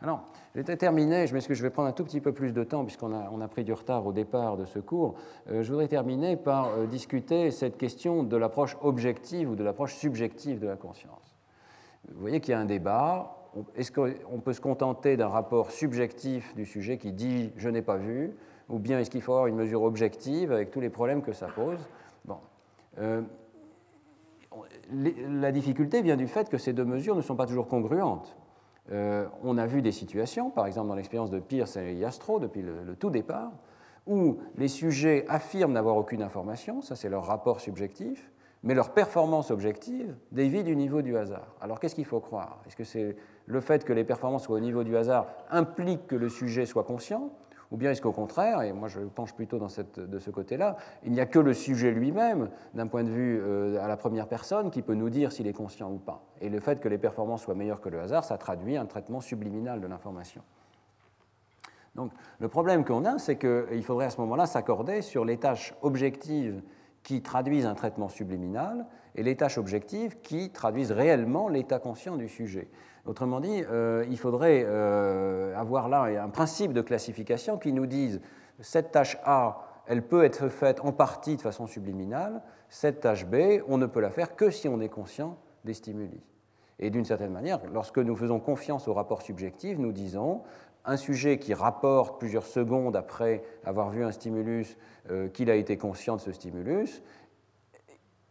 Alors, 0.00 0.24
j'étais 0.54 0.76
terminé, 0.76 1.26
je 1.26 1.36
je 1.36 1.62
vais 1.64 1.70
prendre 1.70 1.88
un 1.88 1.92
tout 1.92 2.04
petit 2.04 2.20
peu 2.20 2.32
plus 2.32 2.52
de 2.52 2.62
temps 2.62 2.84
puisqu'on 2.84 3.12
a, 3.12 3.28
on 3.32 3.40
a 3.40 3.48
pris 3.48 3.64
du 3.64 3.72
retard 3.72 4.06
au 4.06 4.12
départ 4.12 4.56
de 4.56 4.66
ce 4.66 4.78
cours. 4.78 5.16
Euh, 5.50 5.64
je 5.64 5.72
voudrais 5.72 5.88
terminer 5.88 6.36
par 6.36 6.68
euh, 6.68 6.86
discuter 6.86 7.50
cette 7.50 7.76
question 7.76 8.22
de 8.22 8.36
l'approche 8.36 8.76
objective 8.80 9.50
ou 9.50 9.56
de 9.56 9.64
l'approche 9.64 9.96
subjective 9.96 10.60
de 10.60 10.68
la 10.68 10.76
conscience. 10.76 11.34
Vous 12.08 12.20
voyez 12.20 12.38
qu'il 12.38 12.52
y 12.52 12.54
a 12.54 12.60
un 12.60 12.66
débat. 12.66 13.37
Est-ce 13.74 13.92
qu'on 13.92 14.40
peut 14.40 14.52
se 14.52 14.60
contenter 14.60 15.16
d'un 15.16 15.28
rapport 15.28 15.70
subjectif 15.70 16.54
du 16.54 16.64
sujet 16.64 16.98
qui 16.98 17.12
dit 17.12 17.52
je 17.56 17.68
n'ai 17.68 17.82
pas 17.82 17.96
vu 17.96 18.32
ou 18.68 18.78
bien 18.78 18.98
est-ce 18.98 19.10
qu'il 19.10 19.22
faut 19.22 19.32
avoir 19.32 19.46
une 19.46 19.56
mesure 19.56 19.82
objective 19.82 20.52
avec 20.52 20.70
tous 20.70 20.80
les 20.80 20.90
problèmes 20.90 21.22
que 21.22 21.32
ça 21.32 21.48
pose? 21.48 21.78
Bon. 22.24 22.38
Euh, 22.98 23.22
la 24.90 25.52
difficulté 25.52 26.02
vient 26.02 26.16
du 26.16 26.26
fait 26.26 26.48
que 26.48 26.58
ces 26.58 26.72
deux 26.72 26.84
mesures 26.84 27.14
ne 27.14 27.20
sont 27.20 27.36
pas 27.36 27.46
toujours 27.46 27.68
congruentes. 27.68 28.36
Euh, 28.90 29.26
on 29.42 29.58
a 29.58 29.66
vu 29.66 29.82
des 29.82 29.92
situations, 29.92 30.50
par 30.50 30.66
exemple 30.66 30.88
dans 30.88 30.94
l'expérience 30.94 31.30
de 31.30 31.38
Pierce 31.38 31.76
et 31.76 31.94
Yastro 31.94 32.40
depuis 32.40 32.62
le, 32.62 32.96
tout 32.98 33.10
départ, 33.10 33.52
où 34.06 34.38
les 34.56 34.68
sujets 34.68 35.26
affirment 35.28 35.74
n'avoir 35.74 35.96
aucune 35.96 36.22
information, 36.22 36.80
ça 36.80 36.96
c'est 36.96 37.10
leur 37.10 37.26
rapport 37.26 37.60
subjectif, 37.60 38.32
mais 38.62 38.74
leur 38.74 38.94
performance 38.94 39.50
objective 39.50 40.16
dévie 40.32 40.64
du 40.64 40.74
niveau 40.74 41.02
du 41.02 41.16
hasard. 41.16 41.54
Alors 41.60 41.78
qu'est-ce 41.80 41.94
qu'il 41.94 42.06
faut 42.06 42.20
croire? 42.20 42.62
Est-ce 42.66 42.76
que 42.76 42.84
c'est 42.84 43.16
le 43.48 43.60
fait 43.60 43.84
que 43.84 43.92
les 43.92 44.04
performances 44.04 44.44
soient 44.44 44.58
au 44.58 44.60
niveau 44.60 44.84
du 44.84 44.96
hasard 44.96 45.26
implique 45.50 46.06
que 46.06 46.16
le 46.16 46.28
sujet 46.28 46.66
soit 46.66 46.84
conscient 46.84 47.30
ou 47.70 47.76
bien 47.76 47.90
est-ce 47.90 48.00
qu'au 48.00 48.12
contraire, 48.12 48.62
et 48.62 48.72
moi 48.72 48.88
je 48.88 49.00
penche 49.00 49.34
plutôt 49.34 49.58
de 49.58 50.18
ce 50.18 50.30
côté-là, 50.30 50.76
il 51.04 51.12
n'y 51.12 51.20
a 51.20 51.26
que 51.26 51.38
le 51.38 51.52
sujet 51.52 51.90
lui-même, 51.90 52.48
d'un 52.72 52.86
point 52.86 53.04
de 53.04 53.10
vue 53.10 53.38
euh, 53.42 53.82
à 53.82 53.88
la 53.88 53.98
première 53.98 54.26
personne, 54.26 54.70
qui 54.70 54.80
peut 54.80 54.94
nous 54.94 55.10
dire 55.10 55.32
s'il 55.32 55.46
est 55.46 55.52
conscient 55.52 55.90
ou 55.90 55.98
pas. 55.98 56.22
Et 56.40 56.48
le 56.48 56.60
fait 56.60 56.80
que 56.80 56.88
les 56.88 56.96
performances 56.96 57.42
soient 57.42 57.54
meilleures 57.54 57.82
que 57.82 57.90
le 57.90 58.00
hasard, 58.00 58.24
ça 58.24 58.38
traduit 58.38 58.78
un 58.78 58.86
traitement 58.86 59.20
subliminal 59.20 59.82
de 59.82 59.86
l'information. 59.86 60.42
Donc 61.94 62.12
le 62.38 62.48
problème 62.48 62.84
qu'on 62.84 63.04
a, 63.04 63.18
c'est 63.18 63.36
qu'il 63.36 63.82
faudrait 63.82 64.06
à 64.06 64.10
ce 64.10 64.20
moment-là 64.22 64.46
s'accorder 64.46 65.02
sur 65.02 65.26
les 65.26 65.36
tâches 65.36 65.74
objectives 65.82 66.62
qui 67.02 67.22
traduisent 67.22 67.66
un 67.66 67.74
traitement 67.74 68.08
subliminal 68.08 68.86
et 69.14 69.22
les 69.22 69.36
tâches 69.36 69.58
objectives 69.58 70.20
qui 70.22 70.50
traduisent 70.50 70.92
réellement 70.92 71.48
l'état 71.48 71.78
conscient 71.78 72.16
du 72.16 72.28
sujet. 72.28 72.68
Autrement 73.06 73.40
dit, 73.40 73.62
euh, 73.70 74.04
il 74.10 74.18
faudrait 74.18 74.64
euh, 74.66 75.56
avoir 75.56 75.88
là 75.88 76.02
un 76.22 76.28
principe 76.28 76.72
de 76.72 76.82
classification 76.82 77.58
qui 77.58 77.72
nous 77.72 77.86
dise 77.86 78.20
cette 78.60 78.90
tâche 78.90 79.16
A, 79.24 79.64
elle 79.86 80.02
peut 80.02 80.24
être 80.24 80.48
faite 80.48 80.80
en 80.82 80.92
partie 80.92 81.36
de 81.36 81.42
façon 81.42 81.66
subliminale, 81.66 82.42
cette 82.68 83.00
tâche 83.00 83.26
B, 83.26 83.62
on 83.66 83.78
ne 83.78 83.86
peut 83.86 84.00
la 84.00 84.10
faire 84.10 84.36
que 84.36 84.50
si 84.50 84.68
on 84.68 84.80
est 84.80 84.88
conscient 84.88 85.38
des 85.64 85.74
stimuli. 85.74 86.20
Et 86.78 86.90
d'une 86.90 87.04
certaine 87.04 87.32
manière, 87.32 87.60
lorsque 87.72 87.98
nous 87.98 88.14
faisons 88.14 88.38
confiance 88.38 88.86
au 88.86 88.94
rapport 88.94 89.22
subjectif, 89.22 89.78
nous 89.78 89.92
disons 89.92 90.42
un 90.84 90.96
sujet 90.96 91.38
qui 91.38 91.54
rapporte 91.54 92.18
plusieurs 92.18 92.46
secondes 92.46 92.96
après 92.96 93.42
avoir 93.64 93.90
vu 93.90 94.04
un 94.04 94.12
stimulus 94.12 94.76
euh, 95.10 95.28
qu'il 95.28 95.50
a 95.50 95.54
été 95.54 95.76
conscient 95.76 96.16
de 96.16 96.20
ce 96.20 96.32
stimulus, 96.32 97.02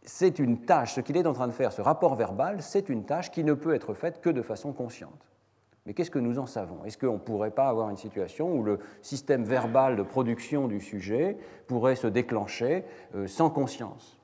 c'est 0.08 0.38
une 0.38 0.62
tâche, 0.62 0.94
ce 0.94 1.02
qu'il 1.02 1.18
est 1.18 1.26
en 1.26 1.34
train 1.34 1.48
de 1.48 1.52
faire, 1.52 1.70
ce 1.70 1.82
rapport 1.82 2.14
verbal, 2.14 2.62
c'est 2.62 2.88
une 2.88 3.04
tâche 3.04 3.30
qui 3.30 3.44
ne 3.44 3.52
peut 3.52 3.74
être 3.74 3.92
faite 3.92 4.22
que 4.22 4.30
de 4.30 4.40
façon 4.40 4.72
consciente. 4.72 5.28
Mais 5.84 5.92
qu'est-ce 5.92 6.10
que 6.10 6.18
nous 6.18 6.38
en 6.38 6.46
savons? 6.46 6.82
Est-ce 6.86 6.96
qu'on 6.96 7.14
ne 7.14 7.18
pourrait 7.18 7.50
pas 7.50 7.68
avoir 7.68 7.90
une 7.90 7.98
situation 7.98 8.50
où 8.54 8.62
le 8.62 8.78
système 9.02 9.44
verbal 9.44 9.96
de 9.96 10.02
production 10.02 10.66
du 10.66 10.80
sujet 10.80 11.36
pourrait 11.66 11.94
se 11.94 12.06
déclencher 12.06 12.84
euh, 13.14 13.26
sans 13.26 13.50
conscience? 13.50 14.18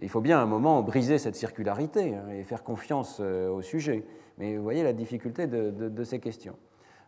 Il 0.00 0.08
faut 0.08 0.22
bien 0.22 0.38
à 0.38 0.42
un 0.42 0.46
moment 0.46 0.82
briser 0.82 1.18
cette 1.18 1.36
circularité 1.36 2.14
hein, 2.14 2.30
et 2.30 2.42
faire 2.42 2.64
confiance 2.64 3.18
euh, 3.20 3.50
au 3.50 3.60
sujet. 3.60 4.06
Mais 4.38 4.56
vous 4.56 4.62
voyez 4.62 4.82
la 4.82 4.94
difficulté 4.94 5.46
de, 5.46 6.04
ces 6.04 6.20
questions. 6.20 6.56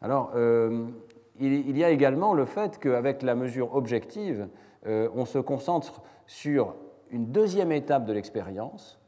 Alors, 0.02 0.32
euh, 0.34 0.88
il, 1.40 1.76
y 1.76 1.82
a 1.82 1.88
également 1.88 2.34
le 2.34 2.44
fait 2.44 2.78
qu'avec 2.78 3.22
la 3.22 3.34
mesure 3.34 3.74
objective, 3.74 4.46
on 4.86 5.24
se 5.24 5.38
concentre 5.38 6.02
sur 6.26 6.74
une 7.14 7.26
deuxième 7.26 7.70
étape 7.70 8.04
de 8.06 8.12
l'expérience 8.12 8.98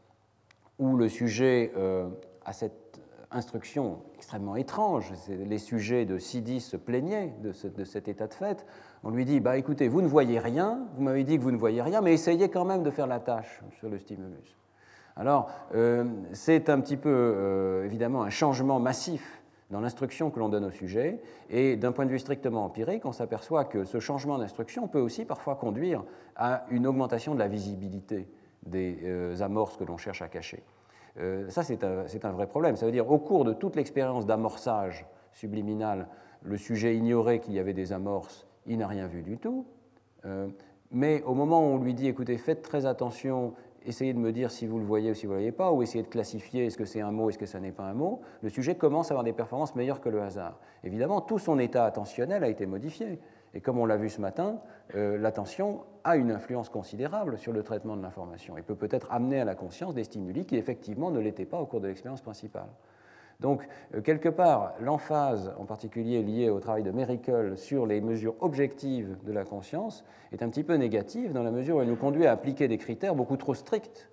où 0.79 0.97
le 0.97 1.09
sujet 1.09 1.73
euh, 1.77 2.09
a 2.45 2.53
cette 2.53 3.01
instruction 3.33 3.99
extrêmement 4.15 4.55
étrange. 4.55 5.13
Les 5.29 5.59
sujets 5.59 6.05
de 6.05 6.17
Sidi 6.17 6.61
se 6.61 6.77
plaignaient 6.77 7.35
de, 7.43 7.53
cet 7.53 8.07
état 8.07 8.29
de 8.29 8.35
fait. 8.35 8.65
On 9.03 9.11
lui 9.11 9.25
dit 9.25 9.41
bah, 9.41 9.57
écoutez, 9.59 9.89
vous 9.89 10.03
ne 10.03 10.07
voyez 10.07 10.39
rien, 10.39 10.87
vous 10.95 11.03
m'avez 11.03 11.25
dit 11.25 11.37
que 11.37 11.43
vous 11.43 11.51
ne 11.51 11.57
voyez 11.57 11.83
rien, 11.83 12.01
mais 12.01 12.15
essayez 12.15 12.49
quand 12.49 12.65
même 12.65 12.85
de 12.85 12.91
faire 12.91 13.09
la 13.09 13.19
tâche 13.19 13.61
sur 13.81 13.89
le 13.89 13.99
stimulus. 13.99 14.57
Alors, 15.17 15.51
euh, 15.75 16.05
c'est 16.33 16.71
un 16.71 16.81
petit 16.81 16.97
peu, 16.97 17.11
euh, 17.13 17.85
évidemment, 17.85 18.23
un 18.23 18.31
changement 18.31 18.79
massif 18.79 19.43
dans 19.71 19.81
l'instruction 19.81 20.31
que 20.31 20.39
l'on 20.39 20.49
donne 20.49 20.65
au 20.65 20.71
sujet. 20.71 21.21
Et 21.51 21.77
d'un 21.77 21.93
point 21.93 22.07
de 22.07 22.11
vue 22.11 22.19
strictement 22.19 22.65
empirique, 22.65 23.05
on 23.05 23.13
s'aperçoit 23.13 23.65
que 23.65 23.85
ce 23.85 23.99
changement 23.99 24.39
d'instruction 24.39 24.89
peut 24.89 25.01
aussi 25.01 25.25
parfois 25.25 25.57
conduire 25.57 26.05
à 26.37 26.65
une 26.71 26.87
augmentation 26.87 27.35
de 27.35 27.39
la 27.39 27.49
visibilité 27.49 28.29
des 28.65 28.99
euh, 29.05 29.41
amorces 29.41 29.77
que 29.77 29.85
l'on 29.85 29.97
cherche 29.97 30.23
à 30.23 30.29
cacher. 30.29 30.63
Euh, 31.19 31.49
ça, 31.49 31.63
c'est 31.63 31.85
un, 31.85 32.33
vrai 32.33 32.47
problème. 32.47 32.77
Ça 32.77 32.87
veut 32.87 32.93
dire, 32.93 33.11
au 33.11 33.19
cours 33.19 33.45
de 33.45 33.53
toute 33.53 33.77
l'expérience 33.77 34.27
d'amorçage 34.27 35.07
subliminal, 35.33 36.09
le 36.43 36.57
sujet 36.57 36.97
ignorait 36.97 37.41
qu'il 37.41 37.55
y 37.55 37.59
avait 37.59 37.73
des 37.73 37.93
amorces, 37.93 38.47
il 38.67 38.79
n'a 38.79 38.87
rien 38.87 39.07
vu 39.07 39.23
du 39.23 39.39
tout. 39.39 39.67
Euh, 40.25 40.49
mais 40.91 41.23
au 41.23 41.35
moment 41.35 41.61
où 41.61 41.75
on 41.75 41.79
lui 41.79 41.95
dit, 41.95 42.07
écoutez, 42.07 42.37
faites 42.37 42.63
très 42.63 42.87
attention, 42.87 43.55
essayez 43.87 44.13
de 44.13 44.19
me 44.19 44.33
dire 44.33 44.51
si 44.51 44.67
vous 44.67 44.79
le 44.79 44.85
voyez 44.85 45.11
ou 45.11 45.15
si 45.15 45.27
vous 45.27 45.33
ne 45.33 45.37
le 45.39 45.43
voyez 45.43 45.53
pas, 45.53 45.73
ou 45.73 45.83
essayez 45.83 46.03
de 46.03 46.09
classifier 46.09 46.67
est-ce 46.67 46.77
que 46.77 46.85
c'est 46.85 47.01
un 47.01 47.11
mot, 47.11 47.31
est-ce 47.31 47.39
que 47.39 47.47
ça 47.47 47.61
n'est 47.61 47.73
pas 47.73 47.85
un 47.85 47.95
mot, 47.95 48.21
le 48.43 48.49
sujet 48.49 48.75
commence 48.75 49.11
à 49.11 49.15
avoir 49.15 49.25
des 49.25 49.33
performances 49.33 49.75
meilleures 49.75 50.01
que 50.01 50.09
le 50.09 50.21
hasard. 50.21 50.59
Évidemment, 50.85 51.21
tout 51.21 51.39
son 51.39 51.59
état 51.59 51.85
attentionnel 51.85 52.45
a 52.45 52.49
été 52.49 52.67
modifié. 52.67 53.19
Et 53.55 53.61
comme 53.61 53.79
on 53.79 53.87
l'a 53.87 53.97
vu 53.97 54.11
ce 54.11 54.21
matin, 54.21 54.61
euh, 54.95 55.17
l'attention 55.17 55.85
a 56.05 56.17
une 56.17 56.31
influence 56.31 56.69
considérable 56.69 57.39
sur 57.39 57.53
le 57.53 57.63
traitement 57.63 57.97
de 57.97 58.03
l'information 58.03 58.59
et 58.59 58.63
peut 58.63 58.75
peut-être 58.75 59.11
amener 59.11 59.41
à 59.41 59.45
la 59.45 59.55
conscience 59.55 59.95
des 59.95 60.05
stimuli 60.05 60.45
qui 60.45 60.57
effectivement 60.57 61.11
ne 61.11 61.21
l'étaient 61.21 61.47
pas 61.47 61.59
au 61.59 61.67
cours 61.67 61.81
de 61.81 61.89
l'expérience 61.89 62.21
principale. 62.21 62.69
Donc, 63.41 63.67
euh, 63.95 64.01
quelque 64.01 64.29
part, 64.29 64.75
l'emphase, 64.81 65.53
en 65.59 65.65
particulier 65.65 66.23
liée 66.23 66.49
au 66.49 66.61
travail 66.61 66.83
de 66.83 66.91
Mericle 66.91 67.57
sur 67.57 67.87
les 67.87 68.01
mesures 68.01 68.35
objectives 68.41 69.17
de 69.25 69.33
la 69.33 69.45
conscience, 69.45 70.05
est 70.33 70.43
un 70.43 70.49
petit 70.49 70.65
peu 70.65 70.75
négative 70.75 71.33
dans 71.33 71.43
la 71.43 71.51
mesure 71.51 71.77
où 71.77 71.81
elle 71.83 71.89
nous 71.89 71.97
conduit 71.97 72.27
à 72.27 72.33
appliquer 72.33 72.69
des 72.69 72.79
critères 72.79 73.15
beaucoup 73.15 73.37
trop 73.37 73.55
stricts. 73.55 74.11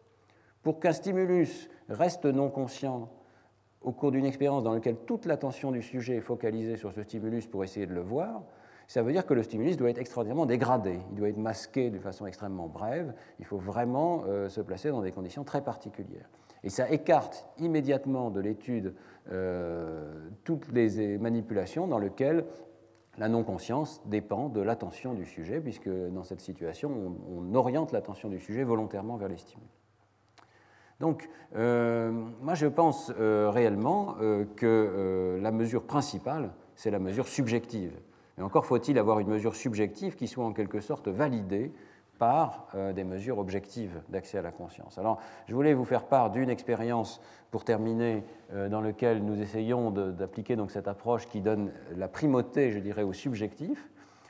Pour 0.61 0.80
qu'un 0.80 0.93
stimulus 0.93 1.69
reste 1.89 2.26
non 2.26 2.49
conscient 2.49 3.09
au 3.82 3.91
cours 3.91 4.11
d'une 4.11 4.26
expérience 4.26 4.63
dans 4.63 4.74
laquelle 4.74 4.97
toute 5.05 5.26
l'attention 5.26 5.71
du 5.71 5.82
sujet 5.82 6.17
est 6.17 6.21
focalisée 6.21 6.78
sur 6.78 6.93
ce 6.93 7.03
stimulus 7.03 7.47
pour 7.47 7.63
essayer 7.63 7.86
de 7.86 7.93
le 7.93 8.01
voir, 8.01 8.43
ça 8.88 9.01
veut 9.01 9.11
dire 9.11 9.26
que 9.26 9.34
le 9.34 9.43
stimulus 9.43 9.78
doit 9.78 9.89
être 9.89 9.99
extraordinairement 9.99 10.45
dégradé, 10.45 10.99
il 11.11 11.15
doit 11.15 11.30
être 11.30 11.38
masqué 11.38 11.89
de 11.89 11.99
façon 11.99 12.26
extrêmement 12.26 12.67
brève, 12.67 13.13
il 13.39 13.45
faut 13.45 13.57
vraiment 13.57 14.24
euh, 14.28 14.49
se 14.49 14.61
placer 14.61 14.89
dans 14.89 15.01
des 15.01 15.11
conditions 15.11 15.43
très 15.43 15.61
particulières. 15.61 16.30
Et 16.64 16.70
ça 16.70 16.89
écarte 16.89 17.47
immédiatement 17.57 18.30
de 18.30 18.39
l'étude 18.39 18.95
euh, 19.32 20.14
toutes 20.43 20.72
les 20.72 21.18
manipulations 21.18 21.88
dans 21.88 21.99
lesquelles 21.99 22.45
la 23.18 23.30
non-conscience 23.30 24.01
dépend 24.05 24.49
de 24.49 24.61
l'attention 24.61 25.14
du 25.14 25.26
sujet, 25.26 25.59
puisque 25.59 25.89
dans 25.89 26.24
cette 26.24 26.41
situation, 26.41 27.16
on, 27.30 27.53
oriente 27.53 27.91
l'attention 27.91 28.30
du 28.30 28.39
sujet 28.39 28.64
volontairement 28.64 29.18
vers 29.18 29.30
les 29.30 29.38
stimuli. 29.38 29.68
Donc, 30.99 31.30
euh, 31.55 32.11
moi, 32.41 32.55
je 32.55 32.66
pense 32.66 33.11
réellement 33.11 34.16
que 34.55 35.38
la 35.39 35.51
mesure 35.51 35.84
principale, 35.84 36.53
c'est 36.76 36.91
la 36.91 36.99
mesure 36.99 37.28
subjective. 37.28 37.93
Et 38.38 38.41
encore 38.41 38.66
faut-il 38.66 38.97
avoir 38.97 39.20
une 39.20 39.28
mesure 39.28 39.55
subjective 39.55 40.16
qui 40.16 40.28
soit 40.28 40.45
en 40.45 40.53
quelque 40.53 40.80
sorte 40.80 41.07
validée 41.07 41.72
par 42.24 42.67
euh, 42.76 42.93
des 42.93 43.03
mesures 43.03 43.38
objectives 43.38 44.01
d'accès 44.07 44.38
à 44.38 44.41
la 44.41 44.53
conscience. 44.53 44.97
Alors, 44.97 45.19
je 45.45 45.53
voulais 45.53 45.74
vous 45.74 45.84
faire 45.84 46.05
part 46.05 46.32
d'une 46.32 46.49
expérience 46.49 47.19
pour 47.51 47.65
terminer, 47.65 48.24
euh, 48.53 48.69
dans 48.69 48.80
laquelle 48.80 49.26
nous 49.26 49.41
essayons 49.41 49.91
d'appliquer 49.91 50.55
cette 50.69 50.88
approche 50.88 51.28
qui 51.28 51.41
donne 51.41 51.74
la 51.97 52.07
primauté, 52.07 52.71
je 52.71 52.80
dirais, 52.80 53.03
au 53.03 53.11
subjectif, 53.11 53.89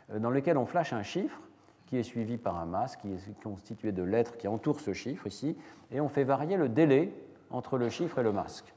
euh, 0.09 0.17
dans 0.17 0.31
lequel 0.31 0.57
on 0.57 0.65
flash 0.65 0.91
un 0.91 1.03
chiffre 1.03 1.39
qui 1.85 1.97
est 1.97 2.03
suivi 2.03 2.37
par 2.37 2.57
un 2.57 2.65
masque 2.65 3.01
qui 3.01 3.13
est 3.13 3.43
constitué 3.43 3.91
de 3.91 4.01
lettres 4.01 4.37
qui 4.37 4.47
entourent 4.47 4.79
ce 4.79 4.93
chiffre 4.93 5.27
ici, 5.27 5.55
et 5.91 6.01
on 6.01 6.09
fait 6.09 6.23
varier 6.23 6.57
le 6.57 6.69
délai 6.69 7.13
entre 7.51 7.77
le 7.77 7.89
chiffre 7.89 8.17
et 8.17 8.23
le 8.23 8.31
masque. 8.31 8.72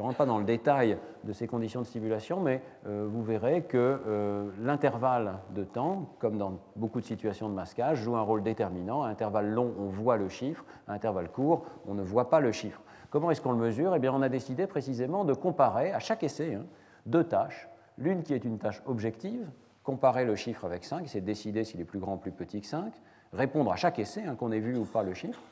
Je 0.00 0.02
ne 0.02 0.06
rentre 0.06 0.16
pas 0.16 0.24
dans 0.24 0.38
le 0.38 0.46
détail 0.46 0.96
de 1.24 1.32
ces 1.34 1.46
conditions 1.46 1.82
de 1.82 1.86
stimulation, 1.86 2.40
mais 2.40 2.62
euh, 2.86 3.06
vous 3.06 3.22
verrez 3.22 3.64
que 3.64 4.00
euh, 4.06 4.48
l'intervalle 4.62 5.40
de 5.54 5.62
temps, 5.62 6.06
comme 6.20 6.38
dans 6.38 6.58
beaucoup 6.74 7.00
de 7.00 7.04
situations 7.04 7.50
de 7.50 7.54
masquage, 7.54 7.98
joue 7.98 8.16
un 8.16 8.22
rôle 8.22 8.42
déterminant. 8.42 9.02
À 9.02 9.08
intervalle 9.08 9.50
long, 9.50 9.74
on 9.78 9.88
voit 9.88 10.16
le 10.16 10.30
chiffre, 10.30 10.64
à 10.88 10.94
intervalle 10.94 11.28
court, 11.28 11.66
on 11.86 11.92
ne 11.92 12.02
voit 12.02 12.30
pas 12.30 12.40
le 12.40 12.50
chiffre. 12.50 12.80
Comment 13.10 13.30
est-ce 13.30 13.42
qu'on 13.42 13.52
le 13.52 13.58
mesure? 13.58 13.94
Eh 13.94 13.98
bien, 13.98 14.10
on 14.14 14.22
a 14.22 14.30
décidé 14.30 14.66
précisément 14.66 15.26
de 15.26 15.34
comparer 15.34 15.92
à 15.92 15.98
chaque 15.98 16.22
essai 16.22 16.54
hein, 16.54 16.64
deux 17.04 17.24
tâches. 17.24 17.68
L'une 17.98 18.22
qui 18.22 18.32
est 18.32 18.46
une 18.46 18.56
tâche 18.56 18.80
objective, 18.86 19.50
comparer 19.84 20.24
le 20.24 20.34
chiffre 20.34 20.64
avec 20.64 20.84
5, 20.84 21.08
c'est 21.08 21.20
décider 21.20 21.62
s'il 21.62 21.78
est 21.78 21.84
plus 21.84 21.98
grand 21.98 22.14
ou 22.14 22.16
plus 22.16 22.32
petit 22.32 22.62
que 22.62 22.66
5, 22.66 22.90
répondre 23.34 23.70
à 23.70 23.76
chaque 23.76 23.98
essai, 23.98 24.22
hein, 24.24 24.34
qu'on 24.34 24.50
ait 24.50 24.60
vu 24.60 24.78
ou 24.78 24.86
pas 24.86 25.02
le 25.02 25.12
chiffre, 25.12 25.42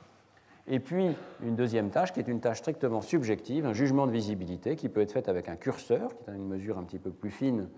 et 0.69 0.81
puis 0.81 1.17
une 1.43 1.57
deuxième 1.57 1.91
tâche 1.91 2.13
qui 2.13 2.21
est 2.21 2.29
une 2.29 2.41
tâche 2.41 2.59
strictement 2.59 3.01
subjective, 3.01 3.67
un 3.67 3.73
jugement 3.73 4.07
de 4.07 4.13
visibilité 4.13 4.77
qui 4.77 4.89
peut 4.89 5.01
être 5.01 5.13
fait 5.13 5.29
avec 5.29 5.49
un 5.49 5.57
curseur, 5.57 6.17
qui 6.19 6.31
est 6.31 6.35
une 6.35 6.47
mesure 6.47 6.79
un 6.79 6.85
petit 6.85 6.99
peu 6.99 7.11
plus 7.11 7.31
fine 7.31 7.69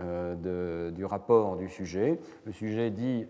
euh, 0.00 0.90
du 0.90 1.04
rapport 1.04 1.56
du 1.56 1.68
sujet. 1.68 2.20
Le 2.44 2.52
sujet 2.52 2.90
dit 2.90 3.26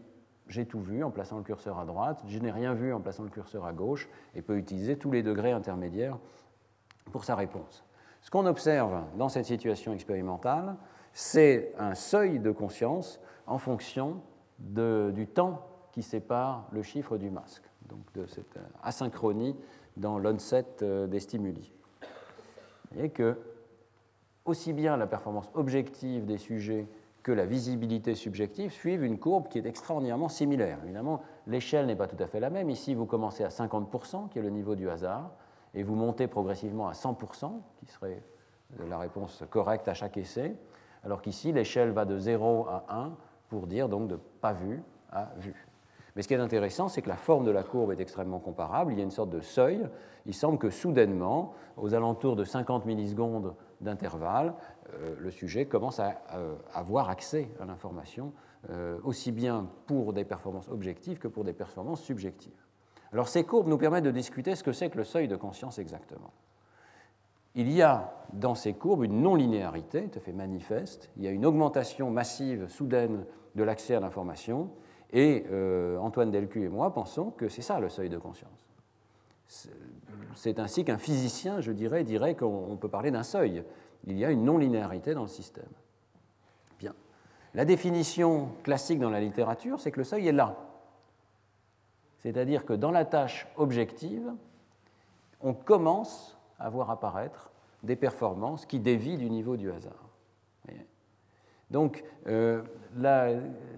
j'ai 0.49 0.67
tout 0.67 0.81
vu 0.81 1.05
en 1.05 1.11
plaçant 1.11 1.37
le 1.37 1.45
curseur 1.45 1.79
à 1.79 1.85
droite, 1.85 2.23
je 2.27 2.39
n'ai 2.39 2.51
rien 2.51 2.75
vu 2.75 2.93
en 2.93 3.01
plaçant 3.01 3.23
le 3.23 3.31
curseur 3.31 3.65
à 3.67 3.73
gauche, 3.73 4.09
et 4.35 4.43
peut 4.43 4.57
utiliser 4.57 4.97
tous 4.97 5.13
les 5.13 5.23
degrés 5.23 5.53
intermédiaires 5.53 6.19
pour 7.13 7.25
sa 7.25 7.37
réponse. 7.37 7.85
Ce 8.21 8.31
qu'on 8.31 8.47
observe 8.47 9.05
dans 9.17 9.29
cette 9.29 9.47
situation 9.47 9.93
expérimentale, 9.95 10.77
c'est 11.13 11.73
un 11.79 11.95
seuil 11.95 12.41
de 12.41 12.51
conscience 12.51 13.21
en 13.47 13.59
fonction 13.59 14.21
du 14.59 15.27
temps 15.27 15.67
qui 15.93 16.03
sépare 16.03 16.69
le 16.73 16.83
chiffre 16.83 17.17
du 17.17 17.31
masque 17.31 17.70
donc 17.91 18.13
de 18.15 18.27
cette 18.27 18.57
euh, 18.57 18.67
asynchronie 18.83 19.57
dans 19.97 20.19
l'onset 20.19 20.67
euh, 20.83 21.07
des 21.07 21.21
stimuli. 21.21 21.73
Vous 22.03 22.95
voyez 22.95 23.11
que 23.11 23.39
aussi 24.45 24.73
bien 24.73 24.97
la 24.97 25.07
performance 25.07 25.51
objective 25.55 26.25
des 26.25 26.39
sujets 26.39 26.89
que 27.23 27.33
la 27.33 27.45
visibilité 27.45 28.15
subjective 28.15 28.73
suivent 28.73 29.05
une 29.05 29.19
courbe 29.19 29.49
qui 29.49 29.59
est 29.59 29.67
extraordinairement 29.67 30.31
similaire. 30.31 30.79
Évidemment, 30.85 31.23
l'échelle 31.47 31.87
n'est 31.87 31.97
pas 31.97 32.07
tout 32.07 32.21
à 32.23 32.27
fait 32.27 32.41
la 32.41 32.49
même. 32.49 32.71
Ici, 32.71 32.95
vous 32.95 33.05
commencez 33.05 33.45
à 33.45 33.49
50%, 33.49 34.31
qui 34.31 34.39
est 34.39 34.43
le 34.43 34.49
niveau 34.49 34.75
du 34.75 34.89
hasard, 34.89 35.31
et 35.75 35.83
vous 35.83 35.95
montez 35.95 36.27
progressivement 36.29 36.89
à 36.89 36.93
100%, 36.93 37.61
qui 37.77 37.87
serait 37.87 38.23
la 38.89 38.99
réponse 38.99 39.45
correcte 39.51 39.87
à 39.89 39.95
chaque 39.95 40.17
essai, 40.17 40.57
alors 41.05 41.23
qu'ici, 41.23 41.53
l'échelle 41.53 41.91
va 41.91 42.05
de 42.05 42.19
0 42.19 42.67
à 42.69 42.85
1 42.89 43.13
pour 43.49 43.67
dire 43.67 43.89
donc 43.89 44.09
de 44.09 44.17
pas 44.17 44.53
vu 44.53 44.83
à 45.11 45.33
vu. 45.37 45.70
Mais 46.17 46.23
ce 46.23 46.29
qui 46.29 46.35
est 46.35 46.39
intéressant, 46.39 46.89
c'est 46.89 47.03
que 47.03 47.09
la 47.09 47.17
forme 47.17 47.45
de 47.45 47.51
la 47.51 47.63
courbe 47.63 47.93
est 47.93 48.01
extrêmement 48.01 48.41
comparable. 48.41 48.93
Il 48.93 48.99
y 48.99 49.01
a 49.01 49.05
une 49.05 49.11
sorte 49.11 49.31
de 49.31 49.41
seuil. 49.41 49.87
Il 50.27 50.35
semble 50.35 50.59
que 50.59 50.71
soudainement, 50.71 51.55
aux 51.77 51.95
alentours 51.95 52.37
de 52.37 52.45
50 52.45 52.85
millisecondes 52.87 53.55
d'intervalle, 53.81 54.55
euh, 54.95 55.15
le 55.19 55.31
sujet 55.31 55.67
commence 55.67 56.01
à 56.01 56.21
euh, 56.35 56.55
avoir 56.75 57.09
accès 57.09 57.51
à 57.61 57.65
l'information, 57.65 58.33
euh, 58.71 58.99
aussi 59.05 59.33
bien 59.33 59.69
pour 59.87 60.13
des 60.13 60.25
performances 60.25 60.69
objectives 60.69 61.19
que 61.19 61.29
pour 61.29 61.45
des 61.45 61.53
performances 61.53 62.03
subjectives. 62.03 62.67
Alors 63.13 63.29
ces 63.29 63.45
courbes 63.45 63.69
nous 63.69 63.79
permettent 63.79 64.05
de 64.05 64.11
discuter 64.11 64.55
ce 64.55 64.63
que 64.63 64.73
c'est 64.73 64.91
que 64.91 64.99
le 64.99 65.05
seuil 65.05 65.29
de 65.29 65.37
conscience 65.37 65.79
exactement. 65.79 66.33
Il 67.57 67.73
y 67.73 67.83
a 67.83 68.13
dans 68.33 68.55
ces 68.55 68.75
courbes 68.75 69.05
une 69.05 69.23
non-linéarité 69.23 70.09
tout 70.09 70.19
à 70.19 70.21
fait 70.21 70.33
manifeste. 70.33 71.11
Il 71.17 71.25
y 71.25 71.27
a 71.27 71.31
une 71.31 71.45
augmentation 71.45 72.11
massive, 72.11 72.69
soudaine 72.69 73.25
de 73.57 73.65
l'accès 73.65 73.97
à 73.97 74.01
l'information 74.01 74.71
et 75.13 75.45
euh, 75.51 75.99
Antoine 75.99 76.31
Delcu 76.31 76.65
et 76.65 76.69
moi 76.69 76.93
pensons 76.93 77.31
que 77.31 77.49
c'est 77.49 77.63
ça 77.63 77.81
le 77.81 77.89
seuil 77.89 78.09
de 78.09 78.19
conscience. 78.19 78.67
C'est 80.35 80.61
ainsi 80.61 80.85
qu'un 80.85 80.99
physicien, 80.99 81.61
je 81.61 81.73
dirais, 81.73 82.05
dirait 82.05 82.37
qu'on 82.37 82.77
peut 82.81 82.89
parler 82.89 83.11
d'un 83.11 83.25
seuil. 83.25 83.65
Il 84.05 84.17
y 84.17 84.25
a 84.25 84.31
une 84.31 84.45
non-linéarité 84.45 85.13
dans 85.13 85.23
le 85.23 85.29
système. 85.29 85.69
Bien. 86.79 86.95
La 87.55 87.65
définition 87.65 88.51
classique 88.63 89.01
dans 89.01 89.11
la 89.11 89.21
littérature, 89.21 89.81
c'est 89.81 89.91
que 89.91 89.99
le 89.99 90.05
seuil 90.05 90.29
est 90.29 90.33
là. 90.33 90.57
C'est-à-dire 92.19 92.65
que 92.65 92.73
dans 92.73 92.93
la 92.93 93.05
tâche 93.05 93.49
objective, 93.57 94.33
on 95.41 95.53
commence 95.53 96.39
à 96.59 96.71
voir 96.71 96.91
apparaître 96.91 97.51
des 97.83 97.97
performances 97.97 98.67
qui 98.67 98.79
dévient 98.79 99.17
du 99.17 99.31
niveau 99.31 99.57
du 99.57 99.73
hasard. 99.73 100.10
Donc, 101.71 102.05
euh, 102.27 102.63
la 102.97 103.29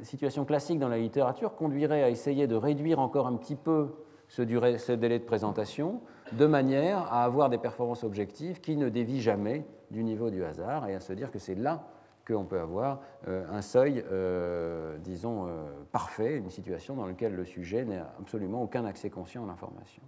situation 0.03 0.45
classique 0.45 0.78
dans 0.78 0.88
la 0.88 0.99
littérature 0.99 1.55
conduirait 1.55 2.03
à 2.03 2.11
essayer 2.11 2.47
de 2.47 2.55
réduire 2.55 2.99
encore 2.99 3.26
un 3.26 3.36
petit 3.36 3.57
peu 3.57 3.95
ce, 4.28 4.43
délai 4.43 5.18
de 5.18 5.24
présentation, 5.24 6.01
de 6.32 6.47
manière 6.47 7.12
à 7.12 7.24
avoir 7.24 7.51
des 7.51 7.59
performances 7.59 8.05
objectives 8.05 8.61
qui 8.61 8.76
ne 8.76 8.88
dévient 8.88 9.20
jamais 9.20 9.66
du 9.90 10.03
niveau 10.03 10.30
du 10.30 10.43
hasard, 10.43 10.88
et 10.88 10.95
à 10.95 11.01
se 11.01 11.12
dire 11.12 11.30
que 11.30 11.38
c'est 11.38 11.55
là 11.55 11.86
qu'on 12.26 12.45
peut 12.45 12.61
avoir 12.61 13.01
euh, 13.28 13.45
un 13.51 13.61
seuil, 13.61 14.03
euh, 14.11 14.97
disons, 14.99 15.49
parfait, 15.90 16.36
une 16.36 16.49
situation 16.49 16.95
dans 16.95 17.07
laquelle 17.07 17.34
le 17.34 17.45
sujet 17.45 17.84
n'a 17.84 18.14
absolument 18.18 18.62
aucun 18.62 18.86
accès 18.86 19.11
conscient 19.11 19.45
à 19.45 19.47
l'information. 19.47 20.03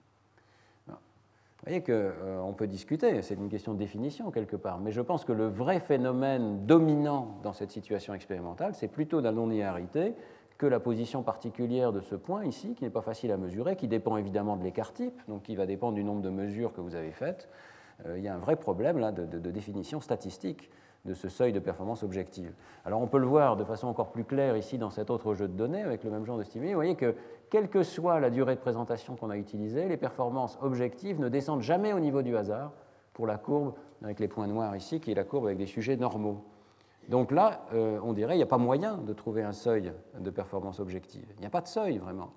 Vous 1.65 1.71
voyez 1.71 1.83
qu'on 1.83 1.93
euh, 1.93 2.53
peut 2.53 2.67
discuter, 2.67 3.23
c'est 3.23 3.37
une 3.37 3.49
question 3.49 3.73
de 3.73 3.79
définition 3.79 4.31
quelque 4.31 4.55
part, 4.55 4.81
mais 4.81 4.93
je 4.93 5.01
pense 5.01 5.25
que 5.25 5.33
le 5.33 5.47
vrai 5.47 5.81
phénomène 5.81 6.67
dominant 6.67 7.39
dans 7.43 7.55
cette 7.55 7.71
situation 7.71 8.13
expérimentale, 8.13 8.75
c'est 8.75 8.89
plutôt 8.89 9.23
la 9.23 9.33
non-linéarité 9.33 10.13
que 10.59 10.67
la 10.67 10.79
position 10.79 11.23
particulière 11.23 11.91
de 11.91 12.03
ce 12.03 12.17
point 12.17 12.45
ici, 12.45 12.75
qui 12.75 12.85
n'est 12.85 12.91
pas 12.91 13.01
facile 13.01 13.33
à 13.33 13.39
mesurer, 13.39 13.77
qui 13.77 13.89
dépend 13.89 14.19
évidemment 14.19 14.59
de 14.59 14.63
l'écart 14.63 14.93
type, 14.93 15.19
donc 15.27 15.45
qui 15.45 15.57
va 15.57 15.65
dépendre 15.65 15.95
du 15.95 16.05
nombre 16.05 16.21
de 16.21 16.29
mesures 16.29 16.75
que 16.75 16.83
vous 16.83 16.97
avez 16.97 17.13
faites. 17.13 17.49
Euh, 18.05 18.19
il 18.19 18.25
y 18.25 18.29
a 18.29 18.35
un 18.35 18.39
vrai 18.39 18.57
problème 18.57 18.99
là 18.99 19.11
de, 19.11 19.25
de 19.25 19.51
définition 19.51 20.03
statistique 20.03 20.71
de 21.05 21.15
ce 21.15 21.29
seuil 21.29 21.53
de 21.53 21.59
performance 21.59 22.03
objective. 22.03 22.53
Alors 22.85 23.03
on 23.03 23.07
peut 23.07 23.19
le 23.19 23.27
voir 23.27 23.57
de 23.57 23.65
façon 23.65 23.89
encore 23.89 24.11
plus 24.11 24.25
claire 24.25 24.57
ici 24.57 24.79
dans 24.79 24.91
cet 24.91 25.11
autre 25.11 25.35
jeu 25.35 25.49
de 25.49 25.53
données 25.53 25.83
avec 25.83 26.03
le 26.05 26.11
même 26.11 26.25
genre 26.25 26.39
de 26.39 26.43
stimuli. 26.43 26.71
Vous 26.71 26.77
voyez 26.77 26.95
que 26.95 27.15
quelle 27.51 27.69
que 27.69 27.83
soit 27.83 28.21
la 28.21 28.31
durée 28.31 28.55
de 28.55 28.61
présentation 28.61 29.17
qu'on 29.17 29.31
a 29.31 29.37
utilisée, 29.37 29.87
les 29.87 29.97
performances 29.97 30.59
objectives 30.63 31.21
ne 31.21 31.29
descendent 31.29 31.63
jamais 31.63 31.93
au 31.93 32.01
niveau 32.01 32.23
du 32.23 32.37
hasard 32.37 32.73
pour 33.13 33.27
la 33.27 33.37
courbe 33.37 33.75
avec 34.03 34.19
les 34.19 34.29
points 34.29 34.47
noirs 34.47 34.75
ici, 34.77 35.01
qui 35.01 35.13
est 35.13 35.15
la 35.15 35.25
courbe 35.25 35.47
avec 35.47 35.59
des 35.59 35.67
sujets 35.67 35.97
normaux. 35.97 36.45
Donc 37.09 37.31
là, 37.33 37.67
euh, 37.75 37.99
on 38.03 38.13
dirait 38.13 38.33
qu'il 38.33 38.39
n'y 38.39 38.45
a 38.45 38.47
pas 38.47 38.59
moyen 38.59 38.97
de 38.97 39.13
trouver 39.13 39.43
un 39.43 39.53
seuil 39.53 39.93
de 40.19 40.31
performance 40.31 40.81
objective. 40.81 41.27
Il 41.37 41.41
n'y 41.41 41.47
a 41.47 41.51
pas 41.51 41.61
de 41.61 41.67
seuil 41.67 41.99
vraiment. 41.99 42.31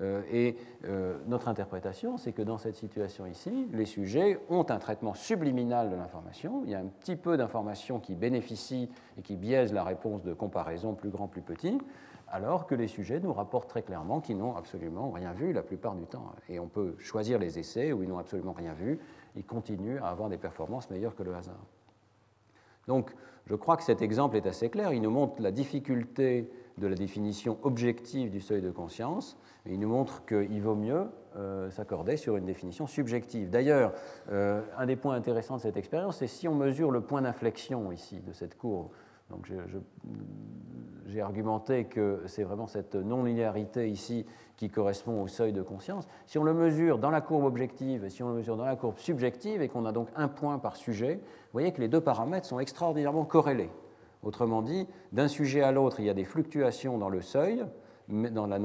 Euh, 0.00 0.22
et 0.32 0.56
euh, 0.86 1.18
notre 1.26 1.48
interprétation, 1.48 2.16
c'est 2.16 2.32
que 2.32 2.42
dans 2.42 2.58
cette 2.58 2.74
situation 2.74 3.26
ici, 3.26 3.68
les 3.72 3.86
sujets 3.86 4.40
ont 4.50 4.66
un 4.68 4.78
traitement 4.78 5.14
subliminal 5.14 5.90
de 5.90 5.94
l'information. 5.94 6.62
Il 6.64 6.70
y 6.70 6.74
a 6.74 6.80
un 6.80 6.86
petit 6.86 7.16
peu 7.16 7.36
d'information 7.36 8.00
qui 8.00 8.14
bénéficie 8.14 8.90
et 9.16 9.22
qui 9.22 9.36
biaise 9.36 9.72
la 9.72 9.84
réponse 9.84 10.22
de 10.22 10.34
comparaison 10.34 10.94
plus 10.94 11.10
grand, 11.10 11.28
plus 11.28 11.42
petit, 11.42 11.78
alors 12.28 12.66
que 12.66 12.74
les 12.74 12.88
sujets 12.88 13.20
nous 13.20 13.32
rapportent 13.32 13.68
très 13.68 13.82
clairement 13.82 14.20
qu'ils 14.20 14.36
n'ont 14.36 14.56
absolument 14.56 15.12
rien 15.12 15.32
vu 15.32 15.52
la 15.52 15.62
plupart 15.62 15.94
du 15.94 16.06
temps. 16.06 16.32
Et 16.48 16.58
on 16.58 16.66
peut 16.66 16.96
choisir 16.98 17.38
les 17.38 17.60
essais 17.60 17.92
où 17.92 18.02
ils 18.02 18.08
n'ont 18.08 18.18
absolument 18.18 18.52
rien 18.52 18.74
vu. 18.74 18.98
Ils 19.36 19.44
continuent 19.44 20.00
à 20.02 20.08
avoir 20.08 20.28
des 20.28 20.38
performances 20.38 20.90
meilleures 20.90 21.14
que 21.14 21.22
le 21.22 21.34
hasard. 21.34 21.64
Donc, 22.88 23.12
je 23.46 23.54
crois 23.54 23.76
que 23.76 23.84
cet 23.84 24.02
exemple 24.02 24.36
est 24.36 24.46
assez 24.46 24.70
clair. 24.70 24.92
Il 24.92 25.02
nous 25.02 25.10
montre 25.10 25.40
la 25.40 25.52
difficulté 25.52 26.50
de 26.78 26.86
la 26.86 26.94
définition 26.94 27.58
objective 27.62 28.30
du 28.30 28.40
seuil 28.40 28.60
de 28.60 28.70
conscience, 28.70 29.36
et 29.66 29.72
il 29.72 29.80
nous 29.80 29.88
montre 29.88 30.24
qu'il 30.26 30.60
vaut 30.60 30.74
mieux 30.74 31.06
euh, 31.36 31.70
s'accorder 31.70 32.16
sur 32.16 32.36
une 32.36 32.44
définition 32.44 32.86
subjective. 32.86 33.50
D'ailleurs, 33.50 33.92
euh, 34.30 34.62
un 34.76 34.86
des 34.86 34.96
points 34.96 35.14
intéressants 35.14 35.56
de 35.56 35.62
cette 35.62 35.76
expérience, 35.76 36.18
c'est 36.18 36.26
si 36.26 36.48
on 36.48 36.54
mesure 36.54 36.90
le 36.90 37.00
point 37.00 37.22
d'inflexion 37.22 37.92
ici 37.92 38.20
de 38.20 38.32
cette 38.32 38.56
courbe. 38.56 38.88
Donc 39.30 39.50
j'ai 41.06 41.20
argumenté 41.20 41.84
que 41.84 42.22
c'est 42.26 42.44
vraiment 42.44 42.66
cette 42.66 42.94
non-linéarité 42.94 43.88
ici 43.88 44.26
qui 44.56 44.70
correspond 44.70 45.22
au 45.22 45.28
seuil 45.28 45.52
de 45.52 45.62
conscience. 45.62 46.06
Si 46.26 46.38
on 46.38 46.44
le 46.44 46.52
mesure 46.52 46.98
dans 46.98 47.10
la 47.10 47.20
courbe 47.20 47.44
objective 47.44 48.04
et 48.04 48.10
si 48.10 48.22
on 48.22 48.28
le 48.28 48.34
mesure 48.34 48.56
dans 48.56 48.66
la 48.66 48.76
courbe 48.76 48.98
subjective 48.98 49.62
et 49.62 49.68
qu'on 49.68 49.86
a 49.86 49.92
donc 49.92 50.08
un 50.14 50.28
point 50.28 50.58
par 50.58 50.76
sujet, 50.76 51.14
vous 51.14 51.52
voyez 51.52 51.72
que 51.72 51.80
les 51.80 51.88
deux 51.88 52.02
paramètres 52.02 52.46
sont 52.46 52.60
extraordinairement 52.60 53.24
corrélés. 53.24 53.70
Autrement 54.24 54.62
dit, 54.62 54.86
d'un 55.12 55.28
sujet 55.28 55.62
à 55.62 55.70
l'autre, 55.70 56.00
il 56.00 56.06
y 56.06 56.10
a 56.10 56.14
des 56.14 56.24
fluctuations 56.24 56.98
dans 56.98 57.08
le 57.08 57.20
seuil, 57.20 57.64
dans 58.08 58.46
la 58.46 58.58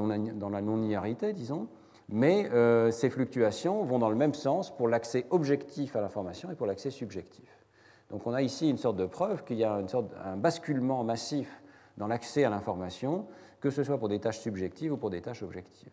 non-linéarité, 0.61 1.33
disons, 1.33 1.67
mais 2.09 2.49
euh, 2.51 2.91
ces 2.91 3.09
fluctuations 3.09 3.83
vont 3.83 3.99
dans 3.99 4.09
le 4.09 4.15
même 4.15 4.33
sens 4.33 4.75
pour 4.75 4.87
l'accès 4.87 5.27
objectif 5.29 5.95
à 5.95 6.01
l'information 6.01 6.49
et 6.51 6.55
pour 6.55 6.65
l'accès 6.65 6.89
subjectif. 6.89 7.65
Donc 8.09 8.25
on 8.25 8.33
a 8.33 8.41
ici 8.41 8.69
une 8.69 8.77
sorte 8.77 8.97
de 8.97 9.05
preuve 9.05 9.43
qu'il 9.43 9.57
y 9.57 9.63
a 9.63 9.79
une 9.79 9.87
sorte, 9.87 10.11
un 10.25 10.35
basculement 10.35 11.03
massif 11.03 11.61
dans 11.97 12.07
l'accès 12.07 12.43
à 12.43 12.49
l'information, 12.49 13.27
que 13.59 13.69
ce 13.69 13.83
soit 13.83 13.99
pour 13.99 14.09
des 14.09 14.19
tâches 14.19 14.39
subjectives 14.39 14.93
ou 14.93 14.97
pour 14.97 15.11
des 15.11 15.21
tâches 15.21 15.43
objectives. 15.43 15.91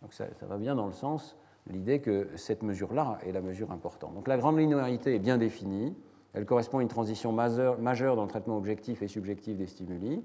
Donc 0.00 0.14
ça, 0.14 0.26
ça 0.40 0.46
va 0.46 0.56
bien 0.56 0.74
dans 0.74 0.86
le 0.86 0.92
sens 0.92 1.36
l'idée 1.66 2.00
que 2.00 2.28
cette 2.36 2.62
mesure-là 2.62 3.18
est 3.26 3.32
la 3.32 3.42
mesure 3.42 3.70
importante. 3.70 4.14
Donc 4.14 4.28
la 4.28 4.38
grande 4.38 4.58
linéarité 4.58 5.14
est 5.14 5.18
bien 5.18 5.36
définie, 5.36 5.94
elle 6.34 6.46
correspond 6.46 6.78
à 6.78 6.82
une 6.82 6.88
transition 6.88 7.32
majeure 7.32 8.16
dans 8.16 8.22
le 8.22 8.28
traitement 8.28 8.56
objectif 8.56 9.02
et 9.02 9.08
subjectif 9.08 9.56
des 9.56 9.66
stimuli. 9.66 10.24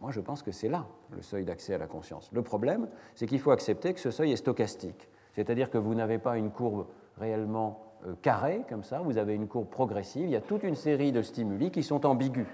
Moi, 0.00 0.10
je 0.12 0.20
pense 0.20 0.42
que 0.42 0.52
c'est 0.52 0.68
là 0.68 0.86
le 1.10 1.22
seuil 1.22 1.44
d'accès 1.44 1.74
à 1.74 1.78
la 1.78 1.86
conscience. 1.86 2.30
Le 2.32 2.42
problème, 2.42 2.88
c'est 3.14 3.26
qu'il 3.26 3.40
faut 3.40 3.50
accepter 3.50 3.94
que 3.94 4.00
ce 4.00 4.10
seuil 4.10 4.32
est 4.32 4.36
stochastique, 4.36 5.08
c'est-à-dire 5.34 5.70
que 5.70 5.78
vous 5.78 5.94
n'avez 5.94 6.18
pas 6.18 6.36
une 6.36 6.50
courbe 6.50 6.86
réellement 7.16 7.88
euh, 8.06 8.14
carrée 8.22 8.62
comme 8.68 8.84
ça, 8.84 9.00
vous 9.00 9.18
avez 9.18 9.34
une 9.34 9.48
courbe 9.48 9.68
progressive, 9.68 10.24
il 10.24 10.30
y 10.30 10.36
a 10.36 10.40
toute 10.40 10.62
une 10.62 10.76
série 10.76 11.10
de 11.10 11.22
stimuli 11.22 11.70
qui 11.70 11.82
sont 11.82 12.06
ambigus. 12.06 12.46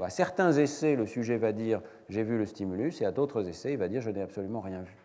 À 0.00 0.08
certains 0.08 0.52
essais, 0.52 0.96
le 0.96 1.04
sujet 1.04 1.36
va 1.36 1.52
dire 1.52 1.82
j'ai 2.08 2.22
vu 2.22 2.38
le 2.38 2.46
stimulus, 2.46 3.02
et 3.02 3.04
à 3.04 3.12
d'autres 3.12 3.48
essais, 3.48 3.72
il 3.72 3.78
va 3.78 3.88
dire 3.88 4.00
je 4.00 4.10
n'ai 4.10 4.22
absolument 4.22 4.60
rien 4.60 4.82
vu. 4.82 4.96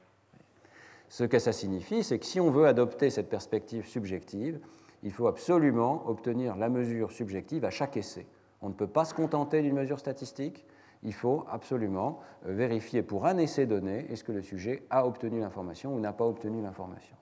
Ce 1.09 1.23
que 1.23 1.37
ça 1.37 1.51
signifie, 1.51 2.03
c'est 2.03 2.17
que 2.17 2.25
si 2.25 2.39
on 2.39 2.49
veut 2.49 2.65
adopter 2.65 3.09
cette 3.09 3.29
perspective 3.29 3.85
subjective, 3.85 4.59
il 5.05 5.11
faut 5.11 5.27
absolument 5.27 6.03
obtenir 6.07 6.57
la 6.57 6.67
mesure 6.67 7.11
subjective 7.11 7.63
à 7.63 7.69
chaque 7.69 7.95
essai. 7.95 8.25
On 8.61 8.69
ne 8.69 8.73
peut 8.73 8.87
pas 8.87 9.05
se 9.05 9.13
contenter 9.13 9.61
d'une 9.61 9.75
mesure 9.75 9.99
statistique, 9.99 10.65
il 11.03 11.13
faut 11.13 11.45
absolument 11.49 12.19
euh, 12.47 12.53
vérifier 12.53 13.03
pour 13.03 13.27
un 13.27 13.37
essai 13.37 13.67
donné 13.67 14.11
est-ce 14.11 14.23
que 14.23 14.31
le 14.31 14.41
sujet 14.41 14.83
a 14.89 15.05
obtenu 15.05 15.39
l'information 15.39 15.93
ou 15.93 15.99
n'a 15.99 16.11
pas 16.11 16.25
obtenu 16.25 16.61
l'information. 16.61 17.15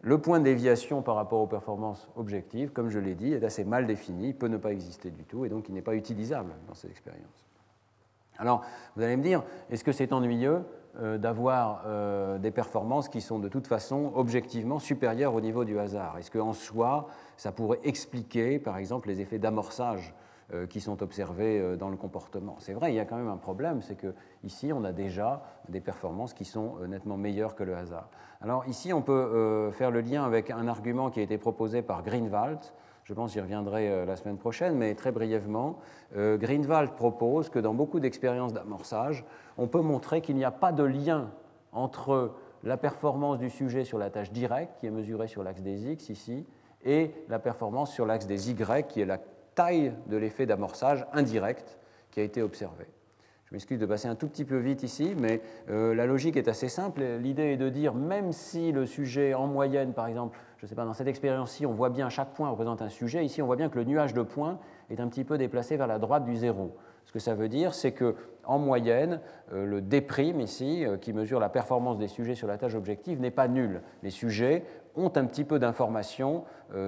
Le 0.00 0.20
point 0.20 0.38
de 0.38 0.44
déviation 0.44 1.02
par 1.02 1.16
rapport 1.16 1.40
aux 1.40 1.46
performances 1.48 2.08
objectives, 2.14 2.70
comme 2.70 2.88
je 2.88 3.00
l'ai 3.00 3.16
dit, 3.16 3.32
est 3.32 3.42
assez 3.42 3.64
mal 3.64 3.86
défini, 3.86 4.32
peut 4.32 4.48
ne 4.48 4.58
pas 4.58 4.70
exister 4.70 5.10
du 5.10 5.24
tout 5.24 5.44
et 5.44 5.48
donc 5.48 5.68
il 5.68 5.74
n'est 5.74 5.82
pas 5.82 5.96
utilisable 5.96 6.52
dans 6.68 6.74
cette 6.74 6.90
expérience. 6.90 7.48
Alors, 8.38 8.62
vous 8.94 9.02
allez 9.02 9.16
me 9.16 9.22
dire, 9.22 9.42
est-ce 9.70 9.82
que 9.82 9.92
c'est 9.92 10.12
ennuyeux? 10.12 10.62
D'avoir 11.18 11.82
euh, 11.86 12.38
des 12.38 12.50
performances 12.50 13.08
qui 13.08 13.20
sont 13.20 13.38
de 13.38 13.48
toute 13.48 13.66
façon 13.66 14.12
objectivement 14.14 14.78
supérieures 14.78 15.34
au 15.34 15.40
niveau 15.40 15.64
du 15.64 15.78
hasard 15.78 16.18
Est-ce 16.18 16.30
qu'en 16.30 16.52
soi, 16.52 17.08
ça 17.36 17.52
pourrait 17.52 17.80
expliquer, 17.84 18.58
par 18.58 18.78
exemple, 18.78 19.08
les 19.08 19.20
effets 19.20 19.38
d'amorçage 19.38 20.14
euh, 20.52 20.66
qui 20.66 20.80
sont 20.80 21.02
observés 21.02 21.76
dans 21.76 21.88
le 21.88 21.96
comportement? 21.96 22.56
C'est 22.58 22.74
vrai, 22.74 22.92
il 22.92 22.96
y 22.96 23.00
a 23.00 23.04
quand 23.04 23.16
même 23.16 23.28
un 23.28 23.36
problème, 23.36 23.82
c'est 23.82 23.96
qu'ici, 23.96 24.72
on 24.72 24.84
a 24.84 24.92
déjà 24.92 25.42
des 25.68 25.80
performances 25.80 26.34
qui 26.34 26.44
sont 26.44 26.76
nettement 26.86 27.16
meilleures 27.16 27.54
que 27.54 27.64
le 27.64 27.76
hasard. 27.76 28.08
Alors 28.40 28.66
ici, 28.66 28.92
on 28.92 29.02
peut 29.02 29.70
faire 29.72 29.90
le 29.90 30.00
lien 30.00 30.24
avec 30.24 30.50
un 30.50 30.68
argument 30.68 31.10
qui 31.10 31.20
a 31.20 31.22
été 31.22 31.38
proposé 31.38 31.82
par 31.82 32.02
Greenwald, 32.02 32.60
je 33.04 33.12
pense 33.12 33.32
j'y 33.32 33.40
reviendrai 33.40 33.88
euh, 33.88 34.04
la 34.04 34.16
semaine 34.16 34.38
prochaine, 34.38 34.76
mais 34.76 34.94
très 34.94 35.12
brièvement, 35.12 35.78
euh, 36.16 36.36
Greenwald 36.36 36.92
propose 36.92 37.50
que 37.50 37.58
dans 37.58 37.74
beaucoup 37.74 38.00
d'expériences 38.00 38.52
d'amorçage, 38.52 39.24
on 39.58 39.68
peut 39.68 39.82
montrer 39.82 40.20
qu'il 40.20 40.36
n'y 40.36 40.44
a 40.44 40.50
pas 40.50 40.72
de 40.72 40.82
lien 40.82 41.30
entre 41.72 42.32
la 42.62 42.76
performance 42.76 43.38
du 43.38 43.50
sujet 43.50 43.84
sur 43.84 43.98
la 43.98 44.10
tâche 44.10 44.32
directe, 44.32 44.80
qui 44.80 44.86
est 44.86 44.90
mesurée 44.90 45.28
sur 45.28 45.42
l'axe 45.42 45.60
des 45.60 45.92
X 45.92 46.08
ici, 46.08 46.46
et 46.84 47.12
la 47.28 47.38
performance 47.38 47.92
sur 47.92 48.06
l'axe 48.06 48.26
des 48.26 48.50
Y, 48.50 48.88
qui 48.88 49.00
est 49.00 49.06
la 49.06 49.18
taille 49.54 49.92
de 50.06 50.16
l'effet 50.16 50.46
d'amorçage 50.46 51.06
indirect 51.12 51.78
qui 52.10 52.20
a 52.20 52.22
été 52.22 52.42
observé. 52.42 52.86
Je 53.54 53.56
m'excuse 53.56 53.78
de 53.78 53.86
passer 53.86 54.08
un 54.08 54.16
tout 54.16 54.26
petit 54.26 54.44
peu 54.44 54.56
vite 54.56 54.82
ici, 54.82 55.14
mais 55.16 55.40
euh, 55.70 55.94
la 55.94 56.06
logique 56.06 56.36
est 56.36 56.48
assez 56.48 56.68
simple. 56.68 57.04
L'idée 57.20 57.52
est 57.52 57.56
de 57.56 57.68
dire, 57.68 57.94
même 57.94 58.32
si 58.32 58.72
le 58.72 58.84
sujet 58.84 59.32
en 59.32 59.46
moyenne, 59.46 59.92
par 59.92 60.08
exemple, 60.08 60.36
je 60.56 60.66
ne 60.66 60.68
sais 60.68 60.74
pas, 60.74 60.84
dans 60.84 60.92
cette 60.92 61.06
expérience-ci, 61.06 61.64
on 61.64 61.72
voit 61.72 61.90
bien 61.90 62.08
chaque 62.08 62.30
point 62.30 62.50
représente 62.50 62.82
un 62.82 62.88
sujet, 62.88 63.24
ici 63.24 63.42
on 63.42 63.46
voit 63.46 63.54
bien 63.54 63.68
que 63.68 63.78
le 63.78 63.84
nuage 63.84 64.12
de 64.12 64.22
points 64.22 64.58
est 64.90 64.98
un 64.98 65.06
petit 65.06 65.22
peu 65.22 65.38
déplacé 65.38 65.76
vers 65.76 65.86
la 65.86 66.00
droite 66.00 66.24
du 66.24 66.34
zéro. 66.34 66.76
Ce 67.04 67.12
que 67.12 67.20
ça 67.20 67.36
veut 67.36 67.48
dire, 67.48 67.74
c'est 67.74 67.92
que 67.92 68.16
en 68.42 68.58
moyenne, 68.58 69.20
euh, 69.52 69.64
le 69.64 69.80
D' 69.80 70.04
ici, 70.40 70.84
euh, 70.84 70.96
qui 70.96 71.12
mesure 71.12 71.38
la 71.38 71.48
performance 71.48 71.96
des 71.96 72.08
sujets 72.08 72.34
sur 72.34 72.48
la 72.48 72.58
tâche 72.58 72.74
objective, 72.74 73.20
n'est 73.20 73.30
pas 73.30 73.46
nul. 73.46 73.82
Les 74.02 74.10
sujets 74.10 74.64
ont 74.96 75.12
un 75.14 75.26
petit 75.26 75.44
peu 75.44 75.60
d'informations 75.60 76.42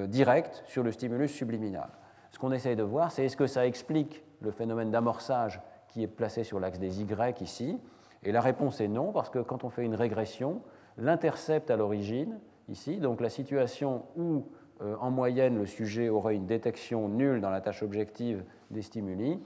directes 0.08 0.64
sur 0.66 0.82
le 0.82 0.90
stimulus 0.90 1.28
subliminal. 1.28 1.90
Ce 2.32 2.40
qu'on 2.40 2.50
essaye 2.50 2.74
de 2.74 2.82
voir, 2.82 3.12
c'est 3.12 3.24
est-ce 3.24 3.36
que 3.36 3.46
ça 3.46 3.66
explique 3.66 4.24
le 4.40 4.50
phénomène 4.50 4.90
d'amorçage 4.90 5.60
qui 5.96 6.02
est 6.02 6.08
placé 6.08 6.44
sur 6.44 6.60
l'axe 6.60 6.78
des 6.78 7.00
Y 7.00 7.40
ici 7.40 7.78
Et 8.22 8.30
la 8.30 8.42
réponse 8.42 8.82
est 8.82 8.88
non, 8.88 9.12
parce 9.12 9.30
que 9.30 9.38
quand 9.38 9.64
on 9.64 9.70
fait 9.70 9.82
une 9.82 9.94
régression, 9.94 10.60
l'intercept 10.98 11.70
à 11.70 11.76
l'origine, 11.76 12.38
ici, 12.68 12.98
donc 12.98 13.22
la 13.22 13.30
situation 13.30 14.02
où 14.14 14.44
euh, 14.82 14.94
en 15.00 15.10
moyenne 15.10 15.56
le 15.56 15.64
sujet 15.64 16.10
aurait 16.10 16.34
une 16.34 16.44
détection 16.44 17.08
nulle 17.08 17.40
dans 17.40 17.48
la 17.48 17.62
tâche 17.62 17.82
objective 17.82 18.44
des 18.70 18.82
stimuli, 18.82 19.40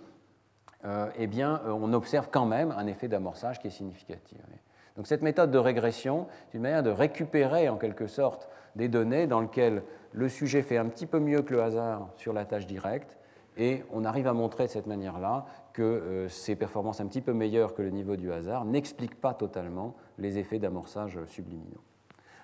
euh, 0.85 1.09
eh 1.17 1.29
bien 1.29 1.61
euh, 1.67 1.71
on 1.71 1.93
observe 1.93 2.31
quand 2.33 2.47
même 2.47 2.75
un 2.77 2.89
effet 2.89 3.07
d'amorçage 3.07 3.61
qui 3.61 3.69
est 3.69 3.71
significatif. 3.71 4.39
Donc 4.97 5.07
cette 5.07 5.23
méthode 5.23 5.53
de 5.53 5.59
régression 5.59 6.27
est 6.49 6.57
une 6.57 6.63
manière 6.63 6.83
de 6.83 6.91
récupérer 6.91 7.69
en 7.69 7.77
quelque 7.77 8.09
sorte 8.09 8.49
des 8.75 8.89
données 8.89 9.29
dans 9.29 9.41
lesquelles 9.41 9.85
le 10.11 10.29
sujet 10.29 10.63
fait 10.63 10.79
un 10.79 10.87
petit 10.87 11.07
peu 11.07 11.21
mieux 11.21 11.43
que 11.43 11.53
le 11.53 11.63
hasard 11.63 12.09
sur 12.17 12.33
la 12.33 12.45
tâche 12.45 12.67
directe 12.67 13.20
et 13.57 13.83
on 13.93 14.05
arrive 14.05 14.27
à 14.27 14.33
montrer 14.33 14.67
de 14.67 14.71
cette 14.71 14.87
manière-là 14.87 15.47
que 15.73 15.83
euh, 15.83 16.29
ces 16.29 16.57
performances 16.57 17.01
un 17.01 17.07
petit 17.07 17.21
peu 17.21 17.33
meilleures 17.33 17.75
que 17.75 17.83
le 17.83 17.91
niveau 17.91 18.17
du 18.17 18.33
hasard 18.33 18.65
n'expliquent 18.65 19.21
pas 19.21 19.35
totalement 19.35 19.95
les 20.19 20.39
effets 20.39 20.59
d'amorçage 20.59 21.19
subliminaux. 21.27 21.81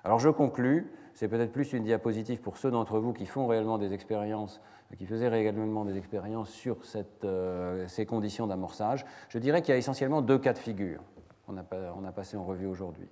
Alors 0.05 0.19
je 0.19 0.29
conclus, 0.29 0.91
c'est 1.15 1.29
peut-être 1.29 1.53
plus 1.53 1.73
une 1.73 1.85
diapositive 1.85 2.41
pour 2.41 2.59
ceux 2.59 2.71
d'entre 2.71 2.99
vous 2.99 3.13
qui 3.13 3.27
font 3.27 3.47
réellement 3.47 3.79
des 3.79 3.93
expériences, 3.93 4.61
qui 4.97 5.07
faisaient 5.07 5.29
réellement 5.29 5.85
des 5.85 5.97
expériences 5.97 6.51
sur 6.51 6.77
euh, 7.25 7.89
ces 7.89 8.07
conditions 8.07 8.47
d'amorçage. 8.47 9.05
Je 9.29 9.39
dirais 9.39 9.63
qu'il 9.63 9.73
y 9.73 9.75
a 9.75 9.79
essentiellement 9.79 10.23
deux 10.23 10.39
cas 10.39 10.53
de 10.53 10.59
figure 10.59 11.03
qu'on 11.47 11.57
a, 11.57 11.65
on 11.97 12.05
a 12.05 12.13
passé 12.13 12.37
en 12.37 12.45
revue 12.45 12.67
aujourd'hui. 12.67 13.09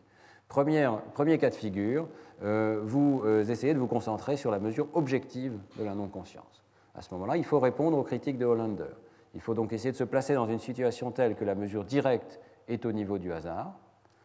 Premier 0.48 1.38
cas 1.38 1.50
de 1.50 1.54
figure, 1.54 2.06
euh, 2.42 2.80
vous 2.84 3.24
essayez 3.26 3.74
de 3.74 3.78
vous 3.78 3.88
concentrer 3.88 4.36
sur 4.36 4.50
la 4.50 4.60
mesure 4.60 4.88
objective 4.92 5.58
de 5.78 5.84
la 5.84 5.94
non-conscience. 5.94 6.63
À 6.94 7.02
ce 7.02 7.12
moment-là, 7.14 7.36
il 7.36 7.44
faut 7.44 7.58
répondre 7.58 7.98
aux 7.98 8.02
critiques 8.02 8.38
de 8.38 8.46
Hollander. 8.46 8.94
Il 9.34 9.40
faut 9.40 9.54
donc 9.54 9.72
essayer 9.72 9.90
de 9.90 9.96
se 9.96 10.04
placer 10.04 10.34
dans 10.34 10.46
une 10.46 10.60
situation 10.60 11.10
telle 11.10 11.34
que 11.34 11.44
la 11.44 11.54
mesure 11.54 11.84
directe 11.84 12.40
est 12.68 12.86
au 12.86 12.92
niveau 12.92 13.18
du 13.18 13.32
hasard, 13.32 13.74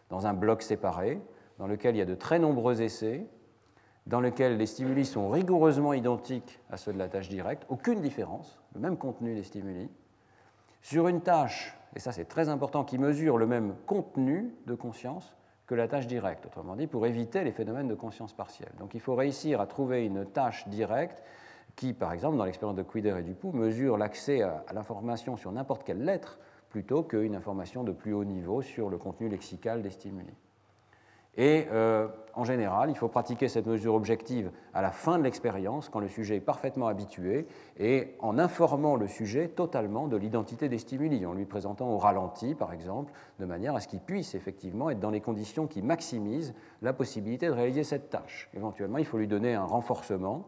dans 0.10 0.28
un 0.28 0.34
bloc 0.34 0.62
séparé, 0.62 1.20
dans 1.58 1.68
lequel 1.68 1.96
il 1.96 2.00
y 2.00 2.02
a 2.02 2.06
de 2.06 2.16
très 2.16 2.40
nombreux 2.40 2.82
essais, 2.82 3.26
dans 4.06 4.22
lequel 4.22 4.58
les 4.58 4.66
stimuli 4.66 5.06
sont 5.06 5.30
rigoureusement 5.30 5.94
identiques 5.94 6.60
à 6.70 6.78
ceux 6.78 6.94
de 6.94 6.98
la 6.98 7.10
tâche 7.10 7.30
directe, 7.30 7.66
aucune 7.70 8.02
différence, 8.02 8.60
le 8.74 8.80
même 8.80 8.98
contenu 8.98 9.36
des 9.36 9.44
stimuli, 9.44 9.90
sur 10.82 11.08
une 11.08 11.22
tâche, 11.22 11.76
et 11.96 12.00
ça 12.00 12.12
c'est 12.12 12.26
très 12.26 12.50
important, 12.50 12.84
qui 12.84 12.98
mesure 12.98 13.38
le 13.38 13.46
même 13.46 13.76
contenu 13.86 14.54
de 14.68 14.76
conscience 14.76 15.36
que 15.68 15.76
la 15.76 15.88
tâche 15.88 16.08
directe, 16.08 16.46
autrement 16.46 16.76
dit, 16.76 16.88
pour 16.88 17.06
éviter 17.06 17.44
les 17.44 17.52
phénomènes 17.52 17.88
de 17.88 17.96
conscience 17.96 18.34
partielle. 18.34 18.72
Donc 18.80 18.96
il 18.96 19.00
faut 19.00 19.16
réussir 19.16 19.62
à 19.62 19.68
trouver 19.68 20.06
une 20.06 20.26
tâche 20.26 20.68
directe 20.68 21.22
qui, 21.80 21.94
par 21.94 22.12
exemple, 22.12 22.36
dans 22.36 22.44
l'expérience 22.44 22.76
de 22.76 22.84
Quider 22.84 23.16
et 23.20 23.24
Dupoux, 23.24 23.54
mesure 23.54 23.98
l'accès 23.98 24.42
à, 24.42 24.66
l'information 24.74 25.38
sur 25.38 25.54
n'importe 25.54 25.86
quelle 25.86 26.04
lettre 26.04 26.38
plutôt 26.70 27.04
qu'une 27.04 27.36
information 27.36 27.86
de 27.86 27.94
plus 27.94 28.12
haut 28.12 28.26
niveau 28.26 28.62
sur 28.62 28.90
le 28.90 28.98
contenu 28.98 29.30
lexical 29.30 29.82
des 29.82 29.90
stimuli. 29.90 30.34
Et 31.38 31.68
euh, 31.72 32.10
en 32.34 32.44
général, 32.44 32.90
il 32.90 32.98
faut 32.98 33.08
pratiquer 33.08 33.48
cette 33.48 33.66
mesure 33.66 33.96
objective 33.96 34.52
à 34.74 34.82
la 34.82 34.92
fin 34.92 35.18
de 35.18 35.24
l'expérience, 35.24 35.88
quand 35.88 36.02
le 36.02 36.10
sujet 36.10 36.36
est 36.36 36.42
parfaitement 36.42 36.88
habitué, 36.88 37.48
et 37.78 38.14
en 38.20 38.38
informant 38.38 38.98
le 38.98 39.08
sujet 39.08 39.48
totalement 39.48 40.10
de 40.10 40.18
l'identité 40.18 40.68
des 40.68 40.80
stimuli, 40.80 41.26
en 41.26 41.32
lui 41.32 41.46
présentant 41.46 41.88
au 41.92 41.98
ralenti, 41.98 42.56
par 42.56 42.74
exemple, 42.74 43.14
de 43.40 43.46
manière 43.46 43.74
à 43.74 43.80
ce 43.80 43.88
qu'il 43.88 44.02
puisse 44.02 44.36
effectivement 44.36 44.90
être 44.90 45.00
dans 45.00 45.12
les 45.12 45.22
conditions 45.22 45.66
qui 45.66 45.82
maximisent 45.82 46.54
la 46.82 46.92
possibilité 46.92 47.48
de 47.48 47.54
réaliser 47.54 47.86
cette 47.86 48.10
tâche. 48.10 48.50
Éventuellement, 48.54 48.98
il 48.98 49.06
faut 49.06 49.18
lui 49.18 49.30
donner 49.30 49.54
un 49.54 49.64
renforcement 49.64 50.44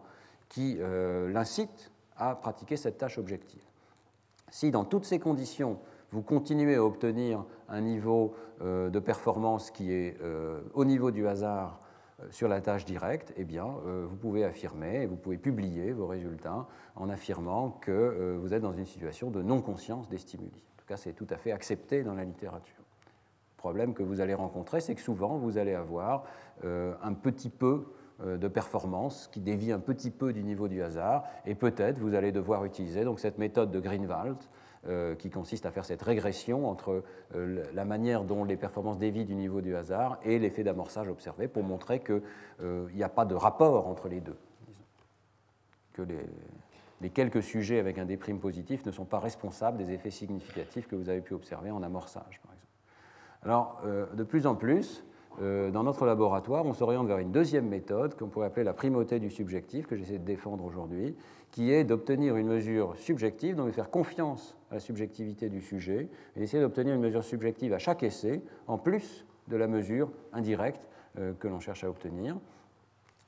qui 0.52 0.76
euh, 0.80 1.32
l'incite 1.32 1.91
à 2.18 2.36
pratiquer 2.36 2.76
cette 2.76 2.98
tâche 2.98 3.18
objective. 3.18 3.64
Si 4.49 4.69
dans 4.69 4.84
toutes 4.84 5.06
ces 5.06 5.18
conditions, 5.18 5.80
vous 6.11 6.22
continuez 6.22 6.76
à 6.76 6.84
obtenir 6.84 7.45
un 7.69 7.80
niveau 7.80 8.36
euh, 8.60 8.90
de 8.90 8.99
performance 8.99 9.72
qui 9.72 9.94
est 9.94 10.18
euh, 10.22 10.60
au 10.73 10.84
niveau 10.84 11.10
du 11.10 11.26
hasard 11.26 11.80
sur 12.30 12.49
la 12.49 12.61
tâche 12.61 12.86
directe, 12.86 13.34
eh 13.36 13.45
bien, 13.45 13.65
vous 13.65 14.15
pouvez 14.15 14.44
affirmer, 14.44 15.07
vous 15.07 15.15
pouvez 15.15 15.40
publier 15.40 15.91
vos 15.91 16.06
résultats 16.06 16.68
en 16.95 17.10
affirmant 17.10 17.72
que 17.72 18.38
vous 18.40 18.53
êtes 18.53 18.61
dans 18.61 18.73
une 18.73 18.86
situation 18.86 19.32
de 19.32 19.41
non-conscience 19.41 20.07
des 20.07 20.19
stimuli. 20.19 20.52
En 20.53 20.78
tout 20.78 20.86
cas, 20.86 20.98
c'est 20.98 21.14
tout 21.14 21.26
à 21.32 21.38
fait 21.38 21.52
accepté 21.52 22.03
dans 22.03 22.14
la 22.14 22.23
littérature. 22.23 22.78
Le 22.78 23.57
problème 23.57 23.95
que 23.95 24.03
vous 24.03 24.22
allez 24.22 24.36
rencontrer, 24.36 24.82
c'est 24.82 24.94
que 24.94 25.02
souvent, 25.02 25.40
vous 25.40 25.57
allez 25.57 25.73
avoir 25.73 26.26
un 26.64 27.14
petit 27.15 27.49
peu 27.49 27.86
de 28.26 28.48
performance 28.48 29.30
qui 29.31 29.39
dévie 29.39 29.72
un 29.72 29.80
petit 29.80 30.11
peu 30.11 30.34
du 30.34 30.43
niveau 30.43 30.68
du 30.68 30.81
hasard, 30.84 31.23
et 31.45 31.56
peut-être 31.56 31.99
vous 31.99 32.14
allez 32.14 32.31
devoir 32.31 32.65
utiliser 32.65 33.03
donc 33.03 33.19
cette 33.19 33.38
méthode 33.38 33.72
de 33.72 33.80
Greenwald 33.80 34.38
euh, 34.88 35.14
qui 35.14 35.30
consiste 35.30 35.68
à 35.68 35.72
faire 35.72 35.85
cette 35.85 36.02
régression 36.02 36.68
entre 36.68 37.03
euh, 37.35 37.64
la 37.72 37.85
manière 37.85 38.23
dont 38.23 38.43
les 38.43 38.57
performances 38.57 38.98
dévient 38.98 39.26
du 39.26 39.35
niveau 39.35 39.61
du 39.61 39.76
hasard 39.76 40.18
et 40.23 40.39
l'effet 40.39 40.64
d'amorçage 40.64 41.07
observé 41.07 41.48
pour 41.48 41.61
montrer 41.61 41.99
qu'il 41.99 42.23
n'y 42.95 43.03
a 43.03 43.10
pas 43.10 43.26
de 43.26 43.35
rapport 43.35 43.88
entre 43.88 44.07
les 44.07 44.22
deux. 44.22 44.38
Que 45.93 46.02
les, 46.02 46.26
les, 46.99 47.11
quelques 47.11 47.43
sujets 47.43 47.77
avec 47.77 47.99
un 47.99 48.06
déprime 48.06 48.39
positif 48.39 48.84
ne 48.84 48.89
sont 48.89 49.06
pas 49.06 49.19
responsables 49.19 49.77
des 49.77 49.91
effets 49.91 50.10
significatifs 50.10 50.88
que 50.88 50.95
vous 50.95 51.10
avez 51.10 51.22
pu 51.22 51.35
observer 51.35 51.69
en 51.69 51.84
amorçage, 51.84 52.41
par 52.41 52.52
exemple. 52.52 52.68
Alors, 53.43 53.81
de 54.15 54.23
plus 54.23 54.48
en 54.48 54.56
plus, 54.56 55.03
euh, 55.03 55.11
dans 55.40 55.84
notre 55.84 56.06
laboratoire, 56.06 56.66
on 56.66 56.74
s'oriente 56.74 57.08
vers 57.08 57.18
une 57.18 57.32
deuxième 57.32 57.68
méthode 57.68 58.16
qu'on 58.16 58.28
pourrait 58.28 58.48
appeler 58.48 58.64
la 58.64 58.74
primauté 58.74 59.20
du 59.20 59.30
subjectif, 59.30 59.88
que 59.88 59.95
j'essaie 59.95 60.20
de 60.20 60.26
défendre 60.26 60.64
aujourd'hui, 60.66 61.16
qui 61.52 61.72
est 61.72 61.84
d'obtenir 61.84 62.38
une 62.38 62.48
mesure 62.48 62.95
subjective, 62.98 63.56
donc 63.56 63.68
de 63.68 63.72
faire 63.72 63.90
confiance 63.90 64.58
à 64.70 64.76
la 64.76 64.80
subjectivité 64.80 65.49
du 65.49 65.62
sujet, 65.62 66.10
et 66.36 66.40
d'essayer 66.40 66.62
d'obtenir 66.62 66.95
une 66.95 67.02
mesure 67.02 67.24
subjective 67.24 67.74
à 67.74 67.80
chaque 67.80 68.03
essai, 68.03 68.41
en 68.68 68.78
plus 68.78 69.26
de 69.48 69.58
la 69.58 69.68
mesure 69.68 70.10
indirecte 70.34 70.88
euh, 71.20 71.34
que 71.34 71.48
l'on 71.48 71.60
cherche 71.60 71.84
à 71.84 71.90
obtenir. 71.90 72.38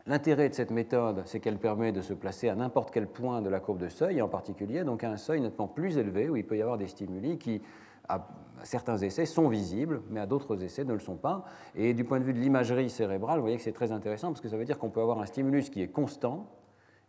L'intérêt 0.05 0.49
de 0.49 0.53
cette 0.53 0.71
méthode, 0.71 1.23
c'est 1.25 1.39
qu'elle 1.39 1.57
permet 1.57 1.91
de 1.91 2.01
se 2.01 2.13
placer 2.13 2.49
à 2.49 2.55
n'importe 2.55 2.91
quel 2.91 3.07
point 3.07 3.41
de 3.41 3.49
la 3.49 3.59
courbe 3.59 3.79
de 3.79 3.89
seuil, 3.89 4.17
et 4.17 4.21
en 4.21 4.27
particulier 4.27 4.83
donc 4.83 5.03
à 5.03 5.09
un 5.09 5.17
seuil 5.17 5.41
nettement 5.41 5.67
plus 5.67 5.97
élevé, 5.97 6.29
où 6.29 6.35
il 6.35 6.45
peut 6.45 6.57
y 6.57 6.61
avoir 6.61 6.77
des 6.77 6.87
stimuli 6.87 7.37
qui 7.37 7.61
à 8.09 8.27
certains 8.63 8.97
essais 8.97 9.25
sont 9.25 9.47
visibles, 9.49 10.01
mais 10.09 10.19
à 10.19 10.25
d'autres 10.25 10.63
essais 10.63 10.85
ne 10.85 10.93
le 10.93 10.99
sont 10.99 11.15
pas. 11.15 11.45
Et 11.75 11.93
du 11.93 12.03
point 12.03 12.19
de 12.19 12.25
vue 12.25 12.33
de 12.33 12.39
l'imagerie 12.39 12.89
cérébrale, 12.89 13.37
vous 13.37 13.43
voyez 13.43 13.57
que 13.57 13.63
c'est 13.63 13.73
très 13.73 13.91
intéressant 13.91 14.29
parce 14.29 14.41
que 14.41 14.49
ça 14.49 14.57
veut 14.57 14.65
dire 14.65 14.79
qu'on 14.79 14.89
peut 14.89 15.01
avoir 15.01 15.19
un 15.19 15.25
stimulus 15.25 15.69
qui 15.69 15.81
est 15.81 15.87
constant 15.87 16.47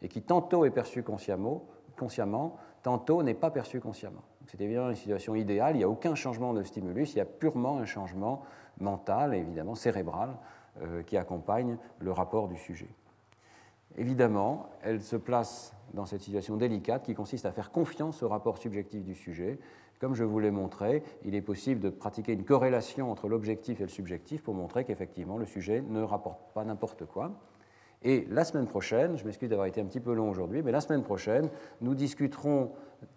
et 0.03 0.09
qui 0.09 0.23
tantôt 0.23 0.65
est 0.65 0.71
perçu 0.71 1.03
consciemment, 1.03 1.65
consciemment 1.97 2.57
tantôt 2.83 3.23
n'est 3.23 3.35
pas 3.35 3.51
perçu 3.51 3.81
consciemment. 3.81 4.23
C'est 4.47 4.61
évidemment 4.61 4.91
une 4.91 4.97
situation 4.97 5.35
idéale, 5.35 5.75
il 5.75 5.79
n'y 5.79 5.85
a 5.85 5.89
aucun 5.89 6.15
changement 6.15 6.53
de 6.53 6.63
stimulus, 6.63 7.15
il 7.15 7.19
y 7.19 7.21
a 7.21 7.25
purement 7.25 7.79
un 7.79 7.87
changement 7.87 8.43
mental 8.79 9.35
évidemment 9.35 9.75
cérébral 9.75 10.37
euh, 10.83 11.03
qui 11.03 11.17
accompagne 11.17 11.79
le 11.99 12.13
rapport 12.13 12.49
du 12.49 12.59
sujet. 12.59 12.91
Évidemment, 13.97 14.69
elle 14.83 15.01
se 15.01 15.17
place 15.17 15.75
dans 15.95 16.05
cette 16.05 16.23
situation 16.23 16.57
délicate 16.57 17.05
qui 17.05 17.15
consiste 17.15 17.47
à 17.47 17.53
faire 17.53 17.71
confiance 17.71 18.23
au 18.23 18.29
rapport 18.29 18.59
subjectif 18.59 19.03
du 19.05 19.15
sujet 19.15 19.59
comme 20.01 20.15
je 20.15 20.25
vous 20.25 20.39
l'ai 20.39 20.51
montré, 20.51 21.03
il 21.25 21.35
est 21.35 21.43
possible 21.43 21.81
de 21.81 21.91
pratiquer 21.91 22.33
une 22.33 22.45
corrélation 22.45 23.11
entre 23.11 23.29
l'objectif 23.29 23.81
et 23.81 23.85
le 23.85 23.89
subjectif 23.89 24.43
pour 24.43 24.55
montrer 24.55 24.85
qu'effectivement 24.85 25.39
le 25.39 25.47
sujet 25.47 25.83
ne 25.83 26.03
rapporte 26.03 26.53
pas 26.53 26.65
n'importe 26.65 27.07
quoi. 27.07 27.33
Et 28.03 28.27
la 28.29 28.45
semaine 28.45 28.67
prochaine, 28.67 29.17
je 29.17 29.25
m'excuse 29.25 29.49
d'avoir 29.49 29.67
été 29.67 29.81
un 29.81 29.87
petit 29.87 30.01
peu 30.01 30.13
long 30.13 30.29
aujourd'hui, 30.29 30.63
mais 30.63 30.73
la 30.73 30.83
semaine 30.83 31.03
prochaine, 31.03 31.49
nous 31.81 31.95
discuterons 31.95 32.73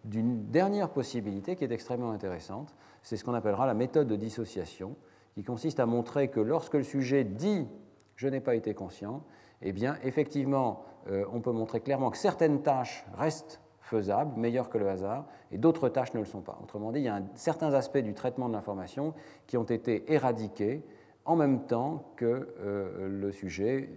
d'une 0.05 0.45
dernière 0.49 0.89
possibilité 0.89 1.57
qui 1.57 1.65
est 1.65 1.71
extrêmement 1.71 2.11
intéressante. 2.11 2.73
C'est 3.01 3.17
ce 3.17 3.25
qu'on 3.25 3.33
appellera 3.33 3.67
la 3.67 3.73
méthode 3.73 4.07
de 4.07 4.15
dissociation, 4.15 4.95
qui 5.33 5.43
consiste 5.43 5.81
à 5.81 5.85
montrer 5.85 6.29
que 6.29 6.39
lorsque 6.39 6.75
le 6.75 6.83
sujet 6.83 7.25
dit 7.25 7.67
je 8.15 8.27
n'ai 8.27 8.39
pas 8.39 8.55
été 8.55 8.73
conscient, 8.73 9.23
eh 9.61 9.71
bien, 9.73 9.97
effectivement, 10.03 10.83
euh, 11.09 11.25
on 11.31 11.41
peut 11.41 11.51
montrer 11.51 11.81
clairement 11.81 12.09
que 12.09 12.17
certaines 12.17 12.61
tâches 12.61 13.05
restent 13.15 13.61
faisable, 13.87 14.37
meilleur 14.37 14.69
que 14.69 14.77
le 14.77 14.89
hasard, 14.89 15.25
et 15.51 15.57
d'autres 15.57 15.89
tâches 15.89 16.13
ne 16.13 16.19
le 16.19 16.25
sont 16.25 16.41
pas. 16.41 16.59
Autrement 16.61 16.91
dit, 16.91 16.99
il 16.99 17.05
y 17.05 17.09
a 17.09 17.21
certains 17.35 17.73
aspects 17.73 17.97
du 17.97 18.13
traitement 18.13 18.49
de 18.49 18.53
l'information 18.53 19.13
qui 19.47 19.57
ont 19.57 19.63
été 19.63 20.11
éradiqués 20.11 20.83
en 21.25 21.35
même 21.35 21.65
temps 21.65 22.11
que 22.15 22.53
euh, 22.59 23.07
le 23.09 23.31
sujet 23.31 23.89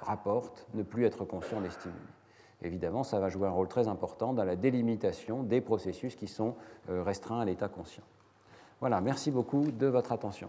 rapporte 0.00 0.66
ne 0.74 0.82
plus 0.82 1.04
être 1.04 1.24
conscient 1.24 1.60
des 1.60 1.70
stimuli. 1.70 1.98
Évidemment, 2.62 3.02
ça 3.02 3.18
va 3.18 3.28
jouer 3.28 3.48
un 3.48 3.52
rôle 3.52 3.68
très 3.68 3.88
important 3.88 4.32
dans 4.32 4.44
la 4.44 4.56
délimitation 4.56 5.42
des 5.42 5.60
processus 5.60 6.14
qui 6.14 6.28
sont 6.28 6.54
euh, 6.88 7.02
restreints 7.02 7.40
à 7.40 7.44
l'état 7.44 7.68
conscient. 7.68 8.04
Voilà, 8.80 9.00
merci 9.00 9.30
beaucoup 9.30 9.70
de 9.70 9.86
votre 9.86 10.12
attention. 10.12 10.48